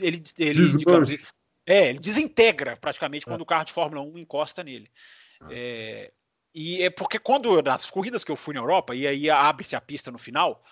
ele, 0.00 0.22
ele, 0.38 0.76
digamos, 0.76 1.10
é, 1.66 1.90
ele 1.90 1.98
desintegra 1.98 2.76
praticamente 2.76 3.26
é. 3.26 3.30
quando 3.30 3.42
o 3.42 3.46
carro 3.46 3.64
de 3.64 3.72
Fórmula 3.72 4.02
1 4.02 4.18
encosta 4.18 4.62
nele. 4.62 4.90
É. 5.48 5.52
é, 5.52 6.12
e 6.54 6.82
é 6.82 6.90
porque 6.90 7.18
quando 7.18 7.62
nas 7.62 7.88
corridas 7.88 8.24
que 8.24 8.32
eu 8.32 8.36
fui 8.36 8.54
na 8.54 8.60
Europa, 8.60 8.94
e 8.94 9.06
aí 9.06 9.30
abre-se 9.30 9.76
a 9.76 9.80
pista 9.80 10.10
no 10.10 10.18
final, 10.18 10.62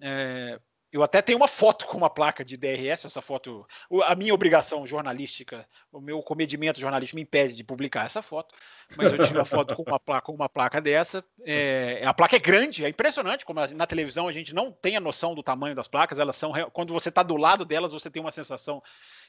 é, 0.00 0.58
eu 0.92 1.02
até 1.02 1.20
tenho 1.20 1.38
uma 1.38 1.48
foto 1.48 1.86
com 1.86 1.96
uma 1.96 2.08
placa 2.08 2.44
de 2.44 2.56
DRS, 2.56 3.04
essa 3.04 3.20
foto, 3.20 3.66
a 4.04 4.14
minha 4.14 4.32
obrigação 4.32 4.86
jornalística, 4.86 5.66
o 5.92 6.00
meu 6.00 6.22
comedimento 6.22 6.80
jornalístico 6.80 7.16
me 7.16 7.22
impede 7.22 7.56
de 7.56 7.64
publicar 7.64 8.06
essa 8.06 8.22
foto, 8.22 8.54
mas 8.96 9.12
eu 9.12 9.18
tive 9.18 9.36
uma 9.36 9.44
foto 9.44 9.74
com 9.74 9.82
uma 9.82 9.98
placa, 9.98 10.30
uma 10.30 10.48
placa 10.48 10.80
dessa. 10.80 11.24
É, 11.44 12.02
a 12.06 12.14
placa 12.14 12.36
é 12.36 12.38
grande, 12.38 12.84
é 12.84 12.88
impressionante, 12.88 13.44
como 13.44 13.60
na 13.66 13.86
televisão 13.86 14.28
a 14.28 14.32
gente 14.32 14.54
não 14.54 14.70
tem 14.70 14.96
a 14.96 15.00
noção 15.00 15.34
do 15.34 15.42
tamanho 15.42 15.74
das 15.74 15.88
placas, 15.88 16.18
elas 16.18 16.36
são, 16.36 16.52
quando 16.72 16.92
você 16.92 17.08
está 17.08 17.22
do 17.22 17.36
lado 17.36 17.64
delas, 17.64 17.92
você 17.92 18.10
tem 18.10 18.22
uma 18.22 18.30
sensação, 18.30 18.82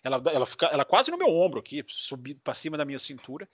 ela, 0.03 0.21
ela 0.31 0.45
fica, 0.45 0.67
ela 0.67 0.85
quase 0.85 1.09
no 1.09 1.17
meu 1.17 1.29
ombro 1.29 1.59
aqui, 1.59 1.83
subindo 1.87 2.39
para 2.43 2.53
cima 2.53 2.77
da 2.77 2.85
minha 2.85 2.99
cintura. 2.99 3.47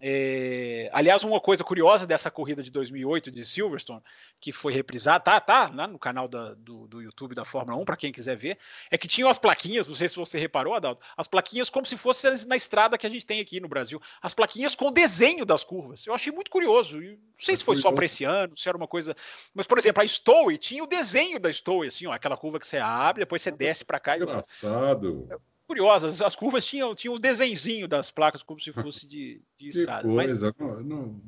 É, 0.00 0.90
aliás, 0.92 1.24
uma 1.24 1.40
coisa 1.40 1.64
curiosa 1.64 2.06
dessa 2.06 2.30
corrida 2.30 2.62
de 2.62 2.70
2008 2.70 3.30
de 3.30 3.44
Silverstone, 3.46 4.02
que 4.38 4.52
foi 4.52 4.72
reprisada, 4.72 5.20
tá, 5.20 5.40
tá 5.40 5.70
lá 5.74 5.86
no 5.86 5.98
canal 5.98 6.28
da, 6.28 6.54
do, 6.54 6.86
do 6.86 7.00
YouTube 7.00 7.34
da 7.34 7.44
Fórmula 7.44 7.78
1, 7.78 7.84
para 7.84 7.96
quem 7.96 8.12
quiser 8.12 8.36
ver, 8.36 8.58
é 8.90 8.98
que 8.98 9.08
tinham 9.08 9.30
as 9.30 9.38
plaquinhas, 9.38 9.86
não 9.86 9.94
sei 9.94 10.08
se 10.08 10.16
você 10.16 10.38
reparou, 10.38 10.74
Adalto, 10.74 11.04
as 11.16 11.26
plaquinhas 11.26 11.70
como 11.70 11.86
se 11.86 11.96
fossem 11.96 12.30
na 12.46 12.56
estrada 12.56 12.98
que 12.98 13.06
a 13.06 13.10
gente 13.10 13.24
tem 13.24 13.40
aqui 13.40 13.58
no 13.58 13.68
Brasil, 13.68 14.00
as 14.20 14.34
plaquinhas 14.34 14.74
com 14.74 14.92
desenho 14.92 15.44
das 15.44 15.64
curvas. 15.64 16.06
Eu 16.06 16.14
achei 16.14 16.32
muito 16.32 16.50
curioso. 16.50 17.00
Não 17.00 17.16
sei 17.38 17.56
se 17.56 17.64
foi 17.64 17.76
só 17.76 17.90
para 17.90 18.04
esse 18.04 18.24
ano, 18.24 18.56
se 18.56 18.68
era 18.68 18.76
uma 18.76 18.88
coisa. 18.88 19.16
Mas, 19.54 19.66
por 19.66 19.78
exemplo, 19.78 20.02
a 20.02 20.06
Stowe 20.06 20.58
tinha 20.58 20.82
o 20.82 20.86
desenho 20.86 21.38
da 21.38 21.52
Stowe, 21.52 21.86
assim, 21.86 22.06
ó, 22.06 22.12
aquela 22.12 22.36
curva 22.36 22.58
que 22.58 22.66
você 22.66 22.78
abre, 22.78 23.20
depois 23.20 23.42
você 23.42 23.50
desce 23.50 23.84
para 23.84 23.98
cá. 23.98 24.16
Engraçado. 24.16 25.26
E 25.30 25.55
curiosas. 25.66 26.22
As 26.22 26.34
curvas 26.34 26.64
tinham, 26.64 26.94
tinham 26.94 27.14
o 27.14 27.18
desenhozinho 27.18 27.88
das 27.88 28.10
placas 28.10 28.42
como 28.42 28.60
se 28.60 28.72
fosse 28.72 29.06
de, 29.06 29.40
de 29.56 29.70
que 29.70 29.78
estrada. 29.78 30.08
Coisa, 30.08 30.54
mas... 30.58 30.86
não, 30.86 31.20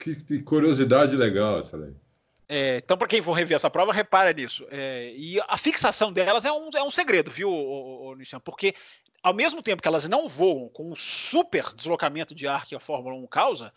que, 0.00 0.16
que, 0.16 0.42
curiosidade 0.42 1.16
legal 1.16 1.60
essa 1.60 1.78
daí. 1.78 1.94
É, 2.48 2.78
então, 2.78 2.98
para 2.98 3.08
quem 3.08 3.22
for 3.22 3.32
rever 3.32 3.54
essa 3.54 3.70
prova, 3.70 3.92
repara 3.92 4.32
nisso. 4.32 4.66
É, 4.70 5.14
e 5.16 5.40
a 5.48 5.56
fixação 5.56 6.12
delas 6.12 6.44
é 6.44 6.52
um, 6.52 6.68
é 6.74 6.82
um 6.82 6.90
segredo, 6.90 7.30
viu, 7.30 7.50
o, 7.50 8.14
Nishan? 8.14 8.40
Porque 8.40 8.74
ao 9.22 9.32
mesmo 9.32 9.62
tempo 9.62 9.80
que 9.80 9.88
elas 9.88 10.08
não 10.08 10.28
voam 10.28 10.68
com 10.68 10.90
o 10.90 10.96
super 10.96 11.72
deslocamento 11.74 12.34
de 12.34 12.46
ar 12.46 12.66
que 12.66 12.74
a 12.74 12.80
Fórmula 12.80 13.16
1 13.16 13.26
causa, 13.28 13.72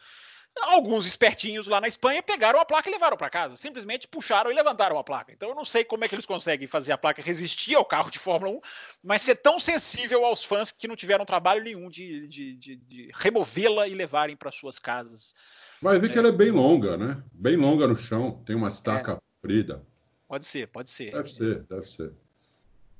Alguns 0.62 1.06
espertinhos 1.06 1.68
lá 1.68 1.82
na 1.82 1.88
Espanha 1.88 2.24
pegaram 2.24 2.60
a 2.60 2.66
placa 2.66 2.90
e 2.90 2.92
levaram 2.92 3.18
para 3.18 3.30
casa. 3.30 3.58
Simplesmente 3.58 4.08
puxaram 4.08 4.50
e 4.50 4.54
levantaram 4.54 4.98
a 4.98 5.04
placa. 5.04 5.32
Então 5.32 5.50
eu 5.50 5.56
não 5.56 5.66
sei 5.66 5.84
como 5.84 6.06
é 6.06 6.08
que 6.08 6.16
eles 6.16 6.26
conseguem 6.26 6.68
fazer 6.68 6.94
a 6.94 6.98
placa 6.98 7.22
resistir 7.22 7.76
ao 7.76 7.84
carro 7.84 8.10
de 8.10 8.18
Fórmula 8.18 8.54
1, 8.54 8.62
mas 9.04 9.22
ser 9.22 9.36
tão 9.36 9.60
sensível 9.60 10.24
aos 10.26 10.44
fãs 10.44 10.72
que 10.72 10.88
não 10.88 10.96
tiveram 10.96 11.26
trabalho 11.26 11.64
nenhum 11.64 11.90
de, 11.90 12.28
de, 12.28 12.56
de, 12.56 12.76
de 12.78 13.12
removê-la 13.14 13.88
e 13.88 13.94
levarem 13.94 14.36
para 14.36 14.52
suas 14.52 14.80
casas. 14.80 15.34
Vai 15.82 16.00
ver 16.00 16.10
é. 16.10 16.14
que 16.14 16.20
ela 16.20 16.30
é 16.30 16.32
bem 16.32 16.52
longa, 16.52 16.96
né? 16.96 17.22
Bem 17.34 17.58
longa 17.58 17.88
no 17.88 17.96
chão, 17.96 18.42
tem 18.46 18.56
uma 18.56 18.70
estaca 18.70 19.12
é. 19.12 19.18
comprida. 19.42 19.86
Pode 20.28 20.46
ser, 20.46 20.68
pode 20.68 20.90
ser. 20.90 21.12
Deve 21.12 21.34
ser, 21.34 21.64
deve 21.64 21.84
ser. 21.84 22.14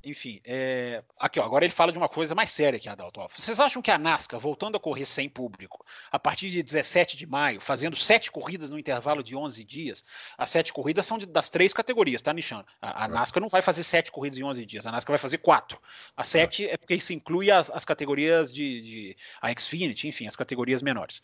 Enfim, 0.06 0.40
é... 0.44 1.02
aqui 1.18 1.40
ó, 1.40 1.44
agora 1.44 1.64
ele 1.64 1.74
fala 1.74 1.90
de 1.90 1.98
uma 1.98 2.08
coisa 2.08 2.32
mais 2.32 2.52
séria 2.52 2.76
aqui, 2.76 2.88
Adalto. 2.88 3.20
Vocês 3.34 3.58
acham 3.58 3.82
que 3.82 3.90
a 3.90 3.98
NASCAR, 3.98 4.38
voltando 4.38 4.76
a 4.76 4.80
correr 4.80 5.04
sem 5.04 5.28
público, 5.28 5.84
a 6.12 6.18
partir 6.18 6.48
de 6.48 6.62
17 6.62 7.16
de 7.16 7.26
maio, 7.26 7.60
fazendo 7.60 7.96
sete 7.96 8.30
corridas 8.30 8.70
no 8.70 8.78
intervalo 8.78 9.20
de 9.20 9.34
11 9.34 9.64
dias, 9.64 10.04
as 10.38 10.48
sete 10.48 10.72
corridas 10.72 11.04
são 11.04 11.18
de, 11.18 11.26
das 11.26 11.50
três 11.50 11.72
categorias, 11.72 12.22
tá, 12.22 12.32
Nishan? 12.32 12.64
A, 12.80 13.02
a 13.02 13.06
é. 13.06 13.08
NASCAR 13.08 13.40
não 13.40 13.48
vai 13.48 13.60
fazer 13.60 13.82
sete 13.82 14.12
corridas 14.12 14.38
em 14.38 14.44
11 14.44 14.64
dias, 14.64 14.86
a 14.86 14.92
NASCAR 14.92 15.14
vai 15.14 15.18
fazer 15.18 15.38
quatro. 15.38 15.82
A 16.16 16.22
sete 16.22 16.68
é, 16.68 16.74
é 16.74 16.76
porque 16.76 16.94
isso 16.94 17.12
inclui 17.12 17.50
as, 17.50 17.68
as 17.70 17.84
categorias 17.84 18.52
de, 18.52 18.82
de 18.82 19.16
a 19.42 19.50
Xfinity, 19.58 20.06
enfim, 20.06 20.28
as 20.28 20.36
categorias 20.36 20.82
menores. 20.82 21.20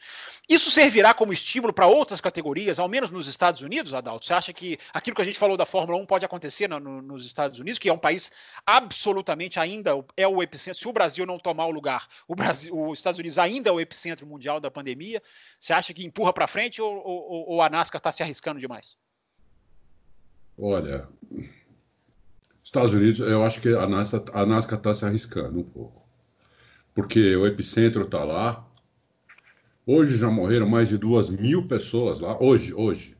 Isso 0.48 0.72
servirá 0.72 1.14
como 1.14 1.32
estímulo 1.32 1.72
para 1.72 1.86
outras 1.86 2.20
categorias, 2.20 2.80
ao 2.80 2.88
menos 2.88 3.12
nos 3.12 3.28
Estados 3.28 3.62
Unidos, 3.62 3.94
Adalto? 3.94 4.26
Você 4.26 4.34
acha 4.34 4.52
que 4.52 4.76
aquilo 4.92 5.14
que 5.14 5.22
a 5.22 5.24
gente 5.24 5.38
falou 5.38 5.56
da 5.56 5.64
Fórmula 5.64 5.96
1 6.00 6.06
pode 6.06 6.24
acontecer 6.24 6.68
no, 6.68 6.80
no, 6.80 7.00
nos 7.00 7.24
Estados 7.24 7.60
Unidos, 7.60 7.78
que 7.78 7.88
é 7.88 7.92
um 7.92 7.98
país 7.98 8.32
absolutamente 8.72 9.60
ainda 9.60 9.90
é 10.16 10.26
o 10.26 10.42
epicentro. 10.42 10.80
Se 10.80 10.88
o 10.88 10.92
Brasil 10.94 11.26
não 11.26 11.38
tomar 11.38 11.66
o 11.66 11.70
lugar, 11.70 12.08
o 12.26 12.34
Brasil, 12.34 12.74
os 12.74 12.98
Estados 12.98 13.20
Unidos 13.20 13.38
ainda 13.38 13.68
é 13.68 13.72
o 13.72 13.78
epicentro 13.78 14.26
mundial 14.26 14.58
da 14.58 14.70
pandemia. 14.70 15.22
Você 15.60 15.74
acha 15.74 15.92
que 15.92 16.06
empurra 16.06 16.32
para 16.32 16.46
frente 16.46 16.80
ou, 16.80 16.90
ou, 16.90 17.50
ou, 17.50 17.60
a 17.60 17.68
NASCAR 17.68 17.98
está 17.98 18.10
se 18.10 18.22
arriscando 18.22 18.58
demais? 18.58 18.96
Olha, 20.56 21.06
Estados 22.64 22.94
Unidos, 22.94 23.20
eu 23.20 23.44
acho 23.44 23.60
que 23.60 23.68
a 23.68 23.86
NASCAR 23.86 24.78
está 24.78 24.94
se 24.94 25.04
arriscando 25.04 25.60
um 25.60 25.64
pouco, 25.64 26.08
porque 26.94 27.36
o 27.36 27.46
epicentro 27.46 28.04
está 28.04 28.24
lá. 28.24 28.66
Hoje 29.86 30.16
já 30.16 30.30
morreram 30.30 30.66
mais 30.66 30.88
de 30.88 30.96
duas 30.96 31.28
mil 31.28 31.68
pessoas 31.68 32.20
lá. 32.20 32.42
Hoje, 32.42 32.72
hoje. 32.72 33.18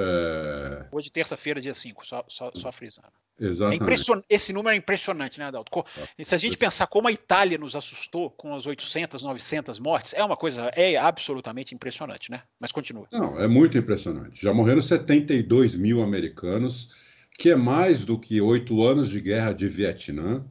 É... 0.00 0.86
Hoje, 0.92 1.10
terça-feira, 1.10 1.60
dia 1.60 1.74
5, 1.74 2.06
só, 2.06 2.24
só, 2.28 2.52
só 2.54 2.70
frisando. 2.70 3.08
É 3.40 3.46
Exatamente. 3.46 3.82
É 3.82 4.34
Esse 4.34 4.52
número 4.52 4.74
é 4.74 4.78
impressionante, 4.78 5.38
né, 5.38 5.46
Adalto? 5.46 5.84
E 6.16 6.24
se 6.24 6.34
a 6.34 6.38
gente 6.38 6.56
pensar 6.56 6.86
como 6.86 7.08
a 7.08 7.12
Itália 7.12 7.58
nos 7.58 7.74
assustou 7.74 8.30
com 8.30 8.54
as 8.54 8.66
800, 8.66 9.22
900 9.22 9.80
mortes, 9.80 10.14
é 10.14 10.22
uma 10.22 10.36
coisa, 10.36 10.70
é 10.76 10.96
absolutamente 10.96 11.74
impressionante, 11.74 12.30
né? 12.30 12.42
Mas 12.60 12.70
continua. 12.70 13.08
Não, 13.10 13.40
é 13.40 13.48
muito 13.48 13.76
impressionante. 13.76 14.40
Já 14.40 14.52
morreram 14.52 14.80
72 14.80 15.74
mil 15.74 16.02
americanos, 16.02 16.90
que 17.36 17.50
é 17.50 17.56
mais 17.56 18.04
do 18.04 18.18
que 18.18 18.40
oito 18.40 18.84
anos 18.84 19.08
de 19.08 19.20
guerra 19.20 19.52
de 19.52 19.66
Vietnã, 19.66 20.44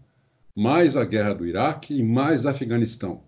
mais 0.55 0.97
a 0.97 1.05
guerra 1.05 1.33
do 1.33 1.45
Iraque 1.45 1.95
e 1.95 2.03
mais 2.03 2.45
Afeganistão. 2.45 3.23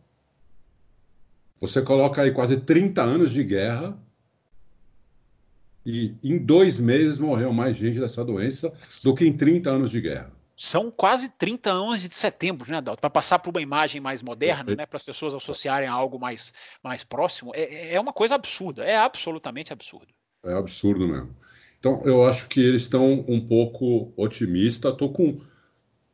Você 1.62 1.82
coloca 1.82 2.22
aí 2.22 2.32
quase 2.32 2.58
30 2.58 3.02
anos 3.02 3.32
de 3.32 3.44
guerra 3.44 3.98
e 5.90 6.16
em 6.24 6.38
dois 6.38 6.80
meses 6.80 7.18
morreu 7.18 7.52
mais 7.52 7.76
gente 7.76 8.00
dessa 8.00 8.24
doença 8.24 8.72
do 9.04 9.16
que 9.16 9.26
em 9.26 9.36
30 9.36 9.70
anos 9.72 9.90
de 9.90 10.00
guerra. 10.00 10.32
São 10.56 10.92
quase 10.92 11.30
30 11.30 11.72
anos 11.72 12.02
de 12.02 12.14
setembro, 12.14 12.70
né, 12.70 12.82
Dalton? 12.82 13.00
Para 13.00 13.10
passar 13.10 13.40
para 13.40 13.50
uma 13.50 13.62
imagem 13.62 14.00
mais 14.00 14.22
moderna, 14.22 14.76
né, 14.76 14.86
para 14.86 14.98
as 14.98 15.04
pessoas 15.04 15.34
associarem 15.34 15.88
a 15.88 15.92
algo 15.92 16.20
mais, 16.20 16.54
mais 16.84 17.04
próximo, 17.04 17.52
é, 17.56 17.96
é 17.96 18.00
uma 18.00 18.14
coisa 18.14 18.36
absurda, 18.36 18.84
é 18.84 18.98
absolutamente 18.98 19.74
absurdo. 19.74 20.08
É 20.44 20.54
absurdo 20.54 21.08
mesmo. 21.08 21.36
Então, 21.80 22.02
eu 22.04 22.28
acho 22.28 22.50
que 22.50 22.60
eles 22.60 22.84
estão 22.84 23.26
um 23.28 23.44
pouco 23.44 24.14
otimistas. 24.18 24.96
Tô 24.96 25.10
com. 25.10 25.42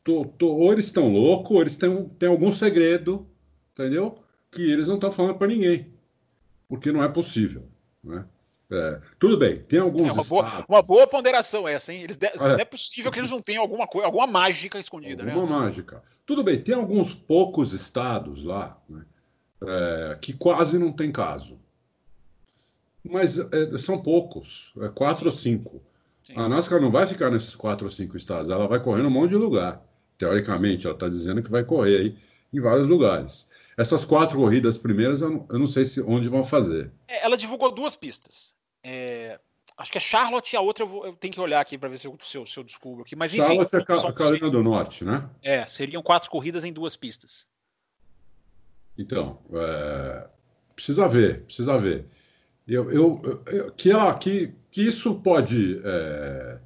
Tô, 0.04 0.24
tô, 0.26 0.54
ou 0.54 0.72
eles 0.72 0.86
estão 0.86 1.10
loucos, 1.12 1.52
ou 1.52 1.62
eles 1.62 1.76
têm, 1.76 2.08
têm 2.20 2.30
algum 2.30 2.52
segredo, 2.52 3.28
entendeu? 3.74 4.16
Que 4.52 4.62
eles 4.62 4.88
não 4.88 4.96
estão 4.96 5.10
falando 5.10 5.36
para 5.36 5.48
ninguém. 5.48 5.92
Porque 6.68 6.92
não 6.92 7.04
é 7.04 7.10
possível. 7.10 7.68
Né? 8.04 8.24
É, 8.72 9.00
tudo 9.20 9.38
bem, 9.38 9.60
tem 9.60 9.80
alguns. 9.80 10.10
É 10.10 10.14
uma, 10.14 10.24
boa, 10.24 10.66
uma 10.68 10.82
boa 10.82 11.08
ponderação 11.08 11.68
essa, 11.68 11.94
hein? 11.94 12.02
Eles 12.02 12.18
de... 12.18 12.26
é. 12.26 12.38
Não 12.38 12.60
é 12.60 12.66
possível 12.66 13.12
que 13.12 13.20
eles 13.20 13.30
não 13.30 13.42
tenham 13.42 13.62
alguma 13.62 13.88
coisa, 13.88 14.08
alguma 14.08 14.26
mágica 14.26 14.80
escondida, 14.80 15.24
né? 15.24 15.34
alguma 15.34 15.60
né? 15.60 15.66
mágica. 15.66 16.02
Tudo 16.26 16.44
bem, 16.44 16.60
tem 16.60 16.74
alguns 16.74 17.14
poucos 17.14 17.74
estados 17.74 18.44
lá 18.44 18.82
né, 18.90 19.06
é, 19.64 20.18
que 20.20 20.34
quase 20.34 20.80
não 20.80 20.92
tem 20.92 21.12
caso. 21.12 21.60
Mas 23.04 23.38
é, 23.38 23.78
são 23.78 24.02
poucos, 24.02 24.74
é 24.82 24.90
quatro 24.90 25.26
ou 25.26 25.32
cinco. 25.32 25.84
Sim. 26.26 26.34
A 26.36 26.50
NASCAR 26.50 26.82
não 26.82 26.90
vai 26.90 27.06
ficar 27.06 27.30
nesses 27.30 27.54
quatro 27.54 27.86
ou 27.86 27.92
cinco 27.92 28.18
estados, 28.18 28.50
ela 28.50 28.68
vai 28.68 28.80
correr 28.80 29.04
num 29.04 29.12
monte 29.12 29.30
de 29.30 29.36
lugar. 29.36 29.80
Teoricamente, 30.18 30.88
ela 30.88 30.96
está 30.96 31.08
dizendo 31.08 31.44
que 31.44 31.52
vai 31.52 31.64
correr 31.64 31.98
aí 31.98 32.18
em 32.52 32.60
vários 32.60 32.88
lugares. 32.88 33.52
Essas 33.78 34.06
quatro 34.06 34.40
corridas 34.40 34.78
primeiras, 34.78 35.22
eu 35.22 35.30
não, 35.30 35.46
eu 35.50 35.60
não 35.60 35.68
sei 35.68 35.86
se 35.86 36.02
onde 36.02 36.30
vão 36.30 36.44
fazer. 36.44 36.92
É, 37.08 37.24
ela 37.24 37.38
divulgou 37.38 37.72
duas 37.72 37.96
pistas. 37.96 38.55
É, 38.88 39.40
acho 39.76 39.92
que 39.92 39.98
é 39.98 40.02
Charlotte 40.02 40.54
e 40.54 40.58
a 40.58 40.62
outra 40.62 40.84
eu, 40.84 40.88
vou, 40.88 41.08
eu 41.08 41.14
tenho 41.14 41.34
que 41.34 41.40
olhar 41.40 41.60
aqui 41.60 41.76
para 41.76 41.90
ver 41.90 41.98
se 41.98 42.08
eu, 42.08 42.16
se, 42.22 42.38
eu, 42.38 42.46
se 42.46 42.56
eu 42.56 42.64
descubro 42.64 43.02
aqui. 43.02 43.16
Mas, 43.16 43.34
enfim, 43.34 43.48
Charlotte 43.48 43.76
é 43.76 44.10
a 44.10 44.14
Carolina 44.14 44.50
do 44.52 44.62
Norte, 44.62 45.04
né? 45.04 45.28
É, 45.42 45.66
seriam 45.66 46.04
quatro 46.04 46.30
corridas 46.30 46.64
em 46.64 46.72
duas 46.72 46.96
pistas. 46.96 47.48
Então, 48.96 49.40
é, 49.54 50.30
precisa 50.76 51.08
ver, 51.08 51.42
precisa 51.46 51.80
ver. 51.80 52.06
Eu, 52.68 52.92
eu, 52.92 53.44
eu, 53.48 53.72
que, 53.72 53.90
ela, 53.90 54.14
que, 54.14 54.54
que 54.70 54.84
isso 54.84 55.16
pode. 55.16 55.82
É, 55.84 56.62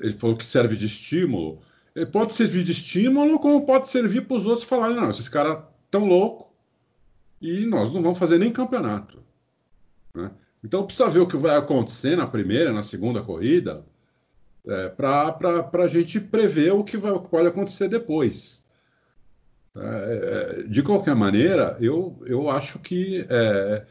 ele 0.00 0.12
falou 0.12 0.36
que 0.36 0.44
serve 0.44 0.76
de 0.76 0.84
estímulo. 0.84 1.62
Ele 1.96 2.06
pode 2.06 2.34
servir 2.34 2.62
de 2.62 2.72
estímulo, 2.72 3.38
como 3.38 3.64
pode 3.64 3.88
servir 3.88 4.26
para 4.26 4.36
os 4.36 4.46
outros 4.46 4.68
falarem: 4.68 4.96
não, 4.96 5.08
esses 5.08 5.30
caras 5.30 5.62
tão 5.90 6.04
loucos 6.04 6.46
e 7.40 7.64
nós 7.64 7.92
não 7.94 8.02
vamos 8.02 8.18
fazer 8.18 8.38
nem 8.38 8.52
campeonato. 8.52 9.22
Né? 10.14 10.30
Então 10.64 10.86
precisa 10.86 11.10
ver 11.10 11.20
o 11.20 11.26
que 11.26 11.36
vai 11.36 11.56
acontecer 11.56 12.16
na 12.16 12.26
primeira, 12.26 12.72
na 12.72 12.82
segunda 12.82 13.20
corrida, 13.20 13.84
é, 14.66 14.88
para 14.88 15.68
a 15.74 15.86
gente 15.86 16.18
prever 16.18 16.72
o 16.72 16.82
que, 16.82 16.96
vai, 16.96 17.12
pode 17.18 17.48
acontecer 17.48 17.86
depois. 17.86 18.64
É, 19.76 20.62
é, 20.62 20.62
de 20.62 20.82
qualquer 20.82 21.14
maneira, 21.14 21.76
eu, 21.80 22.18
eu 22.24 22.48
acho 22.48 22.78
que 22.78 23.26
é, 23.28 23.84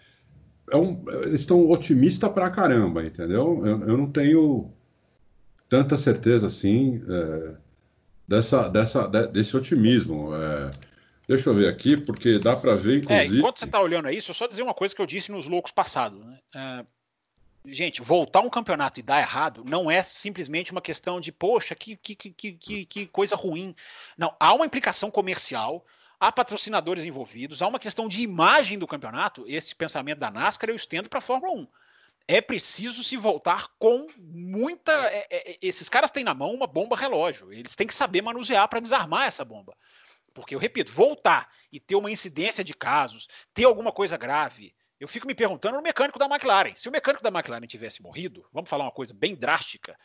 é 0.72 0.78
um, 0.78 1.04
eles 1.24 1.42
estão 1.42 1.70
otimistas 1.70 2.32
pra 2.32 2.50
caramba, 2.50 3.04
entendeu? 3.04 3.62
Eu, 3.64 3.88
eu, 3.88 3.98
não 3.98 4.10
tenho 4.10 4.72
tanta 5.70 5.96
certeza 5.96 6.48
assim 6.48 7.04
é, 7.08 7.56
dessa, 8.28 8.68
dessa, 8.68 9.08
desse 9.08 9.56
otimismo. 9.56 10.30
É, 11.24 11.28
Deixa 11.28 11.50
eu 11.50 11.54
ver 11.54 11.68
aqui, 11.68 11.98
porque 11.98 12.38
dá 12.40 12.56
para 12.56 12.76
ver, 12.76 12.96
é, 12.96 12.98
inclusive. 12.98 13.36
É, 13.36 13.40
enquanto 13.40 13.60
você 13.60 13.66
está 13.66 13.80
olhando 13.80 14.10
isso, 14.10 14.32
eu 14.32 14.36
só 14.36 14.48
dizer 14.48 14.62
uma 14.62 14.74
coisa 14.74 14.96
que 14.96 15.02
eu 15.02 15.06
disse 15.06 15.32
nos 15.32 15.48
loucos 15.48 15.72
passados. 15.72 16.24
Né? 16.24 16.40
É, 16.56 16.86
gente, 17.66 18.02
voltar 18.02 18.42
um 18.42 18.50
campeonato 18.50 19.00
e 19.00 19.04
dar 19.04 19.20
errado 19.20 19.64
não 19.66 19.90
é 19.90 20.04
simplesmente 20.04 20.72
uma 20.72 20.82
questão 20.82 21.20
de, 21.20 21.32
poxa, 21.32 21.76
que, 21.76 21.96
que, 21.96 22.16
que, 22.16 22.54
que, 22.54 22.86
que 22.86 23.08
coisa 23.08 23.36
ruim. 23.36 23.76
Não, 24.18 24.36
há 24.40 24.54
uma 24.54 24.66
implicação 24.66 25.10
comercial, 25.10 25.86
há 26.20 26.32
patrocinadores 26.32 27.06
envolvidos, 27.06 27.62
há 27.62 27.68
uma 27.68 27.80
questão 27.80 28.08
de 28.08 28.22
imagem 28.22 28.78
do 28.78 28.88
campeonato. 28.88 29.46
Esse 29.48 29.76
pensamento 29.76 30.20
da 30.20 30.32
NASCAR 30.32 30.70
eu 30.70 30.76
estendo 30.76 31.10
para 31.10 31.20
a 31.20 31.22
Fórmula 31.22 31.54
1 31.54 31.68
é 32.28 32.40
preciso 32.40 33.04
se 33.04 33.18
voltar 33.18 33.68
com 33.78 34.08
muita. 34.18 34.92
É, 35.08 35.28
é, 35.30 35.58
esses 35.62 35.90
caras 35.90 36.12
têm 36.12 36.24
na 36.24 36.34
mão 36.34 36.54
uma 36.54 36.68
bomba 36.68 36.96
relógio. 36.96 37.52
Eles 37.52 37.76
têm 37.76 37.88
que 37.88 37.94
saber 37.94 38.22
manusear 38.22 38.68
para 38.68 38.80
desarmar 38.80 39.28
essa 39.28 39.44
bomba. 39.44 39.76
Porque, 40.34 40.56
eu 40.56 40.60
repito, 40.60 40.92
voltar 40.92 41.50
e 41.72 41.80
ter 41.80 41.96
uma 41.96 42.12
incidência 42.12 42.64
de 42.64 42.74
casos, 42.74 43.28
ter 43.54 43.66
alguma 43.66 43.92
coisa 43.92 44.18
grave, 44.18 44.74
eu 45.00 45.08
fico 45.08 45.28
me 45.28 45.36
perguntando 45.36 45.78
no 45.78 45.84
mecânico 45.84 46.18
da 46.18 46.26
McLaren. 46.26 46.76
Se 46.76 46.88
o 46.88 46.92
mecânico 46.92 47.24
da 47.24 47.30
McLaren 47.30 47.68
tivesse 47.68 48.02
morrido, 48.02 48.48
vamos 48.52 48.70
falar 48.70 48.86
uma 48.86 48.92
coisa 48.92 49.14
bem 49.14 49.36
drástica, 49.36 49.98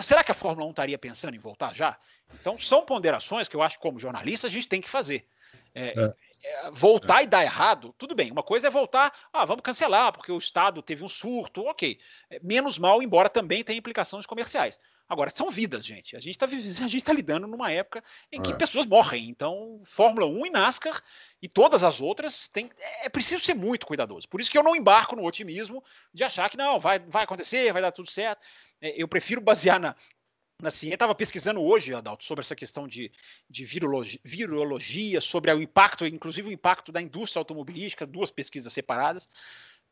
será 0.00 0.24
que 0.24 0.32
a 0.32 0.34
Fórmula 0.34 0.66
1 0.66 0.70
estaria 0.70 0.98
pensando 0.98 1.34
em 1.34 1.38
voltar 1.38 1.74
já? 1.74 1.98
Então, 2.34 2.58
são 2.58 2.84
ponderações 2.84 3.48
que 3.48 3.56
eu 3.56 3.62
acho 3.62 3.76
que, 3.76 3.82
como 3.82 3.98
jornalista, 3.98 4.46
a 4.46 4.50
gente 4.50 4.68
tem 4.68 4.80
que 4.80 4.88
fazer. 4.88 5.26
É, 5.74 5.94
é. 5.96 6.14
É, 6.44 6.70
voltar 6.72 7.22
e 7.22 7.26
dar 7.26 7.44
errado, 7.44 7.94
tudo 7.96 8.16
bem. 8.16 8.32
Uma 8.32 8.42
coisa 8.42 8.66
é 8.66 8.70
voltar, 8.70 9.12
ah, 9.32 9.44
vamos 9.44 9.62
cancelar, 9.62 10.12
porque 10.12 10.32
o 10.32 10.38
Estado 10.38 10.82
teve 10.82 11.04
um 11.04 11.08
surto, 11.08 11.62
ok. 11.66 11.98
É, 12.28 12.40
menos 12.42 12.78
mal, 12.78 13.00
embora 13.00 13.28
também 13.28 13.62
tenha 13.62 13.78
implicações 13.78 14.26
comerciais. 14.26 14.80
Agora, 15.12 15.28
são 15.28 15.50
vidas, 15.50 15.84
gente. 15.84 16.16
A 16.16 16.20
gente 16.20 16.30
está 16.30 16.46
tá 17.04 17.12
lidando 17.12 17.46
numa 17.46 17.70
época 17.70 18.02
em 18.32 18.40
que 18.40 18.50
é. 18.50 18.56
pessoas 18.56 18.86
morrem. 18.86 19.28
Então, 19.28 19.82
Fórmula 19.84 20.24
1 20.24 20.46
e 20.46 20.50
NASCAR 20.50 21.02
e 21.42 21.46
todas 21.46 21.84
as 21.84 22.00
outras, 22.00 22.48
tem, 22.48 22.70
é 23.02 23.10
preciso 23.10 23.44
ser 23.44 23.52
muito 23.52 23.86
cuidadoso. 23.86 24.26
Por 24.26 24.40
isso 24.40 24.50
que 24.50 24.56
eu 24.56 24.62
não 24.62 24.74
embarco 24.74 25.14
no 25.14 25.26
otimismo 25.26 25.84
de 26.14 26.24
achar 26.24 26.48
que 26.48 26.56
não, 26.56 26.80
vai, 26.80 26.98
vai 26.98 27.24
acontecer, 27.24 27.74
vai 27.74 27.82
dar 27.82 27.92
tudo 27.92 28.10
certo. 28.10 28.40
É, 28.80 28.94
eu 28.96 29.06
prefiro 29.06 29.42
basear 29.42 29.78
na, 29.78 29.94
na 30.58 30.70
ciência. 30.70 30.94
Estava 30.94 31.14
pesquisando 31.14 31.60
hoje, 31.60 31.92
Adalto, 31.92 32.24
sobre 32.24 32.40
essa 32.40 32.56
questão 32.56 32.88
de, 32.88 33.12
de 33.50 33.66
virologia, 33.66 34.18
virologia, 34.24 35.20
sobre 35.20 35.52
o 35.52 35.60
impacto, 35.60 36.06
inclusive 36.06 36.48
o 36.48 36.52
impacto 36.52 36.90
da 36.90 37.02
indústria 37.02 37.38
automobilística, 37.38 38.06
duas 38.06 38.30
pesquisas 38.30 38.72
separadas 38.72 39.28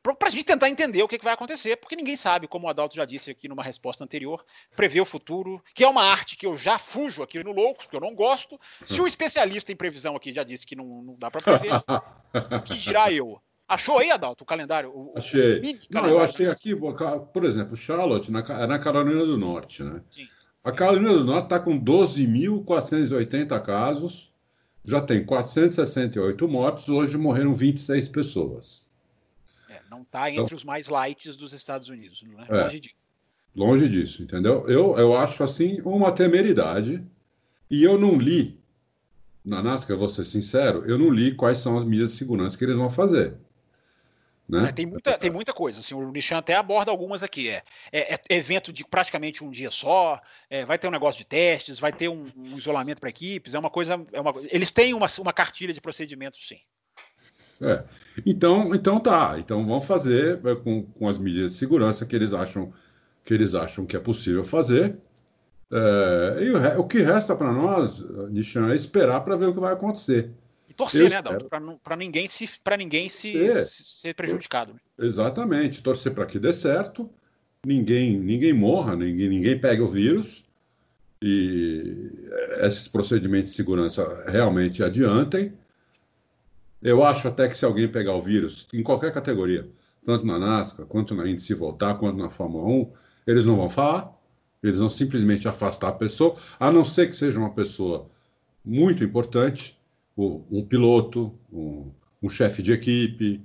para 0.02 0.28
a 0.28 0.30
gente 0.30 0.44
tentar 0.44 0.68
entender 0.68 1.02
o 1.02 1.08
que, 1.08 1.18
que, 1.18 1.24
vai 1.24 1.34
acontecer, 1.34 1.76
porque 1.76 1.94
ninguém 1.94 2.16
sabe, 2.16 2.48
como 2.48 2.66
o 2.66 2.70
Adalto 2.70 2.96
já 2.96 3.04
disse 3.04 3.30
aqui 3.30 3.48
numa 3.48 3.62
resposta 3.62 4.02
anterior, 4.02 4.44
prever 4.74 5.00
o 5.00 5.04
futuro, 5.04 5.62
que 5.74 5.84
é 5.84 5.88
uma 5.88 6.02
arte 6.02 6.36
que 6.36 6.46
eu 6.46 6.56
já 6.56 6.78
fujo 6.78 7.22
aqui 7.22 7.42
no 7.44 7.52
Loucos, 7.52 7.84
porque 7.84 7.96
eu 7.96 8.00
não 8.00 8.14
gosto. 8.14 8.58
Se 8.84 9.00
o 9.00 9.06
especialista 9.06 9.70
em 9.70 9.76
previsão 9.76 10.16
aqui 10.16 10.32
já 10.32 10.42
disse 10.42 10.64
que 10.64 10.74
não, 10.74 11.02
não 11.02 11.16
dá 11.18 11.30
para 11.30 11.42
prever, 11.42 11.72
o 11.74 12.62
que 12.62 12.78
dirá 12.78 13.12
eu? 13.12 13.40
Achou 13.68 13.98
aí, 13.98 14.10
Adalto, 14.10 14.42
o 14.42 14.46
calendário? 14.46 14.90
O, 14.90 15.12
achei. 15.16 15.60
O 15.60 15.94
não, 15.94 16.06
eu 16.08 16.20
achei 16.20 16.48
aqui, 16.48 16.74
por 16.74 17.44
exemplo, 17.44 17.76
Charlotte, 17.76 18.32
na, 18.32 18.40
é 18.40 18.66
na 18.66 18.78
Carolina 18.78 19.24
do 19.24 19.38
Norte, 19.38 19.84
né? 19.84 20.02
Sim. 20.10 20.26
A 20.64 20.72
Carolina 20.72 21.12
do 21.12 21.24
Norte 21.24 21.44
está 21.44 21.60
com 21.60 21.80
12.480 21.80 23.62
casos, 23.62 24.34
já 24.84 25.00
tem 25.00 25.24
468 25.24 26.48
mortos, 26.48 26.88
hoje 26.88 27.16
morreram 27.16 27.54
26 27.54 28.08
pessoas. 28.08 28.89
Não 30.00 30.04
está 30.04 30.30
entre 30.30 30.54
os 30.54 30.64
mais 30.64 30.88
lights 30.88 31.36
dos 31.36 31.52
Estados 31.52 31.90
Unidos, 31.90 32.22
não 32.22 32.40
é? 32.40 32.46
é? 32.48 32.62
Longe 32.62 32.80
disso. 32.80 33.06
Longe 33.54 33.88
disso, 33.88 34.22
entendeu? 34.22 34.66
Eu, 34.66 34.96
eu 34.96 35.14
acho 35.14 35.44
assim 35.44 35.82
uma 35.82 36.10
temeridade. 36.10 37.04
E 37.70 37.84
eu 37.84 37.98
não 37.98 38.16
li, 38.16 38.58
na 39.44 39.62
NASCAR, 39.62 39.98
vou 39.98 40.08
ser 40.08 40.24
sincero, 40.24 40.84
eu 40.86 40.98
não 40.98 41.10
li 41.10 41.34
quais 41.34 41.58
são 41.58 41.76
as 41.76 41.84
medidas 41.84 42.12
de 42.12 42.16
segurança 42.16 42.56
que 42.56 42.64
eles 42.64 42.76
vão 42.76 42.88
fazer. 42.88 43.34
Né? 44.48 44.70
É, 44.70 44.72
tem, 44.72 44.86
muita, 44.86 45.18
tem 45.18 45.30
muita 45.30 45.52
coisa. 45.52 45.80
Assim, 45.80 45.94
o 45.94 46.10
Nishan 46.10 46.38
até 46.38 46.54
aborda 46.54 46.90
algumas 46.90 47.22
aqui. 47.22 47.50
É, 47.50 47.62
é, 47.92 48.14
é 48.14 48.36
evento 48.36 48.72
de 48.72 48.84
praticamente 48.84 49.44
um 49.44 49.50
dia 49.50 49.70
só, 49.70 50.20
é, 50.48 50.64
vai 50.64 50.78
ter 50.78 50.88
um 50.88 50.90
negócio 50.90 51.18
de 51.18 51.26
testes, 51.26 51.78
vai 51.78 51.92
ter 51.92 52.08
um, 52.08 52.26
um 52.36 52.56
isolamento 52.56 53.00
para 53.00 53.10
equipes. 53.10 53.54
É 53.54 53.58
uma 53.58 53.70
coisa. 53.70 54.04
É 54.12 54.20
uma, 54.20 54.34
eles 54.50 54.70
têm 54.70 54.94
uma, 54.94 55.06
uma 55.18 55.32
cartilha 55.32 55.74
de 55.74 55.80
procedimentos, 55.80 56.48
sim. 56.48 56.58
É. 57.60 57.84
Então, 58.24 58.74
então 58.74 58.98
tá. 58.98 59.36
Então 59.38 59.66
vamos 59.66 59.84
fazer 59.84 60.40
é, 60.44 60.54
com, 60.54 60.82
com 60.82 61.08
as 61.08 61.18
medidas 61.18 61.52
de 61.52 61.58
segurança 61.58 62.06
que 62.06 62.16
eles 62.16 62.32
acham 62.32 62.72
que 63.22 63.34
eles 63.34 63.54
acham 63.54 63.84
que 63.84 63.96
é 63.96 64.00
possível 64.00 64.42
fazer. 64.42 64.96
É, 65.70 66.38
e 66.42 66.50
o, 66.50 66.80
o, 66.80 66.86
que 66.86 67.00
resta 67.00 67.36
para 67.36 67.52
nós, 67.52 68.00
Nishan, 68.30 68.72
é 68.72 68.74
esperar 68.74 69.20
para 69.20 69.36
ver 69.36 69.46
o 69.46 69.54
que 69.54 69.60
vai 69.60 69.72
acontecer. 69.72 70.30
E 70.68 70.74
torcer, 70.74 71.02
Eu 71.02 71.10
né, 71.10 71.22
Dalton? 71.22 71.78
Para 71.82 71.96
ninguém, 71.96 72.28
se, 72.28 72.48
ninguém 72.78 73.08
se, 73.08 73.32
ser, 73.32 73.66
se, 73.66 73.84
ser 73.84 74.14
prejudicado. 74.14 74.74
Exatamente. 74.98 75.82
Torcer 75.82 76.14
para 76.14 76.26
que 76.26 76.38
dê 76.38 76.52
certo, 76.52 77.08
ninguém, 77.64 78.18
ninguém 78.18 78.54
morra, 78.54 78.96
ninguém, 78.96 79.28
ninguém 79.28 79.60
pegue 79.60 79.82
o 79.82 79.88
vírus 79.88 80.44
e 81.22 82.10
esses 82.60 82.88
procedimentos 82.88 83.50
de 83.50 83.56
segurança 83.56 84.24
realmente 84.26 84.82
adiantem 84.82 85.52
eu 86.82 87.04
acho 87.04 87.28
até 87.28 87.48
que 87.48 87.56
se 87.56 87.64
alguém 87.64 87.88
pegar 87.88 88.14
o 88.14 88.20
vírus, 88.20 88.66
em 88.72 88.82
qualquer 88.82 89.12
categoria, 89.12 89.68
tanto 90.04 90.24
na 90.24 90.38
NASCAR, 90.38 90.86
quanto 90.86 91.14
na 91.14 91.28
Indy 91.28 91.54
voltar, 91.54 91.94
quanto 91.94 92.16
na 92.16 92.30
Fórmula 92.30 92.64
1, 92.66 92.92
eles 93.26 93.44
não 93.44 93.56
vão 93.56 93.68
falar, 93.68 94.12
eles 94.62 94.78
vão 94.78 94.88
simplesmente 94.88 95.46
afastar 95.48 95.88
a 95.88 95.92
pessoa, 95.92 96.36
a 96.58 96.70
não 96.70 96.84
ser 96.84 97.06
que 97.06 97.14
seja 97.14 97.38
uma 97.38 97.50
pessoa 97.50 98.10
muito 98.64 99.02
importante, 99.04 99.78
um 100.16 100.64
piloto, 100.66 101.34
um, 101.50 101.90
um 102.22 102.28
chefe 102.28 102.62
de 102.62 102.72
equipe. 102.72 103.42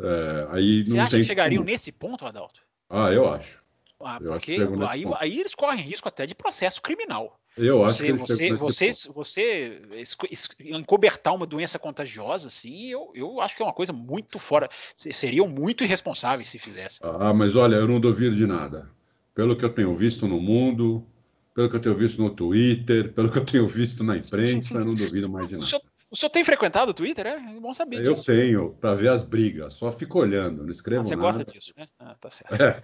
É, 0.00 0.48
aí 0.50 0.84
Você 0.84 0.96
não 0.96 1.02
acha 1.02 1.16
que 1.16 1.24
chegariam 1.24 1.62
como... 1.62 1.70
nesse 1.70 1.90
ponto, 1.90 2.24
Adalto? 2.24 2.60
Ah, 2.88 3.12
eu 3.12 3.28
acho. 3.28 3.62
Ah, 4.00 4.20
porque 4.20 4.58
aí, 4.90 5.04
aí, 5.18 5.40
eles 5.40 5.54
correm 5.54 5.80
risco 5.80 6.06
até 6.06 6.26
de 6.26 6.34
processo 6.34 6.82
criminal. 6.82 7.40
Eu 7.56 7.84
acho 7.84 7.98
você, 7.98 8.06
que 8.06 8.12
você, 8.12 8.52
você, 8.54 8.92
você, 9.12 9.82
você 9.88 10.48
encobertar 10.60 11.34
uma 11.34 11.46
doença 11.46 11.78
contagiosa, 11.78 12.48
assim, 12.48 12.86
eu, 12.86 13.12
eu 13.14 13.40
acho 13.40 13.56
que 13.56 13.62
é 13.62 13.64
uma 13.64 13.72
coisa 13.72 13.92
muito 13.92 14.38
fora. 14.38 14.68
Seriam 14.96 15.46
muito 15.46 15.84
irresponsáveis 15.84 16.48
se 16.48 16.58
fizessem. 16.58 17.00
Ah, 17.02 17.32
mas 17.32 17.54
olha, 17.54 17.76
eu 17.76 17.86
não 17.86 18.00
duvido 18.00 18.34
de 18.34 18.46
nada. 18.46 18.90
Pelo 19.34 19.56
que 19.56 19.64
eu 19.64 19.70
tenho 19.70 19.94
visto 19.94 20.26
no 20.26 20.40
mundo, 20.40 21.06
pelo 21.54 21.68
que 21.68 21.76
eu 21.76 21.80
tenho 21.80 21.94
visto 21.94 22.20
no 22.20 22.30
Twitter, 22.30 23.12
pelo 23.12 23.30
que 23.30 23.38
eu 23.38 23.44
tenho 23.44 23.66
visto 23.66 24.02
na 24.02 24.16
imprensa, 24.16 24.78
eu 24.78 24.84
não 24.84 24.94
duvido 24.94 25.28
mais 25.28 25.48
de 25.48 25.54
nada. 25.58 25.64
O 25.64 25.68
senhor, 25.68 25.82
o 26.10 26.16
senhor 26.16 26.30
tem 26.30 26.44
frequentado 26.44 26.90
o 26.90 26.94
Twitter, 26.94 27.26
é? 27.26 27.36
É 27.36 27.60
bom 27.60 27.72
saber 27.72 28.04
Eu 28.04 28.14
disso. 28.14 28.24
tenho, 28.24 28.70
para 28.80 28.94
ver 28.94 29.08
as 29.08 29.22
brigas. 29.22 29.74
Só 29.74 29.92
fico 29.92 30.18
olhando, 30.18 30.64
não 30.64 30.72
escrevo 30.72 31.02
ah, 31.02 31.04
você 31.04 31.16
nada. 31.16 31.32
Você 31.32 31.38
gosta 31.38 31.52
disso, 31.52 31.72
né? 31.76 31.86
Ah, 32.00 32.16
tá 32.20 32.30
certo. 32.30 32.60
É. 32.60 32.82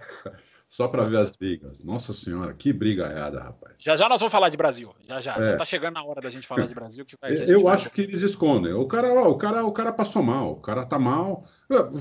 Só 0.71 0.87
para 0.87 1.03
ver 1.03 1.17
as 1.17 1.29
brigas. 1.29 1.83
Nossa 1.83 2.13
senhora, 2.13 2.53
que 2.53 2.71
brigaiada, 2.71 3.43
rapaz. 3.43 3.73
Já 3.77 3.97
já 3.97 4.07
nós 4.07 4.21
vamos 4.21 4.31
falar 4.31 4.47
de 4.47 4.55
Brasil. 4.55 4.95
Já 5.05 5.19
já. 5.19 5.35
É. 5.35 5.45
Já 5.47 5.57
tá 5.57 5.65
chegando 5.65 5.95
na 5.95 6.03
hora 6.03 6.21
da 6.21 6.29
gente 6.29 6.47
falar 6.47 6.65
de 6.65 6.73
Brasil. 6.73 7.05
Que 7.05 7.17
vai, 7.19 7.35
que 7.35 7.51
eu 7.51 7.63
vai... 7.63 7.73
acho 7.73 7.89
que 7.89 7.99
eles 7.99 8.21
escondem. 8.21 8.71
O 8.71 8.87
cara, 8.87 9.11
ó, 9.11 9.29
o 9.29 9.35
cara, 9.35 9.65
o 9.65 9.73
cara 9.73 9.91
passou 9.91 10.23
mal. 10.23 10.53
O 10.53 10.61
cara 10.61 10.85
tá 10.85 10.97
mal. 10.97 11.43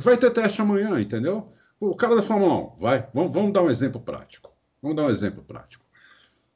Vai 0.05 0.17
ter 0.17 0.31
teste 0.31 0.63
amanhã, 0.63 1.01
entendeu? 1.01 1.53
O 1.81 1.97
cara 1.97 2.15
da 2.15 2.23
Fórmula 2.23 2.75
1, 2.75 2.77
vai. 2.77 3.09
Vamos, 3.13 3.35
vamos 3.35 3.53
dar 3.53 3.63
um 3.63 3.71
exemplo 3.71 4.01
prático. 4.01 4.55
Vamos 4.81 4.97
dar 4.97 5.03
um 5.07 5.11
exemplo 5.11 5.43
prático. 5.43 5.85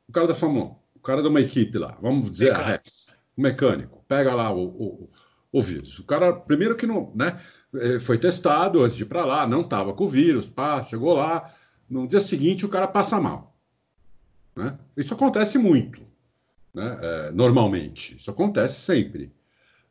O 0.09 0.13
cara 0.13 0.29
da 0.29 0.37
Fórmula 0.37 0.67
1, 0.67 0.69
o 0.95 1.01
cara 1.01 1.21
de 1.21 1.27
uma 1.27 1.41
equipe 1.41 1.77
lá, 1.77 1.99
vamos 2.01 2.31
dizer 2.31 2.53
mecânico. 2.53 2.69
a 2.69 2.73
Rex, 2.73 3.19
o 3.37 3.43
mecânico, 3.43 4.05
pega 4.07 4.33
lá 4.37 4.53
o, 4.53 4.67
o, 4.67 5.11
o 5.51 5.61
vírus. 5.61 5.99
O 5.99 6.05
cara, 6.05 6.33
primeiro 6.33 6.77
que 6.77 6.87
não, 6.87 7.11
né? 7.13 7.41
Eh, 7.75 7.99
foi 7.99 8.19
testado 8.19 8.85
antes 8.85 8.97
de 8.97 9.03
ir 9.03 9.07
para 9.07 9.25
lá, 9.25 9.49
não 9.49 9.63
estava 9.63 9.93
com 9.93 10.05
o 10.05 10.09
vírus, 10.09 10.49
pá, 10.49 10.85
chegou 10.85 11.15
lá 11.15 11.53
no 11.89 12.07
dia 12.07 12.21
seguinte 12.21 12.65
o 12.65 12.69
cara 12.69 12.87
passa 12.87 13.21
mal. 13.21 13.55
Né? 14.57 14.79
Isso 14.97 15.15
acontece 15.15 15.59
muito, 15.59 16.03
né? 16.73 16.99
É, 17.01 17.31
normalmente. 17.33 18.17
Isso 18.17 18.31
acontece 18.31 18.81
sempre. 18.81 19.33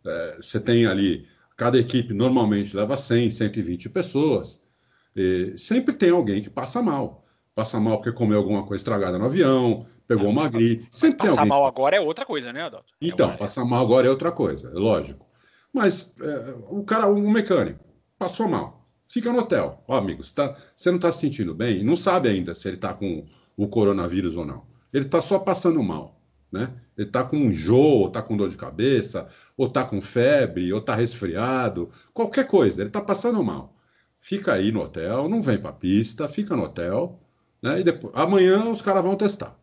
É, 0.06 0.38
você 0.38 0.60
tem 0.60 0.86
ali, 0.86 1.28
cada 1.56 1.78
equipe 1.78 2.14
normalmente 2.14 2.76
leva 2.76 2.96
100, 2.96 3.32
120 3.32 3.90
pessoas. 3.90 4.62
sempre 5.58 5.94
tem 5.94 6.10
alguém 6.12 6.42
que 6.42 6.50
passa 6.50 6.82
mal. 6.82 7.26
Passa 7.56 7.80
mal 7.80 7.98
porque 7.98 8.12
comeu 8.12 8.40
alguma 8.40 8.66
coisa 8.66 8.82
estragada 8.82 9.20
no 9.20 9.26
avião, 9.26 9.86
pegou 10.08 10.30
uma 10.30 10.48
gripe. 10.48 10.88
Sempre 10.92 11.18
passar 11.18 11.42
alguém... 11.42 11.50
mal 11.50 11.66
agora 11.68 11.96
é 11.96 12.00
outra 12.00 12.26
coisa, 12.26 12.52
né, 12.52 12.64
Adalto? 12.64 12.92
Então, 13.00 13.32
é 13.32 13.38
passar 13.38 13.64
mal 13.64 13.84
agora 13.84 14.08
é 14.08 14.10
outra 14.10 14.32
coisa, 14.32 14.70
é 14.70 14.74
lógico. 14.74 15.26
Mas 15.72 16.16
é, 16.20 16.56
o 16.70 16.84
cara, 16.84 17.08
o 17.08 17.30
mecânico, 17.30 17.84
passou 18.18 18.48
mal 18.48 18.83
fica 19.14 19.32
no 19.32 19.40
hotel. 19.40 19.84
Ó, 19.88 19.96
amigos, 19.96 20.32
tá, 20.32 20.58
você 20.76 20.90
não 20.90 20.96
está 20.96 21.12
se 21.12 21.20
sentindo 21.20 21.54
bem, 21.54 21.84
não 21.84 21.96
sabe 21.96 22.30
ainda 22.30 22.56
se 22.56 22.68
ele 22.68 22.78
está 22.78 22.96
com 22.96 23.24
o 23.56 23.68
coronavírus 23.68 24.36
ou 24.36 24.44
não. 24.44 24.66
Ele 24.92 25.06
está 25.06 25.22
só 25.22 25.38
passando 25.38 25.82
mal. 25.84 26.20
Né? 26.52 26.74
Ele 26.98 27.08
está 27.08 27.24
com 27.24 27.38
enjoo, 27.38 28.02
ou 28.02 28.08
está 28.08 28.22
com 28.22 28.36
dor 28.36 28.50
de 28.50 28.58
cabeça, 28.58 29.28
ou 29.56 29.68
está 29.68 29.84
com 29.84 30.02
febre, 30.02 30.74
ou 30.74 30.80
está 30.80 30.96
resfriado, 30.96 31.90
qualquer 32.14 32.48
coisa, 32.48 32.82
ele 32.82 32.90
está 32.90 33.02
passando 33.02 33.44
mal. 33.44 33.76
Fica 34.20 34.54
aí 34.54 34.72
no 34.72 34.82
hotel, 34.82 35.30
não 35.30 35.42
vem 35.42 35.60
para 35.60 35.72
a 35.72 35.74
pista, 35.74 36.28
fica 36.28 36.56
no 36.56 36.64
hotel, 36.64 37.20
né? 37.62 37.80
E 37.80 37.84
depois, 37.84 38.14
amanhã 38.16 38.70
os 38.70 38.82
caras 38.82 39.04
vão 39.04 39.16
testar, 39.16 39.58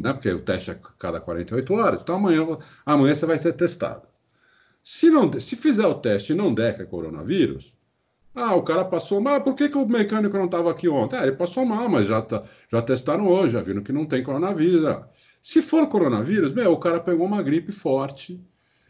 né? 0.00 0.12
Porque 0.12 0.30
o 0.30 0.40
teste 0.40 0.72
é 0.72 0.80
cada 0.98 1.20
48 1.20 1.74
horas, 1.74 2.02
então 2.02 2.16
amanhã, 2.16 2.44
amanhã 2.84 3.14
você 3.14 3.24
vai 3.24 3.38
ser 3.38 3.52
testado. 3.52 4.06
Se, 4.82 5.10
não, 5.10 5.32
se 5.40 5.54
fizer 5.54 5.86
o 5.86 5.94
teste 5.94 6.32
e 6.32 6.36
não 6.36 6.52
der 6.52 6.74
que 6.74 6.82
é 6.82 6.84
coronavírus, 6.84 7.72
ah, 8.34 8.54
o 8.54 8.62
cara 8.62 8.84
passou 8.84 9.20
mal. 9.20 9.42
Por 9.42 9.54
que, 9.54 9.68
que 9.68 9.76
o 9.76 9.86
mecânico 9.86 10.36
não 10.36 10.46
estava 10.46 10.70
aqui 10.70 10.88
ontem? 10.88 11.16
Ah, 11.18 11.26
ele 11.26 11.36
passou 11.36 11.64
mal, 11.64 11.88
mas 11.88 12.06
já, 12.06 12.22
tá, 12.22 12.42
já 12.70 12.80
testaram 12.80 13.26
hoje, 13.26 13.52
já 13.52 13.62
viram 13.62 13.82
que 13.82 13.92
não 13.92 14.06
tem 14.06 14.22
coronavírus. 14.22 14.84
Ah, 14.86 15.08
se 15.40 15.60
for 15.60 15.86
coronavírus, 15.88 16.52
meu, 16.52 16.72
o 16.72 16.78
cara 16.78 17.00
pegou 17.00 17.26
uma 17.26 17.42
gripe 17.42 17.72
forte, 17.72 18.42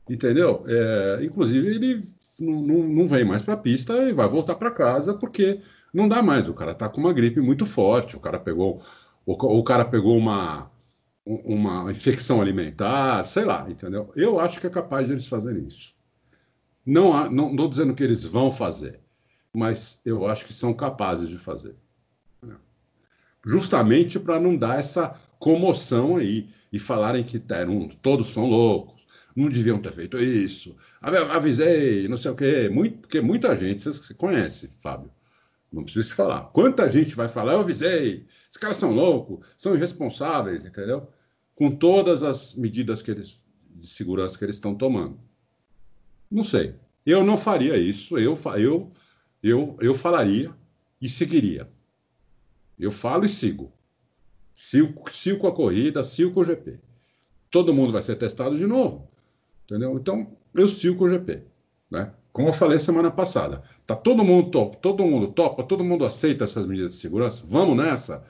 entendeu? 0.08 0.62
É, 0.66 1.20
inclusive, 1.24 1.68
ele 1.68 2.00
não, 2.40 2.62
não, 2.62 2.88
não 2.88 3.06
vem 3.06 3.24
mais 3.24 3.42
para 3.42 3.54
a 3.54 3.56
pista 3.56 3.94
e 4.08 4.12
vai 4.12 4.28
voltar 4.28 4.54
para 4.56 4.70
casa 4.70 5.14
porque 5.14 5.60
não 5.92 6.08
dá 6.08 6.22
mais. 6.22 6.48
O 6.48 6.54
cara 6.54 6.72
está 6.72 6.88
com 6.88 7.00
uma 7.00 7.12
gripe 7.12 7.40
muito 7.40 7.66
forte. 7.66 8.16
O 8.16 8.20
cara 8.20 8.38
pegou, 8.38 8.80
o, 9.26 9.32
o 9.58 9.64
cara 9.64 9.84
pegou 9.84 10.16
uma, 10.16 10.70
uma 11.26 11.90
infecção 11.90 12.40
alimentar, 12.40 13.24
sei 13.24 13.44
lá, 13.44 13.68
entendeu? 13.70 14.12
Eu 14.16 14.38
acho 14.40 14.60
que 14.60 14.66
é 14.68 14.70
capaz 14.70 15.06
de 15.06 15.14
eles 15.14 15.26
fazerem 15.26 15.66
isso. 15.66 15.94
Não 16.86 17.50
estou 17.50 17.68
dizendo 17.68 17.94
que 17.94 18.02
eles 18.04 18.24
vão 18.24 18.50
fazer 18.50 19.01
mas 19.52 20.00
eu 20.04 20.26
acho 20.26 20.46
que 20.46 20.52
são 20.52 20.72
capazes 20.72 21.28
de 21.28 21.38
fazer. 21.38 21.74
Justamente 23.44 24.20
para 24.20 24.38
não 24.38 24.56
dar 24.56 24.78
essa 24.78 25.18
comoção 25.38 26.16
aí 26.16 26.48
e 26.72 26.78
falarem 26.78 27.24
que 27.24 27.42
eram, 27.50 27.88
todos 27.88 28.28
são 28.28 28.46
loucos, 28.46 29.04
não 29.34 29.48
deviam 29.48 29.80
ter 29.80 29.92
feito 29.92 30.18
isso, 30.18 30.76
avisei, 31.00 32.06
não 32.06 32.16
sei 32.16 32.30
o 32.30 32.36
quê. 32.36 32.68
Muito, 32.68 32.98
porque 32.98 33.20
muita 33.20 33.56
gente, 33.56 33.82
você 33.82 34.14
conhece, 34.14 34.70
Fábio, 34.80 35.10
não 35.72 35.82
preciso 35.82 36.08
te 36.08 36.14
falar. 36.14 36.42
Quanta 36.52 36.88
gente 36.88 37.16
vai 37.16 37.26
falar, 37.26 37.54
eu 37.54 37.60
avisei, 37.60 38.26
esses 38.44 38.56
caras 38.56 38.76
são 38.76 38.92
loucos, 38.92 39.46
são 39.56 39.74
irresponsáveis, 39.74 40.64
entendeu? 40.64 41.08
Com 41.54 41.70
todas 41.70 42.22
as 42.22 42.54
medidas 42.54 43.02
que 43.02 43.10
eles, 43.10 43.42
de 43.74 43.88
segurança 43.88 44.38
que 44.38 44.44
eles 44.44 44.56
estão 44.56 44.74
tomando. 44.74 45.18
Não 46.30 46.44
sei. 46.44 46.76
Eu 47.04 47.24
não 47.24 47.36
faria 47.36 47.76
isso. 47.76 48.16
Eu, 48.16 48.38
eu 48.56 48.92
eu, 49.42 49.76
eu 49.80 49.94
falaria 49.94 50.52
e 51.00 51.08
seguiria. 51.08 51.68
Eu 52.78 52.90
falo 52.90 53.24
e 53.24 53.28
sigo. 53.28 53.72
Sigo, 54.54 55.10
sigo 55.10 55.38
com 55.40 55.48
a 55.48 55.52
corrida, 55.52 56.04
sigo 56.04 56.32
com 56.32 56.40
o 56.40 56.44
GP. 56.44 56.78
Todo 57.50 57.74
mundo 57.74 57.92
vai 57.92 58.02
ser 58.02 58.16
testado 58.16 58.56
de 58.56 58.66
novo. 58.66 59.08
Entendeu? 59.64 59.96
Então, 59.96 60.36
eu 60.54 60.68
sigo 60.68 60.96
com 60.96 61.04
o 61.04 61.08
GP. 61.08 61.42
Né? 61.90 62.12
Como 62.32 62.48
eu 62.48 62.52
falei 62.52 62.78
semana 62.78 63.10
passada, 63.10 63.62
tá 63.86 63.94
todo 63.94 64.24
mundo 64.24 64.50
top, 64.50 64.78
todo 64.78 65.04
mundo 65.04 65.28
topa, 65.28 65.62
todo 65.62 65.84
mundo 65.84 66.04
aceita 66.04 66.44
essas 66.44 66.66
medidas 66.66 66.92
de 66.92 66.98
segurança. 66.98 67.44
Vamos 67.46 67.76
nessa. 67.76 68.24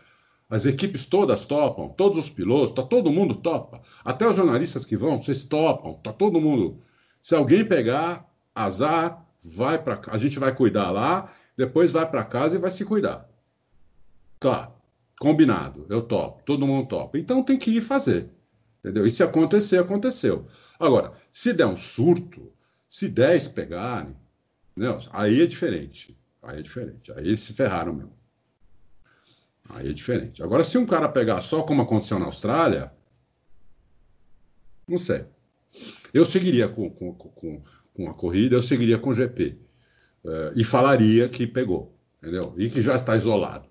As 0.51 0.67
equipes 0.67 1.07
todas 1.07 1.45
topam, 1.45 1.89
todos 1.89 2.19
os 2.19 2.29
pilotos, 2.29 2.73
tá 2.73 2.83
todo 2.83 3.13
mundo 3.13 3.35
topa. 3.35 3.81
Até 4.05 4.29
os 4.29 4.37
jornalistas 4.37 4.85
que 4.85 4.97
vão, 4.97 5.23
vocês 5.23 5.45
topam, 5.45 5.95
tá 5.95 6.13
todo 6.13 6.41
mundo. 6.41 6.79
Se 7.23 7.35
alguém 7.35 7.65
pegar, 7.65 8.29
azar, 8.55 9.25
vai 9.43 9.83
para 9.83 10.01
a 10.09 10.19
gente 10.19 10.39
vai 10.39 10.55
cuidar 10.55 10.91
lá, 10.91 11.33
depois 11.57 11.91
vai 11.91 12.09
para 12.09 12.25
casa 12.25 12.57
e 12.57 12.61
vai 12.61 12.71
se 12.71 12.85
cuidar. 12.85 13.29
Tá, 14.39 14.73
combinado, 15.19 15.87
eu 15.89 16.03
topo, 16.03 16.43
todo 16.45 16.67
mundo 16.67 16.89
topa. 16.89 17.19
Então 17.19 17.43
tem 17.43 17.59
que 17.59 17.71
ir 17.71 17.81
fazer, 17.81 18.29
entendeu? 18.81 19.07
E 19.07 19.11
se 19.11 19.23
acontecer, 19.23 19.79
aconteceu. 19.79 20.47
Agora, 20.79 21.13
se 21.31 21.53
der 21.53 21.67
um 21.67 21.77
surto, 21.77 22.53
se 22.89 23.09
10 23.09 23.49
pegarem, 23.49 24.17
entendeu? 24.77 24.99
aí 25.13 25.43
é 25.43 25.47
diferente. 25.47 26.19
Aí 26.43 26.59
é 26.59 26.63
diferente. 26.63 27.13
Aí 27.13 27.37
se 27.37 27.53
ferraram 27.53 27.95
mesmo. 27.95 28.13
Aí 29.69 29.89
é 29.89 29.93
diferente. 29.93 30.43
Agora, 30.43 30.65
se 30.65 30.77
um 30.77 30.85
cara 30.85 31.09
pegar 31.09 31.41
só 31.41 31.63
como 31.63 31.83
aconteceu 31.83 32.19
na 32.19 32.27
Austrália, 32.27 32.93
não 34.89 34.99
sei. 34.99 35.25
Eu 36.13 36.25
seguiria 36.25 36.69
com, 36.69 36.91
com, 36.91 37.15
com, 37.15 37.63
com 37.95 38.09
a 38.09 38.15
corrida, 38.15 38.57
eu 38.57 38.63
seguiria 38.63 38.99
com 38.99 39.11
o 39.11 39.15
GP. 39.15 39.57
Uh, 40.25 40.53
e 40.55 40.65
falaria 40.65 41.29
que 41.29 41.47
pegou, 41.47 41.95
entendeu? 42.23 42.55
E 42.57 42.71
que 42.71 42.81
já 42.81 42.95
está 42.95 43.17
isolado. 43.17 43.67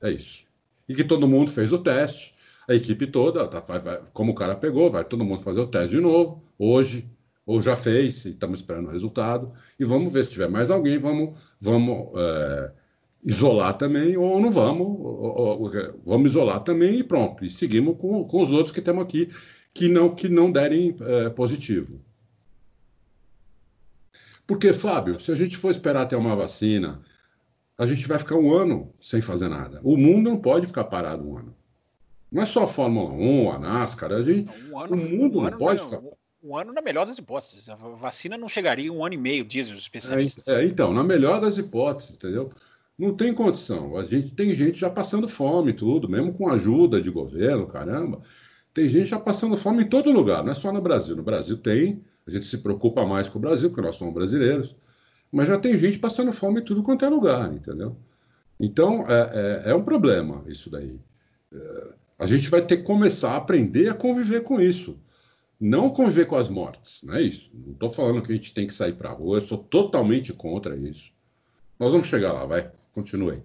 É 0.00 0.10
isso. 0.10 0.44
E 0.88 0.94
que 0.94 1.04
todo 1.04 1.28
mundo 1.28 1.50
fez 1.50 1.72
o 1.72 1.78
teste, 1.78 2.34
a 2.68 2.74
equipe 2.74 3.06
toda, 3.06 3.46
tá, 3.46 3.60
vai, 3.60 3.78
vai, 3.78 4.00
como 4.12 4.32
o 4.32 4.34
cara 4.34 4.54
pegou, 4.54 4.90
vai 4.90 5.04
todo 5.04 5.24
mundo 5.24 5.42
fazer 5.42 5.60
o 5.60 5.66
teste 5.66 5.96
de 5.96 6.02
novo, 6.02 6.42
hoje, 6.58 7.08
ou 7.44 7.60
já 7.60 7.76
fez, 7.76 8.24
e 8.24 8.30
estamos 8.30 8.60
esperando 8.60 8.88
o 8.88 8.92
resultado, 8.92 9.52
e 9.78 9.84
vamos 9.84 10.12
ver 10.12 10.24
se 10.24 10.32
tiver 10.32 10.48
mais 10.48 10.70
alguém, 10.70 10.98
vamos, 10.98 11.38
vamos 11.60 12.08
é, 12.16 12.72
isolar 13.24 13.76
também, 13.76 14.16
ou 14.16 14.40
não 14.40 14.50
vamos, 14.50 14.86
ou, 14.86 15.60
ou, 15.60 15.70
vamos 16.04 16.30
isolar 16.30 16.60
também 16.60 17.00
e 17.00 17.04
pronto, 17.04 17.44
e 17.44 17.50
seguimos 17.50 17.96
com, 17.98 18.24
com 18.24 18.40
os 18.40 18.50
outros 18.52 18.74
que 18.74 18.80
temos 18.80 19.02
aqui, 19.02 19.28
que 19.74 19.88
não, 19.88 20.14
que 20.14 20.28
não 20.28 20.50
derem 20.50 20.94
é, 21.00 21.30
positivo. 21.30 22.00
Porque, 24.52 24.70
Fábio, 24.74 25.18
se 25.18 25.32
a 25.32 25.34
gente 25.34 25.56
for 25.56 25.70
esperar 25.70 26.04
ter 26.04 26.14
uma 26.14 26.36
vacina, 26.36 27.00
a 27.78 27.86
gente 27.86 28.06
vai 28.06 28.18
ficar 28.18 28.36
um 28.36 28.52
ano 28.52 28.92
sem 29.00 29.22
fazer 29.22 29.48
nada. 29.48 29.80
O 29.82 29.96
mundo 29.96 30.28
não 30.28 30.36
pode 30.36 30.66
ficar 30.66 30.84
parado 30.84 31.26
um 31.26 31.38
ano. 31.38 31.56
Não 32.30 32.42
é 32.42 32.44
só 32.44 32.64
a 32.64 32.66
Fórmula 32.66 33.10
1, 33.12 33.50
a 33.50 33.58
NASCAR, 33.58 34.12
a 34.12 34.20
gente, 34.20 34.52
um 34.68 34.78
ano, 34.78 34.92
o 34.92 34.96
mundo 34.98 35.38
um 35.38 35.42
não 35.44 35.52
pode 35.56 35.80
ficar. 35.80 36.02
Um 36.44 36.54
ano 36.54 36.70
na 36.70 36.82
melhor 36.82 37.06
das 37.06 37.16
hipóteses. 37.16 37.66
A 37.70 37.76
vacina 37.76 38.36
não 38.36 38.46
chegaria 38.46 38.92
um 38.92 39.02
ano 39.02 39.14
e 39.14 39.18
meio, 39.18 39.42
dizem 39.42 39.72
os 39.72 39.80
especialistas. 39.80 40.46
É, 40.46 40.62
é, 40.62 40.66
então, 40.66 40.92
na 40.92 41.02
melhor 41.02 41.40
das 41.40 41.56
hipóteses, 41.56 42.14
entendeu? 42.14 42.52
Não 42.98 43.16
tem 43.16 43.32
condição. 43.32 43.96
A 43.96 44.04
gente 44.04 44.32
tem 44.32 44.52
gente 44.52 44.78
já 44.78 44.90
passando 44.90 45.26
fome 45.26 45.72
tudo, 45.72 46.10
mesmo 46.10 46.34
com 46.34 46.50
ajuda 46.50 47.00
de 47.00 47.08
governo, 47.08 47.66
caramba. 47.66 48.20
Tem 48.74 48.86
gente 48.86 49.06
já 49.06 49.18
passando 49.18 49.56
fome 49.56 49.84
em 49.84 49.88
todo 49.88 50.12
lugar, 50.12 50.44
não 50.44 50.50
é 50.50 50.54
só 50.54 50.70
no 50.70 50.82
Brasil. 50.82 51.16
No 51.16 51.22
Brasil 51.22 51.56
tem, 51.56 52.04
a 52.26 52.30
gente 52.30 52.46
se 52.46 52.58
preocupa 52.58 53.04
mais 53.04 53.28
com 53.28 53.38
o 53.38 53.42
Brasil, 53.42 53.70
porque 53.70 53.82
nós 53.82 53.96
somos 53.96 54.14
brasileiros. 54.14 54.76
Mas 55.30 55.48
já 55.48 55.58
tem 55.58 55.76
gente 55.76 55.98
passando 55.98 56.32
fome 56.32 56.60
em 56.60 56.64
tudo 56.64 56.82
quanto 56.82 57.04
é 57.04 57.08
lugar, 57.08 57.52
entendeu? 57.52 57.96
Então, 58.60 59.04
é, 59.08 59.62
é, 59.66 59.70
é 59.70 59.74
um 59.74 59.82
problema 59.82 60.44
isso 60.46 60.70
daí. 60.70 61.00
É, 61.52 61.88
a 62.18 62.26
gente 62.26 62.48
vai 62.48 62.62
ter 62.62 62.78
que 62.78 62.82
começar 62.84 63.32
a 63.32 63.36
aprender 63.36 63.88
a 63.88 63.94
conviver 63.94 64.42
com 64.42 64.60
isso. 64.60 64.98
Não 65.58 65.90
conviver 65.90 66.26
com 66.26 66.36
as 66.36 66.48
mortes, 66.48 67.02
não 67.04 67.14
é 67.14 67.22
isso. 67.22 67.50
Não 67.54 67.72
estou 67.72 67.88
falando 67.88 68.20
que 68.20 68.32
a 68.32 68.34
gente 68.34 68.52
tem 68.52 68.66
que 68.66 68.74
sair 68.74 68.92
para 68.92 69.10
a 69.10 69.12
rua, 69.12 69.36
eu 69.36 69.40
sou 69.40 69.58
totalmente 69.58 70.32
contra 70.32 70.76
isso. 70.76 71.12
Nós 71.78 71.92
vamos 71.92 72.06
chegar 72.06 72.32
lá, 72.32 72.44
vai, 72.44 72.70
continue. 72.92 73.42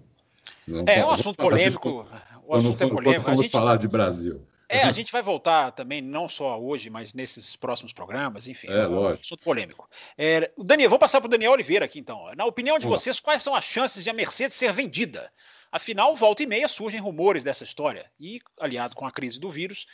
É, 0.86 1.00
é 1.00 1.04
um 1.04 1.10
assunto 1.10 1.36
polêmico. 1.36 2.06
O 2.46 2.54
assunto 2.54 2.82
é 2.82 2.88
polêmico. 2.88 3.24
Vamos 3.24 3.42
gente... 3.42 3.52
falar 3.52 3.76
de 3.76 3.88
Brasil. 3.88 4.42
É, 4.68 4.82
a 4.82 4.92
gente 4.92 5.10
vai 5.10 5.22
voltar 5.22 5.72
também, 5.72 6.02
não 6.02 6.28
só 6.28 6.60
hoje, 6.60 6.90
mas 6.90 7.14
nesses 7.14 7.56
próximos 7.56 7.92
programas, 7.92 8.48
enfim. 8.48 8.68
É, 8.68 8.80
é 8.80 8.88
um 8.88 9.08
assunto 9.08 9.42
polêmico. 9.42 9.88
É, 10.16 10.52
Daniel, 10.58 10.90
vou 10.90 10.98
passar 10.98 11.20
para 11.20 11.28
o 11.28 11.30
Daniel 11.30 11.52
Oliveira 11.52 11.86
aqui, 11.86 11.98
então. 11.98 12.30
Na 12.36 12.44
opinião 12.44 12.78
de 12.78 12.86
vocês, 12.86 13.18
quais 13.18 13.42
são 13.42 13.54
as 13.54 13.64
chances 13.64 14.04
de 14.04 14.10
a 14.10 14.12
Mercedes 14.12 14.56
ser 14.56 14.72
vendida? 14.72 15.32
Afinal, 15.72 16.14
volta 16.14 16.42
e 16.42 16.46
meia 16.46 16.68
surgem 16.68 17.00
rumores 17.00 17.42
dessa 17.42 17.64
história. 17.64 18.10
E, 18.20 18.40
aliado 18.60 18.94
com 18.94 19.06
a 19.06 19.12
crise 19.12 19.40
do 19.40 19.48
vírus, 19.48 19.86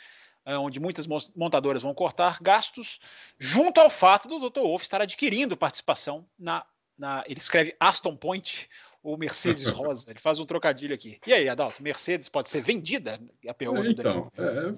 é, 0.45 0.57
onde 0.57 0.79
muitas 0.79 1.07
montadoras 1.35 1.81
vão 1.81 1.93
cortar 1.93 2.39
gastos, 2.41 2.99
junto 3.39 3.79
ao 3.79 3.89
fato 3.89 4.27
do 4.27 4.49
Dr. 4.49 4.59
Wolff 4.59 4.83
estar 4.83 5.01
adquirindo 5.01 5.57
participação 5.57 6.25
na, 6.37 6.65
na. 6.97 7.23
Ele 7.27 7.39
escreve 7.39 7.75
Aston 7.79 8.15
Point, 8.15 8.69
o 9.05 9.15
Mercedes 9.17 9.67
Rosa. 9.69 10.09
Ele 10.09 10.19
faz 10.19 10.39
um 10.39 10.45
trocadilho 10.45 10.95
aqui. 10.95 11.19
E 11.25 11.31
aí, 11.31 11.47
Adalto, 11.47 11.83
Mercedes 11.83 12.27
pode 12.27 12.49
ser 12.49 12.61
vendida? 12.61 13.19
A 13.47 13.53
pergunta 13.53 13.87
então, 13.87 14.31
é, 14.35 14.73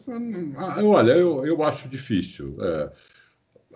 é, 0.80 0.84
olha, 0.84 1.14
eu, 1.14 1.46
eu 1.46 1.64
acho 1.64 1.88
difícil. 1.88 2.58
É, 2.62 2.92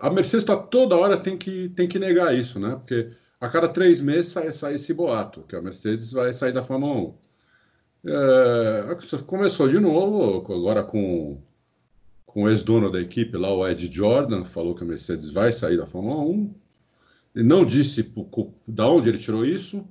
a 0.00 0.10
Mercedes 0.10 0.44
está 0.44 0.56
toda 0.56 0.96
hora 0.96 1.16
tem 1.16 1.38
que, 1.38 1.70
tem 1.70 1.88
que 1.88 1.98
negar 1.98 2.34
isso, 2.34 2.60
né? 2.60 2.76
Porque 2.76 3.10
a 3.40 3.48
cada 3.48 3.66
três 3.66 4.00
meses 4.00 4.30
sai, 4.30 4.52
sai 4.52 4.74
esse 4.74 4.92
boato, 4.92 5.42
que 5.42 5.56
a 5.56 5.62
Mercedes 5.62 6.12
vai 6.12 6.32
sair 6.34 6.52
da 6.52 6.62
Fórmula 6.62 6.94
1. 6.94 7.14
É, 8.04 9.22
começou 9.26 9.68
de 9.68 9.80
novo, 9.80 10.52
agora 10.52 10.82
com, 10.82 11.40
com 12.26 12.42
o 12.42 12.48
ex-dono 12.48 12.90
da 12.90 13.00
equipe 13.00 13.38
lá, 13.38 13.52
o 13.52 13.66
Ed 13.66 13.90
Jordan, 13.90 14.44
falou 14.44 14.74
que 14.74 14.82
a 14.82 14.86
Mercedes 14.86 15.30
vai 15.30 15.50
sair 15.50 15.78
da 15.78 15.86
Fórmula 15.86 16.22
1. 16.22 16.54
Ele 17.36 17.48
não 17.48 17.64
disse 17.64 18.12
da 18.68 18.86
onde 18.88 19.08
ele 19.08 19.18
tirou 19.18 19.46
isso, 19.46 19.86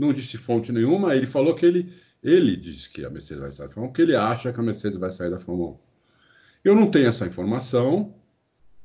não 0.00 0.12
disse 0.12 0.38
fonte 0.38 0.72
nenhuma, 0.72 1.14
ele 1.14 1.26
falou 1.26 1.54
que 1.54 1.66
ele, 1.66 1.92
ele 2.22 2.56
disse 2.56 2.88
que 2.90 3.04
a 3.04 3.10
Mercedes 3.10 3.42
vai 3.42 3.50
sair 3.50 3.68
da 3.68 3.74
Fórmula 3.74 3.90
1, 3.90 3.92
que 3.92 4.02
ele 4.02 4.16
acha 4.16 4.52
que 4.52 4.58
a 4.58 4.62
Mercedes 4.62 4.98
vai 4.98 5.10
sair 5.10 5.30
da 5.30 5.38
Fórmula 5.38 5.72
1. 5.72 5.78
Eu 6.64 6.74
não 6.74 6.90
tenho 6.90 7.06
essa 7.06 7.26
informação, 7.26 8.14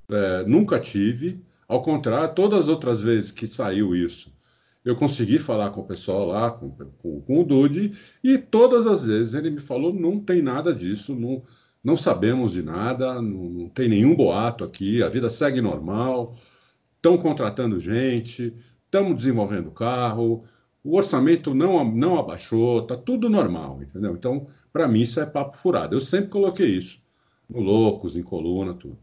é, 0.09 0.43
nunca 0.43 0.79
tive, 0.79 1.41
ao 1.67 1.81
contrário, 1.81 2.35
todas 2.35 2.65
as 2.65 2.67
outras 2.67 3.01
vezes 3.01 3.31
que 3.31 3.47
saiu 3.47 3.95
isso, 3.95 4.35
eu 4.83 4.95
consegui 4.95 5.39
falar 5.39 5.71
com 5.71 5.81
o 5.81 5.85
pessoal 5.85 6.27
lá, 6.27 6.51
com, 6.51 6.69
com, 6.69 7.21
com 7.21 7.41
o 7.41 7.43
Dude, 7.43 7.93
e 8.23 8.37
todas 8.37 8.85
as 8.85 9.05
vezes 9.05 9.33
ele 9.33 9.49
me 9.49 9.59
falou: 9.59 9.91
não 9.91 10.19
tem 10.19 10.43
nada 10.43 10.71
disso, 10.71 11.15
não, 11.15 11.41
não 11.83 11.95
sabemos 11.95 12.51
de 12.51 12.61
nada, 12.61 13.15
não, 13.15 13.49
não 13.49 13.69
tem 13.69 13.89
nenhum 13.89 14.15
boato 14.15 14.63
aqui, 14.63 15.01
a 15.01 15.09
vida 15.09 15.27
segue 15.27 15.59
normal, 15.59 16.37
estão 16.97 17.17
contratando 17.17 17.79
gente, 17.79 18.53
estamos 18.85 19.17
desenvolvendo 19.17 19.71
carro, 19.71 20.43
o 20.86 20.95
orçamento 20.98 21.56
não, 21.56 21.84
não 21.84 22.16
abaixou, 22.16 22.84
está 22.84 22.95
tudo 22.95 23.28
normal, 23.28 23.82
entendeu? 23.82 24.14
Então, 24.14 24.45
para 24.72 24.88
mim, 24.88 25.02
isso 25.02 25.20
é 25.20 25.26
papo 25.26 25.57
furado. 25.57 25.95
Eu 25.95 25.99
sempre 25.99 26.30
coloquei 26.30 26.68
isso 26.78 27.02
no 27.49 27.60
Loucos, 27.60 28.16
em 28.16 28.22
coluna, 28.22 28.76
tudo. 28.76 28.99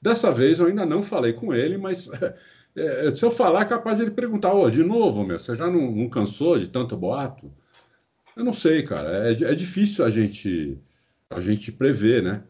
Dessa 0.00 0.30
vez 0.30 0.60
eu 0.60 0.66
ainda 0.66 0.86
não 0.86 1.02
falei 1.02 1.32
com 1.32 1.52
ele, 1.52 1.76
mas 1.76 2.08
é, 2.76 3.10
se 3.10 3.24
eu 3.24 3.32
falar, 3.32 3.62
é 3.62 3.64
capaz 3.64 3.96
de 3.98 4.04
ele 4.04 4.12
perguntar: 4.12 4.54
oh, 4.54 4.70
de 4.70 4.84
novo, 4.84 5.24
meu, 5.24 5.40
você 5.40 5.56
já 5.56 5.68
não, 5.68 5.90
não, 5.90 6.08
cansou 6.08 6.56
de 6.56 6.68
tanto 6.68 6.96
boato? 6.96 7.52
Eu 8.36 8.44
não 8.44 8.52
sei, 8.52 8.84
cara. 8.84 9.28
É, 9.28 9.32
é 9.32 9.54
difícil 9.56 10.04
a 10.04 10.10
gente, 10.10 10.78
a 11.28 11.40
gente 11.40 11.72
prever, 11.72 12.22
né? 12.22 12.44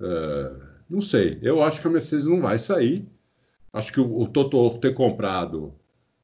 É, 0.00 0.52
não 0.88 1.00
sei. 1.00 1.40
Eu 1.42 1.60
acho 1.60 1.80
que 1.80 1.88
a 1.88 1.90
Mercedes 1.90 2.28
não 2.28 2.40
vai 2.40 2.56
sair. 2.56 3.04
Acho 3.72 3.92
que 3.92 4.00
o, 4.00 4.20
o 4.20 4.28
Toto 4.28 4.78
ter 4.78 4.94
comprado 4.94 5.74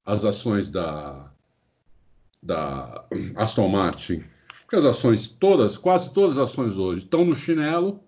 as 0.07 0.25
ações 0.25 0.71
da, 0.71 1.34
da 2.45 3.07
Aston 3.35 3.69
Martin, 3.69 4.23
porque 4.61 4.77
as 4.77 4.85
ações 4.85 5.29
todas, 5.29 5.79
quase 5.79 6.13
todas 6.13 6.37
as 6.37 6.51
ações 6.51 6.77
hoje 6.77 7.05
estão 7.05 7.25
no 7.25 7.35
chinelo, 7.35 8.01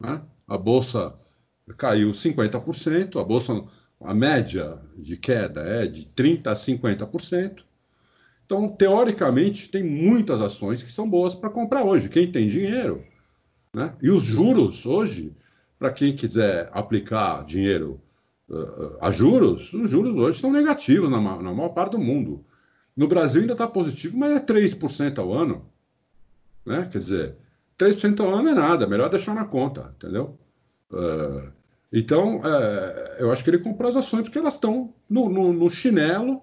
né? 0.00 0.22
a 0.48 0.56
bolsa 0.56 1.14
caiu 1.76 2.10
50%, 2.10 3.20
a 3.20 3.24
bolsa, 3.24 3.64
a 4.00 4.14
média 4.14 4.80
de 4.96 5.16
queda 5.16 5.60
é 5.60 5.86
de 5.86 6.06
30% 6.06 6.46
a 6.46 6.52
50%. 6.52 7.64
Então, 8.44 8.68
teoricamente, 8.68 9.68
tem 9.68 9.82
muitas 9.82 10.40
ações 10.40 10.82
que 10.82 10.92
são 10.92 11.10
boas 11.10 11.34
para 11.34 11.50
comprar 11.50 11.84
hoje, 11.84 12.08
quem 12.08 12.30
tem 12.30 12.48
dinheiro. 12.48 13.04
Né? 13.74 13.92
E 14.00 14.08
os 14.08 14.22
juros 14.22 14.86
hoje, 14.86 15.34
para 15.78 15.90
quem 15.90 16.14
quiser 16.14 16.70
aplicar 16.72 17.44
dinheiro 17.44 18.00
uh, 18.48 18.96
a 19.00 19.10
juros, 19.10 19.72
os 19.72 19.90
juros 19.90 20.14
hoje 20.14 20.38
são 20.38 20.52
negativos 20.52 21.10
na, 21.10 21.20
na 21.20 21.52
maior 21.52 21.70
parte 21.70 21.92
do 21.92 21.98
mundo. 21.98 22.44
No 22.96 23.06
Brasil 23.06 23.42
ainda 23.42 23.52
está 23.52 23.66
positivo, 23.66 24.18
mas 24.18 24.32
é 24.32 24.40
3% 24.40 25.18
ao 25.18 25.32
ano. 25.32 25.70
Né? 26.64 26.88
Quer 26.90 26.98
dizer, 26.98 27.36
3% 27.78 28.20
ao 28.20 28.34
ano 28.34 28.48
é 28.48 28.54
nada, 28.54 28.86
melhor 28.86 29.10
deixar 29.10 29.34
na 29.34 29.44
conta, 29.44 29.94
entendeu? 29.96 30.38
Uh, 30.90 31.52
então, 31.92 32.38
uh, 32.38 33.16
eu 33.18 33.30
acho 33.30 33.44
que 33.44 33.50
ele 33.50 33.62
comprou 33.62 33.88
as 33.88 33.96
ações 33.96 34.22
porque 34.22 34.38
elas 34.38 34.54
estão 34.54 34.94
no, 35.08 35.28
no, 35.28 35.52
no, 35.52 35.70
chinelo 35.70 36.42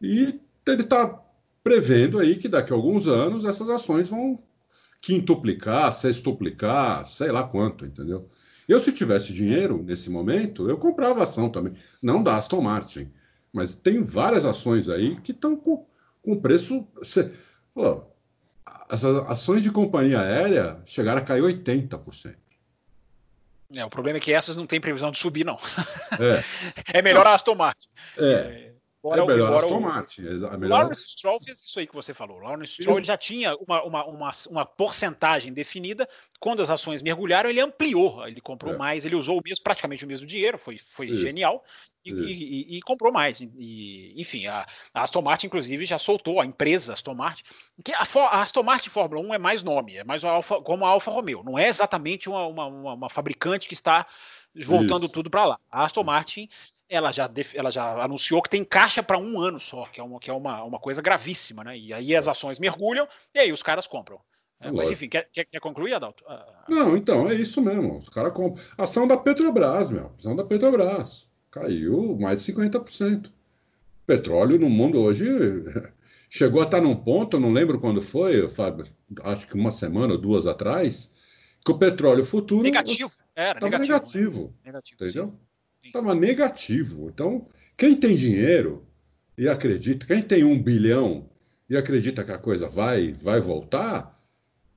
e 0.00 0.40
ele 0.66 0.82
está 0.82 1.20
prevendo 1.62 2.18
aí 2.18 2.36
que 2.36 2.48
daqui 2.48 2.72
a 2.72 2.76
alguns 2.76 3.08
anos 3.08 3.44
essas 3.44 3.68
ações 3.68 4.08
vão 4.08 4.38
quintuplicar, 5.00 5.92
sextuplicar, 5.92 7.04
sei 7.04 7.30
lá 7.30 7.44
quanto, 7.44 7.84
entendeu? 7.84 8.28
Eu, 8.68 8.78
se 8.78 8.92
tivesse 8.92 9.32
dinheiro 9.32 9.82
nesse 9.82 10.08
momento, 10.08 10.68
eu 10.68 10.78
comprava 10.78 11.22
ação 11.22 11.50
também, 11.50 11.74
não 12.00 12.22
da 12.22 12.36
Aston 12.36 12.60
Martin, 12.60 13.10
mas 13.52 13.74
tem 13.74 14.02
várias 14.02 14.46
ações 14.46 14.88
aí 14.88 15.16
que 15.20 15.32
estão 15.32 15.54
com, 15.54 15.86
com 16.22 16.40
preço. 16.40 16.86
Cê, 17.02 17.30
pô, 17.74 18.02
as 18.88 19.04
ações 19.04 19.62
de 19.62 19.70
companhia 19.70 20.20
aérea 20.20 20.80
chegaram 20.86 21.20
a 21.20 21.24
cair 21.24 21.42
80%. 21.42 22.34
É, 23.74 23.84
o 23.84 23.90
problema 23.90 24.18
é 24.18 24.20
que 24.20 24.32
essas 24.32 24.56
não 24.56 24.66
têm 24.66 24.80
previsão 24.80 25.10
de 25.10 25.18
subir, 25.18 25.44
não. 25.44 25.58
É, 26.20 26.44
é 26.98 27.02
melhor 27.02 27.26
a 27.26 27.34
Aston 27.34 27.54
Martin. 27.54 27.88
É. 28.18 28.22
é 28.24 28.72
é 29.04 29.26
melhor 29.26 29.54
Aston 29.54 29.80
Martin. 29.80 30.22
É 30.26 30.56
melhor... 30.56 30.82
Lawrence 30.82 31.08
Stroll 31.08 31.40
fez 31.40 31.58
isso 31.64 31.78
aí 31.78 31.86
que 31.86 31.94
você 31.94 32.12
falou. 32.12 32.38
Lawrence 32.38 32.74
Stroll 32.74 33.02
já 33.02 33.16
tinha 33.16 33.56
uma, 33.56 33.82
uma, 33.82 34.04
uma, 34.04 34.30
uma, 34.48 34.66
porcentagem 34.66 35.52
definida. 35.52 36.08
Quando 36.38 36.62
as 36.62 36.70
ações 36.70 37.02
mergulharam, 37.02 37.48
ele 37.48 37.60
ampliou. 37.60 38.26
Ele 38.26 38.40
comprou 38.40 38.74
é. 38.74 38.76
mais, 38.76 39.04
ele 39.04 39.16
usou 39.16 39.38
o 39.38 39.42
mesmo, 39.42 39.64
praticamente 39.64 40.04
o 40.04 40.08
mesmo 40.08 40.26
dinheiro, 40.26 40.58
foi, 40.58 40.78
foi 40.78 41.08
genial. 41.14 41.64
E, 42.04 42.10
e, 42.10 42.78
e, 42.78 42.82
comprou 42.82 43.12
mais. 43.12 43.40
E, 43.40 44.14
enfim, 44.16 44.46
a, 44.46 44.66
a, 44.92 45.02
Aston 45.02 45.22
Martin, 45.22 45.46
inclusive, 45.46 45.84
já 45.84 45.98
soltou 45.98 46.40
a 46.40 46.46
empresa 46.46 46.92
Aston 46.94 47.14
Martin. 47.14 47.44
Que 47.84 47.92
a, 47.92 48.00
a 48.02 48.42
Aston 48.42 48.62
Martin 48.62 48.88
Fórmula 48.88 49.20
1 49.28 49.34
é 49.34 49.38
mais 49.38 49.62
nome, 49.62 49.96
é 49.96 50.04
mais 50.04 50.24
Alfa, 50.24 50.60
como 50.60 50.84
a 50.84 50.88
Alfa 50.88 51.10
Romeo. 51.10 51.42
Não 51.44 51.58
é 51.58 51.68
exatamente 51.68 52.28
uma, 52.28 52.46
uma, 52.46 52.66
uma 52.94 53.08
fabricante 53.08 53.68
que 53.68 53.74
está 53.74 54.06
voltando 54.66 55.04
Isso. 55.04 55.12
tudo 55.12 55.30
para 55.30 55.44
lá. 55.44 55.60
A 55.70 55.84
Aston 55.84 56.02
Martin 56.02 56.48
ela 56.88 57.10
já, 57.10 57.30
ela 57.54 57.70
já 57.70 58.02
anunciou 58.02 58.42
que 58.42 58.50
tem 58.50 58.62
caixa 58.62 59.02
para 59.02 59.16
um 59.16 59.40
ano 59.40 59.58
só, 59.58 59.86
que 59.86 59.98
é, 59.98 60.04
uma, 60.04 60.20
que 60.20 60.30
é 60.30 60.32
uma, 60.32 60.62
uma 60.62 60.78
coisa 60.78 61.00
gravíssima, 61.00 61.64
né? 61.64 61.78
E 61.78 61.92
aí 61.92 62.14
as 62.14 62.28
ações 62.28 62.58
mergulham 62.58 63.08
e 63.34 63.38
aí 63.38 63.50
os 63.50 63.62
caras 63.62 63.86
compram. 63.86 64.20
É, 64.60 64.70
mas 64.70 64.90
enfim, 64.90 65.08
quer, 65.08 65.28
quer, 65.32 65.44
quer 65.44 65.60
concluir, 65.60 65.94
Adalto? 65.94 66.22
Ah. 66.28 66.64
Não, 66.68 66.96
então, 66.96 67.28
é 67.28 67.34
isso 67.34 67.60
mesmo. 67.60 67.98
Os 67.98 68.08
caras 68.08 68.32
compram. 68.32 68.62
Ação 68.78 69.08
da 69.08 69.16
Petrobras, 69.16 69.90
meu. 69.90 70.12
Ação 70.18 70.36
da 70.36 70.44
Petrobras. 70.44 71.28
Caiu 71.52 72.16
mais 72.18 72.44
de 72.44 72.52
50%. 72.52 73.30
Petróleo 74.04 74.58
no 74.58 74.68
mundo 74.68 75.00
hoje 75.00 75.24
chegou 76.28 76.60
a 76.60 76.64
estar 76.64 76.80
num 76.80 76.96
ponto, 76.96 77.38
não 77.38 77.52
lembro 77.52 77.78
quando 77.78 78.02
foi, 78.02 78.48
Fábio, 78.48 78.84
acho 79.22 79.46
que 79.46 79.54
uma 79.54 79.70
semana 79.70 80.14
ou 80.14 80.18
duas 80.18 80.48
atrás, 80.48 81.12
que 81.64 81.70
o 81.70 81.78
petróleo 81.78 82.24
futuro. 82.24 82.64
Negativo. 82.64 83.12
Era 83.36 83.60
negativo. 83.60 83.92
negativo, 83.92 84.42
né? 84.42 84.72
negativo 84.72 85.04
entendeu? 85.04 85.26
Sim 85.28 85.52
estava 85.86 86.14
negativo. 86.14 87.08
Então, 87.08 87.46
quem 87.76 87.96
tem 87.96 88.16
dinheiro 88.16 88.86
e 89.36 89.48
acredita, 89.48 90.06
quem 90.06 90.22
tem 90.22 90.44
um 90.44 90.60
bilhão 90.60 91.28
e 91.68 91.76
acredita 91.76 92.22
que 92.22 92.32
a 92.32 92.38
coisa 92.38 92.68
vai, 92.68 93.12
vai 93.12 93.40
voltar, 93.40 94.18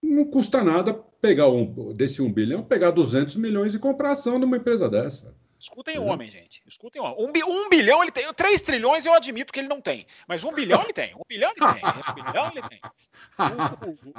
não 0.01 0.25
custa 0.25 0.63
nada 0.63 0.93
pegar 0.93 1.49
um, 1.49 1.93
desse 1.93 2.21
um 2.21 2.31
bilhão, 2.31 2.63
pegar 2.63 2.91
200 2.91 3.35
milhões 3.35 3.73
e 3.73 3.79
comprar 3.79 4.13
ação 4.13 4.39
de 4.39 4.45
uma 4.45 4.57
empresa 4.57 4.89
dessa. 4.89 5.35
Escutem 5.59 5.97
o 5.97 6.05
homem, 6.05 6.29
gente. 6.29 6.61
Escutem 6.67 7.01
o 7.01 7.05
homem. 7.05 7.43
Um, 7.43 7.49
um, 7.49 7.69
bilhão 7.69 8.01
ele 8.03 8.11
tem. 8.11 8.31
Três 8.33 8.61
trilhões 8.61 9.05
eu 9.05 9.13
admito 9.13 9.53
que 9.53 9.59
ele 9.59 9.67
não 9.67 9.81
tem. 9.81 10.05
Mas 10.27 10.43
um 10.43 10.51
bilhão 10.51 10.81
ele 10.83 10.93
tem. 10.93 11.15
Um 11.15 11.21
bilhão 11.27 11.51
ele 11.51 11.73
tem. 11.73 11.81
Um 12.09 12.13
bilhão 12.13 12.51
ele 12.51 12.61
tem. 12.61 12.81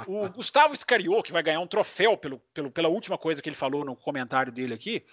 O, 0.07 0.11
o, 0.11 0.25
o, 0.25 0.29
Gustavo 0.29 0.75
Scariot, 0.75 1.23
que 1.23 1.31
vai 1.31 1.43
ganhar 1.43 1.59
um 1.59 1.67
troféu 1.67 2.17
pelo, 2.17 2.39
pelo, 2.53 2.71
pela 2.71 2.89
última 2.89 3.17
coisa 3.17 3.41
que 3.41 3.49
ele 3.49 3.55
falou 3.55 3.85
no 3.85 3.95
comentário 3.95 4.51
dele 4.51 4.73
aqui, 4.73 5.05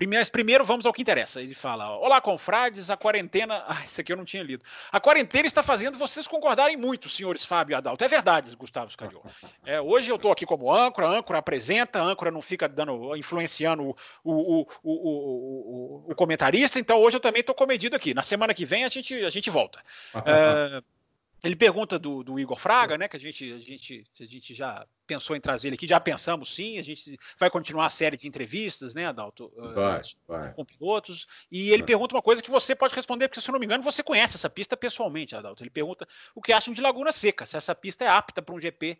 Primeiro, 0.00 0.30
primeiro, 0.30 0.64
vamos 0.64 0.86
ao 0.86 0.94
que 0.94 1.02
interessa. 1.02 1.42
Ele 1.42 1.52
fala: 1.52 1.94
Olá, 1.98 2.22
confrades, 2.22 2.90
a 2.90 2.96
quarentena. 2.96 3.50
Ah, 3.70 3.84
isso 3.84 4.00
aqui 4.00 4.12
eu 4.12 4.16
não 4.16 4.24
tinha 4.24 4.42
lido. 4.42 4.64
A 4.90 4.98
quarentena 4.98 5.46
está 5.46 5.62
fazendo 5.62 5.96
vocês 5.96 6.26
concordarem 6.26 6.76
muito, 6.76 7.08
senhores 7.08 7.44
Fábio 7.44 7.74
e 7.74 7.76
Adalto. 7.76 8.02
É 8.02 8.08
verdade, 8.08 8.54
Gustavo 8.56 8.90
Scariol. 8.90 9.24
É, 9.64 9.80
hoje 9.80 10.10
eu 10.10 10.16
estou 10.16 10.32
aqui 10.32 10.44
como 10.44 10.72
âncora, 10.72 11.06
âncora 11.06 11.38
apresenta, 11.38 12.02
âncora 12.02 12.30
não 12.30 12.42
fica 12.42 12.68
dando, 12.68 13.14
influenciando 13.16 13.84
o, 13.84 13.94
o, 14.24 14.66
o, 14.82 16.04
o 16.10 16.14
comentarista, 16.14 16.80
então 16.80 16.98
hoje 16.98 17.16
eu 17.16 17.20
também 17.20 17.40
estou 17.40 17.54
comedido 17.54 17.94
aqui. 17.94 18.12
Na 18.12 18.22
semana 18.22 18.54
que 18.54 18.64
vem 18.64 18.84
a 18.84 18.88
gente, 18.88 19.14
a 19.14 19.30
gente 19.30 19.50
volta. 19.50 19.80
é, 20.26 20.82
ele 21.42 21.56
pergunta 21.56 21.98
do, 21.98 22.22
do, 22.22 22.38
Igor 22.38 22.58
Fraga, 22.58 22.98
né? 22.98 23.08
Que 23.08 23.16
a 23.16 23.20
gente, 23.20 23.52
a 23.52 23.58
gente, 23.58 24.04
a 24.20 24.24
gente 24.24 24.54
já 24.54 24.86
pensou 25.06 25.34
em 25.34 25.40
trazer 25.40 25.68
ele 25.68 25.74
aqui, 25.74 25.86
já 25.86 25.98
pensamos 25.98 26.54
sim. 26.54 26.78
A 26.78 26.82
gente 26.82 27.18
vai 27.38 27.50
continuar 27.50 27.86
a 27.86 27.90
série 27.90 28.16
de 28.16 28.28
entrevistas, 28.28 28.94
né, 28.94 29.06
Adalto? 29.06 29.52
Vai, 29.74 30.00
uh, 30.00 30.02
vai. 30.26 30.52
Com 30.52 30.64
pilotos. 30.64 31.26
E 31.50 31.70
ele 31.70 31.82
pergunta 31.82 32.14
uma 32.14 32.22
coisa 32.22 32.42
que 32.42 32.50
você 32.50 32.74
pode 32.74 32.94
responder, 32.94 33.28
porque 33.28 33.40
se 33.40 33.48
eu 33.48 33.52
não 33.52 33.60
me 33.60 33.66
engano, 33.66 33.82
você 33.82 34.02
conhece 34.02 34.36
essa 34.36 34.50
pista 34.50 34.76
pessoalmente, 34.76 35.34
Adalto. 35.34 35.62
Ele 35.62 35.70
pergunta 35.70 36.06
o 36.34 36.42
que 36.42 36.52
acham 36.52 36.72
de 36.74 36.80
Laguna 36.80 37.12
Seca, 37.12 37.46
se 37.46 37.56
essa 37.56 37.74
pista 37.74 38.04
é 38.04 38.08
apta 38.08 38.42
para 38.42 38.54
um 38.54 38.60
GP 38.60 38.98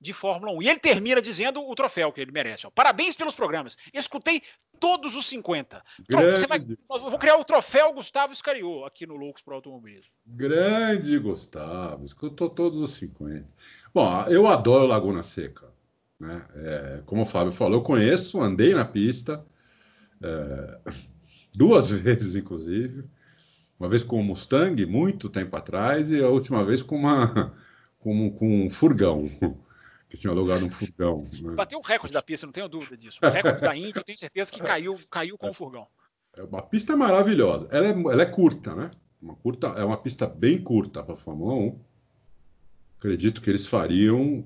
de 0.00 0.12
Fórmula 0.12 0.52
1. 0.52 0.62
E 0.62 0.68
ele 0.68 0.78
termina 0.78 1.20
dizendo 1.20 1.60
o 1.60 1.74
troféu 1.74 2.12
que 2.12 2.20
ele 2.20 2.32
merece. 2.32 2.66
Ó. 2.66 2.70
Parabéns 2.70 3.16
pelos 3.16 3.34
programas. 3.34 3.76
Escutei 3.92 4.42
todos 4.78 5.14
os 5.14 5.26
50. 5.26 5.82
Você 6.08 6.46
vai, 6.46 6.58
nós 6.88 7.02
vamos 7.02 7.20
criar 7.20 7.36
o 7.36 7.44
troféu 7.44 7.92
Gustavo 7.92 8.34
Scariô 8.34 8.84
aqui 8.84 9.06
no 9.06 9.16
Loucos 9.16 9.42
para 9.42 9.52
o 9.52 9.56
Automobilismo. 9.56 10.12
Grande 10.26 11.18
Gustavo, 11.18 12.04
escutou 12.04 12.48
todos 12.48 12.78
os 12.78 12.94
50. 12.94 13.46
Bom, 13.92 14.24
eu 14.28 14.46
adoro 14.46 14.86
Laguna 14.86 15.22
Seca. 15.22 15.70
Né? 16.18 16.46
É, 16.54 17.02
como 17.04 17.22
o 17.22 17.26
Fábio 17.26 17.52
falou, 17.52 17.78
eu 17.78 17.82
conheço, 17.82 18.40
andei 18.40 18.74
na 18.74 18.84
pista 18.84 19.44
é, 20.22 20.78
duas 21.54 21.90
vezes, 21.92 22.36
inclusive. 22.36 23.04
Uma 23.78 23.88
vez 23.88 24.02
com 24.02 24.20
o 24.20 24.24
Mustang, 24.24 24.84
muito 24.84 25.28
tempo 25.28 25.56
atrás, 25.56 26.10
e 26.10 26.22
a 26.22 26.28
última 26.28 26.62
vez 26.62 26.82
com 26.82 26.96
uma 26.96 27.54
com, 27.98 28.30
com 28.30 28.66
um 28.66 28.70
furgão 28.70 29.28
que 30.10 30.16
tinha 30.16 30.32
alugado 30.32 30.66
um 30.66 30.70
furgão. 30.70 31.24
Né? 31.40 31.54
Bateu 31.54 31.78
o 31.78 31.82
recorde 31.82 32.12
da 32.12 32.20
pista, 32.20 32.44
não 32.44 32.52
tenho 32.52 32.68
dúvida 32.68 32.96
disso. 32.96 33.18
O 33.22 33.28
recorde 33.28 33.60
da 33.60 33.76
Índia, 33.76 34.00
eu 34.00 34.04
tenho 34.04 34.18
certeza 34.18 34.50
que 34.50 34.58
caiu, 34.58 34.94
caiu 35.08 35.38
com 35.38 35.50
o 35.50 35.54
furgão. 35.54 35.86
É 36.36 36.42
uma 36.42 36.60
pista 36.60 36.96
maravilhosa. 36.96 37.68
Ela 37.70 37.86
é, 37.86 37.90
ela 37.90 38.22
é 38.22 38.26
curta, 38.26 38.74
né? 38.74 38.90
Uma 39.22 39.36
curta, 39.36 39.68
é 39.68 39.84
uma 39.84 39.96
pista 39.96 40.26
bem 40.26 40.60
curta 40.60 41.02
para 41.02 41.14
a 41.14 41.16
Fórmula 41.16 41.54
1. 41.54 41.78
Acredito 42.98 43.40
que 43.40 43.48
eles 43.48 43.66
fariam 43.66 44.44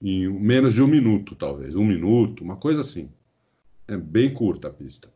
em 0.00 0.28
menos 0.28 0.72
de 0.72 0.82
um 0.82 0.86
minuto, 0.86 1.34
talvez. 1.34 1.76
Um 1.76 1.84
minuto, 1.84 2.42
uma 2.42 2.56
coisa 2.56 2.80
assim. 2.80 3.12
É 3.86 3.96
bem 3.96 4.32
curta 4.32 4.68
a 4.68 4.72
pista. 4.72 5.12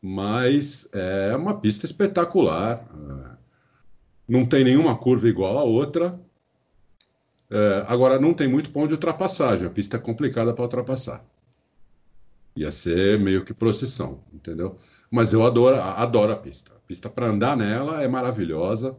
Mas 0.00 0.88
é 0.94 1.36
uma 1.36 1.60
pista 1.60 1.84
espetacular. 1.84 2.88
É. 3.34 3.36
Não 4.26 4.46
tem 4.46 4.64
nenhuma 4.64 4.96
curva 4.96 5.28
igual 5.28 5.58
a 5.58 5.64
outra. 5.64 6.18
É, 7.50 7.84
agora, 7.88 8.18
não 8.18 8.34
tem 8.34 8.48
muito 8.48 8.70
ponto 8.70 8.88
de 8.88 8.94
ultrapassagem, 8.94 9.66
a 9.66 9.70
pista 9.70 9.96
é 9.96 10.00
complicada 10.00 10.52
para 10.52 10.62
ultrapassar. 10.64 11.24
Ia 12.56 12.70
ser 12.70 13.18
meio 13.18 13.44
que 13.44 13.54
procissão, 13.54 14.24
entendeu? 14.32 14.78
Mas 15.10 15.32
eu 15.32 15.44
adoro, 15.46 15.76
adoro 15.80 16.32
a 16.32 16.36
pista. 16.36 16.72
A 16.74 16.80
pista 16.86 17.08
para 17.08 17.26
andar 17.26 17.56
nela 17.56 18.02
é 18.02 18.08
maravilhosa, 18.08 18.96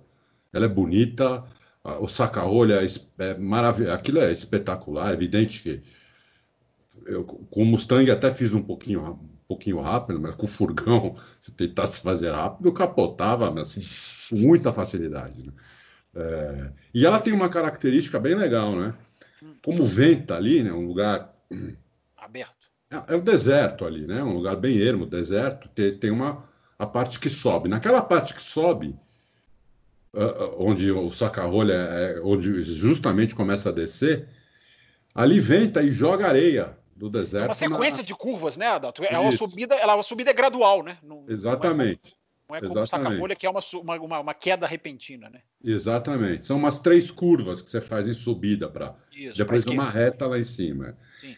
ela 0.52 0.66
é 0.66 0.68
bonita, 0.68 1.44
o 1.84 2.08
saca-rolha 2.08 2.82
é, 2.84 2.88
é 3.20 3.38
maravilhoso, 3.38 3.94
aquilo 3.94 4.20
é 4.20 4.32
espetacular, 4.32 5.12
é 5.12 5.14
evidente 5.14 5.62
que 5.62 5.84
eu, 7.06 7.24
com 7.24 7.64
o 7.64 7.66
Mustang 7.66 8.10
até 8.12 8.32
fiz 8.32 8.54
um 8.54 8.62
pouquinho, 8.62 9.02
um 9.12 9.30
pouquinho 9.48 9.80
rápido, 9.80 10.20
mas 10.20 10.36
com 10.36 10.46
o 10.46 10.50
furgão, 10.50 11.16
se 11.40 11.52
tentasse 11.54 12.02
fazer 12.02 12.32
rápido, 12.32 12.72
capotava 12.72 13.60
assim, 13.60 13.86
com 14.30 14.36
muita 14.36 14.72
facilidade. 14.72 15.44
Né? 15.44 15.54
É, 16.16 16.72
e 16.94 17.06
ela 17.06 17.20
tem 17.20 17.34
uma 17.34 17.50
característica 17.50 18.20
bem 18.20 18.36
legal, 18.36 18.76
né? 18.76 18.94
Como 19.64 19.84
venta 19.84 20.36
ali, 20.36 20.64
né? 20.64 20.72
Um 20.72 20.88
lugar 20.88 21.34
aberto. 22.18 22.58
É, 22.90 23.14
é 23.14 23.16
o 23.16 23.22
deserto 23.22 23.86
ali, 23.86 24.06
né? 24.06 24.24
Um 24.24 24.34
lugar 24.34 24.56
bem 24.56 24.78
ermo, 24.78 25.06
deserto. 25.06 25.70
Tem, 25.70 25.94
tem 25.96 26.12
uma 26.12 26.44
a 26.78 26.88
parte 26.88 27.20
que 27.20 27.30
sobe. 27.30 27.68
Naquela 27.68 28.02
parte 28.02 28.34
que 28.34 28.42
sobe, 28.42 28.96
uh, 30.14 30.56
onde 30.58 30.92
o 30.92 31.12
saca-rolha, 31.12 31.74
é, 31.74 32.22
onde 32.22 32.62
justamente 32.62 33.36
começa 33.36 33.70
a 33.70 33.74
descer, 33.74 34.30
ali 35.14 35.40
venta 35.40 35.84
e 35.84 35.92
joga 35.92 36.28
areia 36.28 36.78
do 36.96 37.10
deserto. 37.10 37.46
É 37.46 37.50
uma 37.50 37.56
sequência 37.56 37.98
na... 37.98 38.04
de 38.04 38.16
curvas, 38.16 38.58
né, 38.58 38.68
Adalto? 38.68 39.04
É 39.04 39.20
uma 39.20 39.32
subida, 39.32 39.76
ela 39.76 39.94
é 39.94 39.96
uma 39.96 40.04
subida 40.04 40.32
gradual, 40.32 40.84
né? 40.84 40.98
No, 41.04 41.26
Exatamente. 41.30 42.18
Não 42.50 42.56
é 42.56 42.62
como 42.62 42.88
saca-folha, 42.88 43.36
que 43.36 43.46
é 43.46 43.50
uma, 43.50 43.60
uma, 44.00 44.20
uma, 44.22 44.34
queda 44.34 44.66
repentina, 44.66 45.30
né? 45.30 45.42
Exatamente. 45.64 46.48
São 46.48 46.58
umas 46.58 46.80
três 46.80 47.12
curvas 47.12 47.62
que 47.62 47.70
você 47.70 47.80
faz 47.80 48.08
em 48.08 48.14
subida 48.14 48.68
para 48.68 48.96
depois 49.36 49.64
uma 49.66 49.88
reta 49.88 50.26
lá 50.26 50.40
em 50.40 50.44
cima. 50.44 50.98
Sim. 51.22 51.36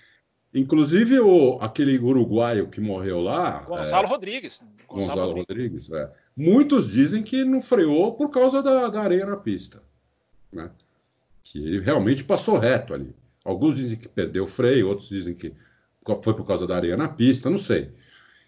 Inclusive 0.53 1.19
o, 1.19 1.57
aquele 1.61 1.99
uruguaio 1.99 2.67
que 2.67 2.79
morreu 2.79 3.19
lá. 3.19 3.59
Gonçalo 3.63 4.05
é, 4.05 4.09
Rodrigues. 4.09 4.63
Gonçalo, 4.87 5.07
Gonçalo 5.07 5.33
Rodrigues. 5.33 5.89
Rodrigues 5.89 5.91
é. 5.91 6.11
Muitos 6.35 6.89
dizem 6.89 7.21
que 7.21 7.43
não 7.43 7.59
freou 7.59 8.13
por 8.13 8.29
causa 8.29 8.63
da, 8.63 8.87
da 8.87 9.01
areia 9.01 9.25
na 9.25 9.35
pista. 9.35 9.83
Né? 10.51 10.71
Que 11.43 11.59
ele 11.59 11.79
realmente 11.81 12.23
passou 12.23 12.57
reto 12.57 12.93
ali. 12.93 13.13
Alguns 13.43 13.75
dizem 13.75 13.97
que 13.97 14.07
perdeu 14.07 14.43
o 14.43 14.47
freio, 14.47 14.87
outros 14.87 15.09
dizem 15.09 15.33
que 15.33 15.53
foi 16.23 16.33
por 16.33 16.45
causa 16.45 16.65
da 16.65 16.75
areia 16.75 16.95
na 16.95 17.09
pista, 17.09 17.49
não 17.49 17.57
sei. 17.57 17.91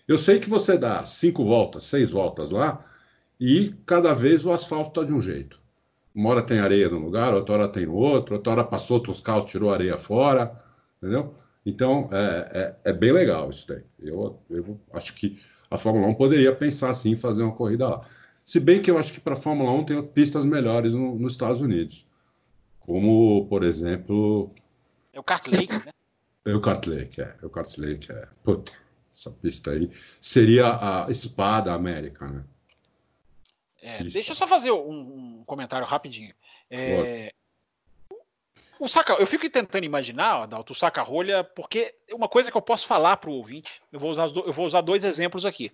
Eu 0.07 0.17
sei 0.17 0.39
que 0.39 0.49
você 0.49 0.77
dá 0.77 1.03
cinco 1.05 1.43
voltas, 1.43 1.85
seis 1.85 2.11
voltas 2.11 2.51
lá, 2.51 2.83
e 3.39 3.73
cada 3.85 4.13
vez 4.13 4.45
o 4.45 4.51
asfalto 4.51 4.89
está 4.89 5.03
de 5.03 5.13
um 5.13 5.21
jeito. 5.21 5.61
Uma 6.13 6.29
hora 6.29 6.43
tem 6.43 6.59
areia 6.59 6.89
num 6.89 6.99
lugar, 6.99 7.33
outra 7.33 7.55
hora 7.55 7.67
tem 7.67 7.85
no 7.85 7.95
outro, 7.95 8.35
outra 8.35 8.51
hora 8.51 8.63
passou 8.63 8.97
outros 8.97 9.21
carros, 9.21 9.49
tirou 9.49 9.71
areia 9.73 9.97
fora, 9.97 10.53
entendeu? 10.97 11.33
Então, 11.65 12.09
é, 12.11 12.75
é, 12.83 12.91
é 12.91 12.93
bem 12.93 13.11
legal 13.11 13.49
isso 13.49 13.67
daí. 13.67 13.83
Eu, 13.99 14.39
eu 14.49 14.79
acho 14.93 15.15
que 15.15 15.39
a 15.71 15.77
Fórmula 15.77 16.07
1 16.07 16.15
poderia 16.15 16.53
pensar 16.53 16.89
assim 16.89 17.11
em 17.11 17.15
fazer 17.15 17.41
uma 17.41 17.55
corrida 17.55 17.87
lá. 17.87 18.01
Se 18.43 18.59
bem 18.59 18.81
que 18.81 18.91
eu 18.91 18.97
acho 18.97 19.13
que 19.13 19.21
para 19.21 19.33
a 19.33 19.37
Fórmula 19.37 19.71
1 19.71 19.85
tem 19.85 20.03
pistas 20.03 20.43
melhores 20.43 20.93
no, 20.93 21.17
nos 21.17 21.31
Estados 21.31 21.61
Unidos. 21.61 22.05
Como, 22.79 23.47
por 23.47 23.63
exemplo. 23.63 24.51
É 25.13 25.19
o 25.19 25.23
Kart 25.23 25.47
Lake, 25.47 25.71
né? 25.71 25.85
É 26.45 26.53
o 26.53 26.59
Kart 26.59 26.85
Lake, 26.87 27.21
é. 27.21 27.35
É 27.41 27.45
o 27.45 27.49
Kart 27.49 27.77
Lake, 27.77 28.11
é. 28.11 28.27
Puta 28.43 28.73
essa 29.13 29.29
pista 29.29 29.71
aí, 29.71 29.91
seria 30.19 31.05
a 31.05 31.11
espada 31.11 31.71
América, 31.71 32.27
né? 32.27 32.43
É, 33.81 34.03
deixa 34.03 34.31
eu 34.31 34.35
só 34.35 34.47
fazer 34.47 34.71
um, 34.71 35.39
um 35.39 35.43
comentário 35.45 35.85
rapidinho. 35.85 36.33
É, 36.69 37.33
o 38.79 38.87
saca, 38.87 39.13
eu 39.13 39.27
fico 39.27 39.49
tentando 39.49 39.85
imaginar, 39.85 40.43
Adalto, 40.43 40.73
o 40.73 40.75
saca-rolha, 40.75 41.43
porque 41.43 41.93
uma 42.11 42.27
coisa 42.27 42.49
que 42.49 42.57
eu 42.57 42.61
posso 42.61 42.87
falar 42.87 43.17
para 43.17 43.29
o 43.29 43.33
ouvinte, 43.33 43.81
eu 43.91 43.99
vou, 43.99 44.09
usar, 44.09 44.29
eu 44.29 44.51
vou 44.53 44.65
usar 44.65 44.81
dois 44.81 45.03
exemplos 45.03 45.45
aqui. 45.45 45.71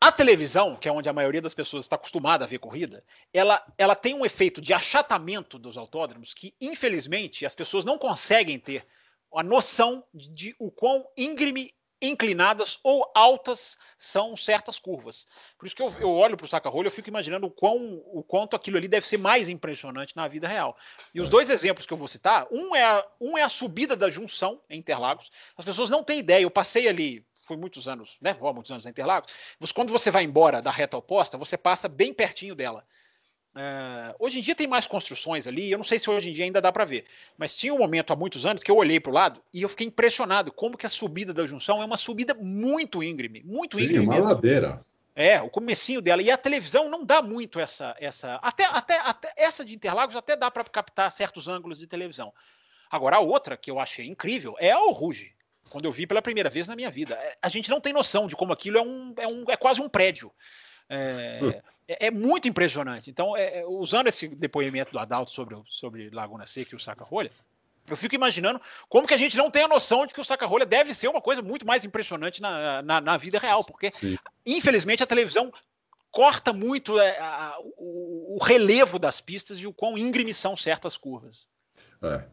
A 0.00 0.12
televisão, 0.12 0.76
que 0.76 0.88
é 0.88 0.92
onde 0.92 1.08
a 1.08 1.12
maioria 1.12 1.40
das 1.40 1.54
pessoas 1.54 1.84
está 1.84 1.96
acostumada 1.96 2.44
a 2.44 2.48
ver 2.48 2.58
corrida, 2.58 3.02
ela, 3.32 3.64
ela 3.78 3.94
tem 3.94 4.12
um 4.12 4.24
efeito 4.24 4.60
de 4.60 4.74
achatamento 4.74 5.58
dos 5.58 5.78
autódromos 5.78 6.34
que, 6.34 6.54
infelizmente, 6.60 7.46
as 7.46 7.54
pessoas 7.54 7.84
não 7.84 7.96
conseguem 7.96 8.58
ter 8.58 8.86
a 9.34 9.42
noção 9.42 10.04
de, 10.12 10.28
de 10.28 10.56
o 10.58 10.70
quão 10.70 11.06
íngreme 11.16 11.72
inclinadas 12.08 12.78
ou 12.82 13.10
altas 13.14 13.78
são 13.98 14.36
certas 14.36 14.78
curvas. 14.78 15.26
Por 15.58 15.66
isso 15.66 15.74
que 15.74 15.82
eu, 15.82 15.90
eu 16.00 16.10
olho 16.10 16.36
para 16.36 16.44
o 16.44 16.48
saca-rolho, 16.48 16.86
eu 16.86 16.92
fico 16.92 17.08
imaginando 17.08 17.46
o, 17.46 17.50
quão, 17.50 18.02
o 18.12 18.22
quanto 18.22 18.54
aquilo 18.54 18.76
ali 18.76 18.88
deve 18.88 19.06
ser 19.06 19.16
mais 19.16 19.48
impressionante 19.48 20.14
na 20.16 20.28
vida 20.28 20.46
real. 20.46 20.76
E 21.14 21.20
os 21.20 21.28
é. 21.28 21.30
dois 21.30 21.50
exemplos 21.50 21.86
que 21.86 21.92
eu 21.92 21.96
vou 21.96 22.08
citar, 22.08 22.46
um 22.50 22.74
é, 22.74 22.82
a, 22.82 23.06
um 23.20 23.38
é 23.38 23.42
a 23.42 23.48
subida 23.48 23.96
da 23.96 24.10
junção 24.10 24.60
em 24.68 24.78
Interlagos. 24.78 25.30
As 25.56 25.64
pessoas 25.64 25.90
não 25.90 26.02
têm 26.02 26.18
ideia, 26.18 26.42
eu 26.42 26.50
passei 26.50 26.88
ali, 26.88 27.26
fui 27.46 27.56
muitos 27.56 27.86
anos, 27.88 28.18
né, 28.20 28.34
vou 28.34 28.48
há 28.48 28.52
muitos 28.52 28.72
anos 28.72 28.86
em 28.86 28.90
Interlagos, 28.90 29.32
quando 29.74 29.92
você 29.92 30.10
vai 30.10 30.24
embora 30.24 30.62
da 30.62 30.70
reta 30.70 30.96
oposta, 30.96 31.38
você 31.38 31.56
passa 31.56 31.88
bem 31.88 32.12
pertinho 32.12 32.54
dela. 32.54 32.86
Uh, 33.54 34.12
hoje 34.18 34.40
em 34.40 34.42
dia 34.42 34.54
tem 34.54 34.66
mais 34.66 34.84
construções 34.84 35.46
ali, 35.46 35.70
eu 35.70 35.78
não 35.78 35.84
sei 35.84 35.96
se 35.96 36.10
hoje 36.10 36.28
em 36.28 36.32
dia 36.32 36.44
ainda 36.44 36.60
dá 36.60 36.72
para 36.72 36.84
ver, 36.84 37.04
mas 37.38 37.54
tinha 37.54 37.72
um 37.72 37.78
momento 37.78 38.12
há 38.12 38.16
muitos 38.16 38.44
anos 38.44 38.64
que 38.64 38.70
eu 38.70 38.76
olhei 38.76 38.98
para 38.98 39.10
o 39.10 39.14
lado 39.14 39.40
e 39.52 39.62
eu 39.62 39.68
fiquei 39.68 39.86
impressionado 39.86 40.50
como 40.50 40.76
que 40.76 40.84
a 40.84 40.88
subida 40.88 41.32
da 41.32 41.46
junção 41.46 41.80
é 41.80 41.84
uma 41.84 41.96
subida 41.96 42.34
muito 42.34 43.00
íngreme, 43.00 43.44
muito 43.44 43.78
Sim, 43.78 43.84
íngreme 43.84 44.06
uma 44.06 44.14
mesmo. 44.14 44.30
ladeira. 44.30 44.84
É, 45.14 45.40
o 45.40 45.48
comecinho 45.48 46.02
dela 46.02 46.20
e 46.20 46.32
a 46.32 46.36
televisão 46.36 46.88
não 46.88 47.04
dá 47.04 47.22
muito 47.22 47.60
essa 47.60 47.94
essa 48.00 48.34
até 48.42 48.64
até, 48.64 48.98
até 48.98 49.32
essa 49.36 49.64
de 49.64 49.72
Interlagos 49.72 50.16
até 50.16 50.34
dá 50.34 50.50
para 50.50 50.64
captar 50.64 51.12
certos 51.12 51.46
ângulos 51.46 51.78
de 51.78 51.86
televisão. 51.86 52.32
Agora 52.90 53.16
a 53.16 53.20
outra 53.20 53.56
que 53.56 53.70
eu 53.70 53.78
achei 53.78 54.06
incrível 54.08 54.56
é 54.58 54.72
a 54.72 54.78
Ruge. 54.78 55.32
Quando 55.70 55.84
eu 55.84 55.92
vi 55.92 56.08
pela 56.08 56.20
primeira 56.20 56.50
vez 56.50 56.66
na 56.66 56.74
minha 56.74 56.90
vida, 56.90 57.14
é, 57.14 57.36
a 57.40 57.48
gente 57.48 57.70
não 57.70 57.80
tem 57.80 57.92
noção 57.92 58.26
de 58.26 58.34
como 58.34 58.52
aquilo 58.52 58.78
é 58.78 58.82
um 58.82 59.14
é, 59.16 59.28
um, 59.28 59.44
é 59.48 59.56
quase 59.56 59.80
um 59.80 59.88
prédio. 59.88 60.32
É, 60.88 61.62
é, 61.86 62.06
é, 62.06 62.10
muito 62.10 62.48
impressionante. 62.48 63.10
Então, 63.10 63.36
é, 63.36 63.60
é, 63.60 63.66
usando 63.66 64.06
esse 64.06 64.28
depoimento 64.28 64.92
do 64.92 64.98
Adalto 64.98 65.30
sobre, 65.30 65.56
sobre 65.66 66.10
Laguna 66.10 66.46
Seca 66.46 66.74
e 66.74 66.76
o 66.76 66.80
Saca-Rolha, 66.80 67.30
Eu 67.86 67.96
fico 67.96 68.14
imaginando 68.14 68.60
como 68.88 69.06
que 69.06 69.12
a 69.12 69.18
gente 69.18 69.36
não 69.36 69.50
tem 69.50 69.64
a 69.64 69.68
noção 69.68 70.06
de 70.06 70.14
que 70.14 70.20
o 70.20 70.24
saca-rolha 70.24 70.64
deve 70.64 70.94
ser 70.94 71.08
uma 71.08 71.20
coisa 71.20 71.42
muito 71.42 71.66
mais 71.66 71.84
impressionante 71.84 72.40
na, 72.40 72.80
na, 72.80 73.00
na 73.00 73.16
vida 73.18 73.38
real, 73.38 73.62
porque, 73.62 73.92
Sim. 73.92 74.16
infelizmente, 74.46 75.02
a 75.02 75.06
televisão 75.06 75.52
corta 76.10 76.52
muito 76.52 76.98
é, 76.98 77.18
a, 77.18 77.58
o, 77.76 78.36
o, 78.36 78.42
relevo 78.42 78.98
das 78.98 79.20
pistas 79.20 79.58
e 79.58 79.66
o 79.66 79.72
quão 79.72 79.98
íngreme 79.98 80.32
são 80.32 80.56
certas 80.56 80.96
curvas. 80.96 81.46
É. 82.00 82.24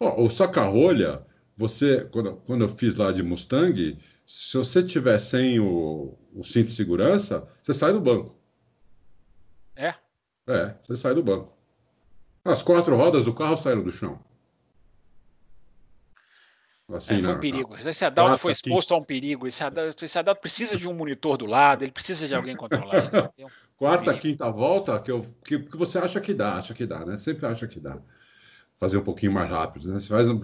o 0.00 0.28
saca-rolha, 0.28 1.24
você, 1.56 2.08
quando, 2.10 2.36
quando 2.44 2.62
eu 2.62 2.68
fiz 2.68 2.96
lá 2.96 3.12
de 3.12 3.22
Mustang, 3.22 3.96
se 4.26 4.56
você 4.56 4.82
tiver 4.82 5.18
sem 5.20 5.60
o, 5.60 6.18
o 6.34 6.42
cinto 6.42 6.66
de 6.66 6.72
segurança, 6.72 7.46
você 7.62 7.72
sai 7.72 7.92
do 7.92 8.00
banco. 8.00 8.41
É? 9.76 9.94
É, 10.46 10.74
você 10.80 10.96
sai 10.96 11.14
do 11.14 11.22
banco. 11.22 11.56
As 12.44 12.62
quatro 12.62 12.96
rodas 12.96 13.24
do 13.24 13.34
carro 13.34 13.56
saíram 13.56 13.82
do 13.82 13.92
chão. 13.92 14.18
Assim, 16.92 17.16
é, 17.16 17.20
foi 17.20 17.34
um 17.34 17.40
perigo. 17.40 17.76
Esse 17.76 18.04
Adalto 18.04 18.38
foi 18.38 18.52
exposto 18.52 18.92
aqui. 18.92 19.00
a 19.00 19.02
um 19.02 19.04
perigo. 19.04 19.46
Esse 19.46 19.62
Adalto, 19.64 20.04
esse 20.04 20.18
Adalto 20.18 20.40
precisa 20.40 20.76
de 20.76 20.88
um 20.88 20.92
monitor 20.92 21.36
do 21.36 21.46
lado, 21.46 21.84
ele 21.84 21.92
precisa 21.92 22.26
de 22.26 22.34
alguém 22.34 22.56
controlar. 22.56 23.32
Um 23.38 23.46
Quarta, 23.76 24.04
perigo. 24.04 24.20
quinta 24.20 24.50
volta, 24.50 25.00
que, 25.00 25.10
eu, 25.10 25.24
que, 25.44 25.58
que, 25.58 25.76
você 25.76 25.98
acha 25.98 26.20
que 26.20 26.34
dá, 26.34 26.56
acha 26.56 26.74
que 26.74 26.86
dá, 26.86 27.04
né? 27.04 27.16
Sempre 27.16 27.46
acha 27.46 27.66
que 27.66 27.80
dá. 27.80 27.98
Fazer 28.78 28.98
um 28.98 29.02
pouquinho 29.02 29.32
mais 29.32 29.48
rápido. 29.48 29.88
Né? 29.88 29.98
Você 29.98 30.08
faz 30.08 30.28
a 30.28 30.34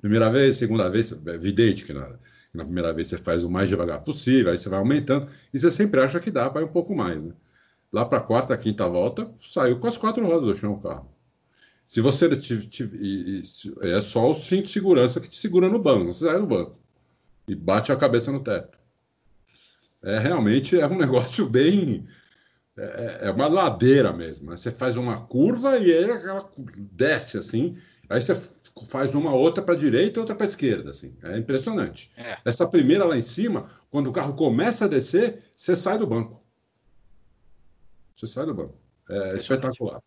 primeira 0.00 0.30
vez, 0.30 0.56
segunda 0.56 0.88
vez, 0.88 1.12
é 1.12 1.30
evidente 1.30 1.84
que 1.84 1.92
na, 1.92 2.18
na 2.54 2.64
primeira 2.64 2.92
vez 2.92 3.08
você 3.08 3.18
faz 3.18 3.44
o 3.44 3.50
mais 3.50 3.68
devagar 3.68 4.00
possível, 4.02 4.52
aí 4.52 4.58
você 4.58 4.68
vai 4.68 4.78
aumentando, 4.78 5.30
e 5.52 5.58
você 5.58 5.70
sempre 5.70 6.00
acha 6.00 6.20
que 6.20 6.30
dá, 6.30 6.48
vai 6.48 6.62
um 6.64 6.68
pouco 6.68 6.94
mais. 6.94 7.22
Né? 7.22 7.32
Lá 7.92 8.04
para 8.04 8.18
a 8.18 8.22
quarta, 8.22 8.56
quinta 8.56 8.88
volta, 8.88 9.30
saiu 9.40 9.78
com 9.78 9.86
as 9.86 9.98
quatro 9.98 10.24
rodas 10.24 10.46
do 10.46 10.54
chão 10.54 10.72
o 10.72 10.80
carro. 10.80 11.12
Se 11.84 12.00
você 12.00 12.28
é 13.82 14.00
só 14.00 14.30
o 14.30 14.34
cinto 14.34 14.64
de 14.64 14.70
segurança 14.70 15.20
que 15.20 15.28
te 15.28 15.36
segura 15.36 15.68
no 15.68 15.78
banco, 15.78 16.12
você 16.12 16.24
sai 16.24 16.38
no 16.38 16.46
banco 16.46 16.78
e 17.46 17.54
bate 17.54 17.92
a 17.92 17.96
cabeça 17.96 18.32
no 18.32 18.40
teto. 18.40 18.78
É 20.02 20.18
realmente 20.18 20.78
é 20.80 20.86
um 20.86 20.96
negócio 20.98 21.46
bem 21.46 22.06
é, 22.76 23.18
é 23.22 23.30
uma 23.30 23.46
ladeira 23.48 24.12
mesmo. 24.12 24.50
Você 24.50 24.70
faz 24.70 24.96
uma 24.96 25.20
curva 25.26 25.76
e 25.78 25.92
aí 25.92 26.04
ela 26.04 26.50
desce 26.76 27.38
assim. 27.38 27.76
Aí 28.08 28.20
você 28.20 28.34
faz 28.88 29.14
uma 29.14 29.32
outra 29.32 29.62
para 29.62 29.74
a 29.74 29.78
direita 29.78 30.18
e 30.18 30.20
outra 30.20 30.34
para 30.34 30.46
a 30.46 30.48
esquerda, 30.48 30.90
assim. 30.90 31.16
É 31.22 31.36
impressionante. 31.36 32.10
É. 32.16 32.38
Essa 32.44 32.66
primeira 32.66 33.04
lá 33.04 33.16
em 33.16 33.22
cima, 33.22 33.70
quando 33.90 34.08
o 34.08 34.12
carro 34.12 34.34
começa 34.34 34.86
a 34.86 34.88
descer, 34.88 35.42
você 35.54 35.76
sai 35.76 35.98
do 35.98 36.06
banco. 36.06 36.41
Você 38.22 38.34
sai 38.34 38.46
do 38.46 38.54
banco. 38.54 38.74
É 39.10 39.34
espetacular. 39.34 40.00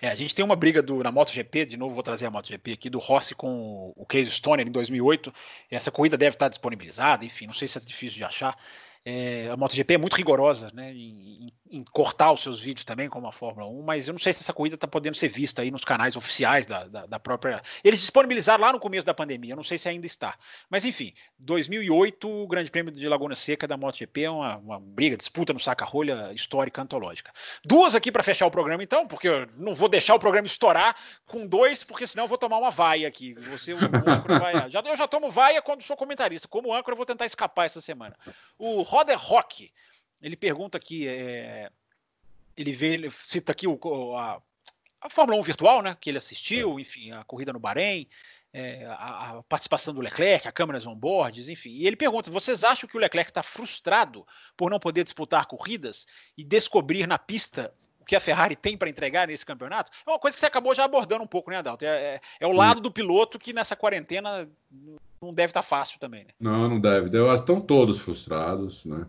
É, 0.00 0.08
a 0.08 0.14
gente 0.14 0.32
tem 0.32 0.44
uma 0.44 0.54
briga 0.54 0.80
do, 0.80 1.02
na 1.02 1.10
MotoGP, 1.10 1.64
de 1.64 1.76
novo 1.76 1.94
vou 1.94 2.02
trazer 2.02 2.26
a 2.26 2.30
MotoGP 2.30 2.72
aqui, 2.72 2.88
do 2.88 3.00
Rossi 3.00 3.34
com 3.34 3.92
o 3.96 4.06
Case 4.06 4.30
Stoner 4.30 4.64
em 4.64 4.70
2008. 4.70 5.34
Essa 5.68 5.90
corrida 5.90 6.16
deve 6.16 6.36
estar 6.36 6.48
disponibilizada, 6.48 7.24
enfim, 7.24 7.46
não 7.46 7.54
sei 7.54 7.66
se 7.66 7.76
é 7.76 7.80
difícil 7.80 8.18
de 8.18 8.24
achar. 8.24 8.56
É, 9.08 9.48
a 9.48 9.56
MotoGP 9.56 9.94
é 9.94 9.98
muito 9.98 10.16
rigorosa 10.16 10.68
né, 10.74 10.92
em, 10.92 11.52
em, 11.70 11.84
cortar 11.92 12.32
os 12.32 12.42
seus 12.42 12.58
vídeos 12.58 12.84
também, 12.84 13.08
como 13.08 13.28
a 13.28 13.32
Fórmula 13.32 13.68
1, 13.68 13.82
mas 13.82 14.08
eu 14.08 14.12
não 14.12 14.18
sei 14.18 14.32
se 14.32 14.40
essa 14.40 14.52
corrida 14.52 14.74
está 14.74 14.88
podendo 14.88 15.16
ser 15.16 15.28
vista 15.28 15.62
aí 15.62 15.70
nos 15.70 15.84
canais 15.84 16.16
oficiais 16.16 16.66
da, 16.66 16.88
da, 16.88 17.06
da, 17.06 17.20
própria. 17.20 17.62
Eles 17.84 18.00
disponibilizaram 18.00 18.64
lá 18.64 18.72
no 18.72 18.80
começo 18.80 19.06
da 19.06 19.14
pandemia, 19.14 19.52
eu 19.52 19.56
não 19.56 19.62
sei 19.62 19.78
se 19.78 19.88
ainda 19.88 20.06
está. 20.06 20.36
Mas 20.68 20.84
enfim, 20.84 21.14
2008, 21.38 22.28
o 22.28 22.48
Grande 22.48 22.68
Prêmio 22.68 22.90
de 22.90 23.08
Laguna 23.08 23.36
Seca 23.36 23.68
da 23.68 23.76
MotoGP 23.76 24.24
é 24.24 24.30
uma, 24.30 24.56
uma 24.56 24.80
briga, 24.80 25.16
disputa 25.16 25.52
no 25.52 25.60
saca-rolha 25.60 26.32
histórica 26.34 26.82
antológica. 26.82 27.30
Duas 27.64 27.94
aqui 27.94 28.10
para 28.10 28.24
fechar 28.24 28.46
o 28.46 28.50
programa, 28.50 28.82
então, 28.82 29.06
porque 29.06 29.28
eu 29.28 29.46
não 29.56 29.72
vou 29.72 29.88
deixar 29.88 30.16
o 30.16 30.18
programa 30.18 30.48
estourar 30.48 30.96
com 31.24 31.46
dois, 31.46 31.84
porque 31.84 32.08
senão 32.08 32.24
eu 32.24 32.28
vou 32.28 32.38
tomar 32.38 32.58
uma 32.58 32.72
vaia 32.72 33.06
aqui. 33.06 33.34
Você, 33.34 33.72
o 33.72 33.78
vai, 33.78 34.68
já, 34.68 34.80
eu 34.80 34.96
já 34.96 35.06
tomo 35.06 35.30
vaia 35.30 35.62
quando 35.62 35.82
sou 35.82 35.96
comentarista. 35.96 36.48
Como 36.48 36.74
âncora, 36.74 36.94
eu 36.94 36.96
vou 36.96 37.06
tentar 37.06 37.24
escapar 37.24 37.66
essa 37.66 37.80
semana. 37.80 38.16
O 38.58 38.82
Roder 38.96 39.18
Rock, 39.18 39.70
ele 40.22 40.36
pergunta 40.36 40.78
aqui, 40.78 41.06
é, 41.06 41.70
ele 42.56 42.72
vê, 42.72 42.94
ele 42.94 43.10
cita 43.10 43.52
aqui 43.52 43.66
o, 43.66 44.16
a, 44.16 44.40
a, 45.02 45.10
Fórmula 45.10 45.38
1 45.38 45.42
virtual, 45.42 45.82
né, 45.82 45.96
que 46.00 46.08
ele 46.08 46.16
assistiu, 46.16 46.80
enfim, 46.80 47.12
a 47.12 47.22
corrida 47.24 47.52
no 47.52 47.60
Bahrein, 47.60 48.08
é, 48.54 48.86
a, 48.86 49.38
a, 49.38 49.42
participação 49.42 49.92
do 49.92 50.00
Leclerc, 50.00 50.48
a 50.48 50.52
câmeras 50.52 50.86
on-boards, 50.86 51.50
enfim. 51.50 51.72
E 51.72 51.86
ele 51.86 51.94
pergunta: 51.94 52.30
vocês 52.30 52.64
acham 52.64 52.88
que 52.88 52.96
o 52.96 53.00
Leclerc 53.00 53.30
está 53.30 53.42
frustrado 53.42 54.26
por 54.56 54.70
não 54.70 54.80
poder 54.80 55.04
disputar 55.04 55.44
corridas 55.44 56.06
e 56.38 56.42
descobrir 56.42 57.06
na 57.06 57.18
pista 57.18 57.74
o 58.00 58.04
que 58.06 58.16
a 58.16 58.20
Ferrari 58.20 58.56
tem 58.56 58.78
para 58.78 58.88
entregar 58.88 59.28
nesse 59.28 59.44
campeonato? 59.44 59.92
É 60.06 60.10
uma 60.10 60.18
coisa 60.18 60.34
que 60.34 60.40
você 60.40 60.46
acabou 60.46 60.74
já 60.74 60.84
abordando 60.84 61.22
um 61.22 61.26
pouco, 61.26 61.50
né, 61.50 61.58
Adalto? 61.58 61.84
É, 61.84 61.88
é, 61.88 62.20
é 62.40 62.46
o 62.46 62.52
lado 62.52 62.80
do 62.80 62.90
piloto 62.90 63.38
que 63.38 63.52
nessa 63.52 63.76
quarentena 63.76 64.48
não 65.26 65.34
deve 65.34 65.50
estar 65.50 65.62
tá 65.62 65.66
fácil 65.66 65.98
também, 65.98 66.24
né? 66.24 66.30
Não, 66.40 66.68
não 66.68 66.80
deve. 66.80 67.10
Estão 67.34 67.60
todos 67.60 67.98
frustrados, 67.98 68.84
né? 68.84 69.06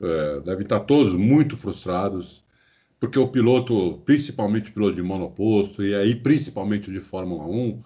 é, 0.00 0.40
devem 0.40 0.62
estar 0.62 0.80
todos 0.80 1.14
muito 1.14 1.56
frustrados, 1.56 2.44
porque 3.00 3.18
o 3.18 3.28
piloto, 3.28 4.02
principalmente 4.04 4.70
o 4.70 4.72
piloto 4.74 4.94
de 4.94 5.02
monoposto, 5.02 5.84
e 5.84 5.94
aí 5.94 6.14
principalmente 6.14 6.90
o 6.90 6.92
de 6.92 7.00
Fórmula 7.00 7.44
1, 7.44 7.82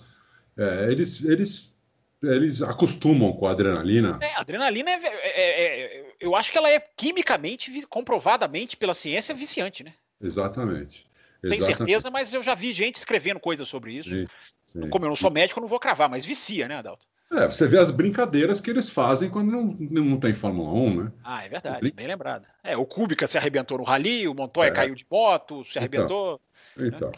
é, 0.58 0.90
eles, 0.90 1.24
eles, 1.24 1.74
eles 2.22 2.62
acostumam 2.62 3.32
com 3.32 3.46
a 3.46 3.52
adrenalina. 3.52 4.18
É, 4.20 4.34
a 4.34 4.40
adrenalina, 4.40 4.90
é, 4.90 4.96
é, 4.96 6.00
é, 6.00 6.14
eu 6.20 6.36
acho 6.36 6.50
que 6.52 6.58
ela 6.58 6.70
é 6.70 6.80
quimicamente, 6.96 7.86
comprovadamente 7.86 8.76
pela 8.76 8.94
ciência, 8.94 9.34
viciante, 9.34 9.84
né? 9.84 9.94
Exatamente. 10.20 11.08
Tenho 11.42 11.64
certeza, 11.64 12.10
mas 12.10 12.34
eu 12.34 12.42
já 12.42 12.54
vi 12.54 12.72
gente 12.72 12.96
escrevendo 12.96 13.40
coisas 13.40 13.66
sobre 13.66 13.94
isso. 13.94 14.10
Sim, 14.10 14.26
sim. 14.66 14.90
Como 14.90 15.06
eu 15.06 15.08
não 15.08 15.16
sou 15.16 15.30
médico, 15.30 15.58
eu 15.58 15.62
não 15.62 15.68
vou 15.68 15.80
cravar, 15.80 16.06
mas 16.06 16.26
vicia, 16.26 16.68
né, 16.68 16.76
Adalto? 16.76 17.06
É, 17.32 17.46
você 17.46 17.68
vê 17.68 17.78
as 17.78 17.92
brincadeiras 17.92 18.60
que 18.60 18.70
eles 18.70 18.90
fazem 18.90 19.30
quando 19.30 19.52
não, 19.52 19.76
não 19.78 20.18
tem 20.18 20.34
Fórmula 20.34 20.72
1, 20.72 21.04
né? 21.04 21.12
Ah, 21.22 21.44
é 21.44 21.48
verdade, 21.48 21.92
bem 21.92 22.06
lembrado. 22.08 22.44
É, 22.62 22.76
o 22.76 22.84
Kubica 22.84 23.26
se 23.26 23.38
arrebentou 23.38 23.78
no 23.78 23.84
Rally, 23.84 24.26
o 24.26 24.34
Montoya 24.34 24.68
é. 24.68 24.72
caiu 24.72 24.96
de 24.96 25.06
moto, 25.08 25.64
se 25.64 25.70
então, 25.70 25.80
arrebentou. 25.80 26.40
Então, 26.76 26.82
né? 26.82 26.88
então, 26.88 27.12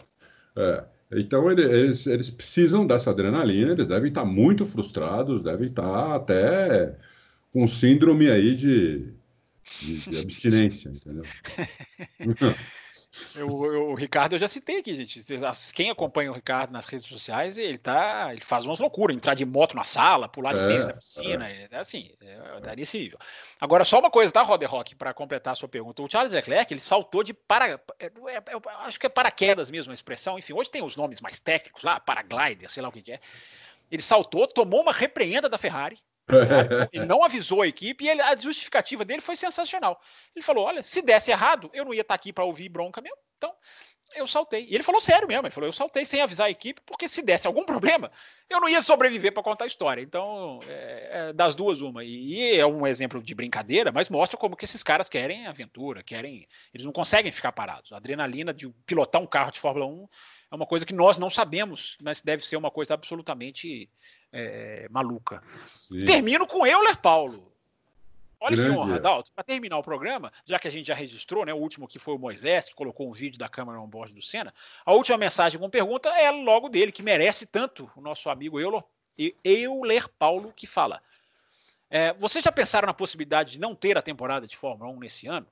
é, 0.55 0.85
então 1.19 1.51
eles, 1.51 2.05
eles 2.05 2.29
precisam 2.29 2.85
dessa 2.85 3.09
adrenalina, 3.09 3.71
eles 3.71 3.87
devem 3.87 4.09
estar 4.09 4.23
muito 4.23 4.67
frustrados, 4.67 5.41
devem 5.41 5.69
estar 5.69 6.15
até 6.15 6.95
com 7.51 7.65
síndrome 7.65 8.29
aí 8.29 8.53
de, 8.53 9.13
de, 9.81 9.97
de 10.09 10.19
abstinência, 10.19 10.89
entendeu? 10.89 11.23
Eu, 13.35 13.47
eu, 13.65 13.89
o 13.89 13.93
Ricardo 13.95 14.33
eu 14.33 14.39
já 14.39 14.47
citei 14.47 14.79
aqui, 14.79 14.95
gente. 14.95 15.23
Quem 15.73 15.89
acompanha 15.91 16.31
o 16.31 16.33
Ricardo 16.33 16.71
nas 16.71 16.87
redes 16.87 17.07
sociais, 17.07 17.57
ele 17.57 17.77
tá. 17.77 18.29
Ele 18.31 18.41
faz 18.41 18.65
umas 18.65 18.79
loucuras, 18.79 19.15
entrar 19.15 19.35
de 19.35 19.45
moto 19.45 19.75
na 19.75 19.83
sala, 19.83 20.27
pular 20.27 20.53
de 20.53 20.61
é, 20.61 20.67
tênis 20.67 20.85
na 20.85 20.93
piscina. 20.93 21.49
É. 21.49 21.67
é 21.69 21.77
assim, 21.77 22.11
é, 22.21 22.59
daria 22.61 22.81
esse 22.81 22.97
nível. 22.97 23.19
Agora, 23.61 23.83
só 23.83 23.99
uma 23.99 24.09
coisa, 24.09 24.31
tá, 24.31 24.41
Roder 24.41 24.69
Rock, 24.69 24.95
para 24.95 25.13
completar 25.13 25.51
a 25.51 25.55
sua 25.55 25.69
pergunta. 25.69 26.01
O 26.01 26.09
Charles 26.09 26.33
Leclerc, 26.33 26.73
ele 26.73 26.81
saltou 26.81 27.23
de 27.23 27.33
para. 27.33 27.79
É, 27.99 28.05
é, 28.05 28.11
acho 28.79 28.99
que 28.99 29.05
é 29.05 29.09
paraquedas 29.09 29.69
mesmo 29.69 29.91
a 29.91 29.95
expressão. 29.95 30.39
Enfim, 30.39 30.53
hoje 30.53 30.71
tem 30.71 30.83
os 30.83 30.95
nomes 30.95 31.21
mais 31.21 31.39
técnicos 31.39 31.83
lá, 31.83 31.99
paraglider, 31.99 32.69
sei 32.69 32.81
lá 32.81 32.89
o 32.89 32.91
que 32.91 33.11
é. 33.11 33.19
Ele 33.91 34.01
saltou, 34.01 34.47
tomou 34.47 34.81
uma 34.81 34.91
repreenda 34.91 35.47
da 35.47 35.57
Ferrari 35.57 35.99
ele 36.91 37.05
não 37.05 37.23
avisou 37.23 37.61
a 37.61 37.67
equipe 37.67 38.05
e 38.05 38.09
ele, 38.09 38.21
a 38.21 38.35
justificativa 38.35 39.03
dele 39.03 39.21
foi 39.21 39.35
sensacional. 39.35 39.99
Ele 40.35 40.43
falou: 40.43 40.65
olha, 40.65 40.81
se 40.81 41.01
desse 41.01 41.31
errado, 41.31 41.69
eu 41.73 41.85
não 41.85 41.93
ia 41.93 42.01
estar 42.01 42.13
aqui 42.13 42.31
para 42.31 42.43
ouvir 42.43 42.69
bronca 42.69 43.01
mesmo. 43.01 43.17
Então, 43.37 43.53
eu 44.15 44.27
saltei. 44.27 44.67
E 44.69 44.75
ele 44.75 44.83
falou 44.83 45.01
sério 45.01 45.27
mesmo. 45.27 45.45
Ele 45.45 45.53
falou: 45.53 45.67
eu 45.67 45.73
saltei 45.73 46.05
sem 46.05 46.21
avisar 46.21 46.47
a 46.47 46.51
equipe, 46.51 46.81
porque 46.85 47.09
se 47.09 47.21
desse 47.21 47.47
algum 47.47 47.65
problema, 47.65 48.11
eu 48.49 48.61
não 48.61 48.69
ia 48.69 48.81
sobreviver 48.81 49.33
para 49.33 49.43
contar 49.43 49.65
a 49.65 49.67
história. 49.67 50.01
Então, 50.01 50.59
é, 50.67 51.09
é, 51.11 51.33
das 51.33 51.55
duas, 51.55 51.81
uma. 51.81 52.03
E 52.03 52.57
é 52.57 52.65
um 52.65 52.87
exemplo 52.87 53.21
de 53.21 53.35
brincadeira, 53.35 53.91
mas 53.91 54.09
mostra 54.09 54.37
como 54.37 54.55
que 54.55 54.65
esses 54.65 54.83
caras 54.83 55.09
querem 55.09 55.47
aventura, 55.47 56.03
querem. 56.03 56.47
Eles 56.73 56.85
não 56.85 56.93
conseguem 56.93 57.31
ficar 57.31 57.51
parados. 57.51 57.91
A 57.91 57.97
adrenalina 57.97 58.53
de 58.53 58.69
pilotar 58.85 59.21
um 59.21 59.27
carro 59.27 59.51
de 59.51 59.59
Fórmula 59.59 59.85
1 59.85 60.07
é 60.53 60.55
uma 60.55 60.67
coisa 60.67 60.85
que 60.85 60.93
nós 60.93 61.17
não 61.17 61.31
sabemos, 61.31 61.97
mas 61.99 62.21
deve 62.21 62.45
ser 62.45 62.57
uma 62.57 62.69
coisa 62.69 62.93
absolutamente 62.93 63.89
é, 64.31 64.87
maluca. 64.91 65.41
Sim. 65.73 66.01
Termino 66.01 66.45
com 66.45 66.63
Euler 66.63 66.95
Paulo. 66.97 67.51
Olha 68.39 68.55
Grande. 68.55 68.71
que 68.71 68.77
honra, 68.77 68.99
Dalton. 68.99 69.31
Para 69.33 69.43
terminar 69.43 69.79
o 69.79 69.83
programa, 69.83 70.31
já 70.45 70.59
que 70.59 70.67
a 70.67 70.71
gente 70.71 70.85
já 70.85 70.93
registrou, 70.93 71.43
né, 71.43 71.51
o 71.51 71.57
último 71.57 71.87
que 71.87 71.97
foi 71.97 72.13
o 72.13 72.19
Moisés, 72.19 72.69
que 72.69 72.75
colocou 72.75 73.09
um 73.09 73.11
vídeo 73.11 73.39
da 73.39 73.49
câmera 73.49 73.81
on 73.81 73.87
board 73.87 74.13
do 74.13 74.21
Senna, 74.21 74.53
a 74.85 74.93
última 74.93 75.17
mensagem 75.17 75.59
com 75.59 75.67
pergunta 75.71 76.09
é 76.09 76.29
logo 76.29 76.69
dele, 76.69 76.91
que 76.91 77.01
merece 77.01 77.47
tanto 77.47 77.89
o 77.95 78.01
nosso 78.01 78.29
amigo 78.29 78.59
Euler, 78.59 78.83
Euler 79.43 80.07
Paulo, 80.19 80.53
que 80.55 80.67
fala. 80.67 81.01
É, 81.89 82.13
vocês 82.13 82.43
já 82.43 82.51
pensaram 82.51 82.85
na 82.85 82.93
possibilidade 82.93 83.53
de 83.53 83.59
não 83.59 83.73
ter 83.73 83.97
a 83.97 84.03
temporada 84.03 84.45
de 84.45 84.55
Fórmula 84.55 84.91
1 84.91 84.99
nesse 84.99 85.25
ano? 85.25 85.47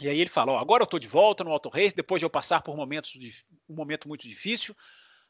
E 0.00 0.08
aí 0.08 0.20
ele 0.20 0.30
fala: 0.30 0.52
ó, 0.52 0.58
agora 0.58 0.82
eu 0.82 0.84
estou 0.84 0.98
de 0.98 1.08
volta 1.08 1.44
no 1.44 1.50
Auto 1.50 1.68
Race, 1.68 1.94
depois 1.94 2.20
de 2.20 2.26
eu 2.26 2.30
passar 2.30 2.62
por 2.62 2.76
momentos 2.76 3.12
de, 3.12 3.32
um 3.68 3.74
momento 3.74 4.08
muito 4.08 4.28
difícil. 4.28 4.74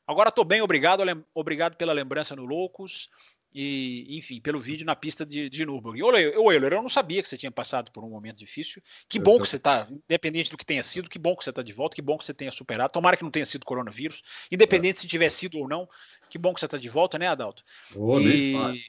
Agora 0.07 0.29
estou 0.29 0.45
bem, 0.45 0.61
obrigado, 0.61 1.03
obrigado 1.35 1.77
pela 1.77 1.93
lembrança 1.93 2.37
no 2.37 2.45
Loucos. 2.45 3.09
e, 3.55 4.19
enfim, 4.19 4.41
pelo 4.41 4.59
vídeo 4.59 4.85
na 4.85 4.97
pista 4.97 5.25
de, 5.25 5.49
de 5.49 5.65
Nürburgring. 5.65 6.03
Ô, 6.03 6.53
Euler, 6.53 6.73
eu 6.73 6.83
não 6.83 6.89
sabia 6.89 7.23
que 7.23 7.29
você 7.29 7.39
tinha 7.39 7.53
passado 7.53 7.93
por 7.93 8.03
um 8.03 8.11
momento 8.11 8.39
difícil. 8.39 8.83
Que 9.09 9.19
bom 9.19 9.41
que 9.41 9.49
você 9.49 9.57
está, 9.57 9.87
independente 9.89 10.51
do 10.51 10.59
que 10.59 10.67
tenha 10.67 10.83
sido, 10.83 11.09
que 11.09 11.19
bom 11.19 11.37
que 11.37 11.45
você 11.45 11.51
está 11.51 11.63
de 11.63 11.73
volta, 11.73 11.95
que 11.95 12.03
bom 12.03 12.19
que 12.19 12.25
você 12.25 12.35
tenha 12.35 12.51
superado. 12.51 12.93
Tomara 12.93 13.17
que 13.17 13.23
não 13.23 13.31
tenha 13.31 13.47
sido 13.47 13.65
coronavírus, 13.65 14.23
independente 14.51 14.99
é. 14.99 15.01
se 15.03 15.07
tiver 15.07 15.31
sido 15.31 15.59
ou 15.59 15.69
não. 15.69 15.89
Que 16.29 16.37
bom 16.37 16.53
que 16.53 16.59
você 16.59 16.67
está 16.67 16.77
de 16.77 16.89
volta, 16.89 17.17
né, 17.17 17.29
Adalto? 17.29 17.63
Oh, 17.95 18.21
e... 18.21 18.83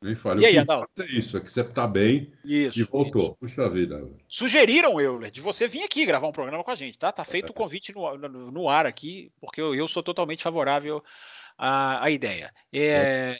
Nem 0.00 0.14
fale. 0.14 0.42
E 0.42 0.46
aí, 0.46 0.58
Adalto? 0.58 0.90
É 0.98 1.06
isso, 1.06 1.36
é 1.36 1.40
que 1.40 1.50
você 1.50 1.62
está 1.62 1.86
bem 1.86 2.32
isso, 2.44 2.78
e 2.78 2.82
voltou. 2.82 3.22
Isso. 3.22 3.36
Puxa 3.36 3.68
vida. 3.68 4.06
Sugeriram, 4.28 5.00
Euler, 5.00 5.30
de 5.30 5.40
você 5.40 5.66
vir 5.66 5.82
aqui 5.82 6.04
gravar 6.04 6.26
um 6.26 6.32
programa 6.32 6.62
com 6.62 6.70
a 6.70 6.74
gente, 6.74 6.98
tá? 6.98 7.10
Tá 7.10 7.24
feito 7.24 7.50
o 7.50 7.54
convite 7.54 7.94
no, 7.94 8.16
no, 8.16 8.50
no 8.50 8.68
ar 8.68 8.86
aqui, 8.86 9.32
porque 9.40 9.60
eu, 9.60 9.74
eu 9.74 9.88
sou 9.88 10.02
totalmente 10.02 10.42
favorável 10.42 11.02
à, 11.56 12.04
à 12.04 12.10
ideia. 12.10 12.52
É, 12.72 13.38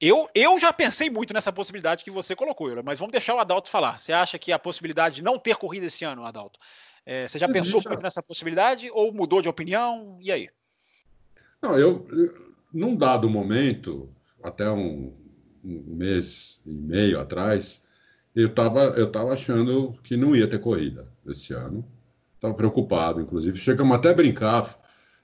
eu, 0.00 0.28
eu 0.34 0.58
já 0.58 0.72
pensei 0.72 1.10
muito 1.10 1.34
nessa 1.34 1.52
possibilidade 1.52 2.02
que 2.02 2.10
você 2.10 2.34
colocou, 2.34 2.82
mas 2.82 2.98
vamos 2.98 3.12
deixar 3.12 3.34
o 3.34 3.38
Adalto 3.38 3.68
falar. 3.68 3.98
Você 3.98 4.12
acha 4.12 4.38
que 4.38 4.50
a 4.50 4.58
possibilidade 4.58 5.16
de 5.16 5.22
não 5.22 5.38
ter 5.38 5.56
corrida 5.56 5.86
esse 5.86 6.04
ano, 6.04 6.24
Adalto? 6.24 6.58
É, 7.04 7.28
você 7.28 7.38
já 7.38 7.46
Existe, 7.46 7.72
pensou 7.72 7.90
muito 7.90 8.02
nessa 8.02 8.22
possibilidade 8.22 8.90
ou 8.92 9.12
mudou 9.12 9.42
de 9.42 9.48
opinião? 9.48 10.18
E 10.20 10.32
aí? 10.32 10.48
Não, 11.60 11.78
eu, 11.78 12.06
num 12.72 12.96
dado 12.96 13.28
momento, 13.28 14.08
até 14.42 14.70
um, 14.70 15.12
um 15.68 15.96
mês 15.96 16.62
e 16.64 16.70
meio 16.70 17.20
atrás, 17.20 17.84
eu 18.34 18.48
estava 18.48 18.80
eu 18.96 19.10
tava 19.10 19.32
achando 19.32 19.98
que 20.02 20.16
não 20.16 20.34
ia 20.34 20.48
ter 20.48 20.58
corrida 20.58 21.06
esse 21.26 21.52
ano. 21.52 21.84
Estava 22.34 22.54
preocupado, 22.54 23.20
inclusive. 23.20 23.58
Chegamos 23.58 23.96
até 23.96 24.10
a 24.10 24.14
brincar, 24.14 24.78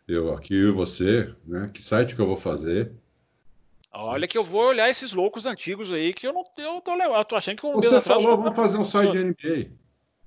eu 0.06 0.34
aqui 0.34 0.54
e 0.54 0.70
você, 0.70 1.32
né? 1.46 1.70
Que 1.72 1.80
site 1.82 2.14
que 2.14 2.20
eu 2.20 2.26
vou 2.26 2.36
fazer? 2.36 2.92
Olha 3.92 4.26
que 4.26 4.36
eu 4.36 4.42
vou 4.42 4.66
olhar 4.66 4.90
esses 4.90 5.12
loucos 5.12 5.46
antigos 5.46 5.92
aí 5.92 6.12
que 6.12 6.26
eu 6.26 6.32
não 6.32 6.42
eu 6.58 6.80
tô, 6.80 6.96
eu 6.96 7.24
tô 7.24 7.36
achando 7.36 7.56
que 7.56 7.66
um 7.66 7.74
Você 7.74 8.00
falou, 8.00 8.36
vamos 8.36 8.56
fazer 8.56 8.78
um 8.78 8.84
site 8.84 9.12
de 9.12 9.24
NBA. 9.24 9.70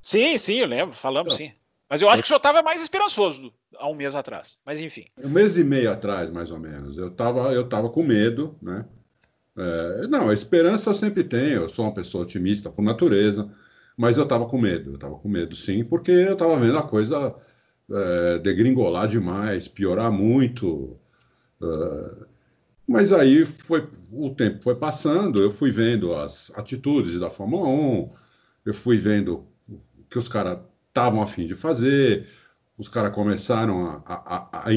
Sim, 0.01 0.37
sim, 0.37 0.55
eu 0.55 0.67
lembro, 0.67 0.95
falamos 0.95 1.33
então, 1.33 1.47
sim. 1.47 1.53
Mas 1.89 2.01
eu 2.01 2.09
acho 2.09 2.21
que 2.21 2.25
o 2.25 2.27
senhor 2.27 2.37
estava 2.37 2.61
mais 2.61 2.81
esperançoso 2.81 3.53
há 3.75 3.87
um 3.87 3.93
mês 3.93 4.15
atrás. 4.15 4.59
Mas 4.65 4.79
enfim. 4.79 5.05
Um 5.21 5.29
mês 5.29 5.57
e 5.57 5.63
meio 5.63 5.91
atrás, 5.91 6.29
mais 6.29 6.51
ou 6.51 6.59
menos. 6.59 6.97
Eu 6.97 7.09
estava 7.09 7.53
eu 7.53 7.67
tava 7.67 7.89
com 7.89 8.03
medo, 8.03 8.57
né? 8.61 8.85
É, 9.57 10.07
não, 10.07 10.29
a 10.29 10.33
esperança 10.33 10.89
eu 10.91 10.93
sempre 10.93 11.23
tenho. 11.23 11.63
Eu 11.63 11.69
sou 11.69 11.85
uma 11.85 11.93
pessoa 11.93 12.23
otimista 12.23 12.69
por 12.69 12.81
natureza, 12.83 13.51
mas 13.97 14.17
eu 14.17 14.23
estava 14.23 14.45
com 14.45 14.59
medo. 14.59 14.91
Eu 14.91 14.95
estava 14.95 15.15
com 15.17 15.29
medo, 15.29 15.55
sim, 15.55 15.83
porque 15.83 16.11
eu 16.11 16.33
estava 16.33 16.57
vendo 16.57 16.77
a 16.77 16.83
coisa 16.83 17.35
é, 17.91 18.39
degringolar 18.39 19.07
demais, 19.07 19.67
piorar 19.67 20.11
muito. 20.11 20.99
É, 21.61 22.27
mas 22.87 23.11
aí 23.13 23.45
foi 23.45 23.87
o 24.11 24.29
tempo 24.33 24.63
foi 24.63 24.75
passando, 24.75 25.41
eu 25.41 25.51
fui 25.51 25.71
vendo 25.71 26.15
as 26.15 26.51
atitudes 26.57 27.19
da 27.19 27.29
Fórmula 27.29 27.67
1, 27.67 28.09
eu 28.65 28.73
fui 28.73 28.97
vendo 28.97 29.45
o 29.69 29.81
que 30.09 30.17
os 30.17 30.29
caras 30.29 30.59
estavam 30.87 31.21
afim 31.21 31.45
de 31.45 31.53
fazer, 31.55 32.27
os 32.77 32.87
caras 32.87 33.13
começaram 33.13 33.87
a, 33.87 34.03
a, 34.05 34.69
a, 34.69 34.71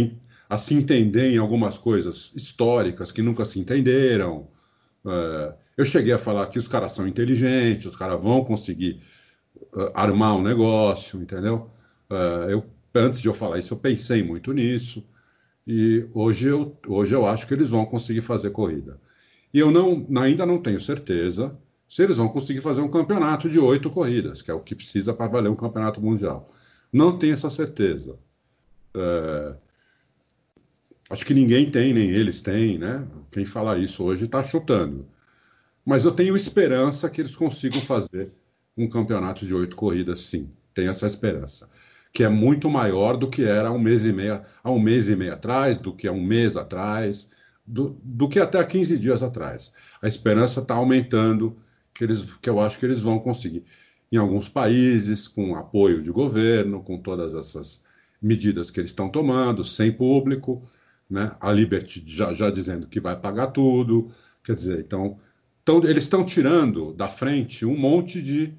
a, 0.49 0.59
se 0.59 0.75
entender 0.75 1.33
em 1.33 1.39
algumas 1.39 1.79
coisas 1.79 2.35
históricas 2.35 3.13
que 3.13 3.23
nunca 3.23 3.45
se 3.45 3.61
entenderam. 3.61 4.49
É, 5.07 5.55
eu 5.77 5.85
cheguei 5.85 6.13
a 6.13 6.19
falar 6.19 6.47
que 6.49 6.59
os 6.59 6.69
caras 6.69 6.93
são 6.93 7.07
inteligentes, 7.09 7.87
os 7.87 7.97
caras 7.97 8.23
vão 8.23 8.45
conseguir 8.45 9.01
uh, 9.73 9.91
armar 9.95 10.37
um 10.37 10.43
negócio, 10.43 11.21
entendeu? 11.21 11.71
Uh, 12.11 12.51
eu, 12.51 12.67
antes 12.95 13.21
de 13.21 13.29
eu 13.29 13.35
falar 13.35 13.59
isso, 13.59 13.75
eu 13.75 13.79
pensei 13.79 14.23
muito 14.23 14.53
nisso. 14.53 15.05
E 15.67 16.09
hoje 16.15 16.49
eu, 16.49 16.77
hoje 16.87 17.15
eu 17.15 17.27
acho 17.27 17.47
que 17.47 17.55
eles 17.55 17.71
vão 17.71 17.87
conseguir 17.87 18.21
fazer 18.21 18.51
corrida. 18.51 19.01
E 19.53 19.59
eu 19.59 19.71
não, 19.71 20.07
ainda 20.19 20.45
não 20.47 20.61
tenho 20.61 20.81
certeza 20.81 21.57
se 21.89 22.03
eles 22.03 22.19
vão 22.19 22.29
conseguir 22.29 22.61
fazer 22.61 22.81
um 22.81 22.89
campeonato 22.89 23.49
de 23.49 23.59
oito 23.59 23.91
corridas, 23.91 24.43
que 24.43 24.51
é 24.51 24.55
o 24.55 24.61
que 24.61 24.75
precisa 24.75 25.13
para 25.13 25.29
valer 25.29 25.49
um 25.49 25.57
campeonato 25.57 26.01
mundial. 26.01 26.53
Não 26.93 27.19
tenho 27.19 27.33
essa 27.33 27.51
certeza. 27.51 28.17
É, 28.95 29.55
acho 31.11 31.25
que 31.27 31.35
ninguém 31.35 31.71
tem, 31.71 31.93
nem 31.93 32.11
eles 32.11 32.41
têm, 32.41 32.79
né? 32.79 33.07
Quem 33.31 33.45
fala 33.45 33.79
isso 33.79 34.05
hoje 34.05 34.25
está 34.25 34.43
chutando. 34.43 35.07
Mas 35.85 36.05
eu 36.05 36.13
tenho 36.13 36.37
esperança 36.37 37.09
que 37.09 37.21
eles 37.21 37.37
consigam 37.37 37.81
fazer 37.81 38.33
um 38.77 38.89
campeonato 38.89 39.47
de 39.47 39.55
oito 39.55 39.77
corridas, 39.77 40.21
sim. 40.21 40.51
Tenho 40.75 40.91
essa 40.91 41.07
esperança 41.07 41.69
que 42.13 42.25
é 42.25 42.29
muito 42.29 42.69
maior 42.69 43.17
do 43.17 43.29
que 43.29 43.45
era 43.45 43.71
um 43.71 43.79
mês 43.79 44.05
e 44.05 44.13
meio, 44.13 44.41
há 44.63 44.71
um 44.71 44.81
mês 44.81 45.09
e 45.09 45.17
meio 45.17 45.33
atrás, 45.33 45.79
do 45.81 45.95
que 45.95 46.09
há 46.09 46.13
um 46.13 46.23
mês 46.23 46.57
atrás, 46.57 47.31
do, 47.67 47.97
do 48.03 48.29
que 48.29 48.41
até 48.41 48.59
há 48.59 48.65
15 48.65 48.99
dias 48.99 49.23
atrás. 49.23 49.73
A 50.03 50.09
esperança 50.09 50.61
está 50.61 50.75
aumentando, 50.75 51.57
que, 51.95 52.05
eles, 52.05 52.37
que 52.37 52.51
eu 52.51 52.61
acho 52.61 52.79
que 52.79 52.87
eles 52.87 53.01
vão 53.01 53.19
conseguir. 53.19 53.65
Em 54.11 54.17
alguns 54.17 54.49
países, 54.49 55.29
com 55.29 55.55
apoio 55.55 56.03
de 56.03 56.11
governo, 56.11 56.83
com 56.83 56.99
todas 56.99 57.35
essas 57.35 57.85
medidas 58.21 58.71
que 58.71 58.81
eles 58.81 58.91
estão 58.91 59.09
tomando, 59.09 59.63
sem 59.63 59.93
público, 59.93 60.63
né? 61.11 61.35
a 61.41 61.53
Liberty 61.53 62.03
já, 62.07 62.33
já 62.33 62.51
dizendo 62.51 62.87
que 62.87 63.01
vai 63.01 63.17
pagar 63.17 63.49
tudo. 63.49 64.13
Quer 64.45 64.55
dizer, 64.55 64.81
então, 64.81 65.19
eles 65.85 66.05
estão 66.05 66.25
tirando 66.25 66.93
da 66.93 67.09
frente 67.09 67.67
um 67.67 67.77
monte 67.77 68.23
de 68.23 68.55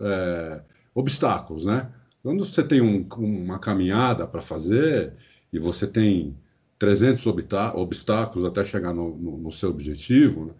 é, 0.00 0.60
obstáculos, 0.94 1.64
né? 1.64 1.90
Quando 2.22 2.44
você 2.44 2.62
tem 2.62 2.80
um, 2.80 3.06
uma 3.18 3.58
caminhada 3.58 4.26
para 4.26 4.40
fazer 4.40 5.12
e 5.52 5.58
você 5.58 5.86
tem 5.86 6.36
300 6.78 7.24
obstáculos 7.26 8.46
até 8.46 8.64
chegar 8.64 8.92
no, 8.92 9.16
no, 9.16 9.38
no 9.38 9.52
seu 9.52 9.70
objetivo, 9.70 10.46
né? 10.46 10.52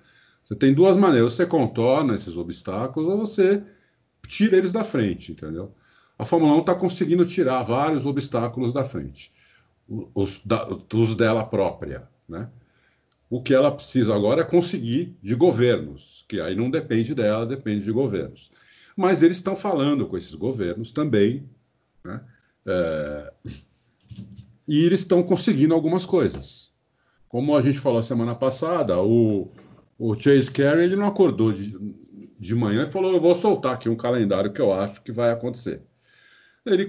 você 0.44 0.54
tem 0.54 0.72
duas 0.72 0.96
maneiras: 0.96 1.32
você 1.32 1.44
contorna 1.44 2.14
esses 2.14 2.36
obstáculos 2.36 3.10
ou 3.10 3.18
você 3.18 3.62
tira 4.26 4.56
eles 4.56 4.72
da 4.72 4.84
frente, 4.84 5.32
entendeu? 5.32 5.74
A 6.18 6.24
Fórmula 6.24 6.54
1 6.54 6.60
está 6.60 6.74
conseguindo 6.74 7.26
tirar 7.26 7.62
vários 7.62 8.06
obstáculos 8.06 8.72
da 8.72 8.84
frente, 8.84 9.32
os, 9.88 10.42
os 10.92 11.14
dela 11.14 11.44
própria, 11.44 12.08
né? 12.28 12.50
O 13.28 13.42
que 13.42 13.52
ela 13.52 13.72
precisa 13.72 14.14
agora 14.14 14.42
é 14.42 14.44
conseguir 14.44 15.16
de 15.20 15.34
governos, 15.34 16.24
que 16.28 16.40
aí 16.40 16.54
não 16.54 16.70
depende 16.70 17.14
dela, 17.14 17.44
depende 17.44 17.84
de 17.84 17.90
governos. 17.90 18.52
Mas 18.96 19.22
eles 19.22 19.38
estão 19.38 19.56
falando 19.56 20.06
com 20.06 20.16
esses 20.16 20.34
governos 20.34 20.92
também 20.92 21.48
né? 22.06 22.20
É... 22.64 23.32
E 24.66 24.84
eles 24.84 25.00
estão 25.00 25.22
conseguindo 25.22 25.74
algumas 25.74 26.06
coisas. 26.06 26.72
Como 27.28 27.56
a 27.56 27.62
gente 27.62 27.78
falou 27.78 28.02
semana 28.02 28.34
passada, 28.34 29.00
o, 29.00 29.50
o 29.98 30.14
Chase 30.14 30.50
Carey 30.50 30.84
ele 30.84 30.96
não 30.96 31.06
acordou 31.06 31.52
de, 31.52 31.78
de 32.38 32.54
manhã 32.54 32.84
e 32.84 32.90
falou: 32.90 33.12
Eu 33.12 33.20
vou 33.20 33.34
soltar 33.34 33.74
aqui 33.74 33.88
um 33.88 33.96
calendário 33.96 34.52
que 34.52 34.60
eu 34.60 34.72
acho 34.72 35.02
que 35.02 35.12
vai 35.12 35.30
acontecer. 35.30 35.82
Ele 36.64 36.88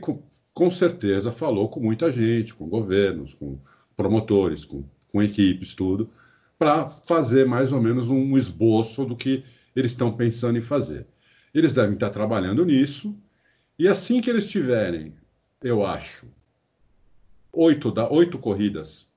com, 0.58 0.72
certeza 0.72 1.32
falou 1.32 1.70
com 1.70 1.80
muita 1.80 2.10
gente, 2.10 2.56
com 2.56 2.68
governos, 2.68 3.36
com 3.36 3.60
promotores, 3.96 4.66
com, 4.66 4.84
com 5.12 5.22
equipes, 5.22 5.76
tudo, 5.76 6.10
para 6.58 6.90
fazer 6.90 7.46
mais 7.46 7.72
ou 7.72 7.80
menos 7.80 8.10
um 8.10 8.36
esboço 8.36 9.06
do 9.06 9.16
que 9.16 9.44
eles 9.76 9.92
estão 9.92 10.12
pensando 10.12 10.58
em 10.58 10.62
fazer. 10.62 11.06
Eles 11.54 11.76
devem 11.76 11.94
estar 11.94 12.10
trabalhando 12.10 12.66
nisso 12.66 13.16
e 13.78 13.88
assim 13.88 14.20
que 14.20 14.32
eles 14.32 14.50
tiverem, 14.50 15.14
eu 15.62 15.86
acho, 15.86 16.28
oito, 17.54 17.92
da, 17.92 18.12
oito 18.12 18.40
corridas 18.40 19.14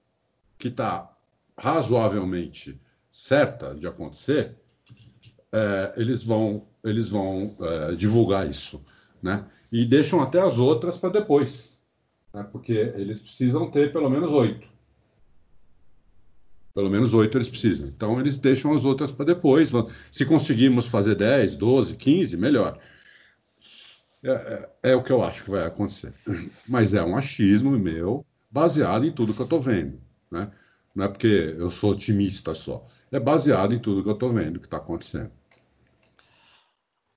que 0.59 0.69
está 0.69 1.11
razoavelmente 1.57 2.79
certa 3.11 3.75
de 3.75 3.87
acontecer, 3.87 4.57
é, 5.51 5.95
eles 5.97 6.23
vão, 6.23 6.69
eles 6.85 7.09
vão 7.09 7.57
é, 7.61 7.95
divulgar 7.95 8.47
isso. 8.47 8.85
Né? 9.23 9.43
E 9.73 9.85
deixam 9.85 10.21
até 10.21 10.41
as 10.41 10.59
outras 10.59 10.99
para 10.99 11.11
depois, 11.11 11.81
né? 12.35 12.43
porque 12.51 12.73
eles 12.73 13.21
precisam 13.21 13.71
ter 13.71 13.93
pelo 13.93 14.11
menos 14.11 14.33
oito. 14.33 14.69
Pelo 16.75 16.91
menos 16.91 17.15
oito 17.15 17.37
eles 17.37 17.49
precisam. 17.49 17.89
Então, 17.89 18.19
eles 18.21 18.39
deixam 18.39 18.73
as 18.73 18.85
outras 18.85 19.11
para 19.11 19.27
depois. 19.27 19.71
Se 20.11 20.25
conseguirmos 20.25 20.87
fazer 20.87 21.17
10, 21.17 21.57
12, 21.57 21.97
15, 21.97 22.37
melhor. 22.37 22.79
É, 24.23 24.31
é, 24.31 24.91
é, 24.91 24.97
o 24.97 25.03
que 25.03 25.11
eu 25.11 25.23
acho 25.23 25.45
que 25.45 25.51
vai 25.51 25.67
acontecer. 25.67 26.15
Mas 26.69 26.95
é 26.95 27.03
um 27.03 27.17
achismo 27.17 27.71
meu, 27.73 28.25
baseado 28.51 29.05
em 29.05 29.13
tudo 29.13 29.35
que 29.35 29.41
eu 29.41 29.45
estou 29.45 29.61
vendo. 29.61 30.01
Né? 30.31 30.51
Não 30.95 31.05
é 31.05 31.09
porque 31.09 31.55
eu 31.59 31.71
sou 31.71 31.93
otimista 31.93 32.55
só. 32.55 32.87
É 33.11 33.19
baseado 33.19 33.75
em 33.75 33.81
tudo 33.81 34.03
que 34.03 34.09
eu 34.09 34.15
estou 34.15 34.31
vendo 34.31 34.61
que 34.61 34.67
está 34.67 34.77
acontecendo. 34.77 35.33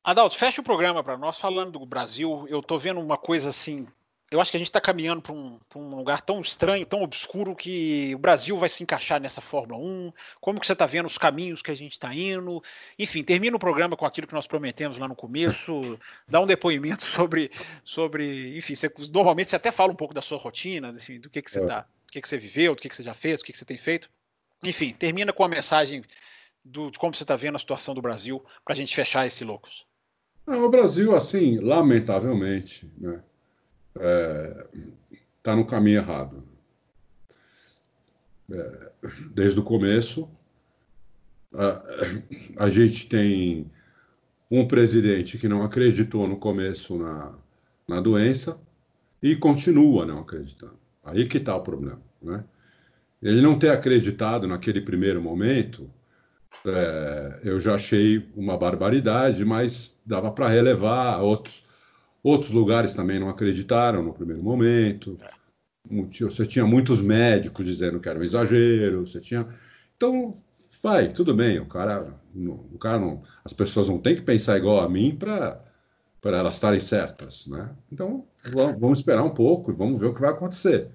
Adalto, 0.04 0.38
fecha 0.38 0.60
o 0.60 0.64
programa 0.64 1.04
para 1.04 1.18
nós 1.18 1.38
falando 1.38 1.80
do 1.80 1.86
Brasil. 1.86 2.46
Eu 2.50 2.60
estou 2.60 2.78
vendo 2.78 3.00
uma 3.00 3.18
coisa 3.18 3.50
assim 3.50 3.88
eu 4.34 4.42
acho 4.42 4.50
que 4.50 4.58
a 4.58 4.60
gente 4.60 4.70
está 4.70 4.82
caminhando 4.82 5.22
para 5.22 5.32
um, 5.32 5.60
um, 5.76 5.96
lugar 5.96 6.20
tão 6.20 6.42
estranho, 6.42 6.88
tão 6.88 7.04
obscuro, 7.04 7.56
que 7.56 8.16
o 8.16 8.18
Brasil 8.18 8.58
vai 8.58 8.68
se 8.68 8.82
encaixar 8.82 9.22
nessa 9.22 9.42
Fórmula 9.42 9.80
1. 9.80 10.12
Como 10.42 10.60
que 10.60 10.66
você 10.66 10.74
está 10.74 10.88
vendo 10.88 11.06
os 11.06 11.20
caminhos 11.20 11.62
que 11.62 11.70
a 11.70 11.76
gente 11.76 11.92
está 11.92 12.12
indo? 12.16 12.62
Enfim, 12.98 13.24
termina 13.24 13.56
o 13.56 13.60
programa 13.60 13.96
com 13.96 14.08
aquilo 14.08 14.26
que 14.26 14.34
nós 14.34 14.48
prometemos 14.48 14.98
lá 14.98 15.08
no 15.08 15.16
começo, 15.16 16.00
dá 16.28 16.42
um 16.42 16.48
depoimento 16.48 17.04
sobre, 17.06 17.52
sobre 17.84 18.58
enfim, 18.58 18.74
você, 18.74 18.92
normalmente 19.12 19.52
você 19.52 19.56
até 19.56 19.72
fala 19.72 19.92
um 19.92 19.96
pouco 19.96 20.16
da 20.16 20.22
sua 20.22 20.40
rotina, 20.40 20.90
assim, 20.90 21.20
do 21.20 21.30
que, 21.30 21.40
que 21.40 21.52
você 21.52 21.62
é. 21.62 21.66
tá, 21.68 21.82
do 21.82 22.12
que, 22.12 22.20
que 22.20 22.28
você 22.28 22.38
viveu, 22.38 22.74
do 22.74 22.82
que, 22.82 22.90
que 22.90 22.96
você 22.96 23.04
já 23.04 23.14
fez, 23.14 23.40
o 23.40 23.44
que, 23.44 23.52
que 23.52 23.58
você 23.60 23.66
tem 23.66 23.78
feito. 23.78 24.10
Enfim, 24.64 24.94
termina 24.94 25.32
com 25.32 25.44
a 25.44 25.48
mensagem 25.48 26.04
do, 26.66 26.90
de 26.90 26.98
como 26.98 27.14
você 27.14 27.24
está 27.24 27.36
vendo 27.36 27.56
a 27.56 27.60
situação 27.60 27.94
do 27.94 28.02
Brasil 28.02 28.44
para 28.66 28.74
a 28.74 28.76
gente 28.76 28.96
fechar 28.96 29.28
esse 29.28 29.44
loucos? 29.44 29.86
Não, 30.46 30.66
o 30.66 30.70
Brasil, 30.70 31.16
assim, 31.16 31.58
lamentavelmente, 31.60 32.92
né, 32.98 33.24
é, 33.98 34.68
está 35.38 35.56
no 35.56 35.66
caminho 35.66 35.98
errado. 35.98 36.44
É, 38.52 38.92
desde 39.34 39.60
o 39.60 39.64
começo, 39.64 40.30
a, 41.54 41.84
a, 42.66 42.70
gente 42.70 43.08
tem 43.08 43.72
um 44.52 44.68
presidente 44.68 45.38
que 45.38 45.48
não 45.48 45.64
acreditou 45.64 46.28
no 46.28 46.38
começo 46.38 46.98
na, 46.98 47.38
na 47.88 48.02
doença 48.02 48.60
e 49.22 49.36
continua 49.36 50.06
não 50.06 50.20
acreditando. 50.20 50.78
Aí 51.04 51.26
que 51.26 51.38
está 51.38 51.56
o 51.56 51.62
problema, 51.62 52.02
né? 52.22 52.44
Ele 53.22 53.42
não 53.42 53.58
ter 53.58 53.70
acreditado 53.70 54.46
naquele 54.48 54.82
primeiro 54.82 55.22
momento, 55.22 55.90
é, 56.66 57.42
eu 57.44 57.60
já 57.60 57.76
achei 57.76 58.30
uma 58.36 58.58
barbaridade, 58.58 59.44
mas 59.44 59.98
dava 60.06 60.32
para 60.32 60.48
relevar. 60.48 61.22
Outros, 61.22 61.66
outros 62.24 62.52
lugares 62.52 62.94
também 62.94 63.20
não 63.20 63.30
acreditaram 63.30 64.02
no 64.02 64.14
primeiro 64.14 64.44
momento. 64.44 65.18
Você 66.20 66.46
tinha 66.46 66.66
muitos 66.66 67.02
médicos 67.02 67.66
dizendo 67.66 68.00
que 68.00 68.08
era 68.08 68.20
um 68.20 68.24
exagero. 68.24 69.06
Você 69.06 69.20
tinha. 69.20 69.48
Então, 69.98 70.34
vai, 70.82 71.10
tudo 71.10 71.36
bem. 71.36 71.60
O 71.60 71.66
cara, 71.66 72.14
o 72.36 72.78
cara 72.78 73.00
não, 73.00 73.22
as 73.44 73.54
pessoas 73.54 73.90
não 73.90 74.00
têm 74.00 74.16
que 74.16 74.22
pensar 74.22 74.58
igual 74.58 74.80
a 74.80 74.90
mim 74.90 75.16
para 75.16 75.62
para 76.24 76.38
elas 76.38 76.56
estarem 76.56 76.80
certas, 76.80 77.48
né? 77.48 77.70
Então, 77.92 78.26
vamos 78.80 79.00
esperar 79.00 79.24
um 79.24 79.34
pouco 79.34 79.72
e 79.72 79.76
vamos 79.76 80.00
ver 80.00 80.06
o 80.06 80.14
que 80.14 80.22
vai 80.22 80.30
acontecer. 80.30 80.88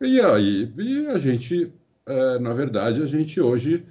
E 0.00 0.18
aí, 0.22 0.72
e 0.78 1.06
a 1.08 1.18
gente, 1.18 1.70
é, 2.06 2.38
na 2.38 2.54
verdade, 2.54 3.02
a 3.02 3.04
gente 3.04 3.38
hoje 3.42 3.84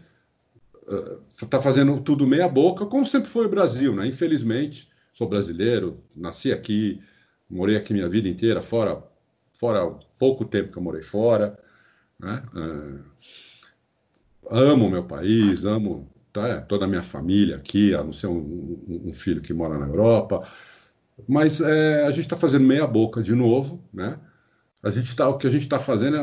está 1.27 1.57
é, 1.57 1.61
fazendo 1.61 1.99
tudo 2.01 2.27
meia 2.27 2.47
boca, 2.47 2.85
como 2.85 3.05
sempre 3.05 3.29
foi 3.29 3.45
o 3.45 3.49
Brasil, 3.49 3.93
né? 3.95 4.07
Infelizmente, 4.07 4.89
sou 5.13 5.27
brasileiro, 5.27 6.03
nasci 6.15 6.51
aqui, 6.51 7.01
morei 7.49 7.75
aqui 7.75 7.93
minha 7.93 8.09
vida 8.09 8.29
inteira, 8.29 8.61
fora, 8.61 9.03
fora 9.53 9.97
pouco 10.17 10.45
tempo 10.45 10.71
que 10.71 10.77
eu 10.77 10.83
morei 10.83 11.01
fora, 11.01 11.57
né? 12.19 12.43
É, 12.55 13.17
amo 14.49 14.89
meu 14.89 15.03
país, 15.03 15.65
amo 15.65 16.09
tá, 16.31 16.61
toda 16.61 16.85
a 16.85 16.87
minha 16.87 17.01
família 17.01 17.55
aqui, 17.57 17.93
a 17.93 18.03
não 18.03 18.11
ser 18.11 18.27
um, 18.27 18.37
um, 18.87 19.01
um 19.07 19.13
filho 19.13 19.41
que 19.41 19.53
mora 19.53 19.77
na 19.77 19.87
Europa, 19.87 20.47
mas 21.27 21.61
é, 21.61 22.05
a 22.05 22.11
gente 22.11 22.25
está 22.25 22.35
fazendo 22.35 22.65
meia 22.65 22.85
boca 22.85 23.21
de 23.21 23.33
novo, 23.33 23.83
né? 23.93 24.19
A 24.83 24.89
gente 24.91 25.15
tá, 25.15 25.27
o 25.27 25.37
que 25.37 25.47
a 25.47 25.49
gente 25.49 25.63
está 25.63 25.79
fazendo 25.79 26.17
é 26.17 26.21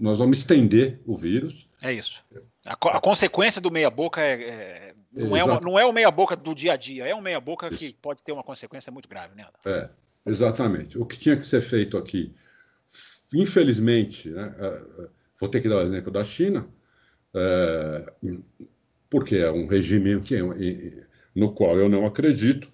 nós 0.00 0.18
vamos 0.18 0.38
estender 0.38 1.00
o 1.06 1.16
vírus. 1.16 1.68
É 1.80 1.92
isso. 1.92 2.22
A, 2.68 2.96
a 2.96 3.00
consequência 3.00 3.60
do 3.60 3.70
meia-boca 3.70 4.20
é, 4.20 4.32
é, 4.32 4.94
não, 5.10 5.34
é 5.34 5.42
uma, 5.42 5.60
não 5.60 5.78
é 5.78 5.86
o 5.86 5.92
meia-boca 5.92 6.36
do 6.36 6.54
dia 6.54 6.74
a 6.74 6.76
dia, 6.76 7.06
é 7.06 7.14
um 7.14 7.20
meia-boca 7.20 7.70
que 7.70 7.94
pode 7.94 8.22
ter 8.22 8.32
uma 8.32 8.44
consequência 8.44 8.92
muito 8.92 9.08
grave, 9.08 9.34
né? 9.34 9.46
É, 9.64 9.88
exatamente. 10.26 10.98
O 10.98 11.06
que 11.06 11.16
tinha 11.16 11.36
que 11.36 11.46
ser 11.46 11.62
feito 11.62 11.96
aqui, 11.96 12.34
infelizmente, 13.34 14.28
né, 14.28 14.54
é, 14.58 14.66
é, 14.66 15.08
vou 15.40 15.48
ter 15.48 15.62
que 15.62 15.68
dar 15.68 15.76
o 15.76 15.82
exemplo 15.82 16.12
da 16.12 16.22
China, 16.22 16.68
é, 17.34 18.12
porque 19.08 19.36
é 19.36 19.50
um 19.50 19.66
regime 19.66 20.20
que, 20.20 20.36
no 21.34 21.52
qual 21.52 21.78
eu 21.78 21.88
não 21.88 22.04
acredito, 22.04 22.68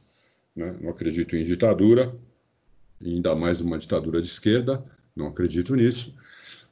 né, 0.57 0.75
não 0.81 0.91
acredito 0.91 1.37
em 1.37 1.45
ditadura, 1.45 2.15
ainda 3.01 3.35
mais 3.37 3.61
uma 3.61 3.79
ditadura 3.79 4.21
de 4.21 4.27
esquerda, 4.27 4.85
não 5.15 5.29
acredito 5.29 5.77
nisso. 5.77 6.12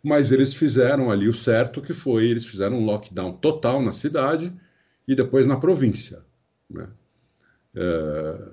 Mas 0.02 0.32
eles 0.32 0.52
fizeram 0.52 1.10
ali 1.10 1.28
o 1.28 1.34
certo, 1.34 1.80
que 1.80 1.92
foi 1.92 2.26
eles 2.26 2.46
fizeram 2.46 2.78
um 2.78 2.84
lockdown 2.84 3.34
total 3.34 3.80
na 3.80 3.92
cidade 3.92 4.52
e 5.06 5.14
depois 5.14 5.46
na 5.46 5.56
província. 5.56 6.24
Né? 6.68 6.88
É, 7.74 8.48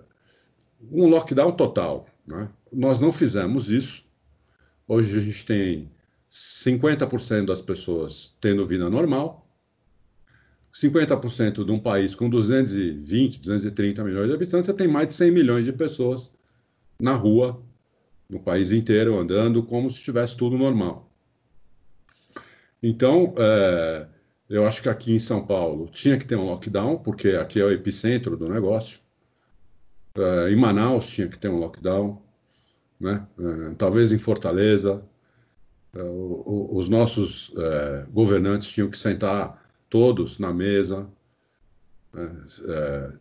um 0.91 1.07
lockdown 1.07 1.51
total. 1.53 2.07
Né? 2.25 2.49
Nós 2.71 2.99
não 2.99 3.11
fizemos 3.11 3.71
isso. 3.71 4.05
Hoje 4.87 5.17
a 5.17 5.21
gente 5.21 5.45
tem 5.45 5.91
50% 6.29 7.45
das 7.45 7.61
pessoas 7.61 8.35
tendo 8.39 8.65
vida 8.65 8.89
normal, 8.89 9.47
50% 10.73 11.65
de 11.65 11.71
um 11.71 11.79
país 11.79 12.13
com 12.13 12.29
220, 12.29 13.39
230 13.39 14.03
milhões 14.03 14.27
de 14.27 14.33
habitantes, 14.33 14.67
você 14.67 14.73
tem 14.73 14.87
mais 14.87 15.07
de 15.07 15.13
100 15.15 15.31
milhões 15.31 15.65
de 15.65 15.73
pessoas 15.73 16.31
na 16.99 17.13
rua 17.13 17.61
no 18.29 18.39
país 18.39 18.71
inteiro, 18.71 19.17
andando 19.17 19.63
como 19.63 19.89
se 19.89 19.97
estivesse 19.97 20.37
tudo 20.37 20.57
normal. 20.57 21.08
Então, 22.81 23.33
é, 23.37 24.07
eu 24.49 24.65
acho 24.65 24.81
que 24.81 24.89
aqui 24.89 25.13
em 25.13 25.19
São 25.19 25.45
Paulo 25.45 25.87
tinha 25.89 26.17
que 26.17 26.25
ter 26.25 26.35
um 26.35 26.45
lockdown, 26.45 26.97
porque 26.99 27.29
aqui 27.29 27.59
é 27.59 27.65
o 27.65 27.71
epicentro 27.71 28.37
do 28.37 28.49
negócio. 28.49 28.99
É, 30.15 30.51
em 30.51 30.55
Manaus 30.55 31.07
tinha 31.07 31.27
que 31.27 31.37
ter 31.37 31.49
um 31.49 31.57
lockdown, 31.57 32.21
né? 32.99 33.27
É, 33.39 33.75
talvez 33.75 34.11
em 34.11 34.17
Fortaleza. 34.17 35.03
É, 35.93 36.01
o, 36.01 36.43
o, 36.45 36.77
os 36.77 36.87
nossos 36.89 37.53
é, 37.57 38.05
governantes 38.11 38.69
tinham 38.69 38.89
que 38.89 38.97
sentar 38.97 39.63
todos 39.89 40.37
na 40.37 40.53
mesa, 40.53 41.09
é, 42.15 43.11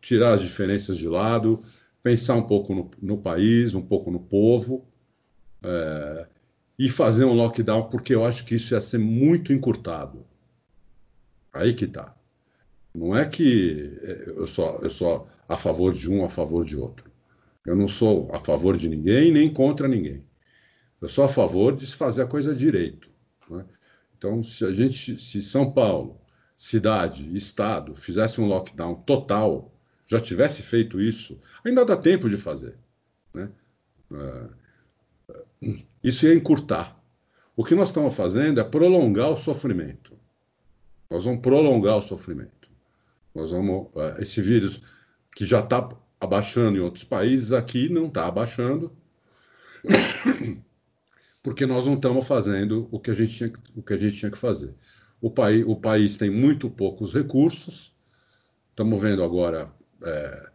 tirar 0.00 0.34
as 0.34 0.40
diferenças 0.40 0.96
de 0.96 1.08
lado 1.08 1.60
pensar 2.02 2.34
um 2.34 2.42
pouco 2.42 2.74
no, 2.74 2.90
no 3.00 3.18
país, 3.18 3.74
um 3.74 3.82
pouco 3.82 4.10
no 4.10 4.20
povo, 4.20 4.86
é, 5.62 6.26
e 6.80 6.88
fazer 6.88 7.26
um 7.26 7.34
lockdown, 7.34 7.90
porque 7.90 8.14
eu 8.14 8.24
acho 8.24 8.42
que 8.46 8.54
isso 8.54 8.72
ia 8.72 8.80
ser 8.80 8.96
muito 8.96 9.52
encurtado. 9.52 10.24
Aí 11.52 11.74
que 11.74 11.86
tá. 11.86 12.16
Não 12.94 13.14
é 13.14 13.26
que 13.26 13.98
é, 14.00 14.30
eu 14.30 14.46
sou, 14.46 14.80
eu 14.82 14.88
sou 14.88 15.28
a 15.46 15.58
favor 15.58 15.92
de 15.92 16.10
um, 16.10 16.24
a 16.24 16.28
favor 16.30 16.64
de 16.64 16.78
outro. 16.78 17.12
Eu 17.66 17.76
não 17.76 17.86
sou 17.86 18.34
a 18.34 18.38
favor 18.38 18.78
de 18.78 18.88
ninguém, 18.88 19.30
nem 19.30 19.52
contra 19.52 19.86
ninguém. 19.86 20.24
Eu 21.02 21.06
sou 21.06 21.22
a 21.22 21.28
favor 21.28 21.76
de 21.76 21.86
se 21.86 21.94
fazer 21.94 22.22
a 22.22 22.26
coisa 22.26 22.54
direito. 22.54 23.10
Né? 23.50 23.62
Então, 24.16 24.42
se 24.42 24.64
a 24.64 24.72
gente, 24.72 25.20
se 25.20 25.42
São 25.42 25.70
Paulo, 25.70 26.18
cidade, 26.56 27.36
estado, 27.36 27.94
fizesse 27.94 28.40
um 28.40 28.46
lockdown 28.46 28.94
total, 29.02 29.70
já 30.06 30.18
tivesse 30.18 30.62
feito 30.62 30.98
isso, 30.98 31.38
ainda 31.62 31.84
dá 31.84 31.94
tempo 31.94 32.30
de 32.30 32.38
fazer. 32.38 32.78
Né? 33.34 33.50
É, 34.14 34.59
isso 36.02 36.26
ia 36.26 36.34
encurtar. 36.34 36.98
O 37.56 37.64
que 37.64 37.74
nós 37.74 37.90
estamos 37.90 38.14
fazendo 38.14 38.60
é 38.60 38.64
prolongar 38.64 39.30
o 39.30 39.36
sofrimento. 39.36 40.16
Nós 41.10 41.24
vamos 41.24 41.40
prolongar 41.40 41.98
o 41.98 42.02
sofrimento. 42.02 42.70
Nós 43.34 43.50
vamos, 43.50 43.88
é, 43.96 44.22
esse 44.22 44.40
vírus 44.40 44.82
que 45.34 45.44
já 45.44 45.60
está 45.60 45.88
abaixando 46.20 46.78
em 46.78 46.80
outros 46.80 47.04
países, 47.04 47.52
aqui 47.52 47.88
não 47.88 48.06
está 48.06 48.26
abaixando, 48.26 48.92
porque 51.42 51.66
nós 51.66 51.86
não 51.86 51.94
estamos 51.94 52.26
fazendo 52.26 52.88
o 52.90 52.98
que 52.98 53.10
a 53.10 53.14
gente 53.14 53.34
tinha, 53.34 53.52
o 53.74 53.82
que, 53.82 53.94
a 53.94 53.96
gente 53.96 54.16
tinha 54.16 54.30
que 54.30 54.38
fazer. 54.38 54.74
O, 55.20 55.30
país, 55.30 55.64
o 55.66 55.76
país 55.76 56.16
tem 56.16 56.30
muito 56.30 56.70
poucos 56.70 57.14
recursos, 57.14 57.94
estamos 58.70 59.00
vendo 59.00 59.22
agora 59.22 59.72
é, 60.02 60.50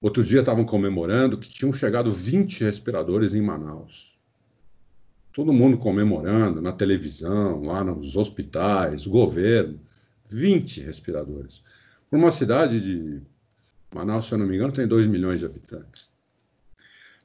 outro 0.00 0.22
dia 0.22 0.40
estavam 0.40 0.64
comemorando 0.64 1.38
que 1.38 1.48
tinham 1.48 1.72
chegado 1.72 2.10
20 2.10 2.62
respiradores 2.62 3.34
em 3.34 3.42
Manaus. 3.42 4.13
Todo 5.34 5.52
mundo 5.52 5.76
comemorando 5.76 6.62
na 6.62 6.72
televisão, 6.72 7.62
lá 7.64 7.84
nos 7.84 8.16
hospitais, 8.16 9.06
governo. 9.06 9.78
20 10.30 10.80
respiradores. 10.80 11.62
Por 12.08 12.18
uma 12.18 12.30
cidade 12.30 12.80
de. 12.80 13.20
Manaus, 13.94 14.26
se 14.26 14.32
eu 14.32 14.38
não 14.38 14.46
me 14.46 14.56
engano, 14.56 14.72
tem 14.72 14.88
2 14.88 15.06
milhões 15.06 15.40
de 15.40 15.46
habitantes. 15.46 16.12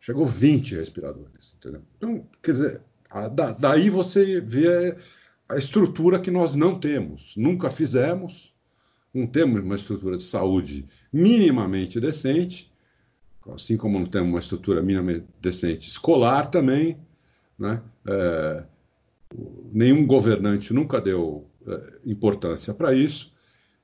Chegou 0.01 0.25
20 0.25 0.75
respiradores. 0.75 1.55
Entendeu? 1.57 1.81
Então, 1.97 2.27
quer 2.43 2.51
dizer, 2.51 2.81
a, 3.09 3.27
da, 3.27 3.53
daí 3.53 3.89
você 3.89 4.41
vê 4.41 4.97
a 5.47 5.57
estrutura 5.57 6.19
que 6.19 6.29
nós 6.29 6.55
não 6.55 6.79
temos, 6.79 7.35
nunca 7.37 7.69
fizemos 7.69 8.53
não 9.13 9.25
temos 9.25 9.61
uma 9.61 9.75
estrutura 9.75 10.17
de 10.17 10.23
saúde 10.23 10.87
minimamente 11.11 11.99
decente, 11.99 12.71
assim 13.53 13.75
como 13.77 13.97
não 13.97 14.05
temos 14.05 14.29
uma 14.29 14.39
estrutura 14.39 14.81
minimamente 14.81 15.25
decente 15.41 15.87
escolar 15.87 16.47
também, 16.47 16.97
né? 17.57 17.81
É, 18.11 18.65
nenhum 19.71 20.05
governante 20.07 20.73
nunca 20.73 20.99
deu 20.99 21.47
é, 21.67 21.93
importância 22.05 22.73
para 22.73 22.93
isso, 22.93 23.33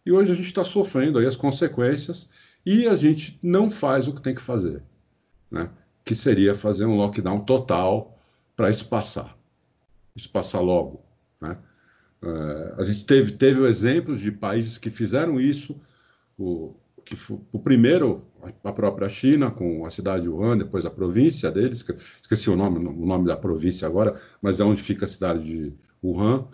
e 0.06 0.12
hoje 0.12 0.32
a 0.32 0.36
gente 0.36 0.48
está 0.48 0.64
sofrendo 0.64 1.20
aí 1.20 1.26
as 1.26 1.36
consequências 1.36 2.30
e 2.66 2.88
a 2.88 2.96
gente 2.96 3.40
não 3.42 3.70
faz 3.70 4.08
o 4.08 4.14
que 4.14 4.22
tem 4.22 4.34
que 4.34 4.42
fazer, 4.42 4.82
né? 5.50 5.70
que 6.04 6.14
seria 6.14 6.54
fazer 6.54 6.86
um 6.86 6.96
lockdown 6.96 7.42
total 7.42 8.20
para 8.56 8.70
isso 8.70 8.88
passar, 8.88 9.36
logo, 10.62 11.04
né? 11.42 11.58
Uh, 12.22 12.80
a 12.80 12.84
gente 12.84 13.06
teve, 13.06 13.34
teve 13.34 13.60
o 13.60 13.68
exemplo 13.68 14.18
de 14.18 14.32
países 14.32 14.78
que 14.78 14.90
fizeram 14.90 15.40
isso, 15.40 15.80
o, 16.38 16.76
que 17.06 17.16
foi, 17.16 17.40
o 17.52 17.60
primeiro, 17.60 18.26
a 18.64 18.74
própria 18.74 19.08
China, 19.08 19.52
com 19.52 19.86
a 19.86 19.92
cidade 19.92 20.24
de 20.24 20.30
Wuhan, 20.30 20.58
depois 20.58 20.86
a 20.86 20.90
província 20.90 21.52
deles, 21.52 21.86
esqueci 22.20 22.50
o 22.50 22.56
nome, 22.56 22.80
o 22.80 23.06
nome 23.06 23.28
da 23.28 23.38
província 23.38 23.88
agora, 23.88 24.20
mas 24.42 24.60
é 24.60 24.64
onde 24.64 24.82
fica 24.82 25.06
a 25.06 25.08
cidade 25.08 25.46
de 25.46 25.74
Wuhan. 26.04 26.48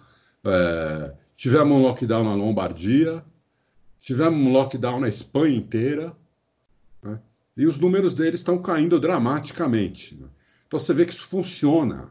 É, 0.44 1.16
tivemos 1.38 1.76
um 1.76 1.82
lockdown 1.82 2.26
na 2.26 2.36
Lombardia, 2.36 3.24
tivemos 3.98 4.38
um 4.46 4.52
lockdown 4.52 5.00
na 5.00 5.08
Espanha 5.08 5.56
inteira, 5.56 6.14
né? 7.02 7.18
e 7.56 7.66
os 7.66 7.80
números 7.80 8.14
deles 8.14 8.42
estão 8.42 8.62
caindo 8.62 9.00
dramaticamente. 9.00 10.16
Né? 10.16 10.28
Então 10.68 10.78
você 10.78 10.94
vê 10.94 11.06
que 11.06 11.14
isso 11.14 11.28
funciona. 11.28 12.10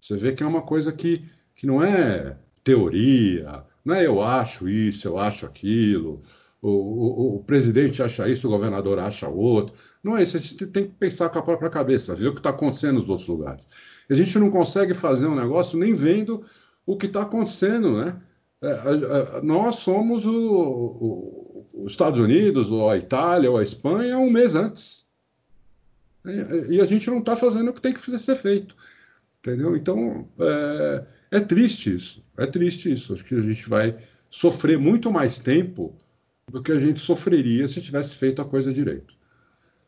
Você 0.00 0.16
vê 0.16 0.32
que 0.32 0.42
é 0.42 0.46
uma 0.46 0.62
coisa 0.62 0.92
que, 0.92 1.24
que 1.54 1.66
não 1.66 1.80
é 1.80 2.36
teoria, 2.64 3.62
não 3.84 3.94
é 3.94 4.06
eu 4.06 4.20
acho 4.20 4.68
isso, 4.68 5.06
eu 5.06 5.18
acho 5.18 5.46
aquilo, 5.46 6.22
o, 6.62 6.68
o, 6.68 7.36
o 7.36 7.44
presidente 7.44 8.02
acha 8.02 8.28
isso, 8.28 8.46
o 8.46 8.50
governador 8.50 8.98
acha 8.98 9.28
outro. 9.28 9.74
Não 10.02 10.16
é 10.16 10.22
isso, 10.22 10.36
a 10.36 10.40
gente 10.40 10.66
tem 10.66 10.84
que 10.84 10.94
pensar 10.94 11.28
com 11.30 11.38
a 11.38 11.42
própria 11.42 11.70
cabeça, 11.70 12.14
ver 12.14 12.28
o 12.28 12.32
que 12.32 12.40
está 12.40 12.50
acontecendo 12.50 12.94
nos 13.00 13.08
outros 13.08 13.28
lugares. 13.28 13.68
A 14.08 14.14
gente 14.14 14.38
não 14.38 14.50
consegue 14.50 14.92
fazer 14.92 15.26
um 15.26 15.36
negócio 15.36 15.78
nem 15.78 15.94
vendo 15.94 16.44
o 16.84 16.96
que 16.96 17.06
está 17.06 17.22
acontecendo, 17.22 17.96
né? 17.96 18.20
É, 18.62 19.40
nós 19.42 19.76
somos 19.76 20.26
o, 20.26 20.34
o, 20.34 21.66
os 21.84 21.92
Estados 21.92 22.20
Unidos, 22.20 22.70
ou 22.70 22.90
a 22.90 22.96
Itália, 22.96 23.50
ou 23.50 23.56
a 23.56 23.62
Espanha 23.62 24.18
um 24.18 24.30
mês 24.30 24.54
antes. 24.54 25.06
E, 26.26 26.74
e 26.76 26.80
a 26.80 26.84
gente 26.84 27.08
não 27.08 27.20
está 27.20 27.36
fazendo 27.36 27.70
o 27.70 27.72
que 27.72 27.80
tem 27.80 27.92
que 27.92 28.18
ser 28.18 28.34
feito. 28.34 28.76
Entendeu? 29.38 29.74
Então, 29.74 30.28
é, 30.38 31.04
é 31.30 31.40
triste 31.40 31.94
isso. 31.94 32.22
É 32.36 32.46
triste 32.46 32.92
isso. 32.92 33.14
Acho 33.14 33.24
que 33.24 33.34
a 33.34 33.40
gente 33.40 33.66
vai 33.68 33.96
sofrer 34.28 34.78
muito 34.78 35.10
mais 35.10 35.38
tempo 35.38 35.96
do 36.50 36.60
que 36.60 36.72
a 36.72 36.78
gente 36.78 37.00
sofreria 37.00 37.66
se 37.68 37.80
tivesse 37.80 38.16
feito 38.16 38.42
a 38.42 38.44
coisa 38.44 38.72
direito. 38.72 39.14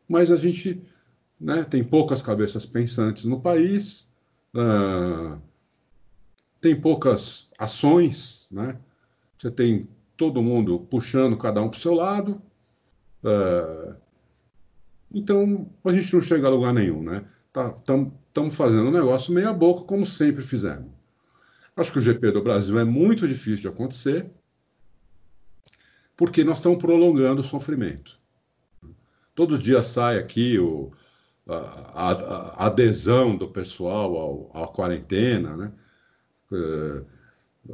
Mas 0.08 0.30
a 0.30 0.36
gente 0.36 0.80
né, 1.40 1.64
tem 1.64 1.82
poucas 1.82 2.22
cabeças 2.22 2.64
pensantes 2.64 3.24
no 3.24 3.40
país. 3.40 4.08
Uh, 4.54 5.40
tem 6.60 6.80
poucas 6.80 7.48
ações, 7.58 8.48
né? 8.52 8.78
Você 9.36 9.50
tem 9.50 9.88
todo 10.16 10.42
mundo 10.42 10.86
puxando 10.88 11.36
cada 11.36 11.60
um 11.60 11.68
para 11.68 11.76
o 11.76 11.80
seu 11.80 11.94
lado. 11.94 12.40
Uh, 13.24 13.96
então, 15.12 15.68
a 15.84 15.92
gente 15.92 16.12
não 16.14 16.20
chega 16.20 16.46
a 16.46 16.50
lugar 16.50 16.72
nenhum, 16.72 17.02
né? 17.02 17.24
Estamos 17.76 18.12
tá, 18.32 18.50
fazendo 18.50 18.88
um 18.88 18.92
negócio 18.92 19.34
meia 19.34 19.52
boca, 19.52 19.84
como 19.84 20.06
sempre 20.06 20.42
fizemos. 20.42 20.90
Acho 21.76 21.92
que 21.92 21.98
o 21.98 22.02
GP 22.02 22.30
do 22.30 22.42
Brasil 22.42 22.78
é 22.78 22.84
muito 22.84 23.26
difícil 23.26 23.62
de 23.62 23.68
acontecer, 23.68 24.30
porque 26.22 26.44
nós 26.44 26.58
estamos 26.58 26.78
prolongando 26.78 27.40
o 27.40 27.44
sofrimento. 27.44 28.16
Todo 29.34 29.58
dia 29.58 29.82
sai 29.82 30.18
aqui 30.18 30.56
o, 30.56 30.92
a, 31.48 31.56
a, 31.56 32.10
a 32.12 32.66
adesão 32.66 33.36
do 33.36 33.48
pessoal 33.48 34.16
ao, 34.54 34.62
à 34.62 34.68
quarentena, 34.68 35.56
né? 35.56 35.72
Eh, 36.52 37.02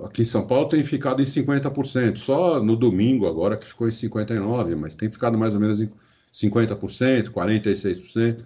aqui 0.02 0.22
em 0.22 0.24
São 0.24 0.46
Paulo 0.46 0.66
tem 0.66 0.82
ficado 0.82 1.20
em 1.20 1.26
50%, 1.26 2.16
só 2.16 2.64
no 2.64 2.74
domingo 2.74 3.26
agora 3.26 3.54
que 3.54 3.66
ficou 3.66 3.86
em 3.86 3.90
59%, 3.90 4.76
mas 4.76 4.94
tem 4.94 5.10
ficado 5.10 5.36
mais 5.36 5.52
ou 5.52 5.60
menos 5.60 5.82
em 5.82 5.90
50%, 6.32 7.28
46%. 7.28 8.14
Quer 8.14 8.44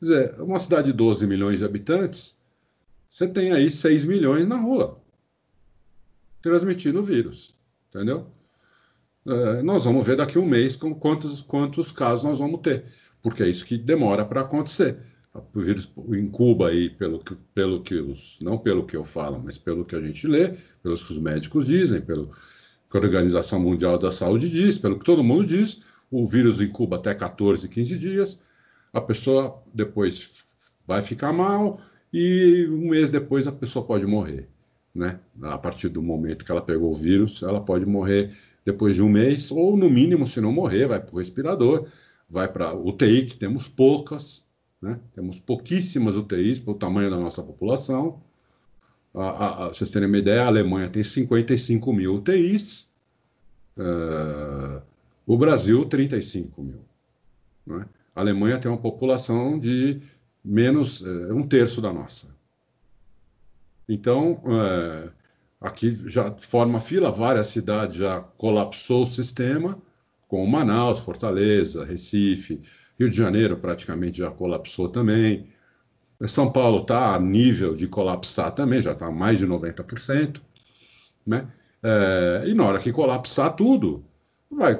dizer, 0.00 0.40
uma 0.40 0.60
cidade 0.60 0.86
de 0.86 0.92
12 0.92 1.26
milhões 1.26 1.58
de 1.58 1.64
habitantes, 1.64 2.38
você 3.08 3.26
tem 3.26 3.50
aí 3.50 3.68
6 3.68 4.04
milhões 4.04 4.46
na 4.46 4.60
rua 4.60 5.00
transmitindo 6.40 7.00
o 7.00 7.02
vírus, 7.02 7.52
entendeu? 7.88 8.30
É, 9.26 9.62
nós 9.62 9.84
vamos 9.84 10.06
ver 10.06 10.16
daqui 10.16 10.38
a 10.38 10.40
um 10.40 10.46
mês 10.46 10.76
com 10.76 10.94
quantos, 10.94 11.42
quantos 11.42 11.92
casos 11.92 12.24
nós 12.24 12.38
vamos 12.38 12.60
ter, 12.60 12.84
porque 13.22 13.42
é 13.42 13.48
isso 13.48 13.64
que 13.64 13.76
demora 13.76 14.24
para 14.24 14.40
acontecer 14.40 14.98
o 15.32 15.60
vírus 15.60 15.90
em 16.12 16.28
Cuba 16.28 16.68
aí, 16.68 16.90
pelo 16.90 17.20
que, 17.20 17.36
pelo 17.54 17.82
que 17.82 17.94
os, 17.94 18.38
não 18.40 18.58
pelo 18.58 18.84
que 18.84 18.96
eu 18.96 19.04
falo, 19.04 19.40
mas 19.42 19.56
pelo 19.56 19.84
que 19.84 19.94
a 19.94 20.00
gente 20.00 20.26
lê, 20.26 20.56
pelos 20.82 21.02
que 21.04 21.12
os 21.12 21.18
médicos 21.18 21.66
dizem, 21.66 22.00
pelo 22.00 22.30
que 22.90 22.96
a 22.96 23.00
Organização 23.00 23.60
Mundial 23.60 23.96
da 23.96 24.10
Saúde 24.10 24.48
diz, 24.48 24.76
pelo 24.76 24.98
que 24.98 25.04
todo 25.04 25.22
mundo 25.22 25.46
diz, 25.46 25.80
o 26.10 26.26
vírus 26.26 26.60
em 26.60 26.68
Cuba 26.68 26.96
até 26.96 27.14
14, 27.14 27.68
15 27.68 27.98
dias, 27.98 28.40
a 28.92 29.00
pessoa 29.00 29.62
depois 29.72 30.44
vai 30.84 31.00
ficar 31.00 31.32
mal 31.32 31.80
e 32.12 32.66
um 32.68 32.88
mês 32.88 33.10
depois 33.10 33.46
a 33.46 33.52
pessoa 33.52 33.84
pode 33.84 34.04
morrer, 34.06 34.48
né? 34.92 35.20
A 35.42 35.56
partir 35.56 35.88
do 35.88 36.02
momento 36.02 36.44
que 36.44 36.50
ela 36.50 36.60
pegou 36.60 36.90
o 36.90 36.94
vírus, 36.94 37.44
ela 37.44 37.60
pode 37.60 37.86
morrer 37.86 38.36
depois 38.72 38.94
de 38.94 39.02
um 39.02 39.08
mês, 39.08 39.50
ou 39.50 39.76
no 39.76 39.90
mínimo, 39.90 40.26
se 40.26 40.40
não 40.40 40.52
morrer, 40.52 40.86
vai 40.86 41.00
para 41.00 41.14
o 41.14 41.18
respirador, 41.18 41.86
vai 42.28 42.50
para 42.50 42.74
UTI, 42.74 43.24
que 43.24 43.36
temos 43.36 43.68
poucas, 43.68 44.44
né? 44.80 44.98
Temos 45.14 45.38
pouquíssimas 45.38 46.16
UTIs 46.16 46.60
pelo 46.60 46.76
tamanho 46.76 47.10
da 47.10 47.16
nossa 47.16 47.42
população. 47.42 48.22
A, 49.12 49.22
a, 49.22 49.66
a, 49.66 49.68
vocês 49.68 49.90
terem 49.90 50.08
uma 50.08 50.18
ideia, 50.18 50.44
a 50.44 50.46
Alemanha 50.46 50.88
tem 50.88 51.02
55 51.02 51.92
mil 51.92 52.14
UTIs, 52.14 52.90
uh, 53.76 54.80
o 55.26 55.36
Brasil, 55.36 55.84
35 55.84 56.62
mil. 56.62 56.80
Né? 57.66 57.84
A 58.14 58.20
Alemanha 58.20 58.58
tem 58.58 58.70
uma 58.70 58.78
população 58.78 59.58
de 59.58 60.00
menos 60.42 61.02
uh, 61.02 61.34
um 61.34 61.42
terço 61.42 61.80
da 61.80 61.92
nossa. 61.92 62.34
Então, 63.88 64.40
uh, 64.44 65.10
aqui 65.60 65.92
já 66.08 66.34
forma 66.40 66.80
fila, 66.80 67.10
várias 67.10 67.48
cidades 67.48 67.96
já 67.96 68.20
colapsou 68.20 69.02
o 69.02 69.06
sistema, 69.06 69.80
como 70.26 70.46
Manaus, 70.46 71.00
Fortaleza, 71.00 71.84
Recife, 71.84 72.62
Rio 72.98 73.10
de 73.10 73.16
Janeiro 73.16 73.56
praticamente 73.56 74.18
já 74.18 74.30
colapsou 74.30 74.88
também. 74.88 75.48
São 76.26 76.52
Paulo 76.52 76.82
está 76.82 77.14
a 77.14 77.18
nível 77.18 77.74
de 77.74 77.88
colapsar 77.88 78.52
também, 78.52 78.82
já 78.82 78.92
está 78.92 79.10
mais 79.10 79.38
de 79.38 79.46
90%. 79.46 80.40
Né? 81.26 81.46
É, 81.82 82.44
e 82.46 82.54
na 82.54 82.66
hora 82.66 82.78
que 82.78 82.92
colapsar 82.92 83.56
tudo, 83.56 84.04
vai, 84.50 84.78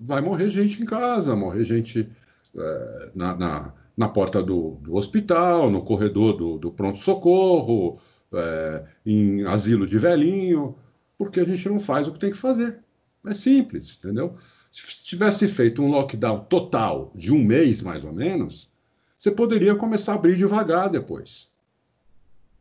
vai 0.00 0.20
morrer 0.20 0.48
gente 0.48 0.82
em 0.82 0.84
casa, 0.84 1.36
morrer 1.36 1.64
gente 1.64 2.10
é, 2.56 3.10
na, 3.14 3.36
na, 3.36 3.72
na, 3.96 4.08
porta 4.08 4.42
do, 4.42 4.78
do, 4.82 4.96
hospital, 4.96 5.70
no 5.70 5.82
corredor 5.82 6.36
do, 6.36 6.58
do 6.58 6.72
pronto-socorro, 6.72 8.00
é, 8.32 8.84
em 9.04 9.44
asilo 9.44 9.86
de 9.86 9.98
velhinho, 9.98 10.76
porque 11.18 11.40
a 11.40 11.44
gente 11.44 11.68
não 11.68 11.80
faz 11.80 12.06
o 12.06 12.12
que 12.12 12.18
tem 12.18 12.30
que 12.30 12.36
fazer. 12.36 12.78
É 13.26 13.34
simples, 13.34 13.98
entendeu? 13.98 14.36
Se 14.70 15.04
tivesse 15.04 15.48
feito 15.48 15.82
um 15.82 15.88
lockdown 15.88 16.40
total 16.40 17.12
de 17.14 17.32
um 17.32 17.44
mês, 17.44 17.82
mais 17.82 18.04
ou 18.04 18.12
menos, 18.12 18.70
você 19.18 19.30
poderia 19.30 19.74
começar 19.74 20.12
a 20.12 20.14
abrir 20.14 20.36
devagar 20.36 20.88
depois. 20.88 21.52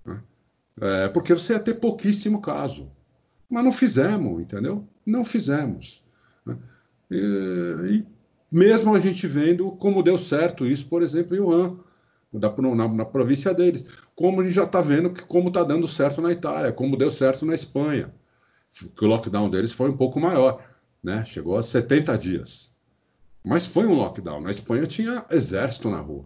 Né? 0.05 0.21
É, 0.81 1.07
porque 1.07 1.33
você 1.33 1.53
ia 1.53 1.59
ter 1.59 1.75
pouquíssimo 1.75 2.41
caso. 2.41 2.91
Mas 3.49 3.63
não 3.63 3.71
fizemos, 3.71 4.41
entendeu? 4.41 4.85
Não 5.05 5.23
fizemos. 5.23 6.03
Né? 6.45 6.57
E, 7.09 7.15
e, 7.91 8.05
mesmo 8.51 8.93
a 8.93 8.99
gente 8.99 9.25
vendo 9.27 9.71
como 9.71 10.03
deu 10.03 10.17
certo 10.17 10.65
isso, 10.65 10.87
por 10.87 11.01
exemplo, 11.01 11.35
em 11.35 11.39
Wuhan, 11.39 11.77
da, 12.31 12.53
na, 12.75 12.87
na, 12.87 13.05
província 13.05 13.53
deles. 13.53 13.85
Como 14.15 14.41
a 14.41 14.43
gente 14.43 14.55
já 14.55 14.63
está 14.63 14.81
vendo 14.81 15.11
que 15.11 15.23
como 15.23 15.47
está 15.47 15.63
dando 15.63 15.87
certo 15.87 16.21
na 16.21 16.31
Itália, 16.31 16.71
como 16.71 16.97
deu 16.97 17.11
certo 17.11 17.45
na 17.45 17.53
Espanha. 17.53 18.13
Que 18.95 19.05
o 19.05 19.07
lockdown 19.07 19.49
deles 19.49 19.71
foi 19.71 19.89
um 19.89 19.97
pouco 19.97 20.19
maior 20.19 20.63
né? 21.03 21.25
Chegou 21.25 21.57
a 21.57 21.63
70 21.63 22.17
dias. 22.17 22.71
Mas 23.43 23.65
foi 23.65 23.85
um 23.85 23.93
lockdown. 23.93 24.41
Na 24.41 24.51
Espanha 24.51 24.85
tinha 24.85 25.25
exército 25.31 25.89
na 25.89 25.99
rua. 25.99 26.25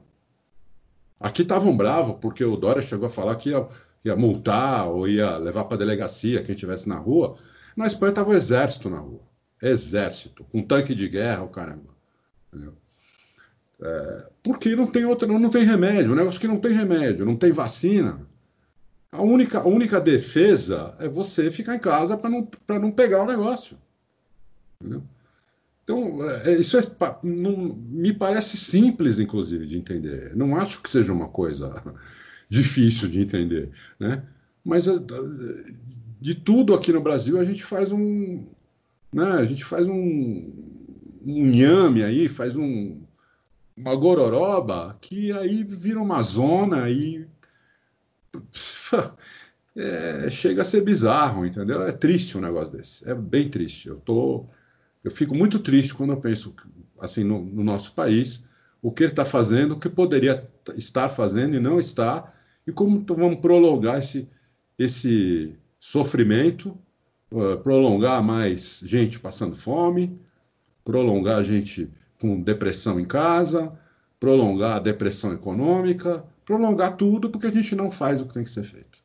Aqui 1.20 1.44
estavam 1.44 1.76
bravos 1.78 2.18
porque 2.20 2.44
o 2.44 2.58
Dória 2.58 2.82
chegou 2.82 3.06
a 3.06 3.10
falar 3.10 3.36
que 3.36 3.50
ia, 3.50 3.68
ia 4.04 4.16
multar 4.16 4.88
ou 4.90 5.08
ia 5.08 5.38
levar 5.38 5.66
para 5.66 5.78
delegacia 5.78 6.44
quem 6.44 6.56
estivesse 6.56 6.90
na 6.90 6.98
rua. 6.98 7.38
Na 7.78 7.86
Espanha 7.86 8.10
estava 8.10 8.32
o 8.32 8.34
exército 8.34 8.90
na 8.90 9.00
rua. 9.00 9.22
Exército, 9.62 10.44
com 10.46 10.60
um 10.60 10.68
tanque 10.68 10.94
de 10.94 11.08
guerra, 11.08 11.44
o 11.44 11.50
caramba. 11.50 11.94
É, 13.84 14.26
porque 14.42 14.76
não 14.78 14.88
tem 14.88 15.04
outra, 15.04 15.28
não 15.28 15.50
tem 15.50 15.66
remédio. 15.66 16.14
O 16.14 16.16
negócio 16.16 16.40
que 16.40 16.48
não 16.48 16.60
tem 16.60 16.72
remédio, 16.72 17.26
não 17.26 17.36
tem 17.36 17.52
vacina. 17.52 18.26
A 19.12 19.22
única, 19.22 19.60
a 19.60 19.68
única 19.68 20.00
defesa 20.00 20.96
é 21.00 21.08
você 21.08 21.52
ficar 21.52 21.76
em 21.76 21.80
casa 21.80 22.18
para 22.18 22.30
não, 22.30 22.48
não 22.80 22.92
pegar 22.92 23.22
o 23.22 23.28
negócio. 23.28 23.78
Entendeu? 24.80 25.04
Então, 25.84 26.30
é, 26.30 26.54
é, 26.54 26.58
isso 26.58 26.78
é, 26.78 26.82
não, 27.22 27.76
me 27.76 28.14
parece 28.14 28.56
simples, 28.56 29.20
inclusive, 29.20 29.68
de 29.68 29.78
entender. 29.78 30.34
Não 30.34 30.56
acho 30.56 30.82
que 30.82 30.90
seja 30.90 31.12
uma 31.12 31.28
coisa 31.28 31.84
difícil 32.48 33.10
de 33.10 33.20
entender. 33.20 33.70
Né? 34.00 34.24
Mas 34.64 34.88
é, 34.88 34.94
de 36.22 36.36
tudo 36.36 36.74
aqui 36.74 36.94
no 36.94 37.02
Brasil, 37.02 37.38
a 37.38 37.44
gente 37.44 37.66
faz 37.66 37.92
um. 37.92 38.46
Né? 39.12 39.30
A 39.34 39.44
gente 39.44 39.66
faz 39.66 39.86
um, 39.86 40.54
um 41.26 41.46
nhame 41.48 42.02
aí, 42.02 42.30
faz 42.30 42.56
um, 42.56 42.98
uma 43.76 43.96
gororoba 43.96 44.98
que 45.02 45.32
aí 45.32 45.64
vira 45.64 46.02
uma 46.02 46.22
zona 46.22 46.90
e. 46.90 47.28
É, 49.76 50.30
chega 50.30 50.62
a 50.62 50.66
ser 50.66 50.82
bizarro, 50.82 51.44
entendeu? 51.44 51.82
É 51.82 51.92
triste 51.92 52.38
um 52.38 52.42
negócio 52.42 52.78
desse. 52.78 53.10
É 53.10 53.16
bem 53.16 53.50
triste. 53.50 53.88
Eu 53.88 53.96
tô 53.96 54.46
eu 55.04 55.12
fico 55.12 55.36
muito 55.36 55.60
triste 55.60 55.94
quando 55.94 56.14
eu 56.14 56.18
penso 56.18 56.56
assim 57.00 57.24
no, 57.24 57.44
no 57.44 57.64
nosso 57.64 57.94
país, 57.94 58.48
o 58.82 58.92
que 58.92 59.04
ele 59.04 59.12
está 59.12 59.26
fazendo, 59.26 59.74
o 59.74 59.80
que 59.80 59.90
poderia 59.90 60.50
estar 60.78 61.10
fazendo 61.10 61.56
e 61.56 61.60
não 61.60 61.80
está, 61.80 62.32
e 62.66 62.72
como 62.72 63.04
vamos 63.06 63.40
prolongar 63.40 64.00
esse, 64.00 64.30
esse 64.80 65.54
sofrimento, 65.78 66.78
uh, 67.32 67.58
prolongar 67.62 68.24
mais 68.24 68.82
gente 68.86 69.20
passando 69.20 69.56
fome, 69.56 70.22
prolongar 70.86 71.44
gente 71.44 71.90
com 72.24 72.42
depressão 72.42 73.02
em 73.02 73.06
casa, 73.06 73.78
prolongar 74.18 74.78
a 74.78 74.80
depressão 74.80 75.34
econômica, 75.34 76.26
prolongar 76.46 76.96
tudo 76.96 77.30
porque 77.30 77.48
a 77.48 77.52
gente 77.52 77.76
não 77.76 77.92
faz 77.92 78.22
o 78.22 78.26
que 78.26 78.34
tem 78.34 78.46
que 78.46 78.50
ser 78.50 78.64
feito. 78.64 79.04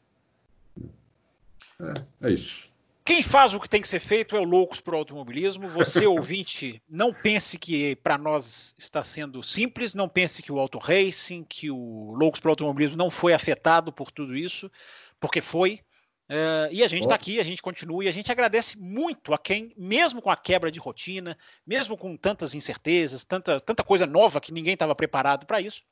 É, 1.80 2.28
é 2.28 2.30
isso. 2.30 2.70
Quem 3.04 3.20
faz 3.20 3.54
o 3.54 3.58
que 3.58 3.68
tem 3.68 3.82
que 3.82 3.88
ser 3.88 3.98
feito 3.98 4.36
é 4.36 4.38
o 4.38 4.44
Loucos 4.44 4.78
para 4.78 4.94
o 4.94 4.98
Automobilismo. 4.98 5.66
Você, 5.66 6.06
ouvinte, 6.06 6.80
não 6.88 7.12
pense 7.12 7.58
que 7.58 7.96
para 7.96 8.16
nós 8.16 8.72
está 8.78 9.02
sendo 9.02 9.42
simples, 9.42 9.94
não 9.94 10.08
pense 10.08 10.40
que 10.40 10.52
o 10.52 10.60
Auto 10.60 10.78
Racing, 10.78 11.42
que 11.42 11.72
o 11.72 12.14
Loucos 12.14 12.38
para 12.38 12.50
o 12.50 12.52
Automobilismo 12.52 12.96
não 12.96 13.10
foi 13.10 13.34
afetado 13.34 13.92
por 13.92 14.12
tudo 14.12 14.36
isso, 14.36 14.70
porque 15.18 15.40
foi. 15.40 15.80
Uh, 16.28 16.68
e 16.70 16.84
a 16.84 16.88
gente 16.88 17.04
está 17.04 17.14
aqui, 17.14 17.40
a 17.40 17.42
gente 17.42 17.62
continua 17.62 18.04
e 18.04 18.08
a 18.08 18.12
gente 18.12 18.30
agradece 18.30 18.76
muito 18.78 19.32
a 19.32 19.38
quem, 19.38 19.72
mesmo 19.78 20.20
com 20.20 20.30
a 20.30 20.36
quebra 20.36 20.70
de 20.70 20.78
rotina, 20.78 21.38
mesmo 21.66 21.96
com 21.96 22.16
tantas 22.18 22.54
incertezas, 22.54 23.24
tanta, 23.24 23.58
tanta 23.60 23.82
coisa 23.82 24.06
nova 24.06 24.38
que 24.38 24.52
ninguém 24.52 24.74
estava 24.74 24.94
preparado 24.94 25.46
para 25.46 25.58
isso, 25.58 25.82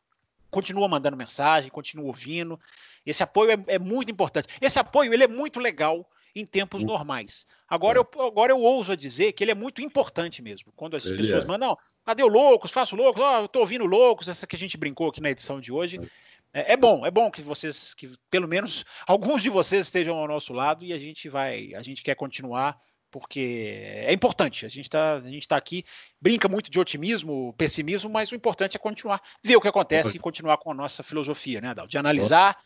continua 0.50 0.88
mandando 0.88 1.16
mensagem, 1.16 1.70
continua 1.70 2.06
ouvindo. 2.06 2.60
Esse 3.04 3.22
apoio 3.22 3.52
é, 3.52 3.74
é, 3.74 3.78
muito 3.78 4.10
importante. 4.10 4.48
Esse 4.60 4.78
apoio 4.78 5.12
ele 5.14 5.24
é 5.24 5.28
muito 5.28 5.58
legal 5.58 6.06
em 6.34 6.44
tempos 6.44 6.82
hum. 6.82 6.88
normais. 6.88 7.46
Agora, 7.66 7.98
é. 7.98 8.02
eu, 8.02 8.22
agora 8.22 8.52
eu 8.52 8.60
ouso 8.60 8.92
a 8.92 8.96
dizer 8.96 9.32
que 9.32 9.42
ele 9.42 9.52
é 9.52 9.54
muito 9.54 9.80
importante 9.80 10.42
mesmo. 10.42 10.70
Quando 10.76 10.96
as 10.96 11.06
ele 11.06 11.16
pessoas 11.16 11.44
é. 11.44 11.48
mandam, 11.48 11.78
cadê 12.04 12.22
o 12.22 12.28
Loucos? 12.28 12.70
Faço 12.70 12.94
Loucos, 12.94 13.22
oh, 13.22 13.42
eu 13.42 13.48
tô 13.48 13.60
ouvindo 13.60 13.86
Loucos, 13.86 14.28
essa 14.28 14.46
que 14.46 14.54
a 14.54 14.58
gente 14.58 14.76
brincou 14.76 15.08
aqui 15.08 15.22
na 15.22 15.30
edição 15.30 15.60
de 15.60 15.72
hoje. 15.72 15.98
É, 16.52 16.72
é, 16.72 16.76
bom, 16.76 17.04
é 17.04 17.10
bom 17.10 17.30
que 17.30 17.42
vocês, 17.42 17.94
que 17.94 18.12
pelo 18.30 18.48
menos 18.48 18.84
alguns 19.06 19.42
de 19.42 19.50
vocês 19.50 19.86
estejam 19.86 20.16
ao 20.16 20.28
nosso 20.28 20.52
lado 20.52 20.84
e 20.84 20.92
a 20.92 20.98
gente 20.98 21.28
vai, 21.28 21.74
a 21.74 21.82
gente 21.82 22.02
quer 22.02 22.14
continuar 22.14 22.78
porque 23.10 23.80
é 24.04 24.12
importante. 24.12 24.66
A 24.66 24.68
gente 24.68 24.84
está 24.86 25.22
tá 25.48 25.56
aqui, 25.56 25.84
brinca 26.20 26.48
muito 26.48 26.70
de 26.70 26.78
otimismo, 26.78 27.54
pessimismo, 27.56 28.10
mas 28.10 28.30
o 28.30 28.34
importante 28.34 28.76
é 28.76 28.78
continuar, 28.78 29.22
ver 29.42 29.56
o 29.56 29.60
que 29.60 29.68
acontece 29.68 30.16
e 30.16 30.20
continuar 30.20 30.58
com 30.58 30.70
a 30.70 30.74
nossa 30.74 31.02
filosofia, 31.02 31.60
né, 31.60 31.68
Adalto? 31.68 31.90
De 31.90 31.96
analisar, 31.96 32.58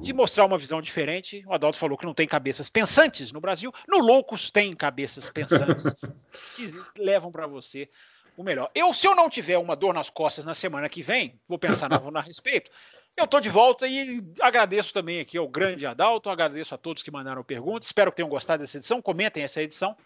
de 0.00 0.12
mostrar 0.12 0.46
uma 0.46 0.56
visão 0.56 0.80
diferente. 0.80 1.44
O 1.46 1.52
Adalto 1.52 1.76
falou 1.76 1.98
que 1.98 2.06
não 2.06 2.14
tem 2.14 2.26
cabeças 2.26 2.68
pensantes 2.68 3.32
no 3.32 3.40
Brasil. 3.40 3.72
No 3.86 3.98
Loucos 3.98 4.50
tem 4.50 4.74
cabeças 4.74 5.28
pensantes 5.28 5.84
que 6.56 7.02
levam 7.02 7.30
para 7.30 7.46
você 7.46 7.88
o 8.36 8.42
melhor. 8.42 8.70
Eu, 8.74 8.94
se 8.94 9.06
eu 9.06 9.14
não 9.14 9.28
tiver 9.28 9.58
uma 9.58 9.74
dor 9.74 9.92
nas 9.92 10.08
costas 10.08 10.44
na 10.44 10.54
semana 10.54 10.88
que 10.88 11.02
vem, 11.02 11.38
vou 11.46 11.58
pensar 11.58 11.88
na, 11.88 11.96
a 11.96 12.22
respeito. 12.22 12.70
Eu 13.18 13.24
estou 13.24 13.40
de 13.40 13.48
volta 13.48 13.84
e 13.88 14.22
agradeço 14.40 14.94
também 14.94 15.18
aqui 15.18 15.36
ao 15.36 15.48
grande 15.48 15.84
Adalto, 15.84 16.30
agradeço 16.30 16.72
a 16.72 16.78
todos 16.78 17.02
que 17.02 17.10
mandaram 17.10 17.42
perguntas. 17.42 17.88
Espero 17.88 18.12
que 18.12 18.16
tenham 18.18 18.28
gostado 18.28 18.60
dessa 18.60 18.76
edição. 18.76 19.02
Comentem 19.02 19.42
essa 19.42 19.60
edição. 19.60 19.96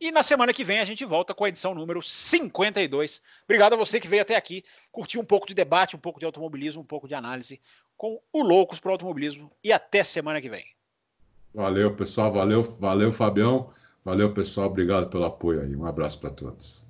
E 0.00 0.12
na 0.12 0.22
semana 0.22 0.54
que 0.54 0.62
vem 0.62 0.78
a 0.78 0.84
gente 0.84 1.04
volta 1.04 1.34
com 1.34 1.44
a 1.44 1.48
edição 1.48 1.74
número 1.74 2.00
52. 2.00 3.20
Obrigado 3.42 3.72
a 3.72 3.76
você 3.76 3.98
que 3.98 4.06
veio 4.06 4.22
até 4.22 4.36
aqui, 4.36 4.64
curtiu 4.92 5.20
um 5.20 5.24
pouco 5.24 5.48
de 5.48 5.54
debate, 5.54 5.96
um 5.96 5.98
pouco 5.98 6.20
de 6.20 6.26
automobilismo, 6.26 6.82
um 6.82 6.84
pouco 6.84 7.08
de 7.08 7.14
análise 7.14 7.60
com 7.96 8.22
o 8.32 8.40
Loucos 8.40 8.78
para 8.78 8.90
o 8.90 8.92
Automobilismo. 8.92 9.50
E 9.64 9.72
até 9.72 10.04
semana 10.04 10.40
que 10.40 10.48
vem. 10.48 10.64
Valeu, 11.52 11.96
pessoal. 11.96 12.30
Valeu, 12.30 12.62
valeu, 12.62 13.10
Fabião. 13.10 13.72
Valeu, 14.04 14.32
pessoal. 14.32 14.68
Obrigado 14.68 15.10
pelo 15.10 15.24
apoio 15.24 15.60
aí. 15.60 15.74
Um 15.74 15.86
abraço 15.86 16.20
para 16.20 16.30
todos. 16.30 16.86